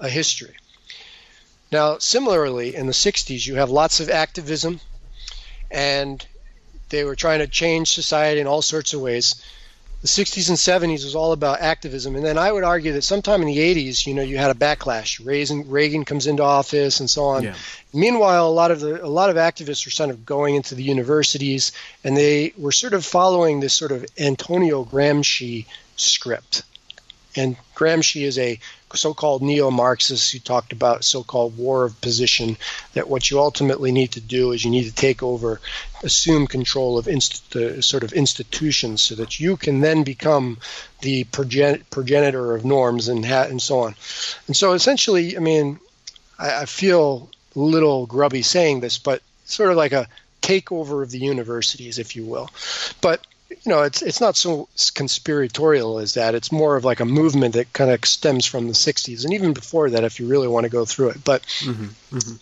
a 0.00 0.08
history. 0.08 0.56
Now, 1.70 1.98
similarly, 1.98 2.74
in 2.74 2.86
the 2.86 2.92
60s, 2.92 3.46
you 3.46 3.56
have 3.56 3.70
lots 3.70 4.00
of 4.00 4.08
activism, 4.08 4.80
and 5.70 6.24
they 6.88 7.04
were 7.04 7.16
trying 7.16 7.40
to 7.40 7.46
change 7.46 7.92
society 7.92 8.40
in 8.40 8.46
all 8.46 8.62
sorts 8.62 8.94
of 8.94 9.00
ways. 9.00 9.42
The 10.00 10.06
60s 10.06 10.48
and 10.48 10.56
70s 10.56 11.02
was 11.02 11.16
all 11.16 11.32
about 11.32 11.60
activism, 11.60 12.14
and 12.14 12.24
then 12.24 12.38
I 12.38 12.52
would 12.52 12.62
argue 12.62 12.92
that 12.92 13.02
sometime 13.02 13.42
in 13.42 13.48
the 13.48 13.58
80s, 13.58 14.06
you 14.06 14.14
know, 14.14 14.22
you 14.22 14.38
had 14.38 14.52
a 14.52 14.54
backlash. 14.54 15.24
Reagan, 15.24 15.68
Reagan 15.68 16.04
comes 16.04 16.28
into 16.28 16.44
office, 16.44 17.00
and 17.00 17.10
so 17.10 17.24
on. 17.24 17.42
Yeah. 17.42 17.54
Meanwhile, 17.92 18.46
a 18.46 18.50
lot 18.50 18.70
of 18.70 18.78
the 18.78 19.04
a 19.04 19.08
lot 19.08 19.28
of 19.28 19.36
activists 19.36 19.84
were 19.84 19.90
sort 19.90 20.10
of 20.10 20.24
going 20.24 20.54
into 20.54 20.76
the 20.76 20.84
universities, 20.84 21.72
and 22.04 22.16
they 22.16 22.52
were 22.56 22.70
sort 22.70 22.92
of 22.92 23.04
following 23.04 23.58
this 23.58 23.74
sort 23.74 23.90
of 23.90 24.06
Antonio 24.16 24.84
Gramsci 24.84 25.66
script. 25.96 26.62
And 27.34 27.56
Gramsci 27.74 28.22
is 28.22 28.38
a 28.38 28.60
so-called 28.94 29.42
neo-Marxists 29.42 30.30
who 30.30 30.38
talked 30.38 30.72
about 30.72 31.04
so-called 31.04 31.56
war 31.56 31.84
of 31.84 32.00
position. 32.00 32.56
That 32.94 33.08
what 33.08 33.30
you 33.30 33.38
ultimately 33.38 33.92
need 33.92 34.12
to 34.12 34.20
do 34.20 34.52
is 34.52 34.64
you 34.64 34.70
need 34.70 34.84
to 34.84 34.94
take 34.94 35.22
over, 35.22 35.60
assume 36.02 36.46
control 36.46 36.98
of 36.98 37.08
inst- 37.08 37.50
the 37.52 37.82
sort 37.82 38.04
of 38.04 38.12
institutions, 38.12 39.02
so 39.02 39.14
that 39.16 39.38
you 39.38 39.56
can 39.56 39.80
then 39.80 40.04
become 40.04 40.58
the 41.00 41.24
progen- 41.24 41.82
progenitor 41.90 42.54
of 42.54 42.64
norms 42.64 43.08
and 43.08 43.24
ha- 43.24 43.46
and 43.48 43.60
so 43.60 43.80
on. 43.80 43.94
And 44.46 44.56
so 44.56 44.72
essentially, 44.72 45.36
I 45.36 45.40
mean, 45.40 45.78
I, 46.38 46.62
I 46.62 46.64
feel 46.64 47.30
a 47.54 47.58
little 47.58 48.06
grubby 48.06 48.42
saying 48.42 48.80
this, 48.80 48.98
but 48.98 49.22
sort 49.44 49.70
of 49.70 49.76
like 49.76 49.92
a 49.92 50.08
takeover 50.40 51.02
of 51.02 51.10
the 51.10 51.18
universities, 51.18 51.98
if 51.98 52.16
you 52.16 52.24
will. 52.24 52.48
But 53.00 53.26
you 53.50 53.56
know, 53.66 53.82
it's 53.82 54.02
it's 54.02 54.20
not 54.20 54.36
so 54.36 54.68
conspiratorial 54.94 55.98
as 55.98 56.14
that. 56.14 56.34
It's 56.34 56.52
more 56.52 56.76
of 56.76 56.84
like 56.84 57.00
a 57.00 57.04
movement 57.04 57.54
that 57.54 57.72
kind 57.72 57.90
of 57.90 58.04
stems 58.04 58.46
from 58.46 58.66
the 58.66 58.74
'60s 58.74 59.24
and 59.24 59.32
even 59.34 59.52
before 59.52 59.90
that, 59.90 60.04
if 60.04 60.20
you 60.20 60.28
really 60.28 60.48
want 60.48 60.64
to 60.64 60.70
go 60.70 60.84
through 60.84 61.10
it. 61.10 61.24
But 61.24 61.42
mm-hmm, 61.42 62.16
mm-hmm. 62.16 62.36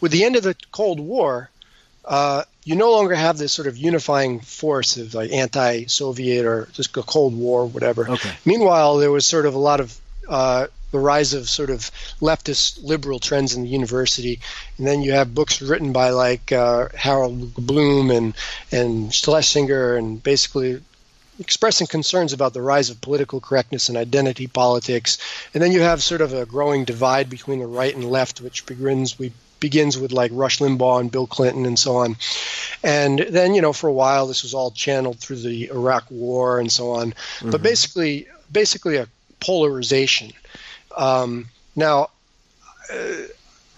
with 0.00 0.12
the 0.12 0.24
end 0.24 0.36
of 0.36 0.42
the 0.42 0.56
Cold 0.72 0.98
War, 0.98 1.50
uh, 2.04 2.44
you 2.64 2.74
no 2.74 2.90
longer 2.90 3.14
have 3.14 3.38
this 3.38 3.52
sort 3.52 3.68
of 3.68 3.76
unifying 3.76 4.40
force 4.40 4.96
of 4.96 5.14
like 5.14 5.30
anti-Soviet 5.30 6.44
or 6.44 6.68
just 6.72 6.96
a 6.96 7.02
Cold 7.02 7.36
War, 7.36 7.66
whatever. 7.66 8.10
Okay. 8.10 8.32
Meanwhile, 8.44 8.98
there 8.98 9.12
was 9.12 9.26
sort 9.26 9.46
of 9.46 9.54
a 9.54 9.58
lot 9.58 9.80
of 9.80 9.96
uh, 10.28 10.66
the 10.90 10.98
rise 10.98 11.34
of 11.34 11.48
sort 11.48 11.70
of 11.70 11.90
leftist 12.20 12.82
liberal 12.82 13.18
trends 13.18 13.54
in 13.54 13.62
the 13.62 13.68
university, 13.68 14.40
and 14.78 14.86
then 14.86 15.02
you 15.02 15.12
have 15.12 15.34
books 15.34 15.62
written 15.62 15.92
by 15.92 16.10
like 16.10 16.52
uh, 16.52 16.88
Harold 16.94 17.54
Bloom 17.54 18.10
and 18.10 18.34
and 18.72 19.12
Schlesinger, 19.14 19.96
and 19.96 20.22
basically 20.22 20.80
expressing 21.40 21.86
concerns 21.86 22.32
about 22.32 22.52
the 22.52 22.62
rise 22.62 22.90
of 22.90 23.00
political 23.00 23.40
correctness 23.40 23.88
and 23.88 23.96
identity 23.96 24.46
politics. 24.46 25.18
And 25.54 25.62
then 25.62 25.72
you 25.72 25.80
have 25.80 26.02
sort 26.02 26.20
of 26.20 26.34
a 26.34 26.44
growing 26.44 26.84
divide 26.84 27.30
between 27.30 27.60
the 27.60 27.66
right 27.66 27.94
and 27.94 28.04
left, 28.04 28.40
which 28.40 28.66
begins 28.66 29.18
we 29.18 29.32
begins 29.58 29.98
with 29.98 30.10
like 30.10 30.30
Rush 30.34 30.58
Limbaugh 30.58 31.00
and 31.00 31.12
Bill 31.12 31.26
Clinton 31.26 31.66
and 31.66 31.78
so 31.78 31.96
on. 31.96 32.16
And 32.82 33.18
then, 33.18 33.54
you 33.54 33.60
know, 33.60 33.74
for 33.74 33.88
a 33.88 33.92
while 33.92 34.26
this 34.26 34.42
was 34.42 34.54
all 34.54 34.70
channeled 34.70 35.18
through 35.18 35.36
the 35.36 35.68
Iraq 35.68 36.10
war 36.10 36.60
and 36.60 36.72
so 36.72 36.92
on. 36.92 37.10
Mm-hmm. 37.10 37.50
But 37.50 37.62
basically 37.62 38.26
basically 38.50 38.96
a 38.96 39.08
polarization. 39.38 40.32
Um, 41.00 41.48
now, 41.74 42.10
uh, 42.92 42.96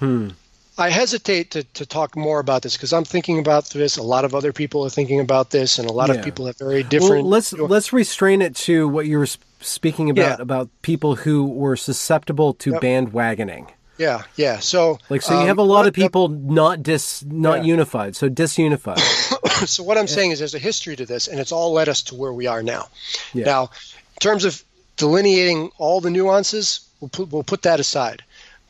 hmm. 0.00 0.28
I 0.76 0.88
hesitate 0.88 1.52
to, 1.52 1.62
to 1.62 1.86
talk 1.86 2.16
more 2.16 2.40
about 2.40 2.62
this 2.62 2.76
because 2.76 2.92
I'm 2.92 3.04
thinking 3.04 3.38
about 3.38 3.66
this. 3.70 3.96
A 3.96 4.02
lot 4.02 4.24
of 4.24 4.34
other 4.34 4.52
people 4.52 4.84
are 4.84 4.90
thinking 4.90 5.20
about 5.20 5.50
this, 5.50 5.78
and 5.78 5.88
a 5.88 5.92
lot 5.92 6.08
yeah. 6.08 6.16
of 6.16 6.24
people 6.24 6.46
have 6.46 6.58
very 6.58 6.82
different. 6.82 7.22
Well, 7.24 7.28
let's 7.28 7.52
let's 7.52 7.92
restrain 7.92 8.42
it 8.42 8.56
to 8.56 8.88
what 8.88 9.06
you 9.06 9.18
were 9.18 9.28
speaking 9.60 10.10
about 10.10 10.38
yeah. 10.38 10.42
about 10.42 10.70
people 10.80 11.14
who 11.14 11.46
were 11.46 11.76
susceptible 11.76 12.54
to 12.54 12.72
yep. 12.72 12.80
bandwagoning. 12.80 13.68
Yeah, 13.98 14.22
yeah. 14.36 14.58
So, 14.58 14.98
like, 15.10 15.22
so 15.22 15.34
you 15.34 15.40
um, 15.40 15.46
have 15.46 15.58
a 15.58 15.62
lot 15.62 15.86
of 15.86 15.92
people 15.92 16.28
not 16.28 16.82
dis 16.82 17.22
not 17.22 17.58
yeah. 17.58 17.64
unified, 17.74 18.16
so 18.16 18.28
disunified. 18.28 18.98
so 19.68 19.84
what 19.84 19.98
I'm 19.98 20.08
saying 20.08 20.32
is, 20.32 20.38
there's 20.38 20.54
a 20.54 20.58
history 20.58 20.96
to 20.96 21.06
this, 21.06 21.28
and 21.28 21.38
it's 21.38 21.52
all 21.52 21.72
led 21.72 21.88
us 21.88 22.02
to 22.04 22.14
where 22.14 22.32
we 22.32 22.46
are 22.46 22.62
now. 22.62 22.88
Now, 23.34 23.62
in 23.64 24.18
terms 24.20 24.44
of 24.44 24.64
delineating 24.96 25.70
all 25.78 26.00
the 26.00 26.10
nuances, 26.10 26.88
We'll 27.02 27.08
put, 27.08 27.32
we'll 27.32 27.42
put 27.42 27.62
that 27.62 27.80
aside. 27.80 28.22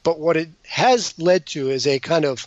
But 0.03 0.19
what 0.19 0.39
it 0.39 0.49
has 0.67 1.17
led 1.19 1.45
to 1.49 1.69
is 1.69 1.87
a 1.87 1.99
kind 1.99 2.25
of 2.25 2.47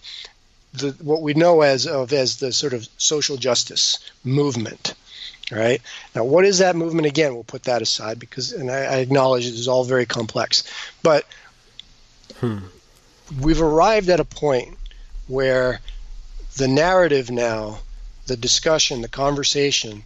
the, 0.73 0.95
what 0.99 1.21
we 1.21 1.35
know 1.35 1.61
as 1.61 1.85
of 1.85 2.11
as 2.11 2.37
the 2.37 2.51
sort 2.51 2.73
of 2.73 2.89
social 2.97 3.37
justice 3.37 3.99
movement. 4.23 4.95
Right 5.51 5.79
now, 6.15 6.23
what 6.23 6.43
is 6.43 6.57
that 6.57 6.75
movement? 6.75 7.05
Again, 7.05 7.35
we'll 7.35 7.43
put 7.43 7.65
that 7.65 7.83
aside 7.83 8.17
because, 8.17 8.51
and 8.51 8.71
I, 8.71 8.77
I 8.77 8.95
acknowledge 8.95 9.45
it 9.45 9.53
is 9.53 9.67
all 9.67 9.83
very 9.83 10.07
complex. 10.07 10.63
But 11.03 11.27
hmm. 12.37 12.57
we've 13.39 13.61
arrived 13.61 14.09
at 14.09 14.19
a 14.19 14.25
point 14.25 14.75
where 15.27 15.81
the 16.57 16.67
narrative 16.67 17.29
now, 17.29 17.77
the 18.25 18.35
discussion, 18.35 19.01
the 19.01 19.07
conversation, 19.07 20.03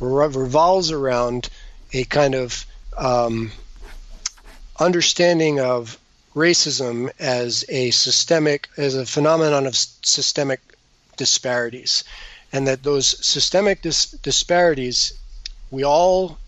revolves 0.00 0.90
around 0.90 1.48
a 1.92 2.02
kind 2.02 2.34
of 2.34 2.66
um, 2.98 3.52
understanding 4.80 5.60
of 5.60 5.98
racism 6.34 7.10
as 7.18 7.64
a 7.68 7.90
systemic, 7.90 8.68
as 8.76 8.94
a 8.94 9.06
phenomenon 9.06 9.66
of 9.66 9.76
systemic 9.76 10.60
disparities, 11.16 12.02
and 12.52 12.66
that 12.66 12.82
those 12.82 13.24
systemic 13.24 13.82
dis- 13.82 14.12
disparities 14.22 15.12
we 15.70 15.84
all 15.84 16.38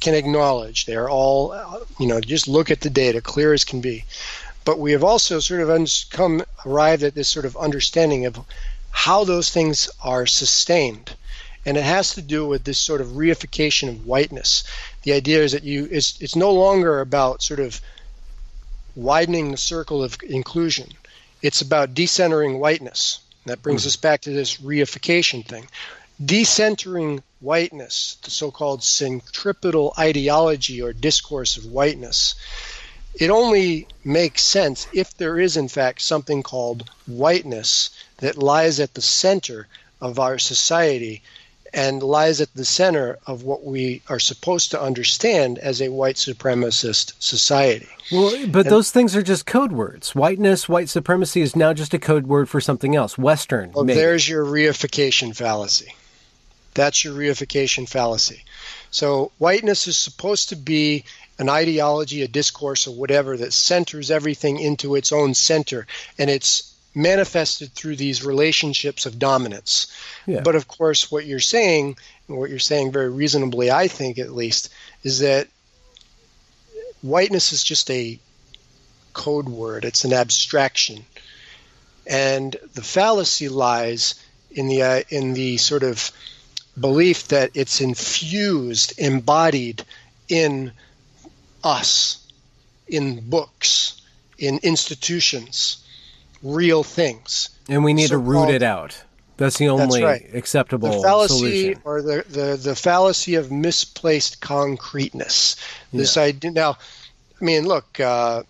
can 0.00 0.14
acknowledge. 0.14 0.86
They 0.86 0.94
are 0.94 1.10
all, 1.10 1.54
you 1.98 2.06
know, 2.06 2.20
just 2.20 2.48
look 2.48 2.70
at 2.70 2.80
the 2.80 2.90
data, 2.90 3.20
clear 3.20 3.52
as 3.52 3.64
can 3.64 3.80
be. 3.80 4.04
But 4.64 4.78
we 4.78 4.92
have 4.92 5.04
also 5.04 5.40
sort 5.40 5.60
of 5.60 5.88
come 6.10 6.44
arrived 6.64 7.02
at 7.02 7.14
this 7.14 7.28
sort 7.28 7.44
of 7.44 7.56
understanding 7.56 8.26
of 8.26 8.40
how 8.90 9.24
those 9.24 9.50
things 9.50 9.90
are 10.02 10.26
sustained 10.26 11.14
and 11.66 11.76
it 11.76 11.82
has 11.82 12.14
to 12.14 12.22
do 12.22 12.46
with 12.46 12.62
this 12.62 12.78
sort 12.78 13.00
of 13.00 13.08
reification 13.08 13.88
of 13.88 14.06
whiteness. 14.06 14.62
The 15.02 15.12
idea 15.12 15.42
is 15.42 15.50
that 15.50 15.64
you 15.64 15.88
it's 15.90 16.18
it's 16.20 16.36
no 16.36 16.52
longer 16.52 17.00
about 17.00 17.42
sort 17.42 17.58
of 17.58 17.80
widening 18.94 19.50
the 19.50 19.56
circle 19.56 20.02
of 20.02 20.16
inclusion. 20.22 20.92
It's 21.42 21.60
about 21.60 21.92
decentering 21.92 22.60
whiteness. 22.60 23.18
That 23.46 23.62
brings 23.62 23.82
mm. 23.82 23.88
us 23.88 23.96
back 23.96 24.22
to 24.22 24.30
this 24.30 24.58
reification 24.58 25.44
thing. 25.44 25.68
Decentering 26.24 27.22
whiteness, 27.40 28.16
the 28.22 28.30
so-called 28.30 28.82
centripetal 28.82 29.92
ideology 29.98 30.80
or 30.80 30.92
discourse 30.92 31.56
of 31.56 31.66
whiteness, 31.66 32.36
it 33.14 33.28
only 33.28 33.86
makes 34.04 34.42
sense 34.42 34.86
if 34.92 35.16
there 35.16 35.38
is 35.38 35.56
in 35.56 35.68
fact 35.68 36.00
something 36.00 36.42
called 36.42 36.88
whiteness 37.06 37.90
that 38.18 38.38
lies 38.38 38.78
at 38.78 38.94
the 38.94 39.02
center 39.02 39.66
of 40.00 40.18
our 40.18 40.38
society 40.38 41.22
and 41.76 42.02
lies 42.02 42.40
at 42.40 42.52
the 42.54 42.64
center 42.64 43.18
of 43.26 43.42
what 43.42 43.62
we 43.62 44.00
are 44.08 44.18
supposed 44.18 44.70
to 44.70 44.80
understand 44.80 45.58
as 45.58 45.82
a 45.82 45.90
white 45.90 46.16
supremacist 46.16 47.12
society. 47.18 47.86
Well, 48.10 48.30
but 48.48 48.64
and, 48.64 48.70
those 48.70 48.90
things 48.90 49.14
are 49.14 49.22
just 49.22 49.44
code 49.44 49.72
words. 49.72 50.14
Whiteness, 50.14 50.70
white 50.70 50.88
supremacy 50.88 51.42
is 51.42 51.54
now 51.54 51.74
just 51.74 51.92
a 51.92 51.98
code 51.98 52.26
word 52.26 52.48
for 52.48 52.62
something 52.62 52.96
else. 52.96 53.18
Western. 53.18 53.72
Well, 53.72 53.84
maybe. 53.84 54.00
there's 54.00 54.26
your 54.26 54.46
reification 54.46 55.36
fallacy. 55.36 55.94
That's 56.72 57.04
your 57.04 57.14
reification 57.14 57.86
fallacy. 57.86 58.42
So, 58.90 59.32
whiteness 59.36 59.86
is 59.86 59.98
supposed 59.98 60.48
to 60.50 60.56
be 60.56 61.04
an 61.38 61.50
ideology, 61.50 62.22
a 62.22 62.28
discourse, 62.28 62.86
or 62.86 62.94
whatever 62.94 63.36
that 63.36 63.52
centers 63.52 64.10
everything 64.10 64.58
into 64.58 64.94
its 64.94 65.12
own 65.12 65.34
center, 65.34 65.86
and 66.18 66.30
it's 66.30 66.72
manifested 66.96 67.70
through 67.72 67.94
these 67.94 68.24
relationships 68.24 69.04
of 69.04 69.18
dominance. 69.18 69.86
Yeah. 70.26 70.40
But 70.40 70.56
of 70.56 70.66
course, 70.66 71.12
what 71.12 71.26
you're 71.26 71.38
saying, 71.40 71.98
and 72.26 72.38
what 72.38 72.48
you're 72.48 72.58
saying 72.58 72.90
very 72.90 73.10
reasonably, 73.10 73.70
I 73.70 73.86
think 73.86 74.18
at 74.18 74.32
least, 74.32 74.70
is 75.04 75.18
that 75.18 75.46
whiteness 77.02 77.52
is 77.52 77.62
just 77.62 77.90
a 77.90 78.18
code 79.12 79.48
word, 79.48 79.84
it's 79.84 80.04
an 80.04 80.14
abstraction. 80.14 81.04
And 82.06 82.56
the 82.72 82.82
fallacy 82.82 83.50
lies 83.50 84.14
in 84.50 84.68
the, 84.68 84.82
uh, 84.82 85.02
in 85.10 85.34
the 85.34 85.58
sort 85.58 85.82
of 85.82 86.10
belief 86.80 87.28
that 87.28 87.50
it's 87.52 87.82
infused, 87.82 88.98
embodied 88.98 89.84
in 90.30 90.72
us, 91.62 92.26
in 92.88 93.28
books, 93.28 94.00
in 94.38 94.60
institutions 94.62 95.82
real 96.54 96.82
things. 96.82 97.50
And 97.68 97.84
we 97.84 97.94
need 97.94 98.08
to 98.08 98.18
root 98.18 98.48
it 98.48 98.62
out. 98.62 99.02
That's 99.36 99.58
the 99.58 99.68
only 99.68 100.02
right. 100.02 100.26
acceptable 100.32 100.90
the 100.90 101.02
fallacy 101.02 101.36
solution. 101.36 101.82
or 101.84 102.00
the, 102.00 102.24
the, 102.28 102.56
the 102.56 102.74
fallacy 102.74 103.34
of 103.34 103.52
misplaced 103.52 104.40
concreteness. 104.40 105.56
This 105.92 106.16
idea 106.16 106.52
now, 106.52 106.78
I 107.40 107.44
mean, 107.44 107.66
look, 107.66 108.00
uh, 108.00 108.44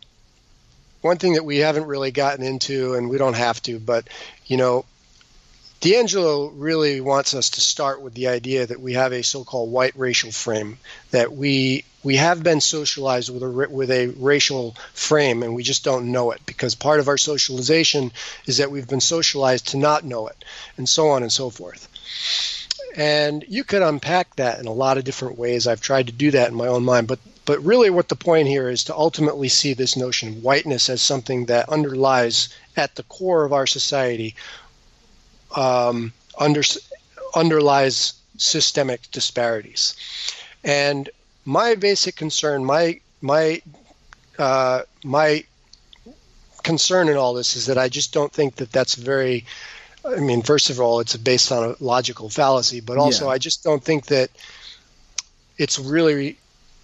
one 1.00 1.16
thing 1.16 1.34
that 1.34 1.44
we 1.44 1.58
haven't 1.58 1.86
really 1.86 2.12
gotten 2.12 2.44
into, 2.44 2.94
and 2.94 3.10
we 3.10 3.18
don't 3.18 3.36
have 3.36 3.60
to, 3.62 3.80
but 3.80 4.08
you 4.46 4.56
know, 4.56 4.84
DiAngelo 5.80 6.52
really 6.54 7.00
wants 7.00 7.34
us 7.34 7.50
to 7.50 7.60
start 7.60 8.00
with 8.00 8.14
the 8.14 8.28
idea 8.28 8.66
that 8.66 8.80
we 8.80 8.94
have 8.94 9.12
a 9.12 9.22
so-called 9.22 9.70
white 9.70 9.94
racial 9.96 10.32
frame, 10.32 10.78
that 11.10 11.32
we 11.32 11.84
we 12.02 12.16
have 12.16 12.42
been 12.42 12.60
socialized 12.60 13.30
with 13.30 13.42
a 13.42 13.68
with 13.68 13.90
a 13.90 14.08
racial 14.16 14.76
frame, 14.94 15.42
and 15.42 15.54
we 15.54 15.62
just 15.62 15.84
don't 15.84 16.10
know 16.12 16.30
it 16.30 16.40
because 16.46 16.74
part 16.74 17.00
of 17.00 17.08
our 17.08 17.18
socialization 17.18 18.12
is 18.46 18.58
that 18.58 18.70
we've 18.70 18.88
been 18.88 19.00
socialized 19.00 19.68
to 19.68 19.76
not 19.76 20.04
know 20.04 20.28
it, 20.28 20.44
and 20.76 20.88
so 20.88 21.08
on 21.08 21.22
and 21.22 21.32
so 21.32 21.50
forth. 21.50 21.88
And 22.96 23.44
you 23.48 23.62
could 23.62 23.82
unpack 23.82 24.36
that 24.36 24.58
in 24.58 24.66
a 24.66 24.72
lot 24.72 24.96
of 24.96 25.04
different 25.04 25.36
ways. 25.36 25.66
I've 25.66 25.80
tried 25.82 26.06
to 26.06 26.12
do 26.12 26.30
that 26.30 26.48
in 26.48 26.54
my 26.54 26.68
own 26.68 26.84
mind, 26.84 27.08
but 27.08 27.18
but 27.44 27.64
really, 27.64 27.90
what 27.90 28.08
the 28.08 28.16
point 28.16 28.48
here 28.48 28.68
is 28.68 28.84
to 28.84 28.96
ultimately 28.96 29.48
see 29.48 29.72
this 29.74 29.96
notion 29.96 30.28
of 30.30 30.42
whiteness 30.42 30.88
as 30.88 31.00
something 31.00 31.46
that 31.46 31.68
underlies 31.68 32.48
at 32.76 32.96
the 32.96 33.04
core 33.04 33.44
of 33.44 33.52
our 33.52 33.66
society, 33.68 34.34
um, 35.54 36.12
under, 36.38 36.62
underlies 37.34 38.14
systemic 38.36 39.10
disparities. 39.12 39.94
And 40.64 41.08
my 41.44 41.74
basic 41.76 42.16
concern, 42.16 42.64
my 42.64 43.00
my 43.20 43.62
uh, 44.38 44.82
my 45.04 45.44
concern 46.62 47.08
in 47.08 47.16
all 47.16 47.34
this 47.34 47.56
is 47.56 47.66
that 47.66 47.78
I 47.78 47.88
just 47.88 48.12
don't 48.12 48.32
think 48.32 48.56
that 48.56 48.72
that's 48.72 48.94
very. 48.94 49.44
I 50.04 50.20
mean, 50.20 50.42
first 50.42 50.70
of 50.70 50.80
all, 50.80 51.00
it's 51.00 51.16
based 51.16 51.50
on 51.50 51.70
a 51.70 51.76
logical 51.82 52.28
fallacy, 52.28 52.80
but 52.80 52.96
also 52.96 53.26
Yeah. 53.26 53.32
I 53.32 53.38
just 53.38 53.64
don't 53.64 53.82
think 53.82 54.06
that 54.06 54.30
it's 55.58 55.78
really 55.78 56.38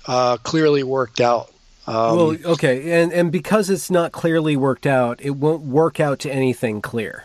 uh, 0.07 0.39
clearly 0.39 0.83
worked 0.83 1.21
out. 1.21 1.53
Um, 1.87 2.17
well, 2.17 2.37
okay, 2.45 3.03
and 3.03 3.13
and 3.13 3.33
because 3.33 3.69
it's 3.69 3.91
not 3.91 4.13
clearly 4.13 4.57
worked 4.57 4.87
out, 4.87 5.21
it 5.21 5.31
won't 5.31 5.63
work 5.63 5.99
out 6.01 6.21
to 6.21 6.33
anything 6.33 6.81
clear. 6.81 7.25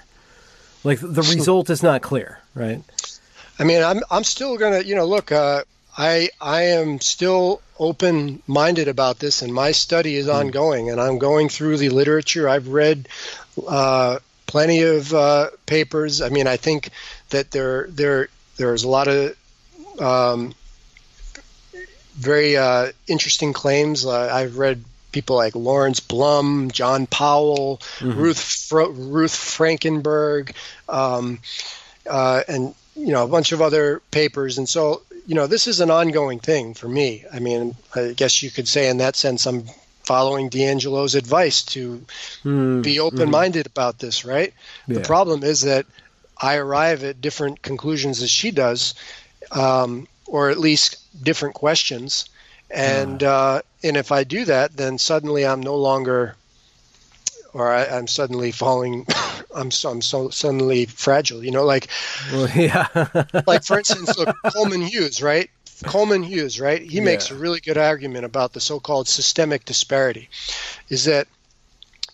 Like 0.84 1.00
the 1.00 1.22
result 1.22 1.70
is 1.70 1.84
not 1.84 2.02
clear, 2.02 2.40
right? 2.56 2.82
I 3.60 3.64
mean, 3.64 3.84
I'm 3.84 4.02
I'm 4.10 4.24
still 4.24 4.58
gonna, 4.58 4.82
you 4.82 4.96
know, 4.96 5.06
look, 5.06 5.32
uh, 5.32 5.64
I 5.98 6.30
I 6.40 6.62
am 6.64 7.02
still 7.02 7.62
open 7.80 8.42
minded 8.48 8.88
about 8.88 9.20
this, 9.20 9.42
and 9.42 9.54
my 9.54 9.72
study 9.72 10.16
is 10.16 10.30
ongoing, 10.30 10.90
and 10.90 11.02
I'm 11.02 11.18
going 11.18 11.50
through 11.50 11.78
the 11.78 11.90
literature. 11.90 12.48
I've 12.48 12.68
read 12.68 13.10
uh, 13.68 14.20
plenty 14.46 14.84
of 14.84 15.14
uh, 15.14 15.50
papers. 15.66 16.22
I 16.22 16.30
mean, 16.30 16.48
I 16.48 16.58
think 16.58 16.90
that 17.30 17.52
there 17.52 17.88
there 17.88 18.30
there's 18.58 18.84
a 18.84 18.90
lot 18.90 19.08
of 19.08 19.36
um, 20.00 20.54
very 22.16 22.58
uh, 22.58 22.92
interesting 23.08 23.54
claims. 23.54 24.06
Uh, 24.06 24.30
I've 24.32 24.58
read 24.58 24.84
people 25.18 25.36
like 25.36 25.56
Lawrence 25.56 26.00
Blum, 26.00 26.70
John 26.70 27.08
Powell, 27.08 27.82
Ruth 28.02 28.40
Fro- 28.40 28.92
Ruth 28.92 29.34
Frankenberg, 29.34 30.54
um, 30.88 31.40
uh, 32.08 32.44
and 32.48 32.76
you 32.96 33.12
know 33.14 33.24
a 33.24 33.28
bunch 33.28 33.52
of 33.52 33.60
other 33.60 34.00
papers. 34.12 34.60
And 34.60 34.70
so 34.70 35.02
you 35.26 35.34
know 35.34 35.48
this 35.48 35.66
is 35.66 35.80
an 35.80 35.90
ongoing 35.90 36.40
thing 36.40 36.76
for 36.76 36.88
me. 36.88 37.26
I 37.34 37.40
mean, 37.40 37.76
I 37.96 38.14
guess 38.16 38.44
you 38.44 38.52
could 38.52 38.68
say 38.68 38.90
in 38.90 38.98
that 38.98 39.16
sense 39.16 39.48
I'm 39.48 39.64
following 40.04 40.52
DiAngelo's 40.52 41.16
advice 41.16 41.64
to 41.64 42.06
be 42.84 43.00
open-minded 43.00 43.66
about 43.66 43.98
this. 43.98 44.24
Right. 44.24 44.54
Yeah. 44.88 45.00
The 45.00 45.02
problem 45.02 45.44
is 45.44 45.62
that 45.62 45.88
I 46.40 46.58
arrive 46.58 47.04
at 47.04 47.22
different 47.22 47.64
conclusions 47.64 48.22
as 48.22 48.30
she 48.30 48.52
does, 48.52 48.94
um, 49.52 50.08
or 50.28 50.52
at 50.52 50.60
least 50.60 50.98
different 51.24 51.56
questions. 51.56 52.30
And 52.70 53.24
uh, 53.24 53.62
and 53.84 53.98
if 53.98 54.12
I 54.12 54.24
do 54.24 54.46
that, 54.46 54.76
then 54.76 54.98
suddenly 54.98 55.46
I'm 55.46 55.62
no 55.62 55.76
longer, 55.76 56.36
or 57.54 57.72
I, 57.72 57.86
I'm 57.86 58.08
suddenly 58.08 58.52
falling. 58.52 59.06
I'm 59.56 59.72
so, 59.72 59.90
I'm 59.90 60.02
so 60.02 60.30
suddenly 60.30 60.86
fragile. 60.86 61.44
You 61.44 61.52
know, 61.52 61.66
like 61.66 61.88
Well, 62.32 62.50
yeah, 62.56 62.88
like 63.48 63.64
for 63.64 63.78
instance, 63.80 64.18
look, 64.18 64.36
Coleman 64.54 64.82
Hughes, 64.82 65.22
right? 65.22 65.50
Coleman 65.86 66.24
Hughes, 66.24 66.60
right? 66.60 66.82
He 66.82 67.00
makes 67.00 67.30
a 67.30 67.36
really 67.36 67.60
good 67.60 67.78
argument 67.78 68.26
about 68.26 68.54
the 68.54 68.60
so-called 68.60 69.08
systemic 69.08 69.64
disparity. 69.66 70.28
Is 70.90 71.06
that 71.06 71.28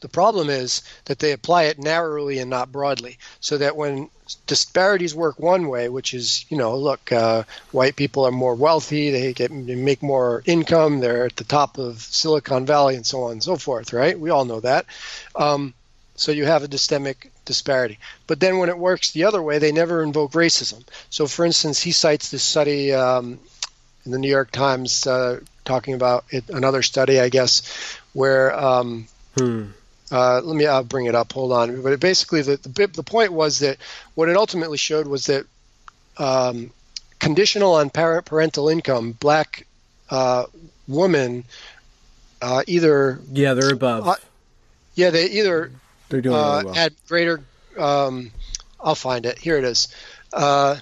the 0.01 0.09
problem 0.09 0.49
is 0.49 0.81
that 1.05 1.19
they 1.19 1.31
apply 1.31 1.63
it 1.63 1.80
narrowly 1.80 2.39
and 2.39 2.49
not 2.49 2.73
broadly, 2.73 3.17
so 3.39 3.57
that 3.57 3.77
when 3.77 4.09
disparities 4.47 5.15
work 5.15 5.39
one 5.39 5.68
way, 5.68 5.89
which 5.89 6.14
is, 6.14 6.45
you 6.49 6.57
know, 6.57 6.77
look, 6.77 7.11
uh, 7.11 7.43
white 7.72 7.95
people 7.95 8.26
are 8.26 8.31
more 8.31 8.55
wealthy, 8.55 9.11
they 9.11 9.34
get 9.34 9.49
they 9.49 9.76
make 9.76 10.01
more 10.03 10.43
income, 10.45 10.99
they're 10.99 11.26
at 11.26 11.35
the 11.35 11.43
top 11.43 11.77
of 11.77 12.01
Silicon 12.01 12.65
Valley, 12.65 12.95
and 12.95 13.05
so 13.05 13.23
on 13.23 13.34
and 13.34 13.43
so 13.43 13.55
forth, 13.55 13.93
right? 13.93 14.19
We 14.19 14.30
all 14.30 14.45
know 14.45 14.60
that. 14.60 14.85
Um, 15.35 15.73
so 16.15 16.31
you 16.31 16.45
have 16.45 16.64
a 16.64 16.72
systemic 16.72 17.31
disparity. 17.45 17.99
But 18.27 18.39
then 18.39 18.60
when 18.60 18.69
it 18.69 18.77
works 18.77 19.11
the 19.11 19.26
other 19.26 19.41
way, 19.41 19.57
they 19.57 19.72
never 19.72 20.03
invoke 20.03 20.34
racism. 20.34 20.84
So, 21.10 21.27
for 21.27 21.45
instance, 21.45 21.81
he 21.81 21.91
cites 21.91 22.30
this 22.30 22.43
study 22.43 22.93
um, 22.93 23.39
in 24.05 24.11
the 24.11 24.19
New 24.19 24.30
York 24.30 24.51
Times 24.51 25.07
uh, 25.07 25.39
talking 25.65 25.93
about 25.93 26.26
it, 26.30 26.49
another 26.49 26.81
study, 26.81 27.19
I 27.19 27.30
guess, 27.30 27.97
where. 28.14 28.57
Um, 28.57 29.07
uh, 30.11 30.41
let 30.41 30.55
me. 30.55 30.65
I'll 30.65 30.84
bring 30.84 31.05
it 31.05 31.15
up. 31.15 31.31
Hold 31.34 31.51
on. 31.51 31.81
But 31.81 31.93
it 31.93 31.99
basically, 31.99 32.41
the, 32.41 32.57
the 32.57 32.88
the 32.88 33.03
point 33.03 33.34
was 33.34 33.59
that 33.59 33.77
what 34.15 34.30
it 34.30 34.38
ultimately 34.38 34.77
showed 34.77 35.07
was 35.07 35.25
that 35.27 35.45
um, 36.17 36.71
conditional 37.19 37.73
on 37.75 37.89
parent 37.89 38.25
parental 38.25 38.69
income, 38.69 39.13
black 39.13 39.65
uh, 40.09 40.45
women 40.88 41.43
uh, 42.41 42.63
either 42.67 43.19
yeah, 43.31 43.53
they're 43.53 43.73
above. 43.73 44.07
Uh, 44.07 44.15
yeah 44.95 45.09
they 45.09 45.25
either 45.27 45.71
they're 46.09 46.21
doing 46.21 46.35
uh, 46.35 46.51
really 46.55 46.65
well. 46.65 46.73
had 46.73 46.93
greater. 47.07 47.41
Um, 47.80 48.31
I'll 48.80 48.95
find 48.95 49.25
it. 49.25 49.38
Here 49.38 49.57
it 49.57 49.63
is. 49.63 49.88
Uh, 50.31 50.77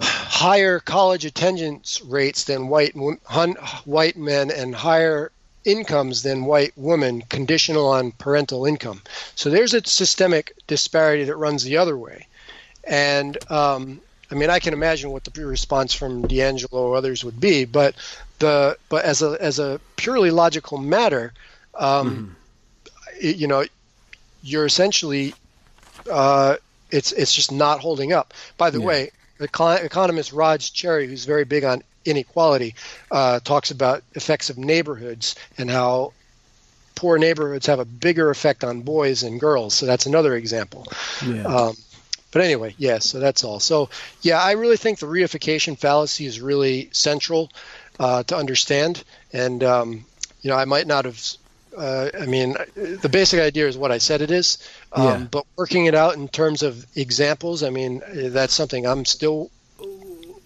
higher 0.00 0.80
college 0.80 1.24
attendance 1.24 2.00
rates 2.02 2.44
than 2.44 2.68
white 2.68 2.94
hun, 3.24 3.52
white 3.84 4.16
men 4.16 4.50
and 4.50 4.74
higher 4.74 5.30
incomes 5.64 6.22
than 6.22 6.44
white 6.44 6.72
women, 6.76 7.22
conditional 7.22 7.86
on 7.86 8.12
parental 8.12 8.66
income. 8.66 9.02
So 9.34 9.50
there's 9.50 9.74
a 9.74 9.84
systemic 9.84 10.52
disparity 10.66 11.24
that 11.24 11.36
runs 11.36 11.62
the 11.64 11.76
other 11.78 11.96
way, 11.96 12.26
and 12.86 13.36
um, 13.50 14.00
I 14.30 14.34
mean 14.34 14.50
I 14.50 14.58
can 14.58 14.72
imagine 14.74 15.10
what 15.10 15.24
the 15.24 15.46
response 15.46 15.94
from 15.94 16.26
DiAngelo 16.26 16.72
or 16.72 16.96
others 16.96 17.24
would 17.24 17.40
be, 17.40 17.64
but 17.64 17.94
the 18.38 18.76
but 18.88 19.04
as 19.04 19.22
a 19.22 19.36
as 19.40 19.58
a 19.58 19.80
purely 19.96 20.30
logical 20.30 20.78
matter. 20.78 21.32
Um, 21.78 22.36
it- 23.20 23.36
you 23.36 23.46
know, 23.46 23.64
you're 24.42 24.66
essentially 24.66 25.34
uh, 26.10 26.56
it's 26.90 27.12
it's 27.12 27.34
just 27.34 27.50
not 27.52 27.80
holding 27.80 28.12
up. 28.12 28.34
By 28.56 28.70
the 28.70 28.80
Yeah. 28.80 28.86
way, 28.86 29.10
econ- 29.40 29.82
economist 29.84 30.32
Raj 30.32 30.72
Chetty, 30.72 31.06
who's 31.06 31.24
very 31.24 31.44
big 31.44 31.64
on 31.64 31.82
inequality, 32.04 32.74
uh, 33.10 33.40
talks 33.40 33.70
about 33.70 34.02
effects 34.14 34.50
of 34.50 34.58
neighborhoods 34.58 35.34
and 35.58 35.70
how 35.70 36.12
poor 36.94 37.18
neighborhoods 37.18 37.66
have 37.66 37.80
a 37.80 37.84
bigger 37.84 38.30
effect 38.30 38.62
on 38.64 38.80
boys 38.82 39.22
and 39.22 39.40
girls. 39.40 39.74
So 39.74 39.86
that's 39.86 40.06
another 40.06 40.34
example. 40.36 40.86
yeah. 41.26 41.42
Um, 41.42 41.74
but 42.30 42.42
anyway, 42.42 42.74
yeah, 42.78 42.98
so 42.98 43.20
that's 43.20 43.44
all. 43.44 43.60
So, 43.60 43.90
yeah, 44.22 44.40
I 44.40 44.52
really 44.52 44.76
think 44.76 44.98
the 44.98 45.06
reification 45.06 45.78
fallacy 45.78 46.26
is 46.26 46.40
really 46.40 46.88
central 46.92 47.48
uh, 48.00 48.24
to 48.24 48.36
understand. 48.36 49.04
And, 49.32 49.62
um, 49.62 50.04
you 50.42 50.50
know, 50.50 50.56
I 50.56 50.64
might 50.64 50.88
not 50.88 51.04
have, 51.04 51.22
uh, 51.78 52.10
I 52.20 52.26
mean, 52.26 52.56
the 52.74 53.08
basic 53.08 53.38
idea 53.38 53.68
is 53.68 53.78
what 53.78 53.92
I 53.92 53.98
said 53.98 54.20
it 54.20 54.32
is. 54.32 54.58
Um, 54.92 55.04
Yeah. 55.04 55.26
But 55.30 55.46
working 55.56 55.86
it 55.86 55.94
out 55.94 56.16
in 56.16 56.26
terms 56.26 56.64
of 56.64 56.84
examples, 56.96 57.62
I 57.62 57.70
mean, 57.70 58.02
that's 58.12 58.52
something 58.52 58.84
I'm 58.84 59.04
still, 59.04 59.50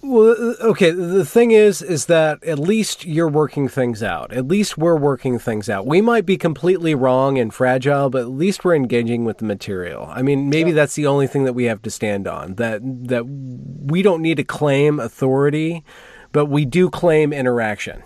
Well, 0.01 0.31
uh, 0.31 0.65
okay. 0.69 0.91
The 0.93 1.25
thing 1.25 1.51
is, 1.51 1.83
is 1.83 2.07
that 2.07 2.43
at 2.45 2.59
least 2.59 3.05
you're 3.05 3.29
working 3.29 3.69
things 3.69 4.03
out. 4.03 4.33
At 4.33 4.47
least 4.47 4.79
we're 4.79 4.97
working 4.97 5.39
things 5.39 5.69
out. 5.69 5.87
We 5.87 6.01
might 6.01 6.25
be 6.25 6.37
completely 6.37 6.95
wrong 6.95 7.37
and 7.37 7.53
fragile, 7.53 8.09
but 8.09 8.23
at 8.23 8.31
least 8.31 8.65
we're 8.65 8.77
engaging 8.77 9.25
with 9.25 9.39
the 9.39 9.45
material. 9.45 10.07
I 10.11 10.23
mean, 10.23 10.49
maybe 10.49 10.71
that's 10.71 10.95
the 10.95 11.07
only 11.07 11.27
thing 11.27 11.45
that 11.45 11.53
we 11.55 11.65
have 11.65 11.83
to 11.83 11.91
stand 11.91 12.29
on. 12.29 12.55
That 12.55 12.81
that 13.09 13.25
we 13.27 14.03
don't 14.03 14.23
need 14.23 14.37
to 14.37 14.45
claim 14.45 15.01
authority, 15.01 15.85
but 16.31 16.47
we 16.47 16.65
do 16.65 16.91
claim 16.91 17.33
interaction. 17.33 18.05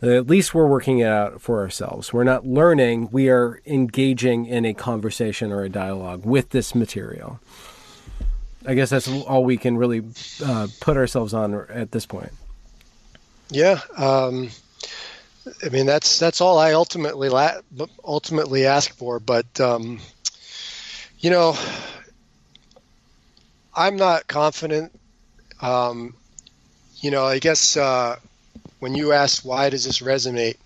At 0.00 0.26
least 0.26 0.52
we're 0.52 0.66
working 0.66 0.98
it 0.98 1.06
out 1.06 1.40
for 1.40 1.60
ourselves. 1.60 2.12
We're 2.12 2.24
not 2.24 2.44
learning. 2.44 3.10
We 3.12 3.28
are 3.28 3.60
engaging 3.66 4.46
in 4.46 4.64
a 4.64 4.74
conversation 4.74 5.52
or 5.52 5.62
a 5.62 5.68
dialogue 5.68 6.26
with 6.26 6.50
this 6.50 6.74
material. 6.74 7.38
I 8.66 8.74
guess 8.74 8.90
that's 8.90 9.08
all 9.08 9.44
we 9.44 9.56
can 9.56 9.76
really 9.76 10.02
uh, 10.44 10.68
put 10.80 10.96
ourselves 10.96 11.34
on 11.34 11.54
at 11.68 11.90
this 11.92 12.06
point. 12.06 12.32
yeah. 13.50 13.80
Um, 13.96 14.50
I 15.64 15.68
mean, 15.70 15.86
that's 15.86 16.18
that's 16.18 16.40
all 16.40 16.58
I 16.58 16.72
ultimately 16.72 17.28
la- 17.28 17.60
ultimately 18.04 18.66
ask 18.66 18.94
for. 18.96 19.18
But 19.18 19.60
um, 19.60 19.98
You 21.22 21.30
know, 21.30 21.56
I'm 23.76 23.96
not 23.96 24.26
confident. 24.26 24.92
Um, 25.60 26.14
you 26.96 27.12
know, 27.12 27.24
I 27.24 27.38
guess 27.38 27.76
uh, 27.76 28.16
when 28.80 28.94
you 28.96 29.12
asked 29.12 29.44
why 29.44 29.70
does 29.70 29.84
this 29.84 30.00
resonate, 30.00 30.56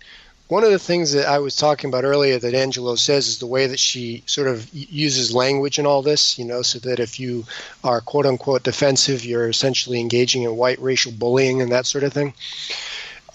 one 0.47 0.63
of 0.63 0.71
the 0.71 0.79
things 0.79 1.13
that 1.13 1.27
I 1.27 1.39
was 1.39 1.55
talking 1.55 1.89
about 1.89 2.05
earlier 2.05 2.39
that 2.39 2.53
Angelo 2.53 2.95
says 2.95 3.27
is 3.27 3.39
the 3.39 3.47
way 3.47 3.67
that 3.67 3.79
she 3.79 4.23
sort 4.25 4.47
of 4.47 4.67
uses 4.73 5.33
language 5.33 5.77
in 5.77 5.85
all 5.85 6.01
this, 6.01 6.39
you 6.39 6.45
know, 6.45 6.61
so 6.61 6.79
that 6.79 6.99
if 6.99 7.19
you 7.19 7.45
are 7.83 8.01
quote 8.01 8.25
unquote 8.25 8.63
defensive, 8.63 9.25
you're 9.25 9.49
essentially 9.49 9.99
engaging 9.99 10.43
in 10.43 10.55
white 10.55 10.79
racial 10.81 11.11
bullying 11.11 11.61
and 11.61 11.71
that 11.71 11.85
sort 11.85 12.03
of 12.03 12.13
thing. 12.13 12.33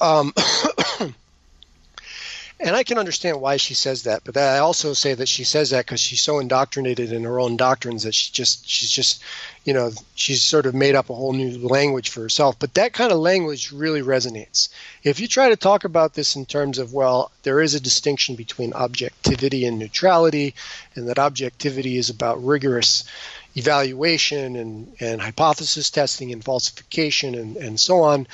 Um, 0.00 0.32
and 2.62 2.76
I 2.76 2.84
can 2.84 2.96
understand 2.96 3.40
why 3.40 3.56
she 3.56 3.74
says 3.74 4.04
that, 4.04 4.22
but 4.24 4.36
I 4.36 4.58
also 4.58 4.92
say 4.92 5.14
that 5.14 5.28
she 5.28 5.42
says 5.42 5.70
that 5.70 5.84
because 5.84 6.00
she's 6.00 6.22
so 6.22 6.38
indoctrinated 6.38 7.12
in 7.12 7.24
her 7.24 7.40
own 7.40 7.56
doctrines 7.56 8.04
that 8.04 8.14
she 8.14 8.32
just 8.32 8.68
she's 8.68 8.90
just 8.90 9.22
you 9.64 9.72
know 9.72 9.90
she's 10.14 10.42
sort 10.42 10.66
of 10.66 10.74
made 10.74 10.94
up 10.94 11.10
a 11.10 11.14
whole 11.14 11.32
new 11.32 11.58
language 11.58 12.10
for 12.10 12.20
herself. 12.20 12.58
But 12.58 12.74
that 12.74 12.92
kind 12.92 13.10
of 13.10 13.18
language 13.18 13.72
really 13.72 14.00
resonates. 14.00 14.68
If 15.02 15.18
you 15.18 15.26
try 15.26 15.48
to 15.48 15.56
talk 15.56 15.84
about 15.84 16.14
this 16.14 16.36
in 16.36 16.46
terms 16.46 16.78
of 16.78 16.92
well, 16.92 17.32
there 17.42 17.60
is 17.60 17.74
a 17.74 17.80
distinction 17.80 18.36
between 18.36 18.72
objectivity 18.74 19.64
and 19.64 19.78
neutrality, 19.78 20.54
and 20.94 21.08
that 21.08 21.18
objectivity 21.18 21.96
is 21.96 22.10
about 22.10 22.44
rigorous 22.44 23.04
evaluation 23.56 24.56
and, 24.56 24.96
and 25.00 25.20
hypothesis 25.20 25.90
testing 25.90 26.32
and 26.32 26.42
falsification 26.42 27.34
and, 27.34 27.56
and 27.56 27.78
so 27.78 28.00
on 28.00 28.26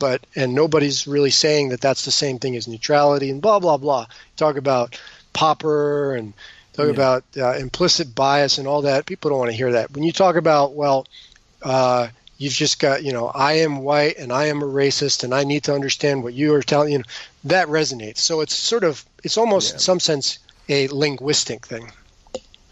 but 0.00 0.26
and 0.34 0.54
nobody's 0.54 1.06
really 1.06 1.30
saying 1.30 1.68
that 1.68 1.80
that's 1.80 2.04
the 2.04 2.10
same 2.10 2.40
thing 2.40 2.56
as 2.56 2.66
neutrality 2.66 3.30
and 3.30 3.40
blah 3.40 3.60
blah 3.60 3.76
blah. 3.76 4.06
Talk 4.36 4.56
about 4.56 4.98
Popper 5.32 6.16
and 6.16 6.32
talk 6.72 6.86
yeah. 6.86 6.92
about 6.92 7.24
uh, 7.36 7.52
implicit 7.52 8.12
bias 8.12 8.58
and 8.58 8.66
all 8.66 8.82
that. 8.82 9.06
People 9.06 9.30
don't 9.30 9.38
want 9.38 9.52
to 9.52 9.56
hear 9.56 9.72
that. 9.72 9.92
When 9.92 10.02
you 10.02 10.10
talk 10.10 10.34
about 10.34 10.72
well, 10.74 11.06
uh, 11.62 12.08
you've 12.38 12.54
just 12.54 12.80
got 12.80 13.04
you 13.04 13.12
know 13.12 13.28
I 13.28 13.58
am 13.58 13.82
white 13.82 14.18
and 14.18 14.32
I 14.32 14.46
am 14.46 14.62
a 14.62 14.66
racist 14.66 15.22
and 15.22 15.32
I 15.32 15.44
need 15.44 15.64
to 15.64 15.74
understand 15.74 16.24
what 16.24 16.34
you 16.34 16.54
are 16.54 16.62
telling 16.62 16.92
you. 16.92 16.98
Know, 16.98 17.04
that 17.44 17.68
resonates. 17.68 18.18
So 18.18 18.40
it's 18.40 18.56
sort 18.56 18.82
of 18.82 19.04
it's 19.22 19.38
almost 19.38 19.70
yeah. 19.70 19.74
in 19.74 19.78
some 19.80 20.00
sense 20.00 20.40
a 20.68 20.88
linguistic 20.88 21.66
thing. 21.66 21.92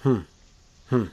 Hmm. 0.03 0.21
Hmm. 0.89 1.05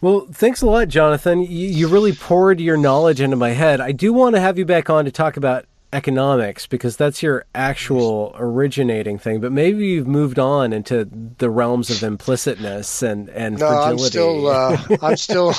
Well, 0.00 0.28
thanks 0.32 0.62
a 0.62 0.66
lot, 0.66 0.88
Jonathan. 0.88 1.42
You, 1.42 1.68
you, 1.68 1.88
really 1.88 2.12
poured 2.12 2.60
your 2.60 2.76
knowledge 2.76 3.20
into 3.20 3.36
my 3.36 3.50
head. 3.50 3.80
I 3.80 3.92
do 3.92 4.12
want 4.12 4.36
to 4.36 4.40
have 4.40 4.56
you 4.56 4.64
back 4.64 4.88
on 4.88 5.04
to 5.06 5.10
talk 5.10 5.36
about 5.36 5.66
economics 5.92 6.66
because 6.66 6.96
that's 6.96 7.22
your 7.22 7.44
actual 7.54 8.34
originating 8.38 9.18
thing. 9.18 9.40
But 9.40 9.50
maybe 9.50 9.86
you've 9.86 10.06
moved 10.06 10.38
on 10.38 10.72
into 10.72 11.08
the 11.38 11.50
realms 11.50 11.90
of 11.90 11.96
implicitness 12.08 13.02
and 13.02 13.28
and 13.30 13.58
no, 13.58 13.68
fragility. 13.68 13.94
I'm 13.96 13.98
still. 13.98 14.46
Uh, 14.46 14.76
I'm 15.02 15.16
still. 15.16 15.54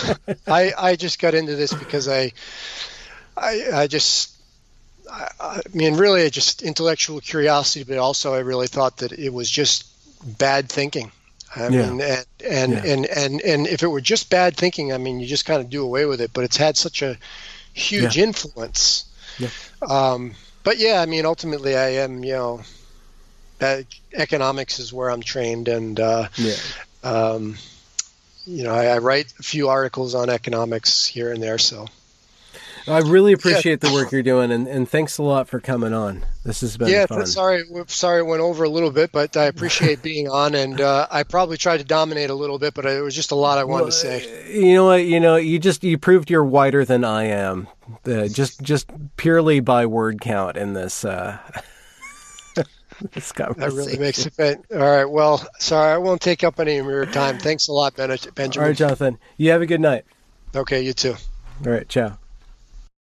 I 0.48 0.72
I 0.78 0.96
just 0.96 1.20
got 1.20 1.34
into 1.34 1.56
this 1.56 1.74
because 1.74 2.08
I 2.08 2.32
I 3.36 3.64
I 3.74 3.88
just. 3.88 4.36
I, 5.12 5.28
I 5.42 5.62
mean, 5.74 5.96
really, 5.96 6.30
just 6.30 6.62
intellectual 6.62 7.20
curiosity, 7.20 7.84
but 7.84 7.98
also 7.98 8.36
I 8.36 8.40
really 8.40 8.68
thought 8.68 8.98
that 8.98 9.12
it 9.12 9.34
was 9.34 9.50
just 9.50 9.86
bad 10.38 10.70
thinking 10.70 11.12
I 11.56 11.68
yeah. 11.70 11.90
mean, 11.90 12.02
and 12.02 12.26
and, 12.46 12.72
yeah. 12.72 12.86
and 12.86 13.06
and 13.06 13.42
and 13.42 13.68
if 13.68 13.84
it 13.84 13.88
were 13.88 14.02
just 14.02 14.30
bad 14.30 14.56
thinking, 14.56 14.94
I 14.94 14.98
mean, 14.98 15.20
you 15.20 15.28
just 15.28 15.46
kind 15.46 15.62
of 15.62 15.70
do 15.70 15.84
away 15.84 16.06
with 16.06 16.22
it. 16.22 16.32
But 16.34 16.44
it's 16.44 16.58
had 16.58 16.78
such 16.78 17.02
a 17.02 17.18
huge 17.74 18.18
yeah. 18.18 18.24
influence. 18.26 19.06
Yeah. 19.40 19.50
Um, 19.90 20.34
but 20.64 20.78
yeah, 20.78 21.02
I 21.02 21.06
mean, 21.06 21.26
ultimately, 21.26 21.76
I 21.76 21.90
am, 21.90 22.24
you 22.24 22.34
know, 22.34 22.62
uh, 23.62 23.82
economics 24.14 24.80
is 24.80 24.94
where 24.94 25.10
I'm 25.10 25.22
trained, 25.22 25.68
and 25.68 26.00
uh, 26.00 26.28
yeah. 26.36 26.56
um, 27.04 27.58
you 28.46 28.64
know, 28.64 28.74
I, 28.74 28.86
I 28.88 28.98
write 29.00 29.34
a 29.40 29.44
few 29.44 29.70
articles 29.70 30.16
on 30.16 30.30
economics 30.30 31.06
here 31.06 31.32
and 31.32 31.42
there. 31.42 31.58
So 31.58 31.88
I 32.90 33.00
really 33.00 33.34
appreciate 33.34 33.84
yeah. 33.84 33.90
the 33.90 33.94
work 33.94 34.12
you're 34.12 34.24
doing, 34.24 34.52
and, 34.52 34.68
and 34.68 34.90
thanks 34.90 35.18
a 35.18 35.24
lot 35.24 35.48
for 35.48 35.60
coming 35.60 35.94
on. 35.94 36.26
This 36.44 36.62
has 36.62 36.78
been 36.78 36.88
yeah. 36.88 37.06
Fun. 37.06 37.26
Sorry, 37.26 37.64
sorry, 37.88 38.20
it 38.20 38.26
went 38.26 38.42
over 38.42 38.64
a 38.64 38.70
little 38.70 38.92
bit, 38.92 39.12
but 39.12 39.38
I 39.38 39.46
appreciate 39.46 40.02
being 40.02 40.28
on, 40.28 40.56
and 40.56 40.82
uh, 40.82 41.08
I 41.12 41.24
probably 41.24 41.58
tried 41.58 41.78
to 41.78 41.84
dominate 41.84 42.30
a 42.30 42.36
little 42.36 42.58
bit, 42.58 42.74
but 42.74 42.86
it 42.86 43.02
was 43.02 43.16
just 43.16 43.32
a 43.32 43.36
lot 43.36 43.58
I 43.58 43.64
wanted 43.64 43.84
well, 43.84 43.92
to 43.92 43.98
say. 43.98 44.60
You 44.60 44.74
know 44.74 44.86
what? 44.86 45.06
You 45.06 45.20
know, 45.20 45.36
you 45.36 45.60
just 45.60 45.84
you 45.84 45.98
proved 45.98 46.30
you're 46.30 46.44
whiter 46.44 46.84
than 46.84 47.04
I 47.04 47.26
am, 47.26 47.68
uh, 48.06 48.28
just 48.28 48.62
just 48.62 48.90
purely 49.18 49.60
by 49.60 49.86
word 49.86 50.22
count 50.22 50.58
in 50.58 50.74
this. 50.74 51.06
Uh, 51.06 51.38
this 53.14 53.32
conversation. 53.32 53.70
That 53.70 53.76
really 53.76 53.98
makes 53.98 54.26
it 54.26 54.34
fit. 54.34 54.66
All 54.72 54.80
right. 54.80 55.06
Well, 55.06 55.46
sorry, 55.60 55.94
I 55.94 55.98
won't 55.98 56.22
take 56.22 56.44
up 56.44 56.60
any 56.60 56.78
of 56.78 56.86
your 56.86 57.06
time. 57.06 57.40
Thanks 57.40 57.68
a 57.68 57.74
lot, 57.74 57.96
ben- 57.96 58.18
Benjamin. 58.36 58.64
All 58.64 58.70
right, 58.70 58.78
Jonathan. 58.78 59.18
You 59.38 59.52
have 59.52 59.62
a 59.62 59.66
good 59.66 59.82
night. 59.82 60.06
Okay, 60.56 60.82
you 60.82 60.94
too. 60.94 61.16
All 61.66 61.72
right. 61.72 61.88
Ciao. 61.88 62.18